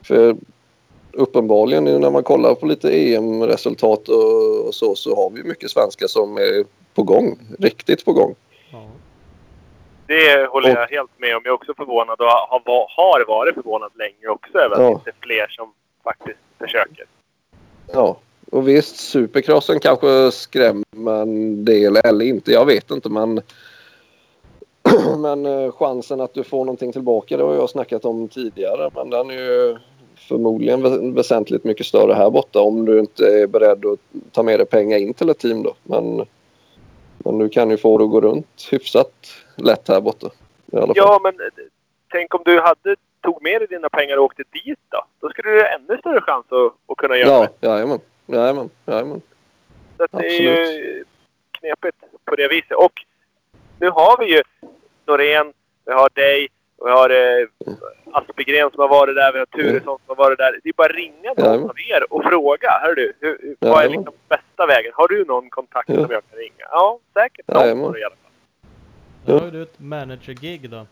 För 0.03 0.37
uppenbarligen 1.13 1.85
när 1.85 2.11
man 2.11 2.23
kollar 2.23 2.55
på 2.55 2.67
lite 2.67 2.91
EM-resultat 3.15 4.09
och, 4.09 4.67
och 4.67 4.75
så, 4.75 4.95
så 4.95 5.17
har 5.17 5.31
vi 5.31 5.43
mycket 5.45 5.71
svenskar 5.71 6.07
som 6.07 6.37
är 6.37 6.65
på 6.95 7.03
gång. 7.03 7.39
Riktigt 7.59 8.05
på 8.05 8.13
gång. 8.13 8.35
Det 10.07 10.47
håller 10.51 10.69
jag 10.69 10.87
helt 10.87 11.11
med 11.19 11.37
om. 11.37 11.43
Jag 11.45 11.51
är 11.53 11.55
också 11.55 11.75
förvånad 11.75 12.21
och 12.21 12.27
har, 12.27 12.63
va- 12.67 12.87
har 12.97 13.25
varit 13.29 13.55
förvånad 13.55 13.91
länge 13.95 14.29
också 14.29 14.59
över 14.59 14.75
att 14.77 14.81
Ja. 14.83 14.87
det 14.89 14.93
inte 14.93 15.11
är 15.11 15.15
fler 15.21 15.47
som 15.49 15.73
faktiskt 16.05 16.39
försöker. 16.59 17.05
Ja, 17.93 18.17
och 18.51 18.69
visst 18.69 18.97
supercrossen 18.97 19.81
kanske 19.81 20.31
skrämmer 20.33 21.23
en 21.23 21.65
del 21.65 21.97
eller 21.97 22.25
inte. 22.25 22.53
Jag 22.53 22.67
vet 22.67 22.91
inte 22.91 23.09
men 23.09 23.41
men 25.19 25.47
eh, 25.47 25.73
chansen 25.73 26.21
att 26.21 26.35
du 26.35 26.45
får 26.45 26.65
någonting 26.65 26.93
tillbaka 26.93 27.37
det 27.37 27.43
har 27.43 27.55
jag 27.55 27.71
snackat 27.71 28.05
om 28.05 28.29
tidigare 28.29 28.91
men 28.95 29.11
den 29.11 29.31
är 29.31 29.35
ju 29.35 29.77
förmodligen 30.29 30.87
vä- 30.87 31.15
väsentligt 31.15 31.65
mycket 31.65 31.87
större 31.87 32.15
här 32.15 32.31
borta 32.31 32.61
om 32.61 32.85
du 32.85 32.99
inte 33.01 33.27
är 33.27 33.47
beredd 33.47 33.87
att 33.87 33.99
ta 34.33 34.43
med 34.43 34.61
dig 34.61 34.67
pengar 34.67 34.99
in 34.99 35.15
till 35.15 35.31
ett 35.31 35.39
team 35.39 35.63
då. 35.63 35.75
Men, 35.83 36.27
men 37.19 37.39
du 37.39 37.49
kan 37.49 37.71
ju 37.71 37.77
få 37.77 37.99
det 37.99 38.05
att 38.05 38.11
gå 38.11 38.21
runt 38.21 38.69
hyfsat 38.71 39.13
lätt 39.57 39.89
här 39.89 40.01
borta. 40.01 40.31
Ja, 40.73 41.21
men 41.23 41.41
eh, 41.41 41.47
tänk 42.13 42.35
om 42.35 42.43
du 42.45 42.61
hade 42.61 42.97
tog 43.23 43.43
med 43.43 43.61
dig 43.61 43.69
dina 43.69 43.89
pengar 43.89 44.17
och 44.17 44.25
åkte 44.25 44.43
dit 44.53 44.79
då? 44.89 45.05
Då 45.21 45.29
skulle 45.29 45.51
du 45.51 45.61
ha 45.61 45.69
ännu 45.69 45.99
större 45.99 46.21
chans 46.21 46.47
att, 46.51 46.93
att 46.93 46.97
kunna 46.97 47.17
göra 47.17 47.29
ja, 47.29 47.49
det. 47.61 47.67
jajamän. 47.67 48.01
Jajamän, 48.27 48.71
jajamän. 48.87 49.21
Så 49.97 50.07
det 50.19 50.27
är 50.27 50.41
ju 50.41 51.05
knepigt 51.51 51.97
på 52.25 52.37
det 52.37 52.49
viset. 52.49 52.73
Och 52.77 52.93
nu 53.81 53.91
har 53.91 54.19
vi 54.19 54.35
ju 54.37 54.43
Norén, 55.07 55.53
vi 55.87 55.93
har 55.93 56.09
dig, 56.15 56.49
vi 56.85 56.91
har 56.91 57.11
eh, 57.11 57.47
Aspegren 58.13 58.71
som 58.71 58.81
har 58.81 58.89
varit 58.89 59.15
där, 59.17 59.33
vi 59.33 59.39
har 59.39 59.47
Turesson 59.47 59.99
som 60.07 60.17
har 60.17 60.17
varit 60.17 60.39
där. 60.39 60.61
Det 60.63 60.69
är 60.69 60.73
bara 60.73 60.89
att 60.89 60.95
ringa 60.97 61.33
någon 61.37 61.45
Jajamän. 61.47 61.71
av 61.71 61.77
er 61.91 62.13
och 62.13 62.25
fråga. 62.25 62.71
Hör 62.83 62.95
du, 62.95 63.13
hur, 63.21 63.39
hur, 63.43 63.57
vad 63.59 63.85
är 63.85 63.89
liksom 63.89 64.15
bästa 64.29 64.67
vägen? 64.67 64.93
Har 64.95 65.09
du 65.09 65.25
någon 65.25 65.51
kontakt 65.51 65.89
Ja. 65.89 65.95
som 65.95 66.11
jag 66.11 66.23
kan 66.31 66.39
ringa? 66.39 66.67
Ja, 66.71 66.99
säkert 67.15 67.49
någon 67.49 67.81
har 67.81 67.93
du 67.93 68.01
i 68.01 68.05
alla 68.05 68.15
fall. 68.15 68.31
Då 69.27 69.39
har 69.39 69.45
ju 69.45 69.51
du 69.51 69.63
ett 69.63 69.79
manager-gig 69.81 70.71
då. 70.71 70.87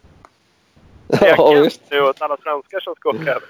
Ja, 1.21 1.55
Jag 1.55 1.63
visst. 1.63 1.83
nu 1.91 2.01
åt 2.01 2.23
alla 2.23 2.37
svenskar 2.37 2.81
som 2.81 2.95
ska 2.95 3.09
åka 3.09 3.31
över. 3.31 3.43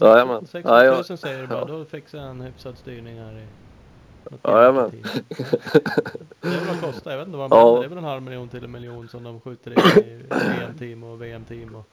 Jajamän. 0.00 0.46
60 0.46 0.68
Ja, 0.68 0.84
000 0.94 1.04
ja. 1.08 1.16
säger 1.16 1.40
du 1.40 1.46
bara, 1.46 1.58
Ja. 1.58 1.64
då 1.64 1.84
fixar 1.84 2.18
jag 2.18 2.28
en 2.30 2.40
hyfsad 2.40 2.78
styrning 2.78 3.18
här 3.18 3.32
i 3.38 3.46
Jajamän. 4.44 4.90
Det 6.40 6.48
är 6.48 6.64
väl 6.66 6.80
kostar, 6.80 7.10
jag 7.10 7.18
vet 7.18 7.26
inte 7.26 7.38
vad 7.38 7.52
Ja. 7.52 7.56
ja. 7.74 7.78
det 7.80 7.84
är 7.84 7.88
väl 7.88 7.98
en 7.98 8.04
halv 8.04 8.22
miljon 8.22 8.48
till 8.48 8.64
en 8.64 8.70
miljon 8.72 9.08
som 9.08 9.24
de 9.24 9.40
skjuter 9.40 9.70
in 9.70 10.04
i 10.04 10.22
VM-team 10.30 11.04
och 11.04 11.22
VM-team 11.22 11.74
och 11.74 11.84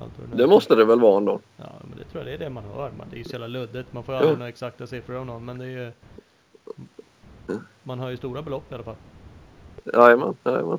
allt 0.00 0.12
vad 0.28 0.38
Det 0.38 0.46
måste 0.46 0.74
det 0.74 0.84
väl 0.84 1.00
vara 1.00 1.16
ändå. 1.18 1.40
Ja, 1.56 1.64
men 1.88 1.98
det 1.98 2.04
tror 2.04 2.24
jag 2.24 2.26
det 2.26 2.34
är 2.34 2.38
det 2.48 2.50
man 2.50 2.64
hör. 2.64 2.90
Man, 2.98 3.06
det 3.10 3.16
är 3.16 3.18
ju 3.18 3.24
så 3.24 3.30
jävla 3.32 3.46
luddigt. 3.46 3.92
Man 3.92 4.04
får 4.04 4.14
ju 4.14 4.18
aldrig 4.20 4.38
några 4.38 4.48
exakta 4.48 4.86
siffror 4.86 5.16
av 5.16 5.26
någon, 5.26 5.44
men 5.44 5.58
det 5.58 5.64
är 5.64 5.68
ju... 5.68 5.92
Man 7.82 7.98
har 7.98 8.10
ju 8.10 8.16
stora 8.16 8.42
belopp 8.42 8.72
i 8.72 8.74
alla 8.74 8.84
fall. 8.84 8.96
Jajamän, 9.94 10.34
jajamän. 10.44 10.78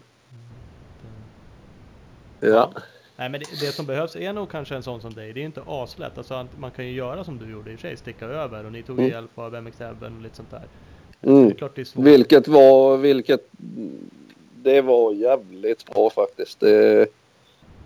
Ja. 2.40 2.72
Nej 3.18 3.30
men 3.30 3.40
det, 3.40 3.46
det 3.66 3.72
som 3.72 3.86
behövs 3.86 4.16
är 4.16 4.34
nog 4.34 4.50
kanske 4.52 4.76
en 4.76 4.84
sån 4.84 5.02
som 5.02 5.14
dig. 5.14 5.34
Det 5.34 5.42
är 5.42 5.46
inte 5.46 5.62
aslätt. 5.68 6.18
Alltså, 6.18 6.48
man 6.58 6.72
kan 6.72 6.86
ju 6.86 6.92
göra 6.92 7.24
som 7.24 7.38
du 7.38 7.52
gjorde 7.52 7.72
i 7.72 7.76
och 7.76 7.80
för 7.80 7.88
sig, 7.88 7.98
sticka 7.98 8.26
över 8.26 8.66
och 8.66 8.72
ni 8.72 8.84
tog 8.84 9.00
Mm. 9.00 9.12
hjälp 9.12 9.40
av 9.40 9.54
MX 9.64 9.76
och 9.82 10.22
lite 10.24 10.36
sånt 10.36 10.52
där. 10.52 10.62
Mm. 11.32 11.44
Det 11.46 11.52
är 11.54 11.56
klart 11.58 11.76
det 11.76 11.82
är 11.82 11.86
svårt. 11.86 12.06
Vilket 12.06 12.48
var, 12.48 12.98
vilket 12.98 13.48
det 14.64 14.82
var 14.82 15.14
jävligt 15.14 15.94
bra 15.94 16.10
faktiskt. 16.10 16.60
Det 16.60 17.08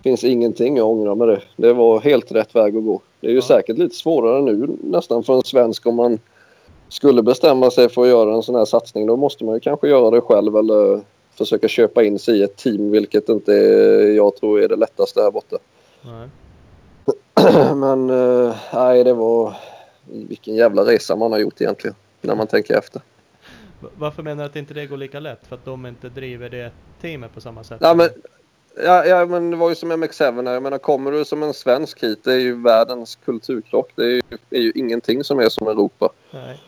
finns 0.02 0.24
ingenting 0.24 0.76
jag 0.76 0.88
ångrar 0.88 1.14
med 1.14 1.28
det. 1.28 1.42
Det 1.56 1.72
var 1.72 2.00
helt 2.00 2.32
rätt 2.32 2.54
väg 2.54 2.76
att 2.76 2.84
gå. 2.84 3.00
Det 3.20 3.26
är 3.26 3.30
ju 3.30 3.36
Ja. 3.36 3.42
säkert 3.42 3.78
lite 3.78 3.94
svårare 3.94 4.42
nu 4.42 4.68
nästan 4.82 5.22
för 5.22 5.34
en 5.34 5.42
svensk 5.42 5.86
om 5.86 5.94
man 5.94 6.18
skulle 6.88 7.22
bestämma 7.22 7.70
sig 7.70 7.88
för 7.88 8.02
att 8.02 8.08
göra 8.08 8.34
en 8.34 8.42
sån 8.42 8.54
här 8.54 8.64
satsning. 8.64 9.06
Då 9.06 9.16
måste 9.16 9.44
man 9.44 9.54
ju 9.54 9.60
kanske 9.60 9.88
göra 9.88 10.10
det 10.10 10.20
själv 10.20 10.56
eller 10.56 11.00
försöka 11.34 11.68
köpa 11.68 12.02
in 12.04 12.18
sig 12.18 12.38
i 12.38 12.42
ett 12.42 12.56
team 12.56 12.90
vilket 12.90 13.28
inte 13.28 13.54
är, 13.54 14.12
jag 14.12 14.36
tror 14.36 14.62
är 14.62 14.68
det 14.68 14.76
lättaste 14.76 15.22
här 15.22 15.30
borta. 15.30 15.56
Nej. 16.02 16.28
Men 17.74 18.10
eh, 18.10 18.56
nej, 18.74 19.04
det 19.04 19.12
var 19.14 19.54
vilken 20.04 20.54
jävla 20.54 20.82
resa 20.84 21.16
man 21.16 21.32
har 21.32 21.38
gjort 21.38 21.60
egentligen 21.60 21.94
när 22.20 22.34
man 22.34 22.46
tänker 22.46 22.78
efter. 22.78 23.02
Va- 23.80 23.88
Varför 23.98 24.22
menar 24.22 24.44
du 24.44 24.50
att 24.50 24.56
inte 24.56 24.74
det 24.74 24.86
går 24.86 24.96
lika 24.96 25.20
lätt? 25.20 25.46
För 25.48 25.54
att 25.56 25.64
de 25.64 25.86
inte 25.86 26.08
driver 26.08 26.48
det 26.48 26.70
teamet 27.00 27.34
på 27.34 27.40
samma 27.40 27.64
sätt? 27.64 27.78
Ja, 27.80 27.94
men, 27.94 28.08
ja, 28.84 29.04
ja, 29.06 29.26
men 29.26 29.50
det 29.50 29.56
var 29.56 29.68
ju 29.68 29.74
som 29.74 29.92
MX7 29.92 30.44
här. 30.46 30.52
Jag 30.54 30.62
menar, 30.62 30.78
kommer 30.78 31.12
du 31.12 31.24
som 31.24 31.42
en 31.42 31.54
svensk 31.54 32.02
hit, 32.02 32.24
det 32.24 32.32
är 32.32 32.38
ju 32.38 32.62
världens 32.62 33.18
kulturkrock. 33.24 33.90
Det 33.94 34.02
är 34.02 34.10
ju, 34.10 34.22
är 34.50 34.60
ju 34.60 34.72
ingenting 34.74 35.24
som 35.24 35.38
är 35.38 35.48
som 35.48 35.68
Europa. 35.68 36.08
Nej. 36.30 36.60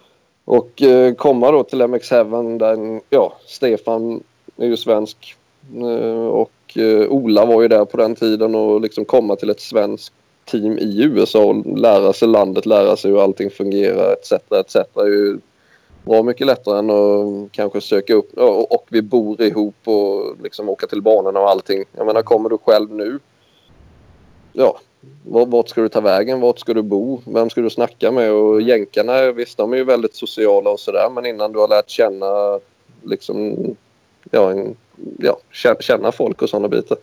Och 0.45 0.83
eh, 0.83 1.15
komma 1.15 1.51
då 1.51 1.65
till 1.65 1.83
MX7 1.83 2.59
där, 2.59 3.01
ja, 3.11 3.37
Stefan 3.47 4.23
är 4.57 4.67
ju 4.67 4.77
svensk. 4.77 5.37
Eh, 5.77 6.27
och 6.27 6.53
eh, 6.75 7.09
Ola 7.09 7.45
var 7.45 7.63
ju 7.63 7.69
där 7.69 7.85
på 7.85 7.97
den 7.97 8.15
tiden 8.15 8.55
och 8.55 8.81
liksom 8.81 9.05
komma 9.05 9.37
till 9.37 9.51
ett 9.51 9.61
svenskt 9.61 10.15
team 10.45 10.79
i 10.79 11.03
USA 11.03 11.45
och 11.45 11.79
lära 11.79 12.13
sig 12.13 12.29
landet, 12.29 12.67
lära 12.67 12.97
sig 12.97 13.11
hur 13.11 13.23
allting 13.23 13.51
fungerar 13.51 14.13
etc. 14.13 14.33
etc. 14.33 14.77
är 14.77 15.07
ju 15.07 15.39
bra 16.05 16.23
mycket 16.23 16.47
lättare 16.47 16.79
än 16.79 16.91
att 16.91 17.53
kanske 17.53 17.81
söka 17.81 18.15
upp 18.15 18.39
och, 18.39 18.87
vi 18.89 19.03
bor 19.03 19.43
ihop 19.43 19.75
och 19.85 20.37
liksom 20.43 20.69
åka 20.69 20.87
till 20.87 21.03
banorna 21.03 21.41
och 21.41 21.51
allting. 21.51 21.85
Jag 21.97 22.07
menar 22.07 22.23
kommer 22.23 22.49
du 22.49 22.59
själv 22.59 22.95
nu? 22.95 23.19
Ja, 24.53 24.79
vart 25.25 25.69
ska 25.69 25.81
du 25.81 25.89
ta 25.89 26.01
vägen? 26.01 26.41
Vart 26.41 26.59
ska 26.59 26.75
du 26.75 26.83
bo? 26.83 27.21
Vem 27.25 27.51
ska 27.51 27.61
du 27.61 27.71
snacka 27.71 28.13
med? 28.13 28.33
Och 28.33 28.63
jänkarna, 28.63 29.33
visst 29.33 29.59
de 29.59 29.73
är 29.73 29.77
ju 29.77 29.85
väldigt 29.85 30.15
sociala 30.15 30.71
och 30.71 30.81
sådär 30.81 31.11
men 31.11 31.27
innan 31.27 31.53
du 31.53 31.59
har 31.59 31.69
lärt 31.69 31.91
känna 31.91 32.61
liksom 33.03 33.57
ja, 34.31 34.51
en, 34.51 34.77
ja 35.19 35.37
kä- 35.53 35.81
känna 35.83 36.13
folk 36.13 36.43
och 36.43 36.49
sådana 36.49 36.69
bitar. 36.69 36.99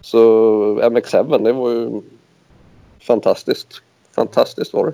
Så 0.00 0.18
MX7 0.80 1.44
det 1.44 1.52
var 1.52 1.70
ju 1.70 2.02
fantastiskt. 3.00 3.82
Fantastiskt 4.12 4.72
var 4.72 4.86
det. 4.86 4.92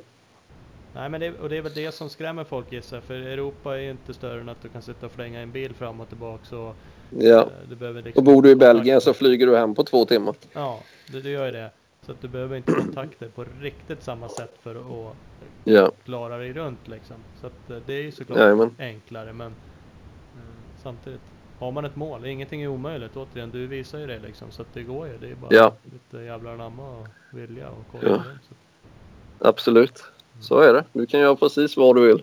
Nej 0.94 1.08
men 1.08 1.20
det, 1.20 1.32
och 1.38 1.48
det 1.48 1.56
är 1.56 1.62
väl 1.62 1.72
det 1.74 1.92
som 1.92 2.08
skrämmer 2.08 2.44
folk 2.44 2.72
gissar 2.72 3.00
För 3.00 3.14
Europa 3.14 3.74
är 3.74 3.80
ju 3.80 3.90
inte 3.90 4.14
större 4.14 4.40
än 4.40 4.48
att 4.48 4.62
du 4.62 4.68
kan 4.68 4.82
sitta 4.82 5.06
och 5.06 5.12
flänga 5.12 5.40
en 5.40 5.50
bil 5.52 5.74
fram 5.74 6.00
och 6.00 6.08
tillbaka. 6.08 6.56
Och, 6.58 6.74
Ja. 7.18 7.40
eh, 7.40 7.46
du 7.68 7.76
behöver 7.76 8.00
Och 8.00 8.06
liksom 8.06 8.24
bor 8.24 8.42
du 8.42 8.50
i 8.50 8.54
Belgien 8.56 9.00
så 9.00 9.14
flyger 9.14 9.46
du 9.46 9.56
hem 9.56 9.74
på 9.74 9.84
två 9.84 10.04
timmar. 10.04 10.34
Ja, 10.52 10.78
det, 11.12 11.20
det 11.20 11.30
gör 11.30 11.46
ju 11.46 11.52
det. 11.52 11.70
Så 12.06 12.12
att 12.12 12.20
du 12.22 12.28
behöver 12.28 12.56
inte 12.56 12.72
kontakter 12.72 13.28
på 13.28 13.44
riktigt 13.60 14.02
samma 14.02 14.28
sätt 14.28 14.54
för 14.62 14.74
att 14.74 15.16
Ja. 15.64 15.90
klara 16.04 16.38
dig 16.38 16.52
runt 16.52 16.88
liksom. 16.88 17.16
Så 17.40 17.46
att 17.46 17.70
eh, 17.70 17.76
det 17.86 17.94
är 17.94 18.02
ju 18.02 18.12
såklart 18.12 18.38
Jajamän. 18.38 18.70
enklare 18.78 19.32
men 19.32 19.54
samtidigt 20.82 21.20
har 21.58 21.70
man 21.72 21.84
ett 21.84 21.96
mål, 21.96 22.26
ingenting 22.26 22.62
är 22.62 22.68
omöjligt 22.68 23.16
återigen. 23.16 23.50
Du 23.50 23.66
visar 23.66 23.98
ju 23.98 24.06
det 24.06 24.18
liksom 24.18 24.50
så 24.50 24.62
att 24.62 24.68
det 24.74 24.82
går 24.82 25.06
ju. 25.06 25.18
Det 25.18 25.30
är 25.30 25.34
bara 25.34 25.54
Ja. 25.54 25.72
lite 25.92 26.24
jävlar 26.24 26.52
anamma 26.54 26.88
och 26.88 27.06
vilja 27.30 27.68
och 27.68 27.84
kolla 27.92 28.08
Ja. 28.08 28.22
Absolut. 29.48 30.04
Så 30.40 30.58
är 30.60 30.72
det. 30.72 30.84
Du 30.92 31.06
kan 31.06 31.20
göra 31.20 31.36
precis 31.36 31.76
vad 31.76 31.96
du 31.96 32.06
vill. 32.06 32.22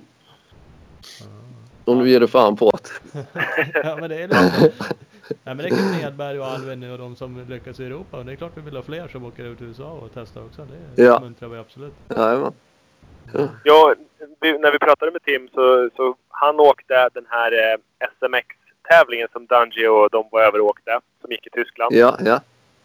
Om 1.85 1.99
du 1.99 2.09
ger 2.09 2.19
dig 2.19 2.29
fan 2.29 2.55
på 2.55 2.71
det. 2.71 3.25
ja 3.83 3.97
men 4.01 4.09
det 4.09 4.21
är 4.23 4.27
lite... 4.27 4.71
Nej 5.43 5.55
men 5.55 5.57
det 5.57 5.69
kan 5.69 5.91
Nedberg 5.91 6.39
och 6.39 6.45
Alvin 6.47 6.91
och 6.91 6.97
de 6.97 7.15
som 7.15 7.45
lyckas 7.49 7.79
i 7.79 7.85
Europa. 7.85 8.17
Och 8.17 8.25
det 8.25 8.31
är 8.31 8.35
klart 8.35 8.51
vi 8.55 8.61
vill 8.61 8.75
ha 8.75 8.83
fler 8.83 9.07
som 9.07 9.25
åker 9.25 9.43
ut 9.43 9.57
till 9.57 9.67
USA 9.67 9.91
och 9.91 10.09
testar 10.13 10.41
också. 10.45 10.67
Det 10.95 11.03
Ja. 11.03 11.15
uppmuntrar 11.15 11.49
vi 11.49 11.57
absolut. 11.57 11.93
Jajamän. 12.17 12.53
Ja, 13.63 13.95
när 14.41 14.71
vi 14.71 14.79
pratade 14.79 15.11
med 15.11 15.23
Tim 15.23 15.49
så, 15.53 15.89
så 15.95 16.15
han 16.29 16.59
åkte 16.59 17.09
den 17.13 17.25
här 17.29 17.51
eh, 17.51 17.77
SMX-tävlingen 18.19 19.27
som 19.31 19.45
Dungey 19.45 19.87
och 19.87 20.09
de 20.09 20.27
var 20.31 20.41
över 20.41 20.59
och 20.61 20.65
åkte. 20.67 20.99
Som 21.21 21.31
gick 21.31 21.47
i 21.47 21.49
Tyskland. 21.49 21.93
Ja, 21.95 22.17
ja. 22.19 22.33
Eh, 22.35 22.41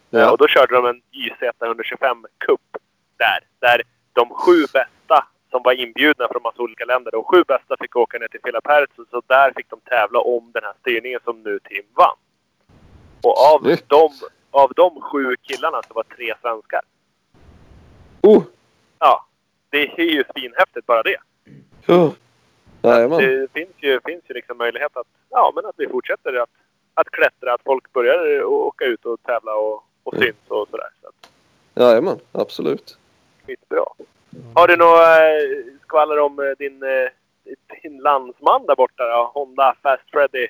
Ja, 0.09 0.31
Och 0.31 0.37
då 0.37 0.47
körde 0.47 0.75
de 0.75 0.85
en 0.85 1.01
YZ125 1.11 2.25
Cup 2.37 2.61
där. 3.17 3.39
Där 3.59 3.81
de 4.13 4.29
sju 4.29 4.61
bästa 4.73 5.27
som 5.51 5.61
var 5.63 5.73
inbjudna 5.73 6.27
från 6.31 6.41
massa 6.43 6.61
olika 6.61 6.85
länder. 6.85 7.11
De 7.11 7.23
sju 7.23 7.43
bästa 7.47 7.75
fick 7.79 7.95
åka 7.95 8.17
ner 8.17 8.27
till 8.27 8.39
Villa 8.43 8.61
Perez. 8.61 8.89
Så 9.11 9.21
där 9.27 9.53
fick 9.55 9.69
de 9.69 9.79
tävla 9.79 10.19
om 10.19 10.51
den 10.53 10.63
här 10.63 10.73
styrningen 10.81 11.19
som 11.23 11.41
nu 11.43 11.59
Tim 11.59 11.83
vann. 11.95 12.17
Och 13.23 13.37
av 13.53 13.59
Snyggt. 13.59 13.89
de, 13.89 14.09
av 14.51 14.71
de 14.75 15.01
sju 15.01 15.35
killarna 15.41 15.81
så 15.87 15.93
var 15.93 16.03
tre 16.03 16.33
svenskar. 16.41 16.81
oh. 18.21 18.43
Ja, 18.99 19.25
det 19.69 19.77
är 19.97 20.01
ju 20.01 20.23
svinhäftigt 20.35 20.85
bara 20.85 21.03
det. 21.03 21.17
oh. 21.87 22.11
Jajamän. 22.81 23.17
Det 23.19 23.47
finns 23.53 23.71
ju, 23.77 23.99
finns 24.05 24.23
ju 24.27 24.33
liksom 24.33 24.57
möjlighet 24.57 24.97
att, 24.97 25.07
ja, 25.29 25.51
men 25.55 25.65
att 25.65 25.75
vi 25.77 25.87
fortsätter 25.87 26.33
att, 26.33 26.49
att 26.93 27.09
klättra. 27.09 27.53
Att 27.53 27.61
folk 27.65 27.93
börjar 27.93 28.43
åka 28.43 28.85
ut 28.85 29.05
och 29.05 29.23
tävla 29.23 29.55
och, 29.55 29.83
och 30.03 30.13
Mm. 30.13 30.25
syns 30.25 30.37
och 30.47 30.67
sådär. 30.71 30.89
Så 31.01 31.07
att, 31.07 31.29
Jajamän, 31.73 32.19
absolut. 32.31 32.97
skitbra. 33.45 33.85
Har 34.53 34.67
du 34.67 34.77
några 34.77 35.31
eh, 35.31 35.65
skvaller 35.83 36.19
om 36.19 36.39
eh, 36.39 36.45
din, 36.57 36.83
eh, 36.83 37.09
din 37.83 37.97
landsman 37.97 38.65
där 38.65 38.75
borta 38.75 39.03
då? 39.03 39.31
Honda 39.33 39.75
Fast 39.83 40.03
Freddy? 40.11 40.47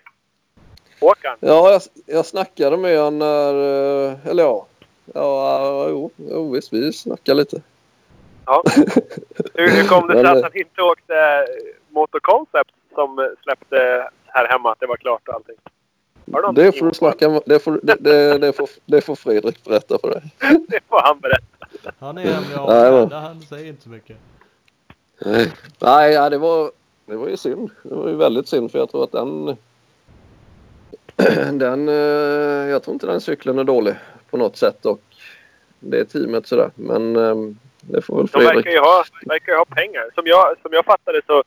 Åkaren? 1.02 1.38
Ja, 1.40 1.72
jag, 1.72 1.82
jag 2.06 2.26
snackade 2.26 2.78
med 2.78 2.98
honom 3.00 3.20
när... 3.20 3.54
Eller 4.30 4.44
ja. 4.44 4.66
Ja, 5.14 5.86
jo, 5.90 6.12
jo 6.18 6.52
visst. 6.52 6.74
Vi 6.74 6.94
snackade 6.94 7.38
lite. 7.38 7.62
Ja. 8.45 8.63
Hur, 9.53 9.69
hur 9.69 9.88
kom 9.88 10.07
det 10.07 10.13
sig 10.13 10.26
att 10.26 10.43
han 10.43 10.57
inte 10.57 10.81
åkte 10.81 11.45
Motor 11.89 12.19
Concept 12.19 12.72
som 12.95 13.35
släppte 13.43 14.09
här 14.26 14.47
hemma 14.47 14.72
att 14.72 14.80
det 14.80 14.88
var 14.88 14.97
klart 14.97 15.27
och 15.27 15.34
allting? 15.34 15.55
Det 16.55 16.72
får 16.72 16.85
du 16.85 16.93
snacka 16.93 17.30
med. 17.30 17.41
Det 17.45 17.59
får, 17.59 17.80
det, 17.84 17.95
det, 17.99 18.38
det, 18.38 18.53
får, 18.53 18.69
det 18.85 19.01
får 19.01 19.15
Fredrik 19.15 19.63
berätta 19.63 19.97
för 19.99 20.09
dig. 20.09 20.22
Det 20.67 20.80
får 20.89 21.01
han 21.01 21.19
berätta. 21.19 21.91
Han 21.99 22.17
är 22.17 22.22
hemlig 22.22 22.55
avgörande, 22.55 23.15
han 23.15 23.41
säger 23.41 23.65
inte 23.67 23.84
så 23.84 23.89
mycket. 23.89 24.17
Nej, 25.26 25.51
Nej 25.80 26.13
ja, 26.13 26.30
det 26.30 26.38
var, 26.38 26.72
det 27.05 27.15
var 27.15 27.27
ju 27.27 27.38
synd. 27.38 27.69
Det 27.84 27.95
var 27.95 28.09
ju 28.09 28.15
väldigt 28.15 28.47
synd 28.47 28.72
för 28.72 28.80
jag 28.80 28.89
tror 28.91 29.03
att 29.03 29.11
den... 29.11 29.57
den 31.59 31.89
eh, 31.89 32.69
jag 32.69 32.84
tror 32.84 32.93
inte 32.93 33.07
den 33.07 33.22
cykeln 33.22 33.59
är 33.59 33.63
dålig 33.63 33.95
på 34.30 34.38
något 34.38 34.57
sätt 34.57 34.85
och 34.85 35.01
det 35.80 35.99
är 35.99 36.05
teamet 36.05 36.47
sådär. 36.47 36.72
Men 36.76 37.15
eh, 37.15 37.35
det 37.90 38.02
får 38.02 38.18
väl 38.18 38.26
De 38.26 38.40
verkar 38.40 38.52
Fredrik. 38.53 38.74
ju 38.74 38.80
ha, 38.80 39.03
verkar 39.26 39.52
ju 39.52 39.57
ha 39.57 39.66
pengar. 39.66 40.06
Som 40.16 40.24
jag, 40.28 40.56
som 40.62 40.74
jag 40.74 40.86
fattade 40.86 41.22
så 41.28 41.44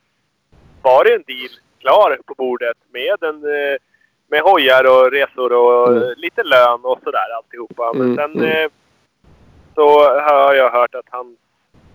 var 0.81 1.03
det 1.03 1.13
en 1.13 1.23
deal 1.27 1.49
klar 1.79 2.17
på 2.25 2.33
bordet 2.33 2.77
med, 2.93 3.23
en, 3.23 3.35
eh, 3.43 3.77
med 4.27 4.41
hojar 4.41 4.83
och 4.91 5.11
resor 5.11 5.53
och 5.53 5.87
Mm. 5.97 6.13
lite 6.17 6.43
lön 6.43 6.79
och 6.83 6.99
sådär 7.03 7.27
alltihopa. 7.37 7.93
Men 7.93 8.01
Mm, 8.01 8.15
sen 8.17 8.31
mm. 8.43 8.63
eh, 8.65 8.69
så 9.75 9.99
har 10.19 10.53
jag 10.53 10.69
hört 10.69 10.95
att 10.95 11.05
hans 11.09 11.37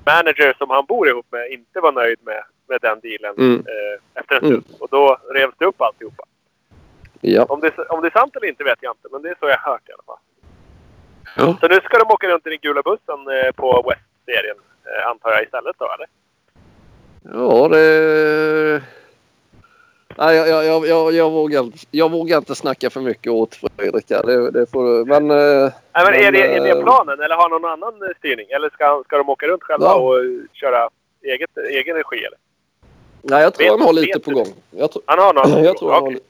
manager 0.06 0.54
som 0.58 0.70
han 0.70 0.84
bor 0.86 1.08
ihop 1.08 1.26
med 1.30 1.50
inte 1.50 1.80
var 1.80 1.92
nöjd 1.92 2.18
med, 2.22 2.42
med 2.68 2.78
den 2.82 3.00
dealen 3.00 3.34
Mm. 3.38 3.58
eh, 3.58 4.20
efter 4.20 4.34
en 4.36 4.44
Mm. 4.44 4.62
stund. 4.62 4.76
Och 4.80 4.88
då 4.90 5.16
revs 5.34 5.54
det 5.58 5.64
upp 5.66 5.80
alltihopa. 5.82 6.24
Ja. 7.20 7.44
Om 7.48 7.60
det, 7.60 7.78
om 7.78 8.02
det 8.02 8.08
är 8.08 8.18
sant 8.18 8.36
eller 8.36 8.48
inte 8.48 8.64
vet 8.64 8.78
jag 8.80 8.92
inte, 8.92 9.08
men 9.12 9.22
det 9.22 9.28
är 9.28 9.36
så 9.40 9.48
jag 9.48 9.56
har 9.58 9.72
hört 9.72 9.88
i 9.88 9.92
alla 9.92 10.02
fall. 10.06 10.18
Ja. 11.36 11.56
Så 11.60 11.68
nu 11.68 11.74
ska 11.84 11.98
de 11.98 12.10
åka 12.14 12.28
runt 12.28 12.46
i 12.46 12.50
den 12.50 12.58
gula 12.62 12.82
bussen 12.82 13.18
på 13.56 13.68
West-serien, 13.88 14.13
eh, 14.28 15.08
antar 15.10 15.30
jag 15.30 15.42
istället 15.42 15.76
då, 15.78 15.84
eller? 15.94 16.06
Ja, 17.32 17.68
det... 17.68 18.82
Nej, 20.16 20.36
jag, 20.36 20.48
jag, 20.48 20.64
jag, 20.66 20.86
jag, 20.86 21.12
jag, 21.12 21.30
vågar, 21.30 21.60
inte- 21.60 21.78
jag 21.90 22.10
vågar 22.10 22.38
inte 22.38 22.54
snacka 22.54 22.90
för 22.90 23.00
mycket 23.00 23.32
åt 23.32 23.54
Fredrik. 23.54 24.04
Ja. 24.08 24.22
Det, 24.22 24.50
det 24.50 24.66
får, 24.70 24.84
du- 24.84 25.04
men... 25.04 25.30
eh, 25.30 25.72
Nej, 25.94 26.04
men 26.04 26.14
är, 26.14 26.32
det, 26.32 26.42
är 26.56 26.56
eh, 26.70 26.76
det 26.76 26.82
planen 26.82 27.20
eller 27.20 27.34
har 27.34 27.48
någon 27.48 27.64
annan 27.70 28.02
eh, 28.02 28.08
styrning? 28.18 28.46
Eller 28.50 28.68
ska, 28.70 29.02
ska 29.06 29.18
de 29.18 29.28
åka 29.28 29.46
runt 29.46 29.62
själva 29.62 29.86
Ja. 29.86 29.94
och 29.94 30.16
eh, 30.18 30.24
köra 30.52 30.88
eget, 31.22 31.56
egen 31.70 31.96
regi? 31.96 32.16
Eller? 32.24 32.38
Nej, 33.22 33.42
jag 33.42 33.54
tror 33.54 33.64
Vet- 33.64 33.70
han 33.72 33.80
har 33.82 33.92
lite 33.92 34.20
på 34.20 34.30
gång. 34.30 34.46
Jag 34.70 34.92
tror, 34.92 35.02
Han 35.06 35.18
har 35.18 35.32
någon? 35.34 35.64
jag 35.64 35.76
tror 35.78 35.90
han 35.92 36.02
har, 36.02 36.08
Okej. 36.08 36.14
li- 36.14 36.20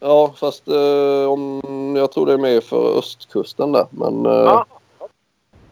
Ja, 0.00 0.34
fast 0.36 0.68
eh, 0.68 1.30
om, 1.30 1.94
jag 1.96 2.12
tror 2.12 2.26
det 2.26 2.32
är 2.32 2.38
mer 2.38 2.60
för 2.60 2.98
östkusten 2.98 3.72
där. 3.72 3.86
Men, 3.90 4.26
eh, 4.26 4.32
Ja. 4.32 4.66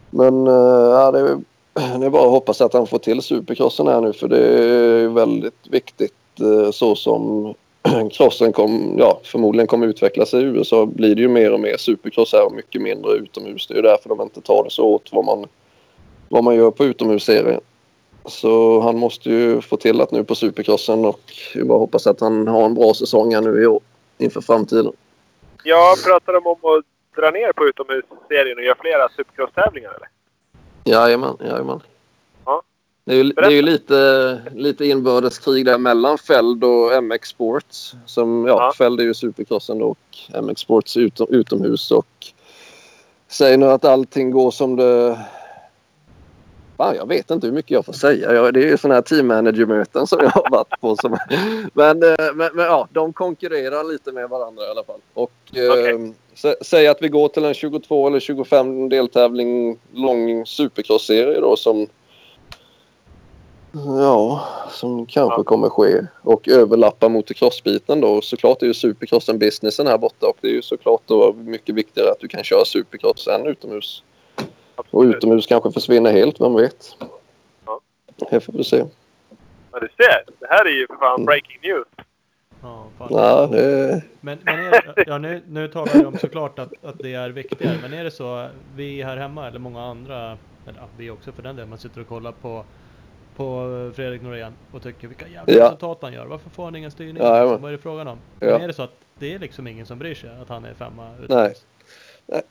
men 0.09 0.47
eh, 0.47 0.53
ja, 0.91 1.11
det, 1.11 1.19
är, 1.19 1.37
det 1.77 2.05
är 2.05 2.09
bara 2.09 2.25
att 2.25 2.31
hoppas 2.31 2.61
att 2.61 2.73
han 2.73 2.87
får 2.87 2.99
till 2.99 3.21
supercrossen 3.21 3.87
här 3.87 4.01
nu 4.01 4.13
för 4.13 4.27
det 4.27 4.39
är 4.39 5.07
väldigt 5.07 5.67
viktigt 5.69 6.13
eh, 6.39 6.71
så 6.71 6.95
som 6.95 7.53
crossen 8.11 8.53
kom, 8.53 8.95
ja, 8.97 9.19
förmodligen 9.23 9.67
kommer 9.67 9.87
utvecklas 9.87 10.33
i 10.33 10.37
USA 10.37 10.85
blir 10.85 11.15
det 11.15 11.21
ju 11.21 11.27
mer 11.27 11.53
och 11.53 11.59
mer 11.59 11.77
supercross 11.77 12.33
här 12.33 12.45
och 12.45 12.51
mycket 12.51 12.81
mindre 12.81 13.11
utomhus. 13.11 13.67
Det 13.67 13.73
är 13.73 13.75
ju 13.75 13.81
därför 13.81 14.09
de 14.09 14.21
inte 14.21 14.41
tar 14.41 14.63
det 14.63 14.69
så 14.69 14.83
åt 14.83 15.09
vad 15.11 15.25
man, 15.25 15.45
vad 16.29 16.43
man 16.43 16.55
gör 16.55 16.71
på 16.71 16.85
utomhusserien. 16.85 17.61
Så 18.25 18.79
han 18.79 18.97
måste 18.97 19.29
ju 19.29 19.61
få 19.61 19.77
till 19.77 20.01
att 20.01 20.11
nu 20.11 20.23
på 20.23 20.35
supercrossen 20.35 21.05
och 21.05 21.21
jag 21.53 21.67
bara 21.67 21.79
hoppas 21.79 22.07
att 22.07 22.19
han 22.19 22.47
har 22.47 22.65
en 22.65 22.73
bra 22.73 22.93
säsong 22.93 23.33
här 23.33 23.41
nu 23.41 23.63
i 23.63 23.65
år 23.65 23.81
inför 24.17 24.41
framtiden. 24.41 24.93
Jag 25.63 26.03
pratar 26.03 26.33
de 26.33 26.47
om 26.47 26.51
att 26.51 26.85
dra 27.15 27.31
ner 27.31 27.51
på 27.51 27.65
utomhusserien 27.67 28.57
och 28.57 28.63
göra 28.63 28.77
flera 28.79 29.09
supercross-tävlingar 29.09 29.89
eller? 29.89 30.16
Jajamän, 30.87 31.37
jajamän. 31.39 31.79
Ja. 32.45 32.61
Det 33.05 33.11
är 33.11 33.15
ju, 33.15 33.23
det 33.23 33.45
är 33.45 33.49
ju 33.49 33.61
lite, 33.61 34.41
lite 34.55 34.85
inbördeskrig 34.85 35.65
där 35.65 35.77
mellan 35.77 36.17
Feld 36.17 36.63
och 36.63 37.03
MX 37.03 37.29
Sports. 37.29 37.95
Som, 38.05 38.45
ja, 38.47 38.53
Ja. 38.53 38.73
Feld 38.77 38.99
är 38.99 39.03
ju 39.03 39.13
supercrossen 39.13 39.81
och 39.81 39.97
MX 40.43 40.61
Sports 40.61 40.97
utom, 40.97 41.27
utomhus. 41.29 41.91
Och 41.91 42.07
säger 43.27 43.57
nu 43.57 43.65
att 43.65 43.85
allting 43.85 44.31
går 44.31 44.51
som 44.51 44.75
det... 44.75 45.19
Fan, 46.77 46.95
jag 46.95 47.07
vet 47.07 47.31
inte 47.31 47.47
hur 47.47 47.53
mycket 47.53 47.71
jag 47.71 47.85
får 47.85 47.93
säga. 47.93 48.33
Jag, 48.33 48.53
det 48.53 48.59
är 48.59 48.69
ju 48.69 48.77
sådana 48.77 48.95
här 48.95 49.01
team 49.01 49.27
manager-möten 49.27 50.07
som 50.07 50.19
jag 50.21 50.29
har 50.29 50.49
varit 50.51 50.81
på. 50.81 50.95
Som, 50.95 51.11
men, 51.73 52.03
eh, 52.03 52.33
men, 52.33 52.49
men 52.53 52.65
ja, 52.65 52.87
de 52.91 53.13
konkurrerar 53.13 53.83
lite 53.83 54.11
med 54.11 54.29
varandra 54.29 54.63
i 54.63 54.69
alla 54.69 54.83
fall. 54.83 54.99
Och 55.13 55.31
eh, 55.53 55.71
Okej. 55.71 55.93
sä, 55.93 56.13
säg 56.61 56.87
att 56.87 57.01
vi 57.01 57.07
går 57.09 57.27
till 57.27 57.45
en 57.45 57.53
22 57.53 58.07
eller 58.07 58.19
25 58.19 58.89
deltävling 58.89 59.79
lång 59.93 60.45
supercross-serie 60.45 61.39
då 61.39 61.55
som 61.55 61.87
Ja, 63.99 64.47
som 64.71 65.05
kanske 65.05 65.39
Ja. 65.39 65.43
kommer 65.43 65.69
ske 65.69 66.01
och 66.23 66.47
överlappa 66.49 67.09
motocrossbiten 67.09 68.01
då. 68.01 68.21
Såklart 68.21 68.61
är 68.61 68.67
ju 68.67 68.73
supercrossen 68.73 69.39
businessen 69.39 69.87
här 69.87 69.97
borta 69.97 70.27
och 70.27 70.37
det 70.41 70.47
är 70.47 70.51
ju 70.51 70.61
såklart 70.61 71.01
då 71.05 71.33
mycket 71.33 71.75
viktigare 71.75 72.11
att 72.11 72.19
du 72.19 72.27
kan 72.27 72.43
köra 72.43 72.65
supercross 72.65 73.27
än 73.27 73.47
utomhus. 73.47 74.03
Och 74.35 74.43
Absolut. 74.75 75.15
utomhus 75.15 75.47
kanske 75.47 75.71
försvinner 75.71 76.11
helt, 76.11 76.41
vem 76.41 76.53
vet? 76.55 76.95
Ja. 77.65 77.79
Det 78.31 78.39
får 78.39 78.53
vi 78.53 78.63
se. 78.63 78.83
Ja, 79.71 79.79
du 79.79 79.87
ser. 79.97 80.23
Det 80.39 80.47
här 80.49 80.65
är 80.65 80.69
ju 80.69 80.87
för 80.87 80.93
Mm. 80.93 80.99
fan 80.99 81.25
breaking 81.25 81.59
news. 81.63 81.87
Ja. 82.61 82.83
Ja, 83.09 83.47
det... 83.51 84.01
Men, 84.21 84.37
men 84.43 84.59
är, 84.59 85.03
ja, 85.07 85.17
nu, 85.17 85.41
nu 85.47 85.67
talar 85.67 85.93
vi 85.93 86.05
om 86.05 86.17
såklart 86.17 86.59
att, 86.59 86.73
att 86.83 86.99
det 86.99 87.13
är 87.13 87.29
viktigare, 87.29 87.77
men 87.81 87.93
är 87.93 88.03
det 88.03 88.11
så, 88.11 88.47
vi 88.75 89.03
här 89.03 89.17
hemma 89.17 89.47
eller 89.47 89.59
många 89.59 89.81
andra, 89.83 90.23
eller 90.67 90.79
ja, 90.79 90.87
vi 90.97 91.09
också 91.09 91.31
för 91.31 91.43
den 91.43 91.55
delen, 91.55 91.69
man 91.69 91.79
sitter 91.79 92.01
och 92.01 92.07
kollar 92.07 92.31
på, 92.31 92.63
på 93.35 93.91
Fredrik 93.95 94.21
Norén 94.21 94.53
och 94.71 94.83
tycker 94.83 95.07
vilka 95.07 95.27
jävla 95.27 95.53
Ja. 95.53 95.65
resultat 95.65 95.97
han 96.01 96.13
gör. 96.13 96.25
Varför 96.25 96.49
får 96.49 96.63
han 96.63 96.75
ingen 96.75 96.91
styrning? 96.91 97.23
Ja, 97.23 97.37
jajamän. 97.37 97.61
Vad 97.61 97.71
är 97.71 97.77
det 97.77 97.81
frågan 97.81 98.07
om? 98.07 98.17
Ja. 98.39 98.47
Men 98.47 98.61
är 98.61 98.67
det 98.67 98.73
så 98.73 98.83
att 98.83 98.95
det 99.19 99.33
är 99.33 99.39
liksom 99.39 99.67
ingen 99.67 99.85
som 99.85 99.99
bryr 99.99 100.15
sig 100.15 100.29
att 100.41 100.49
han 100.49 100.65
är 100.65 100.73
femma? 100.73 101.03
Nej. 101.05 101.23
utomhus? 101.23 101.65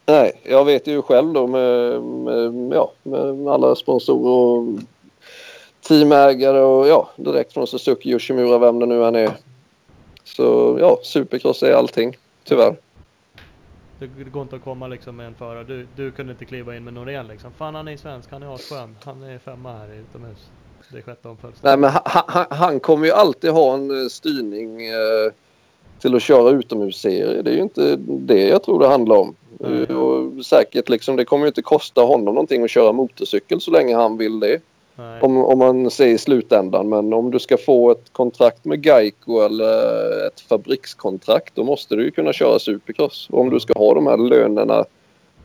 Nej, 0.07 0.41
jag 0.43 0.65
vet 0.65 0.87
ju 0.87 1.03
själv 1.03 1.33
då 1.33 1.47
med, 1.47 2.03
med, 2.03 2.77
ja, 2.77 2.93
med 3.03 3.49
alla 3.49 3.75
sponsorer 3.75 4.31
och 4.31 4.79
teamägare 5.89 6.61
och 6.61 6.89
ja, 6.89 7.09
direkt 7.17 7.53
från 7.53 7.67
Suzuki 7.67 8.11
Yoshimura, 8.11 8.59
vem 8.59 8.79
det 8.79 8.87
nu 8.87 9.05
än 9.05 9.15
är. 9.15 9.31
Så 10.27 10.77
ja, 10.81 10.99
supercross 11.03 11.63
är 11.63 11.73
allting, 11.73 12.17
tyvärr. 12.45 12.77
Det, 13.99 14.07
det 14.07 14.31
går 14.31 14.43
inte 14.43 14.57
att 14.57 14.65
komma 14.65 14.87
liksom 14.87 15.17
med 15.17 15.27
en 15.27 15.35
förare. 15.35 15.65
Du, 15.65 15.87
du 15.97 16.11
kunde 16.11 16.33
inte 16.33 16.45
kliva 16.45 16.77
in 16.77 16.85
med 16.85 16.95
Norén 16.95 17.27
liksom. 17.29 17.51
Fan 17.59 17.75
han 17.75 17.89
är 17.89 17.97
svensk, 17.97 18.31
han 18.31 18.43
är 18.43 18.55
asskön. 18.55 18.97
Han 19.05 19.23
är 19.23 19.39
femma 19.39 19.73
här 19.73 19.89
utomhus. 19.95 20.39
Det 20.93 20.99
är 20.99 21.03
sjätte 21.03 21.29
om 21.29 21.37
födelsedagen. 21.37 21.81
Nej, 21.81 21.91
men 21.91 22.01
han, 22.05 22.25
han, 22.27 22.47
han 22.59 22.81
kommer 22.81 23.07
ju 23.07 23.13
alltid 23.13 23.51
ha 23.51 23.75
en 23.75 24.03
eh, 24.03 24.09
styrning 24.09 24.87
eh, 24.87 25.33
till 25.99 26.15
att 26.15 26.23
köra 26.23 26.51
utomhusserier. 26.51 27.43
Det 27.43 27.51
är 27.51 27.55
ju 27.55 27.63
inte 27.63 27.97
det 27.99 28.49
jag 28.49 28.63
tror 28.63 28.81
det 28.81 28.89
handlar 28.89 29.17
om. 29.17 29.35
Eh, 29.61 29.97
Och 29.97 30.47
säkert 30.47 30.89
liksom, 30.89 31.17
det 31.17 31.25
kommer 31.25 31.45
ju 31.45 31.49
inte 31.49 31.63
kosta 31.63 32.01
honom 32.01 32.35
någonting 32.35 32.65
att 32.65 32.71
köra 32.71 32.93
motorcykel 32.93 33.61
så 33.61 33.71
länge 33.71 33.97
han 33.97 34.17
vill 34.17 34.41
det. 34.41 34.61
Om, 35.21 35.37
om 35.37 35.59
man 35.59 35.91
ser 35.91 36.07
i 36.07 36.19
slutändan. 36.19 36.89
Men 36.89 37.13
om 37.13 37.31
du 37.31 37.39
ska 37.39 37.57
få 37.57 37.91
ett 37.91 38.13
kontrakt 38.13 38.65
med 38.65 38.87
Geico 38.87 39.41
eller 39.41 40.27
ett 40.27 40.41
fabrikskontrakt 40.41 41.55
då 41.55 41.65
måste 41.65 41.97
du 41.97 42.05
ju 42.05 42.11
kunna 42.11 42.33
köra 42.33 42.59
supercross. 42.59 43.29
Och 43.31 43.41
om 43.41 43.51
du 43.51 43.61
ska 43.61 43.79
ha 43.79 43.95
de 43.95 44.07
här 44.07 44.17
lönerna 44.17 44.85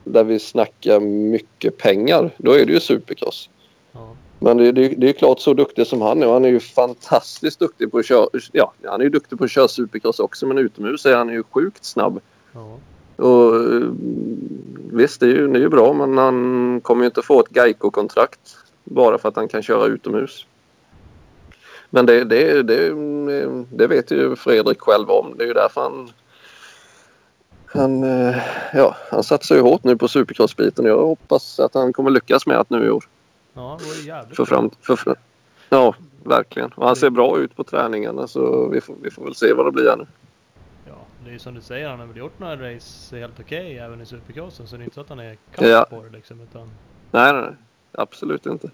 där 0.04 0.24
vi 0.24 0.40
snackar 0.40 1.00
mycket 1.00 1.78
pengar 1.78 2.32
då 2.38 2.52
är 2.52 2.66
det 2.66 2.74
ju 2.74 2.80
supercross. 2.80 3.50
Ja. 3.92 4.16
Men 4.40 4.58
det, 4.58 4.72
det, 4.72 4.88
det 4.88 5.10
är 5.10 5.14
klart 5.14 5.40
så 5.40 5.54
duktig 5.54 5.88
som 5.88 6.02
han 6.02 6.24
är. 6.24 6.28
Och 6.28 6.34
han 6.34 6.46
är 6.46 6.50
ju 6.50 6.60
fantastiskt 6.60 7.60
duktig 7.60 7.92
på 7.92 7.98
att 7.98 8.06
köra. 8.06 8.28
Ja, 8.52 8.74
han 8.84 9.02
är 9.02 9.06
ju 9.06 9.10
duktig 9.10 9.38
på 9.38 9.44
att 9.44 9.52
köra 9.52 9.68
supercross 9.68 10.20
också. 10.20 10.48
Men 10.48 10.58
utomhus 10.58 11.06
är 11.06 11.16
han 11.16 11.30
ju 11.30 11.44
sjukt 11.44 11.86
snabb. 11.86 12.20
Ja. 12.54 12.78
Och 13.16 13.56
eh, 13.56 13.88
visst, 14.92 15.20
det 15.20 15.26
är 15.26 15.30
ju, 15.30 15.48
det 15.48 15.60
är 15.60 15.62
ju 15.62 15.70
bra. 15.70 15.94
Men 15.94 16.18
han 16.18 16.82
kommer 16.82 17.02
ju 17.02 17.06
inte 17.06 17.22
få 17.22 17.40
ett 17.40 17.56
Geico-kontrakt 17.56 18.58
bara 18.84 19.18
för 19.18 19.30
att 19.30 19.36
han 19.36 19.48
kan 19.48 19.64
köra 19.64 19.86
utomhus. 19.86 20.46
Men 21.90 22.06
det, 22.06 22.24
det, 22.24 22.64
det, 22.64 22.94
det 23.72 23.88
vet 23.88 24.12
ju 24.12 24.36
Fredrik 24.36 24.82
själv 24.82 25.10
om. 25.10 25.34
Det 25.38 25.44
är 25.44 25.48
ju 25.48 25.54
därför 25.54 25.82
han... 25.82 26.12
Han, 27.66 28.04
eh, 28.04 28.38
ja, 28.74 28.96
han 29.12 29.24
satsar 29.24 29.56
ju 29.56 29.62
hårt 29.62 29.84
nu 29.84 29.98
på 29.98 30.08
supercrossbiten. 30.08 30.86
Jag 30.86 30.98
hoppas 31.06 31.60
att 31.60 31.74
han 31.74 31.94
kommer 31.94 32.10
lyckas 32.12 32.46
med 32.48 32.58
att 32.58 32.70
nu 32.70 32.86
i 32.86 32.90
år. 32.90 33.04
Ja, 33.54 33.78
det 33.80 33.86
vore 33.86 33.98
jävligt 34.08 34.36
För 34.36 34.46
fram, 34.46 34.70
för, 34.82 34.96
för, 34.96 35.16
ja, 35.70 35.96
verkligen. 36.24 36.72
Och 36.76 36.88
han 36.88 36.96
ser 36.96 37.10
bra 37.10 37.38
ut 37.40 37.56
på 37.56 37.64
träningarna 37.64 38.28
så 38.28 38.68
vi 38.68 38.82
får, 38.82 38.96
vi 39.02 39.12
får 39.12 39.24
väl 39.24 39.36
se 39.36 39.54
vad 39.54 39.66
det 39.66 39.72
blir 39.72 39.90
här 39.90 39.98
nu. 39.98 40.06
Ja, 40.88 40.94
det 41.24 41.30
är 41.30 41.34
ju 41.34 41.40
som 41.40 41.54
du 41.54 41.62
säger, 41.62 41.90
han 41.90 42.00
har 42.00 42.08
väl 42.08 42.18
gjort 42.18 42.40
några 42.40 42.76
race 42.76 43.18
helt 43.18 43.40
okej 43.40 43.78
även 43.78 44.02
i 44.02 44.06
supercrossen. 44.06 44.68
Så 44.68 44.76
det 44.76 44.82
är 44.82 44.84
inte 44.84 44.96
så 44.96 45.02
att 45.02 45.10
han 45.10 45.20
är 45.20 45.38
kass 45.56 45.68
Ja. 45.68 45.86
på 45.90 46.04
det 46.04 46.10
liksom. 46.18 46.42
Utan, 46.42 46.72
Nej, 47.12 47.34
nej, 47.34 47.42
nej. 47.42 47.56
Absolut 47.92 48.46
inte. 48.46 48.72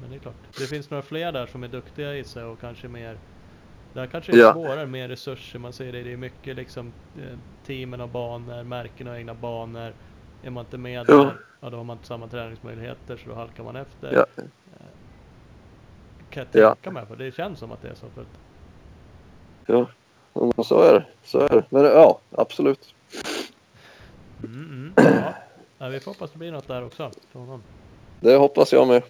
men 0.00 0.10
det 0.10 0.16
är 0.16 0.20
klart. 0.20 0.34
Det 0.58 0.66
finns 0.66 0.90
några 0.90 1.02
fler 1.02 1.32
där 1.32 1.46
som 1.46 1.62
är 1.64 1.68
duktiga 1.68 2.14
i 2.16 2.24
sig 2.24 2.44
och 2.44 2.60
kanske 2.60 2.88
mer 2.88 3.18
där 3.92 4.06
kanske 4.06 4.32
det 4.32 4.38
är 4.38 4.42
Ja. 4.42 4.52
svårare, 4.52 4.86
mer 4.86 5.08
resurser. 5.08 5.58
Man 5.58 5.72
ser 5.72 5.92
det, 5.92 6.02
det 6.02 6.12
är 6.12 6.16
mycket 6.16 6.56
liksom 6.56 6.92
eh, 7.18 7.38
teamen 7.66 8.00
och 8.00 8.08
banor, 8.08 8.62
märken 8.64 9.08
och 9.08 9.16
egna 9.16 9.34
banor. 9.34 9.92
Är 10.42 10.50
man 10.50 10.64
inte 10.64 10.78
med 10.78 11.04
Ja. 11.08 11.14
där, 11.16 11.36
ja 11.60 11.70
då 11.70 11.76
har 11.76 11.84
man 11.84 11.96
inte 11.96 12.06
samma 12.08 12.28
träningsmöjligheter 12.28 13.16
så 13.16 13.28
då 13.28 13.34
halkar 13.34 13.64
man 13.64 13.76
efter. 13.76 14.12
Ja. 14.14 14.26
Kan 16.30 16.46
jag 16.52 16.62
Ja. 16.62 16.74
tänka 16.74 16.90
mig, 16.90 17.06
för 17.06 17.16
det 17.16 17.34
känns 17.34 17.58
som 17.58 17.72
att 17.72 17.82
det 17.82 17.88
är 17.88 17.94
så. 17.94 18.06
För 18.14 18.20
att, 18.22 18.28
Ja, 19.66 19.86
så 20.64 20.80
är 20.82 20.92
det. 20.94 21.06
Så 21.24 21.40
är 21.40 21.48
det. 21.48 21.64
Men 21.70 21.84
ja, 21.84 22.18
absolut. 22.30 22.94
mm, 24.44 24.64
mm, 24.70 24.92
ja. 24.96 25.34
ja, 25.78 25.88
vi 25.88 26.00
får 26.00 26.10
hoppas 26.10 26.30
det 26.30 26.38
blir 26.38 26.52
något 26.52 26.68
där 26.68 26.84
också. 26.84 27.10
Från 27.32 27.42
honom. 27.42 27.62
Det 28.20 28.36
hoppas 28.36 28.72
jag 28.72 28.88
med. 28.88 29.02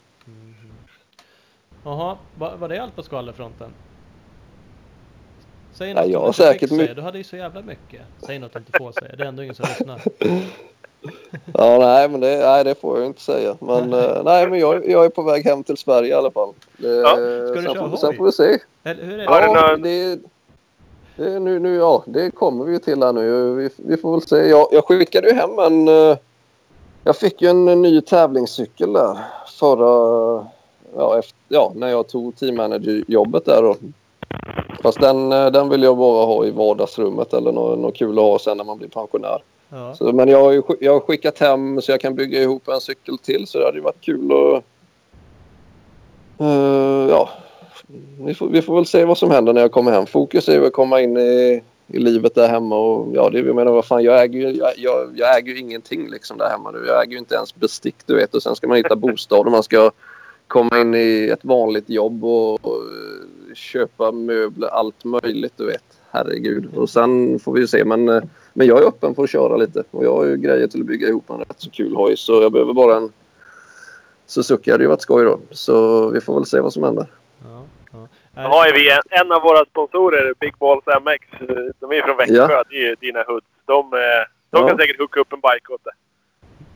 Jaha, 1.84 2.16
var, 2.38 2.56
var 2.56 2.68
det 2.68 2.78
allt 2.82 2.96
på 2.96 3.02
skvallerfronten? 3.02 3.70
Säg 5.72 5.88
Ja, 5.88 5.94
något 5.94 6.04
jag 6.10 6.12
du 6.12 6.16
har 6.18 6.26
inte 6.26 6.36
fick 6.36 6.46
säkert 6.46 6.68
säga. 6.68 6.82
my- 6.88 6.94
Du 6.94 7.02
hade 7.02 7.18
ju 7.18 7.24
så 7.24 7.36
jävla 7.36 7.62
mycket. 7.62 8.00
Säg 8.26 8.38
något 8.38 8.52
du 8.52 8.58
inte 8.58 8.72
får 8.78 8.92
säga. 8.92 9.16
Det 9.16 9.22
är 9.22 9.28
ändå 9.28 9.42
ingen 9.42 9.54
som 9.54 9.66
lyssnar. 9.68 10.00
Ja, 11.54 11.78
nej, 11.78 12.08
men 12.08 12.20
det, 12.20 12.38
nej, 12.38 12.64
det 12.64 12.80
får 12.80 12.98
jag 12.98 13.06
inte 13.06 13.20
säga. 13.20 13.56
Men, 13.60 13.92
eh, 13.92 14.22
nej, 14.24 14.48
men 14.50 14.58
jag, 14.58 14.90
jag 14.90 15.04
är 15.04 15.08
på 15.08 15.22
väg 15.22 15.44
hem 15.44 15.64
till 15.64 15.76
Sverige 15.76 16.08
i 16.08 16.12
alla 16.12 16.30
fall. 16.30 16.48
Eh, 16.78 16.88
Ja, 16.90 17.16
du 17.16 17.52
sen, 17.54 17.74
köra 17.74 17.90
får, 17.90 17.96
sen 17.96 18.16
får 18.16 18.24
vi 18.24 18.32
se. 18.32 18.58
Eller 18.84 19.04
hur 19.04 19.12
är 19.12 19.16
det? 19.18 19.24
Ja, 19.24 19.76
det, 19.76 20.18
det, 21.16 21.38
nu, 21.40 21.58
nu, 21.58 21.74
ja, 21.76 22.04
det 22.06 22.30
kommer 22.30 22.64
vi 22.64 22.72
ju 22.72 22.78
till 22.78 23.02
här 23.02 23.12
nu. 23.12 23.54
Vi, 23.54 23.70
vi 23.76 23.96
får 23.96 24.12
väl 24.12 24.22
se. 24.22 24.36
Jag, 24.48 24.68
jag 24.72 24.84
skickade 24.84 25.28
ju 25.28 25.34
hem 25.34 25.58
en... 25.58 25.88
Jag 27.04 27.16
fick 27.16 27.42
ju 27.42 27.48
en 27.48 27.82
ny 27.82 28.00
tävlingscykel 28.00 28.92
där 28.92 29.18
förra... 29.58 30.46
Ja, 30.96 31.18
efter, 31.18 31.34
ja 31.48 31.72
när 31.74 31.88
jag 31.88 32.08
tog 32.08 32.36
team 32.36 32.56
manager-jobbet 32.56 33.44
där 33.44 33.62
då. 33.62 33.76
Fast 34.82 35.00
den, 35.00 35.32
eh, 35.32 35.46
den 35.46 35.68
vill 35.68 35.82
jag 35.82 35.96
bara 35.96 36.26
ha 36.26 36.44
i 36.44 36.50
vardagsrummet 36.50 37.32
eller 37.32 37.52
något, 37.52 37.78
något 37.78 37.96
kul 37.96 38.18
att 38.18 38.24
ha 38.24 38.38
sen 38.38 38.56
när 38.56 38.64
man 38.64 38.78
blir 38.78 38.88
pensionär. 38.88 39.42
Ja. 39.68 39.94
Så, 39.94 40.12
men 40.12 40.28
jag 40.28 40.44
har, 40.44 40.76
jag 40.80 40.92
har 40.92 41.00
skickat 41.00 41.38
hem 41.38 41.82
så 41.82 41.92
jag 41.92 42.00
kan 42.00 42.14
bygga 42.14 42.42
ihop 42.42 42.68
en 42.68 42.80
cykel 42.80 43.18
till 43.18 43.46
så 43.46 43.58
det 43.58 43.64
hade 43.64 43.76
ju 43.76 43.82
varit 43.82 44.00
kul 44.00 44.32
att... 44.32 44.64
Eh, 46.40 47.08
ja, 47.10 47.28
vi 48.24 48.34
får, 48.34 48.46
vi 48.46 48.62
får 48.62 48.74
väl 48.74 48.86
se 48.86 49.04
vad 49.04 49.18
som 49.18 49.30
händer 49.30 49.52
när 49.52 49.60
jag 49.60 49.72
kommer 49.72 49.92
hem. 49.92 50.06
Fokus 50.06 50.48
är 50.48 50.52
ju 50.52 50.66
att 50.66 50.72
komma 50.72 51.00
in 51.00 51.16
i, 51.16 51.62
i 51.92 51.98
livet 51.98 52.34
där 52.34 52.48
hemma 52.48 52.76
och 52.76 53.16
ja, 53.16 53.30
det, 53.30 53.38
jag 53.38 53.56
menar 53.56 53.72
vad 53.72 53.84
fan, 53.84 54.04
jag 54.04 54.22
äger 54.22 54.40
ju 54.40 54.56
jag, 54.56 54.72
jag, 54.76 55.12
jag 55.14 55.38
äger 55.38 55.52
ju 55.52 55.58
ingenting 55.58 56.10
liksom 56.10 56.38
där 56.38 56.50
hemma 56.50 56.70
nu. 56.70 56.84
Jag 56.86 57.02
äger 57.02 57.12
ju 57.12 57.18
inte 57.18 57.34
ens 57.34 57.54
bestick 57.54 57.96
du 58.06 58.14
vet 58.14 58.34
och 58.34 58.42
sen 58.42 58.56
ska 58.56 58.68
man 58.68 58.76
hitta 58.76 58.96
bostad 58.96 59.46
och 59.46 59.52
man 59.52 59.62
ska 59.62 59.90
komma 60.46 60.80
in 60.80 60.94
i 60.94 61.30
ett 61.32 61.44
vanligt 61.44 61.90
jobb 61.90 62.24
och, 62.24 62.64
och 62.64 62.76
eh, 62.76 63.54
köpa 63.54 64.12
möbler, 64.12 64.68
allt 64.68 65.04
möjligt 65.04 65.52
du 65.56 65.66
vet. 65.66 65.84
Herregud. 66.10 66.74
Och 66.74 66.90
sen 66.90 67.38
får 67.38 67.52
vi 67.52 67.60
ju 67.60 67.66
se 67.66 67.84
men 67.84 68.08
eh, 68.08 68.22
men 68.52 68.66
jag 68.66 68.82
är 68.82 68.86
öppen 68.86 69.14
för 69.14 69.24
att 69.24 69.30
köra 69.30 69.56
lite 69.56 69.82
och 69.90 70.04
jag 70.04 70.16
har 70.16 70.24
ju 70.24 70.36
grejer 70.36 70.66
till 70.66 70.80
att 70.80 70.86
bygga 70.86 71.08
ihop 71.08 71.30
en 71.30 71.38
rätt 71.38 71.54
så 71.60 71.70
kul 71.70 71.96
hoj 71.96 72.16
så 72.16 72.42
jag 72.42 72.52
behöver 72.52 72.72
bara 72.72 72.96
en 72.96 73.12
Suzuki 74.30 74.70
hade 74.70 74.84
ju 74.84 74.88
varit 74.88 75.02
skoj 75.02 75.24
då. 75.24 75.40
Så 75.50 76.08
vi 76.08 76.20
får 76.20 76.34
väl 76.34 76.46
se 76.46 76.60
vad 76.60 76.72
som 76.72 76.82
händer. 76.82 77.06
Då 78.34 78.40
har 78.40 78.66
ju 78.66 78.72
vi 78.72 78.90
en, 78.90 79.00
en 79.10 79.32
av 79.32 79.42
våra 79.42 79.64
sponsorer, 79.64 80.34
Big 80.40 80.54
Balls 80.58 80.84
MX. 80.86 81.26
De 81.80 81.92
är 81.92 82.02
från 82.02 82.16
Växjö. 82.16 82.34
Ja. 82.34 82.64
Det 82.70 82.76
är 82.76 82.80
ju 82.88 82.94
dina 83.00 83.22
hoods. 83.26 83.46
De, 83.66 83.92
eh, 83.92 83.98
de 84.50 84.62
Ja. 84.62 84.68
kan 84.68 84.78
säkert 84.78 84.98
hooka 84.98 85.20
upp 85.20 85.32
en 85.32 85.40
bike 85.40 85.72
åt 85.72 85.84
dig. 85.84 85.92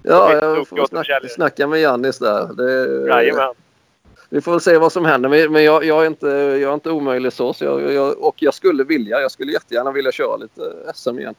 Ja, 0.03 0.33
jag 0.33 0.69
får 0.69 0.87
snacka, 0.87 1.21
snacka 1.29 1.67
med 1.67 1.81
Jannis 1.81 2.19
där. 2.19 2.55
Det, 2.55 3.07
Jajamän. 3.09 3.55
vi 4.29 4.41
får 4.41 4.51
väl 4.53 4.61
se 4.61 4.79
vad 4.79 4.93
som 4.93 5.05
händer. 5.05 5.49
Men, 5.49 5.65
jag, 5.65 5.85
jag, 5.85 6.03
är 6.03 6.07
inte, 6.07 6.27
jag 6.29 6.71
är 6.71 6.75
inte 6.75 6.91
omöjlig 6.91 7.33
så. 7.33 7.53
så 7.53 7.65
jag, 7.65 7.93
jag, 7.93 8.19
och 8.25 8.35
jag 8.39 8.55
skulle 8.55 8.85
vilja. 8.85 9.21
Jag 9.21 9.31
skulle 9.31 9.53
jättegärna 9.53 9.93
vilja 9.93 10.13
köra 10.13 10.37
lite 10.37 10.73
SM 10.95 11.19
igen. 11.19 11.35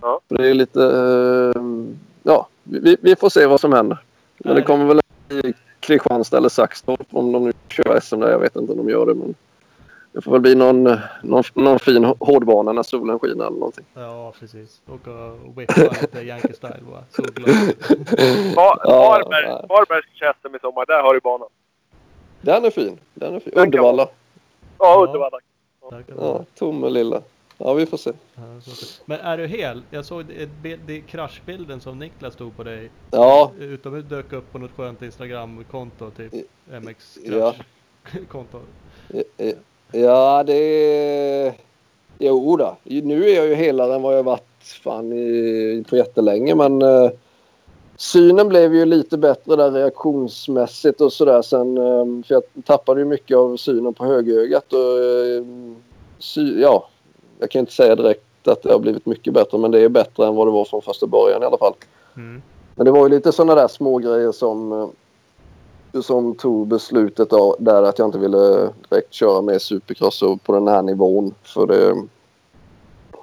Ja. 0.00 0.20
Det 0.28 0.50
är 0.50 0.54
lite... 0.54 0.82
eh, 1.56 1.62
Ja, 2.22 2.48
vi, 2.62 2.96
vi 3.00 3.16
får 3.16 3.28
se 3.28 3.46
vad 3.46 3.60
som 3.60 3.72
händer. 3.72 3.98
Men 4.38 4.54
det 4.54 4.62
kommer 4.62 4.84
väl 4.84 5.00
Kristianstad 5.80 6.36
eller 6.36 6.48
Saxtorp 6.48 7.06
om 7.10 7.32
de 7.32 7.44
nu 7.44 7.52
kör 7.68 8.00
SM 8.00 8.20
där. 8.20 8.30
Jag 8.30 8.38
vet 8.38 8.56
inte 8.56 8.72
om 8.72 8.78
de 8.78 8.88
gör 8.90 9.06
det. 9.06 9.14
Men 9.14 9.34
det 10.12 10.20
får 10.20 10.32
väl 10.32 10.40
bli 10.40 10.54
någon, 10.54 10.82
någon, 11.22 11.44
någon 11.54 11.78
fin 11.78 12.04
hårdbana 12.04 12.72
när 12.72 12.82
solen 12.82 13.18
skiner 13.18 13.46
eller 13.46 13.58
någonting. 13.58 13.84
Ja, 13.94 14.32
precis. 14.40 14.80
Åka 14.88 15.10
och 15.10 15.58
whippa 15.58 15.82
lite 16.00 16.20
Yankee 16.20 16.52
style 16.54 16.80
bara. 16.90 17.04
Solglas. 17.10 17.50
Var, 18.56 18.80
Ja, 18.84 19.08
Varberg, 19.10 19.44
ja. 19.44 19.66
Varberg 19.68 20.02
SM 20.42 20.56
i 20.56 20.58
sommar. 20.58 20.86
Där 20.86 21.02
har 21.02 21.14
du 21.14 21.20
banan. 21.20 21.48
Den 22.40 22.64
är 22.64 22.70
fin. 22.70 22.98
Den 23.14 23.34
är 23.34 23.40
fin. 23.40 23.52
Uddevalla. 23.56 24.08
Ja, 24.78 25.04
Ja. 25.04 25.08
Uddevalla. 25.08 25.38
Ja. 26.16 26.44
Tomme 26.58 26.88
lilla. 26.88 27.22
Ja, 27.62 27.74
vi 27.74 27.86
får 27.86 27.96
se. 27.96 28.12
Ja, 28.34 28.42
Men 29.04 29.20
är 29.20 29.38
du 29.38 29.46
hel? 29.46 29.82
Jag 29.90 30.04
såg 30.04 30.20
ett 30.20 30.48
det 30.86 31.00
kraschbilden 31.00 31.80
som 31.80 31.98
Niklas 31.98 32.36
tog 32.36 32.56
på 32.56 32.62
dig. 32.62 32.90
Ja, 33.10 33.52
Utomhus 33.58 34.04
dök 34.04 34.32
upp 34.32 34.52
på 34.52 34.58
något 34.58 34.70
skönt 34.76 35.02
Instagram-konto, 35.02 36.10
typ 36.10 36.32
MX 36.82 37.18
Ja. 37.24 37.54
Crash-konto. 38.04 38.58
ja 39.92 40.42
det 40.46 40.54
är... 40.54 41.54
Jo 42.18 42.56
då. 42.56 42.76
Nu 42.84 43.30
är 43.30 43.36
jag 43.36 43.46
ju 43.46 43.54
helare 43.54 43.94
än 43.94 44.02
vad 44.02 44.16
jag 44.18 44.22
varit 44.22 44.44
fan 44.82 45.12
i, 45.12 45.84
på 45.88 45.96
jättelänge. 45.96 46.54
Men 46.54 46.82
eh, 46.82 47.10
synen 47.96 48.48
blev 48.48 48.74
ju 48.74 48.84
lite 48.84 49.18
bättre 49.18 49.56
där 49.56 49.70
reaktionsmässigt 49.70 51.00
och 51.00 51.12
sådär 51.12 51.42
sen. 51.42 51.78
Eh, 51.78 52.04
för 52.26 52.34
jag 52.34 52.42
tappade 52.64 53.00
ju 53.00 53.06
mycket 53.06 53.36
av 53.36 53.56
synen 53.56 53.94
på 53.94 54.04
högerögat. 54.04 54.72
Och, 54.72 54.98
eh, 54.98 55.44
sy, 56.18 56.60
ja, 56.60 56.88
jag 57.40 57.50
kan 57.50 57.60
inte 57.60 57.72
säga 57.72 57.96
direkt 57.96 58.48
att 58.48 58.62
det 58.62 58.72
har 58.72 58.78
blivit 58.78 59.06
mycket 59.06 59.34
bättre. 59.34 59.58
Men 59.58 59.70
det 59.70 59.80
är 59.80 59.88
bättre 59.88 60.26
än 60.26 60.34
vad 60.34 60.46
det 60.46 60.50
var 60.50 60.64
från 60.64 60.82
första 60.82 61.06
början 61.06 61.42
i 61.42 61.46
alla 61.46 61.58
fall. 61.58 61.74
Mm. 62.16 62.42
Men 62.74 62.84
det 62.84 62.90
var 62.90 63.02
ju 63.02 63.08
lite 63.08 63.32
sådana 63.32 63.54
där 63.54 63.68
små 63.68 63.98
grejer 63.98 64.32
som, 64.32 64.72
eh, 65.92 66.00
som 66.00 66.34
tog 66.34 66.66
beslutet 66.66 67.32
av, 67.32 67.56
där 67.58 67.82
att 67.82 67.98
jag 67.98 68.08
inte 68.08 68.18
ville 68.18 68.70
direkt 68.88 69.12
köra 69.14 69.42
med 69.42 69.62
supercross 69.62 70.22
på 70.44 70.52
den 70.52 70.68
här 70.68 70.82
nivån. 70.82 71.34
För 71.42 71.66
det, 71.66 71.94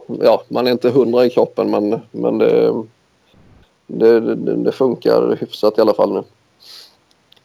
ja, 0.07 0.41
man 0.48 0.68
är 0.68 0.72
inte 0.72 0.89
hundra 0.89 1.26
i 1.26 1.30
kroppen 1.30 1.72
men, 1.72 1.99
men 2.11 2.38
det, 2.38 2.84
det, 3.88 4.19
det, 4.35 4.56
det 4.56 4.72
funkar 4.72 5.38
hyfsat 5.39 5.77
i 5.77 5.81
alla 5.81 5.94
fall 5.94 6.14
nu. 6.14 6.23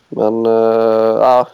Men 0.09 0.47
äh, 0.47 1.47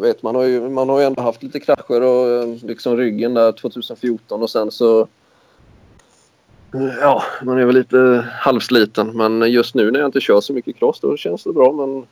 vet 0.00 0.22
man 0.22 0.34
har 0.34 0.42
ju 0.42 0.68
man 0.68 0.88
har 0.88 1.00
ju 1.00 1.06
ändå 1.06 1.22
haft 1.22 1.42
lite 1.42 1.60
krascher 1.60 2.02
och 2.02 2.28
eh, 2.28 2.48
liksom 2.62 2.96
ryggen 2.96 3.34
där 3.34 3.52
2014 3.52 4.42
och 4.42 4.50
sen 4.50 4.70
så 4.70 5.08
Ja, 7.00 7.22
man 7.42 7.58
är 7.58 7.64
väl 7.64 7.74
lite 7.74 8.28
halvsliten. 8.32 9.16
Men 9.16 9.52
just 9.52 9.74
nu 9.74 9.90
när 9.90 10.00
jag 10.00 10.08
inte 10.08 10.20
kör 10.20 10.40
så 10.40 10.52
mycket 10.52 10.76
cross 10.76 11.00
då 11.00 11.16
känns 11.16 11.44
det 11.44 11.52
bra. 11.52 11.72
Men 11.72 12.06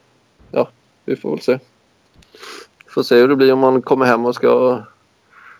ja, 0.50 0.68
vi 1.04 1.16
får 1.16 1.30
väl 1.30 1.40
se. 1.40 1.58
Får 2.86 3.02
se 3.02 3.16
hur 3.16 3.28
det 3.28 3.36
blir 3.36 3.52
om 3.52 3.58
man 3.58 3.82
kommer 3.82 4.06
hem 4.06 4.26
och 4.26 4.34
ska 4.34 4.82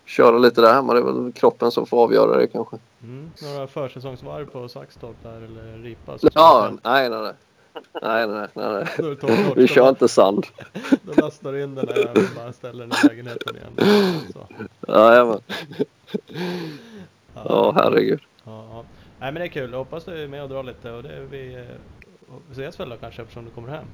köra 0.05 0.37
lite 0.37 0.61
där 0.61 0.73
hemma. 0.73 0.93
Det 0.93 0.99
är 0.99 1.03
väl 1.03 1.31
kroppen 1.31 1.71
som 1.71 1.85
får 1.85 2.03
avgöra 2.03 2.37
det 2.37 2.47
kanske. 2.47 2.77
Mm. 3.03 3.31
Några 3.41 3.67
försäsongsvarv 3.67 4.45
på 4.45 4.67
Saxtorp 4.67 5.15
där 5.23 5.37
eller 5.37 5.83
Ripa? 5.83 6.17
Ja, 6.33 6.71
nej, 6.83 7.09
nej, 7.09 7.21
nej. 7.21 7.33
Nej, 8.01 8.27
nej, 8.27 8.47
nej. 8.53 8.87
nej. 8.97 9.53
Vi 9.55 9.67
kör 9.67 9.89
inte 9.89 10.07
sand. 10.07 10.45
Då 11.01 11.21
lastar 11.21 11.51
du 11.51 11.63
in 11.63 11.75
den 11.75 11.85
där 11.85 11.97
jäveln 11.97 12.25
och 12.29 12.35
bara 12.43 12.53
ställer 12.53 12.87
den 12.87 12.91
i 13.03 13.07
lägenheten 13.07 13.55
igen. 13.55 13.91
Så. 14.33 14.47
Jajamän. 14.91 15.39
Ja, 17.33 17.71
herregud. 17.75 18.19
Ja, 18.43 18.65
ja. 18.71 18.83
Nej 19.19 19.31
men 19.31 19.33
det 19.39 19.43
är 19.45 19.47
kul, 19.47 19.71
jag 19.71 19.77
hoppas 19.77 20.05
du 20.05 20.23
är 20.23 20.27
med 20.27 20.43
och 20.43 20.49
drar 20.49 20.63
lite 20.63 20.91
och 20.91 21.03
det, 21.03 21.27
vi, 21.31 21.55
eh, 21.55 21.61
vi 22.49 22.51
ses 22.51 22.79
väl 22.79 22.89
då 22.89 22.95
kanske 22.97 23.21
eftersom 23.21 23.45
du 23.45 23.51
kommer 23.51 23.69
hem. 23.69 23.85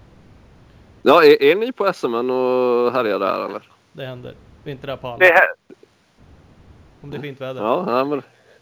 Ja, 1.02 1.24
är, 1.24 1.44
är 1.44 1.56
ni 1.56 1.72
på 1.72 1.94
SM 1.94 2.14
och 2.16 2.92
härjar 2.94 3.20
där 3.20 3.46
eller? 3.46 3.62
Det 3.94 4.06
händer. 4.06 4.34
Vi 4.64 4.72
är 4.72 4.76
inte 4.76 4.88
där 4.88 4.96
på 4.98 5.08
alla. 5.08 5.18
Det 5.18 5.30
är, 5.30 5.34
här- 5.34 5.54
Om 7.02 7.10
det 7.12 7.18
är 7.18 7.22
fint 7.22 7.42
väder. 7.42 7.62
Ja, 7.62 7.84
nej, 7.88 8.06
men... 8.06 8.22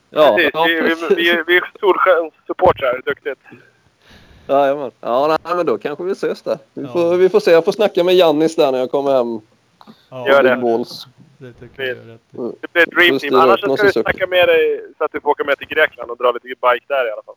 Ja, 0.09 0.33
precis, 0.35 0.51
ja, 0.53 0.63
vi, 0.65 0.81
vi, 0.81 1.15
vi, 1.15 1.43
vi 1.47 1.57
är 1.57 1.71
Solskens-supportrar. 1.79 3.01
Duktigt. 3.05 3.39
Jajamän. 4.49 4.91
Ja, 5.01 5.37
nej, 5.45 5.55
men 5.55 5.65
då 5.65 5.77
kanske 5.77 6.03
vi 6.03 6.11
ses 6.11 6.41
där. 6.41 6.57
Vi, 6.73 6.81
Ja. 6.83 6.87
får, 6.93 7.15
vi 7.17 7.29
får 7.29 7.39
se. 7.39 7.51
Jag 7.51 7.65
får 7.65 7.71
snacka 7.71 8.03
med 8.03 8.15
Jannis 8.15 8.55
där 8.55 8.71
när 8.71 8.79
jag 8.79 8.91
kommer 8.91 9.11
hem. 9.11 9.41
Ja, 10.09 10.27
Gör 10.27 10.43
det. 10.43 10.55
Balls. 10.55 11.07
Det 11.37 11.53
tycker 11.53 11.83
jag 11.83 11.89
är 11.89 11.95
rätt. 11.95 12.19
i. 12.31 12.37
Det 12.61 12.73
blir 12.73 12.83
ett 12.83 12.89
dream 12.91 13.19
team. 13.19 13.35
Annars 13.35 13.59
ska 13.59 13.77
som 13.77 14.03
snacka 14.03 14.27
med 14.27 14.47
dig 14.47 14.81
så 14.97 15.03
att 15.03 15.11
du 15.11 15.21
får 15.21 15.29
åka 15.29 15.43
med 15.43 15.57
till 15.57 15.67
Grekland 15.67 16.11
och 16.11 16.17
dra 16.17 16.31
lite 16.31 16.47
bike 16.47 16.85
där 16.87 17.07
i 17.07 17.11
alla 17.11 17.21
fall. 17.25 17.35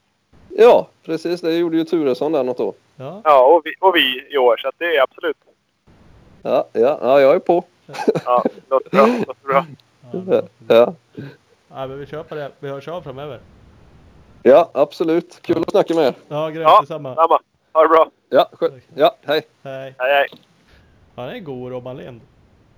Ja, 0.48 0.88
precis. 1.04 1.40
Det 1.40 1.56
gjorde 1.56 1.76
ju 1.76 1.84
Turesson 1.84 2.32
där 2.32 2.44
något 2.44 2.60
år. 2.60 2.74
Ja, 2.96 3.20
Ja, 3.24 3.46
och 3.46 3.62
vi, 3.64 3.74
och 3.80 3.96
vi 3.96 4.34
i 4.34 4.38
år. 4.38 4.56
Så 4.56 4.68
att 4.68 4.74
det 4.78 4.96
är 4.96 5.02
absolut. 5.02 5.36
Ja, 6.42 6.68
ja, 6.72 6.98
ja 7.02 7.20
jag 7.20 7.34
är 7.34 7.38
på. 7.38 7.64
Ja, 8.24 8.44
låter 8.70 8.90
bra. 8.90 9.06
Låter 9.06 9.46
bra. 9.48 9.64
ja, 10.12 10.42
Ja, 10.68 10.94
ja 11.68 11.86
men 11.86 11.98
vi 11.98 12.06
kör 12.06 12.22
på 12.22 12.34
det. 12.34 12.50
Vi 12.60 12.68
hörs 12.68 12.88
av 12.88 13.02
framöver. 13.02 13.40
Ja 14.42 14.70
absolut. 14.74 15.42
Kul 15.42 15.58
att 15.62 15.70
snacka 15.70 15.94
med 15.94 16.04
er. 16.04 16.14
Ja, 16.28 16.48
grymt 16.48 16.62
Ja, 16.62 16.80
detsamma. 16.80 17.14
samma. 17.14 17.38
Ha 17.72 17.82
det 17.82 17.88
bra. 17.88 18.10
Ja, 18.28 18.48
ja 18.94 19.16
hej. 19.22 19.42
Hej. 19.62 19.94
Hej, 19.98 20.12
hej. 20.14 20.26
Han 21.16 21.28
är 21.28 21.38
god 21.38 21.72
Robban 21.72 21.96
Lind. 21.96 22.20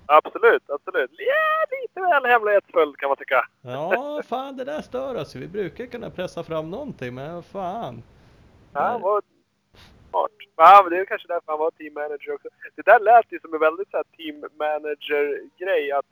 Absolut, 0.06 0.70
absolut. 0.70 1.10
Ja, 1.18 1.76
lite 1.80 2.00
väl 2.00 2.24
hemlighetsfull 2.30 2.96
kan 2.96 3.08
man 3.08 3.16
tycka. 3.16 3.46
Ja, 3.62 4.20
fan 4.28 4.56
det 4.56 4.64
där 4.64 4.82
stör 4.82 5.14
oss. 5.20 5.34
Vi 5.34 5.48
brukar 5.48 5.86
kunna 5.86 6.10
pressa 6.10 6.42
fram 6.42 6.70
någonting, 6.70 7.14
men 7.14 7.42
fan. 7.42 8.02
Ja, 8.72 8.80
han 8.80 9.00
var 9.00 9.22
smart. 10.10 10.30
Ja, 10.56 10.80
men 10.82 10.92
det 10.92 10.98
är 11.00 11.04
kanske 11.04 11.28
därför 11.28 11.52
han 11.52 11.58
var 11.58 11.70
team 11.70 11.94
manager 11.94 12.34
också. 12.34 12.48
Det 12.76 12.82
där 12.82 13.00
lät 13.00 13.32
ju 13.32 13.40
som 13.40 13.54
en 13.54 13.60
väldigt 13.60 13.90
så 13.90 13.96
här, 13.96 14.04
team 14.16 14.44
manager-grej. 14.58 15.92
Att, 15.92 16.06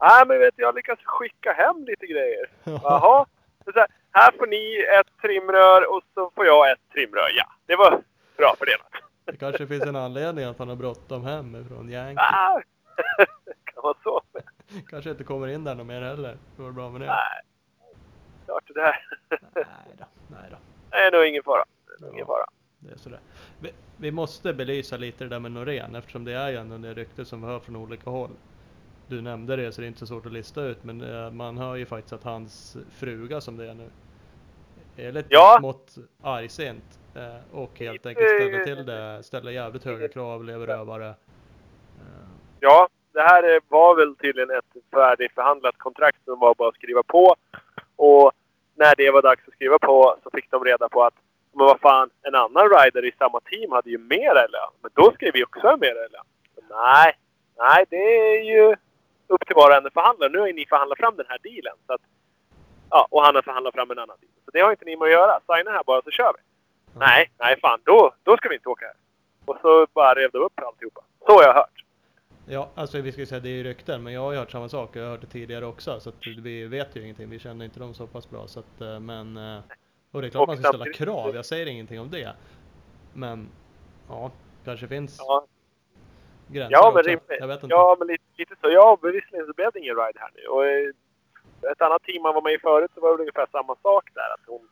nej 0.00 0.26
men 0.26 0.38
vet 0.38 0.56
du, 0.56 0.62
jag 0.62 0.74
lyckas 0.74 0.98
skicka 1.04 1.52
hem 1.52 1.84
lite 1.84 2.06
grejer. 2.06 2.50
Jaha. 2.64 3.26
Så 3.64 3.72
så 3.72 3.78
här, 3.78 3.88
här 4.14 4.32
får 4.38 4.46
ni 4.46 4.86
ett 5.00 5.22
trimrör 5.22 5.96
och 5.96 6.02
så 6.14 6.30
får 6.34 6.46
jag 6.46 6.72
ett 6.72 6.80
trimrör. 6.92 7.30
Ja, 7.36 7.46
det 7.66 7.76
var 7.76 8.02
bra 8.36 8.54
fördelat. 8.58 8.92
Det 9.24 9.36
kanske 9.36 9.66
finns 9.66 9.82
en 9.82 9.96
anledning 9.96 10.44
att 10.44 10.58
han 10.58 10.68
har 10.68 10.76
bråttom 10.76 11.24
hem 11.24 11.68
från 11.68 11.90
Yankee. 11.90 12.24
Ah, 12.24 12.60
kan 13.64 13.82
vara 13.82 13.94
så. 14.02 14.22
Kanske 14.90 15.10
inte 15.10 15.24
kommer 15.24 15.48
in 15.48 15.64
där 15.64 15.74
någon 15.74 15.86
mer 15.86 16.02
heller. 16.02 16.36
Det 16.56 16.62
var 16.62 16.70
bra 16.70 16.90
med 16.90 17.00
det. 17.00 17.06
Nej, 17.06 17.42
klart 18.44 18.64
det 18.66 18.74
där. 18.74 19.06
Nej 19.54 19.94
då, 19.98 20.04
nej 20.28 20.50
då. 20.50 20.56
Det 20.90 20.96
är 20.96 21.12
nog 21.12 21.26
ingen 21.26 21.42
fara. 21.42 21.64
Det 21.86 21.94
är 21.94 22.06
nog 22.06 22.14
ingen 22.14 22.26
fara. 22.26 22.46
Det 22.78 22.92
är 22.92 22.96
sådär. 22.96 23.20
Vi, 23.60 23.72
vi 23.96 24.10
måste 24.10 24.54
belysa 24.54 24.96
lite 24.96 25.24
det 25.24 25.30
där 25.30 25.40
med 25.40 25.52
Norén 25.52 25.94
eftersom 25.94 26.24
det 26.24 26.32
är 26.32 26.50
ju 26.50 26.56
ändå 26.56 26.78
det 26.78 26.94
rykte 26.94 27.24
som 27.24 27.40
vi 27.42 27.46
hör 27.46 27.60
från 27.60 27.76
olika 27.76 28.10
håll. 28.10 28.30
Du 29.06 29.20
nämnde 29.20 29.56
det 29.56 29.72
så 29.72 29.80
det 29.80 29.84
är 29.84 29.88
inte 29.88 30.00
så 30.00 30.06
svårt 30.06 30.26
att 30.26 30.32
lista 30.32 30.62
ut 30.62 30.84
men 30.84 31.00
eh, 31.00 31.30
man 31.30 31.58
hör 31.58 31.74
ju 31.74 31.86
faktiskt 31.86 32.12
att 32.12 32.24
hans 32.24 32.76
fruga 32.96 33.40
som 33.40 33.56
det 33.56 33.70
är 33.70 33.74
nu 33.74 33.90
är 34.96 35.12
lite 35.12 35.28
Ja. 35.30 35.56
smått 35.58 35.94
argsint 36.22 36.98
eh, 37.14 37.56
och 37.58 37.78
helt 37.78 38.06
enkelt 38.06 38.28
ställer 38.28 38.64
till 38.64 38.86
det, 38.86 39.22
ställer 39.22 39.52
jävligt 39.52 39.84
höga 39.84 40.08
krav, 40.08 40.44
lever 40.44 40.66
rövare. 40.66 41.14
Ja, 42.60 42.88
det 43.12 43.20
här 43.20 43.60
var 43.68 43.96
väl 43.96 44.16
tydligen 44.16 44.50
ett 44.50 44.82
färdigförhandlat 44.90 45.78
kontrakt 45.78 46.24
som 46.24 46.38
var 46.38 46.54
bara 46.54 46.68
att 46.68 46.74
skriva 46.74 47.02
på. 47.02 47.34
Och 47.96 48.32
när 48.74 48.94
det 48.96 49.10
var 49.10 49.22
dags 49.22 49.48
att 49.48 49.54
skriva 49.54 49.78
på 49.78 50.16
så 50.22 50.30
fick 50.34 50.50
de 50.50 50.64
reda 50.64 50.88
på 50.88 51.02
att 51.04 51.14
men 51.56 51.66
vad 51.66 51.80
fan, 51.80 52.10
en 52.22 52.34
annan 52.34 52.68
rider 52.70 53.04
i 53.04 53.12
samma 53.18 53.40
team 53.40 53.72
hade 53.72 53.90
ju 53.90 53.98
mer 53.98 54.34
lön. 54.34 54.72
Men 54.82 54.90
då 54.94 55.12
skrev 55.12 55.32
vi 55.34 55.44
också 55.44 55.60
ha 55.60 55.76
mer 55.76 55.94
lön. 55.94 56.24
Men 56.56 56.64
Nej, 56.70 57.12
nej 57.58 57.84
det 57.90 57.96
är 57.96 58.42
ju 58.42 58.76
upp 59.28 59.46
till 59.46 59.56
var 59.56 59.70
och 59.70 59.76
en 59.76 59.86
att 59.86 59.92
förhandla. 59.92 60.28
Nu 60.28 60.38
har 60.38 60.46
ju 60.46 60.52
ni 60.52 60.66
förhandlat 60.66 60.98
fram 60.98 61.16
den 61.16 61.26
här 61.28 61.38
dealen. 61.42 61.76
Så 61.86 61.92
att, 61.92 62.00
ja, 62.90 63.06
och 63.10 63.22
han 63.24 63.34
har 63.34 63.42
förhandlat 63.42 63.74
fram 63.74 63.90
en 63.90 63.98
annan 63.98 64.16
deal. 64.20 64.32
Så 64.44 64.50
det 64.50 64.60
har 64.60 64.70
inte 64.70 64.84
ni 64.84 64.96
med 64.96 65.06
att 65.06 65.12
göra. 65.12 65.40
Signa 65.40 65.70
här 65.70 65.82
bara 65.86 66.02
så 66.02 66.10
kör 66.10 66.32
vi. 66.36 66.42
Nej, 66.98 67.30
nej 67.38 67.60
fan, 67.60 67.80
då, 67.84 68.14
då 68.22 68.36
ska 68.36 68.48
vi 68.48 68.54
inte 68.54 68.68
åka 68.68 68.84
här. 68.86 68.94
Och 69.44 69.58
så 69.62 69.86
bara 69.94 70.14
rev 70.14 70.30
de 70.32 70.38
upp 70.38 70.60
alltihopa. 70.60 71.00
Så 71.26 71.32
har 71.32 71.42
jag 71.42 71.54
hört. 71.54 71.84
Ja, 72.46 72.70
alltså 72.74 73.00
vi 73.00 73.12
ska 73.12 73.20
ju 73.20 73.26
säga 73.26 73.40
det 73.40 73.48
är 73.48 73.56
ju 73.56 73.62
rykten, 73.64 74.02
men 74.02 74.12
jag 74.12 74.20
har 74.20 74.32
ju 74.32 74.38
hört 74.38 74.50
samma 74.50 74.68
sak. 74.68 74.96
Jag 74.96 75.02
har 75.02 75.10
hört 75.10 75.20
det 75.20 75.26
tidigare 75.26 75.66
också, 75.66 76.00
så 76.00 76.08
att 76.08 76.26
vi 76.26 76.66
vet 76.66 76.96
ju 76.96 77.02
ingenting. 77.02 77.30
Vi 77.30 77.38
känner 77.38 77.64
inte 77.64 77.80
dem 77.80 77.94
så 77.94 78.06
pass 78.06 78.30
bra, 78.30 78.46
så 78.48 78.60
att, 78.60 78.80
eh, 78.80 79.00
men... 79.00 79.36
eh, 79.36 79.60
Och 80.12 80.20
det 80.22 80.28
är 80.28 80.30
klart 80.30 80.42
Och 80.42 80.48
man 80.48 80.56
ska 80.56 80.68
ställa 80.68 80.92
krav, 80.92 81.34
jag 81.34 81.46
säger 81.46 81.66
ingenting 81.66 82.00
om 82.00 82.10
det. 82.10 82.32
Men, 83.12 83.48
ja, 84.08 84.30
kanske 84.64 84.88
finns 84.88 85.16
Ja, 85.18 85.46
gränser 86.54 86.76
Ja, 86.76 86.92
men 86.94 87.02
rimligt. 87.02 87.68
Ja, 87.68 87.96
men 87.98 88.08
lite, 88.08 88.24
lite 88.36 88.54
så. 88.60 88.66
Ja, 88.70 88.98
bevisligen 89.02 89.46
så 89.46 89.52
blev 89.52 89.70
det 89.72 89.78
ingen 89.78 89.96
ride 89.96 90.18
här 90.24 90.30
nu. 90.34 90.42
Och 90.54 90.66
eh, 90.66 90.88
ett 91.72 91.82
annat 91.82 92.02
team 92.02 92.22
man 92.22 92.34
var 92.34 92.42
med 92.42 92.52
i 92.52 92.58
förut 92.58 92.90
så 92.94 93.00
var 93.00 93.08
det 93.16 93.22
ungefär 93.24 93.46
samma 93.52 93.74
sak 93.82 94.04
där. 94.14 94.30
Att 94.34 94.44
hon, 94.46 94.68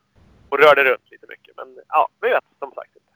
hon 0.51 0.59
rörde 0.59 0.85
runt 0.85 1.11
lite 1.11 1.27
mycket. 1.29 1.57
Men 1.57 1.79
ja, 1.89 2.09
vi 2.21 2.29
vet 2.29 2.45
som 2.59 2.73
sagt 2.73 2.91
inte. 2.97 3.09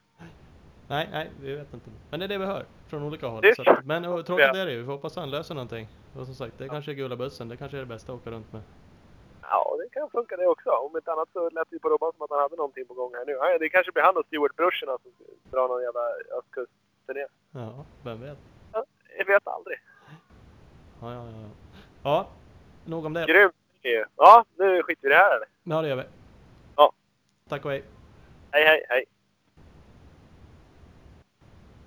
Nej, 0.89 1.09
nej, 1.13 1.31
vi 1.43 1.55
vet 1.57 1.75
inte. 1.75 1.91
Men 2.11 2.21
det 2.21 2.27
är 2.27 2.29
det 2.29 2.39
vi 2.39 2.45
hör 2.45 2.65
från 2.91 3.03
olika 3.03 3.27
håll. 3.27 3.43
Det- 3.43 3.59
att, 3.69 3.85
men 3.85 4.05
och, 4.05 4.27
tråkigt 4.27 4.47
Ja. 4.53 4.61
är 4.61 4.67
det 4.67 4.73
ju. 4.73 4.79
Vi 4.79 4.85
får 4.85 4.93
hoppas 4.93 5.17
han 5.17 5.31
löser 5.31 5.55
någonting. 5.55 5.89
Och 6.19 6.27
som 6.27 6.35
sagt, 6.35 6.59
det 6.59 6.69
kanske 6.69 6.91
är 6.91 6.95
gula 6.95 7.17
bussen. 7.17 7.49
Det 7.49 7.57
kanske 7.57 7.77
är 7.77 7.81
det 7.81 7.87
bästa 7.87 8.13
att 8.13 8.19
åka 8.21 8.31
runt 8.31 8.53
med. 8.53 8.63
Ja, 9.43 9.77
det 9.79 9.89
kan 10.01 10.11
funka 10.11 10.37
det 10.37 10.47
också. 10.47 10.71
Om 10.71 10.97
inte 10.97 11.13
annat 11.13 11.29
så 11.33 11.51
lät 11.51 11.71
det 11.71 11.79
på 11.79 11.89
Robban 11.89 12.13
som 12.17 12.23
att 12.25 12.31
han 12.31 12.39
hade 12.39 12.57
någonting 12.57 12.87
på 12.87 12.95
gång 12.95 13.15
här 13.15 13.25
nu. 13.27 13.33
Ja, 13.33 13.59
det 13.59 13.69
kanske 13.69 13.93
blir 13.93 14.03
han 14.03 14.17
och 14.17 14.27
Stewart-brorsorna 14.27 14.99
som 15.03 15.13
drar 15.51 15.69
någon 15.69 15.83
jävla 15.83 16.01
östkustturné. 16.39 17.27
Ja, 17.51 17.85
vem 18.05 18.21
vet? 18.21 18.39
jag 19.19 19.27
vet 19.27 19.47
aldrig. 19.47 19.79
Ja, 21.01 21.13
ja, 21.13 21.25
ja. 21.25 21.49
Ja, 22.03 22.29
nog 22.85 23.05
om 23.05 23.13
det. 23.13 23.27
Grymt. 23.27 23.55
Ja, 24.17 24.45
nu 24.57 24.83
skiter 24.83 25.03
vi 25.03 25.09
i 25.09 25.11
det 25.11 25.17
här 25.17 25.37
eller? 25.37 25.49
Ja, 25.63 25.83
det 25.83 25.89
gör 25.89 25.97
vi. 25.97 26.03
Ja. 26.77 26.93
Tack 27.49 27.65
och 27.65 27.71
hej. 27.71 27.85
Hej, 28.51 28.65
hej, 28.65 28.87
hej. 28.89 29.05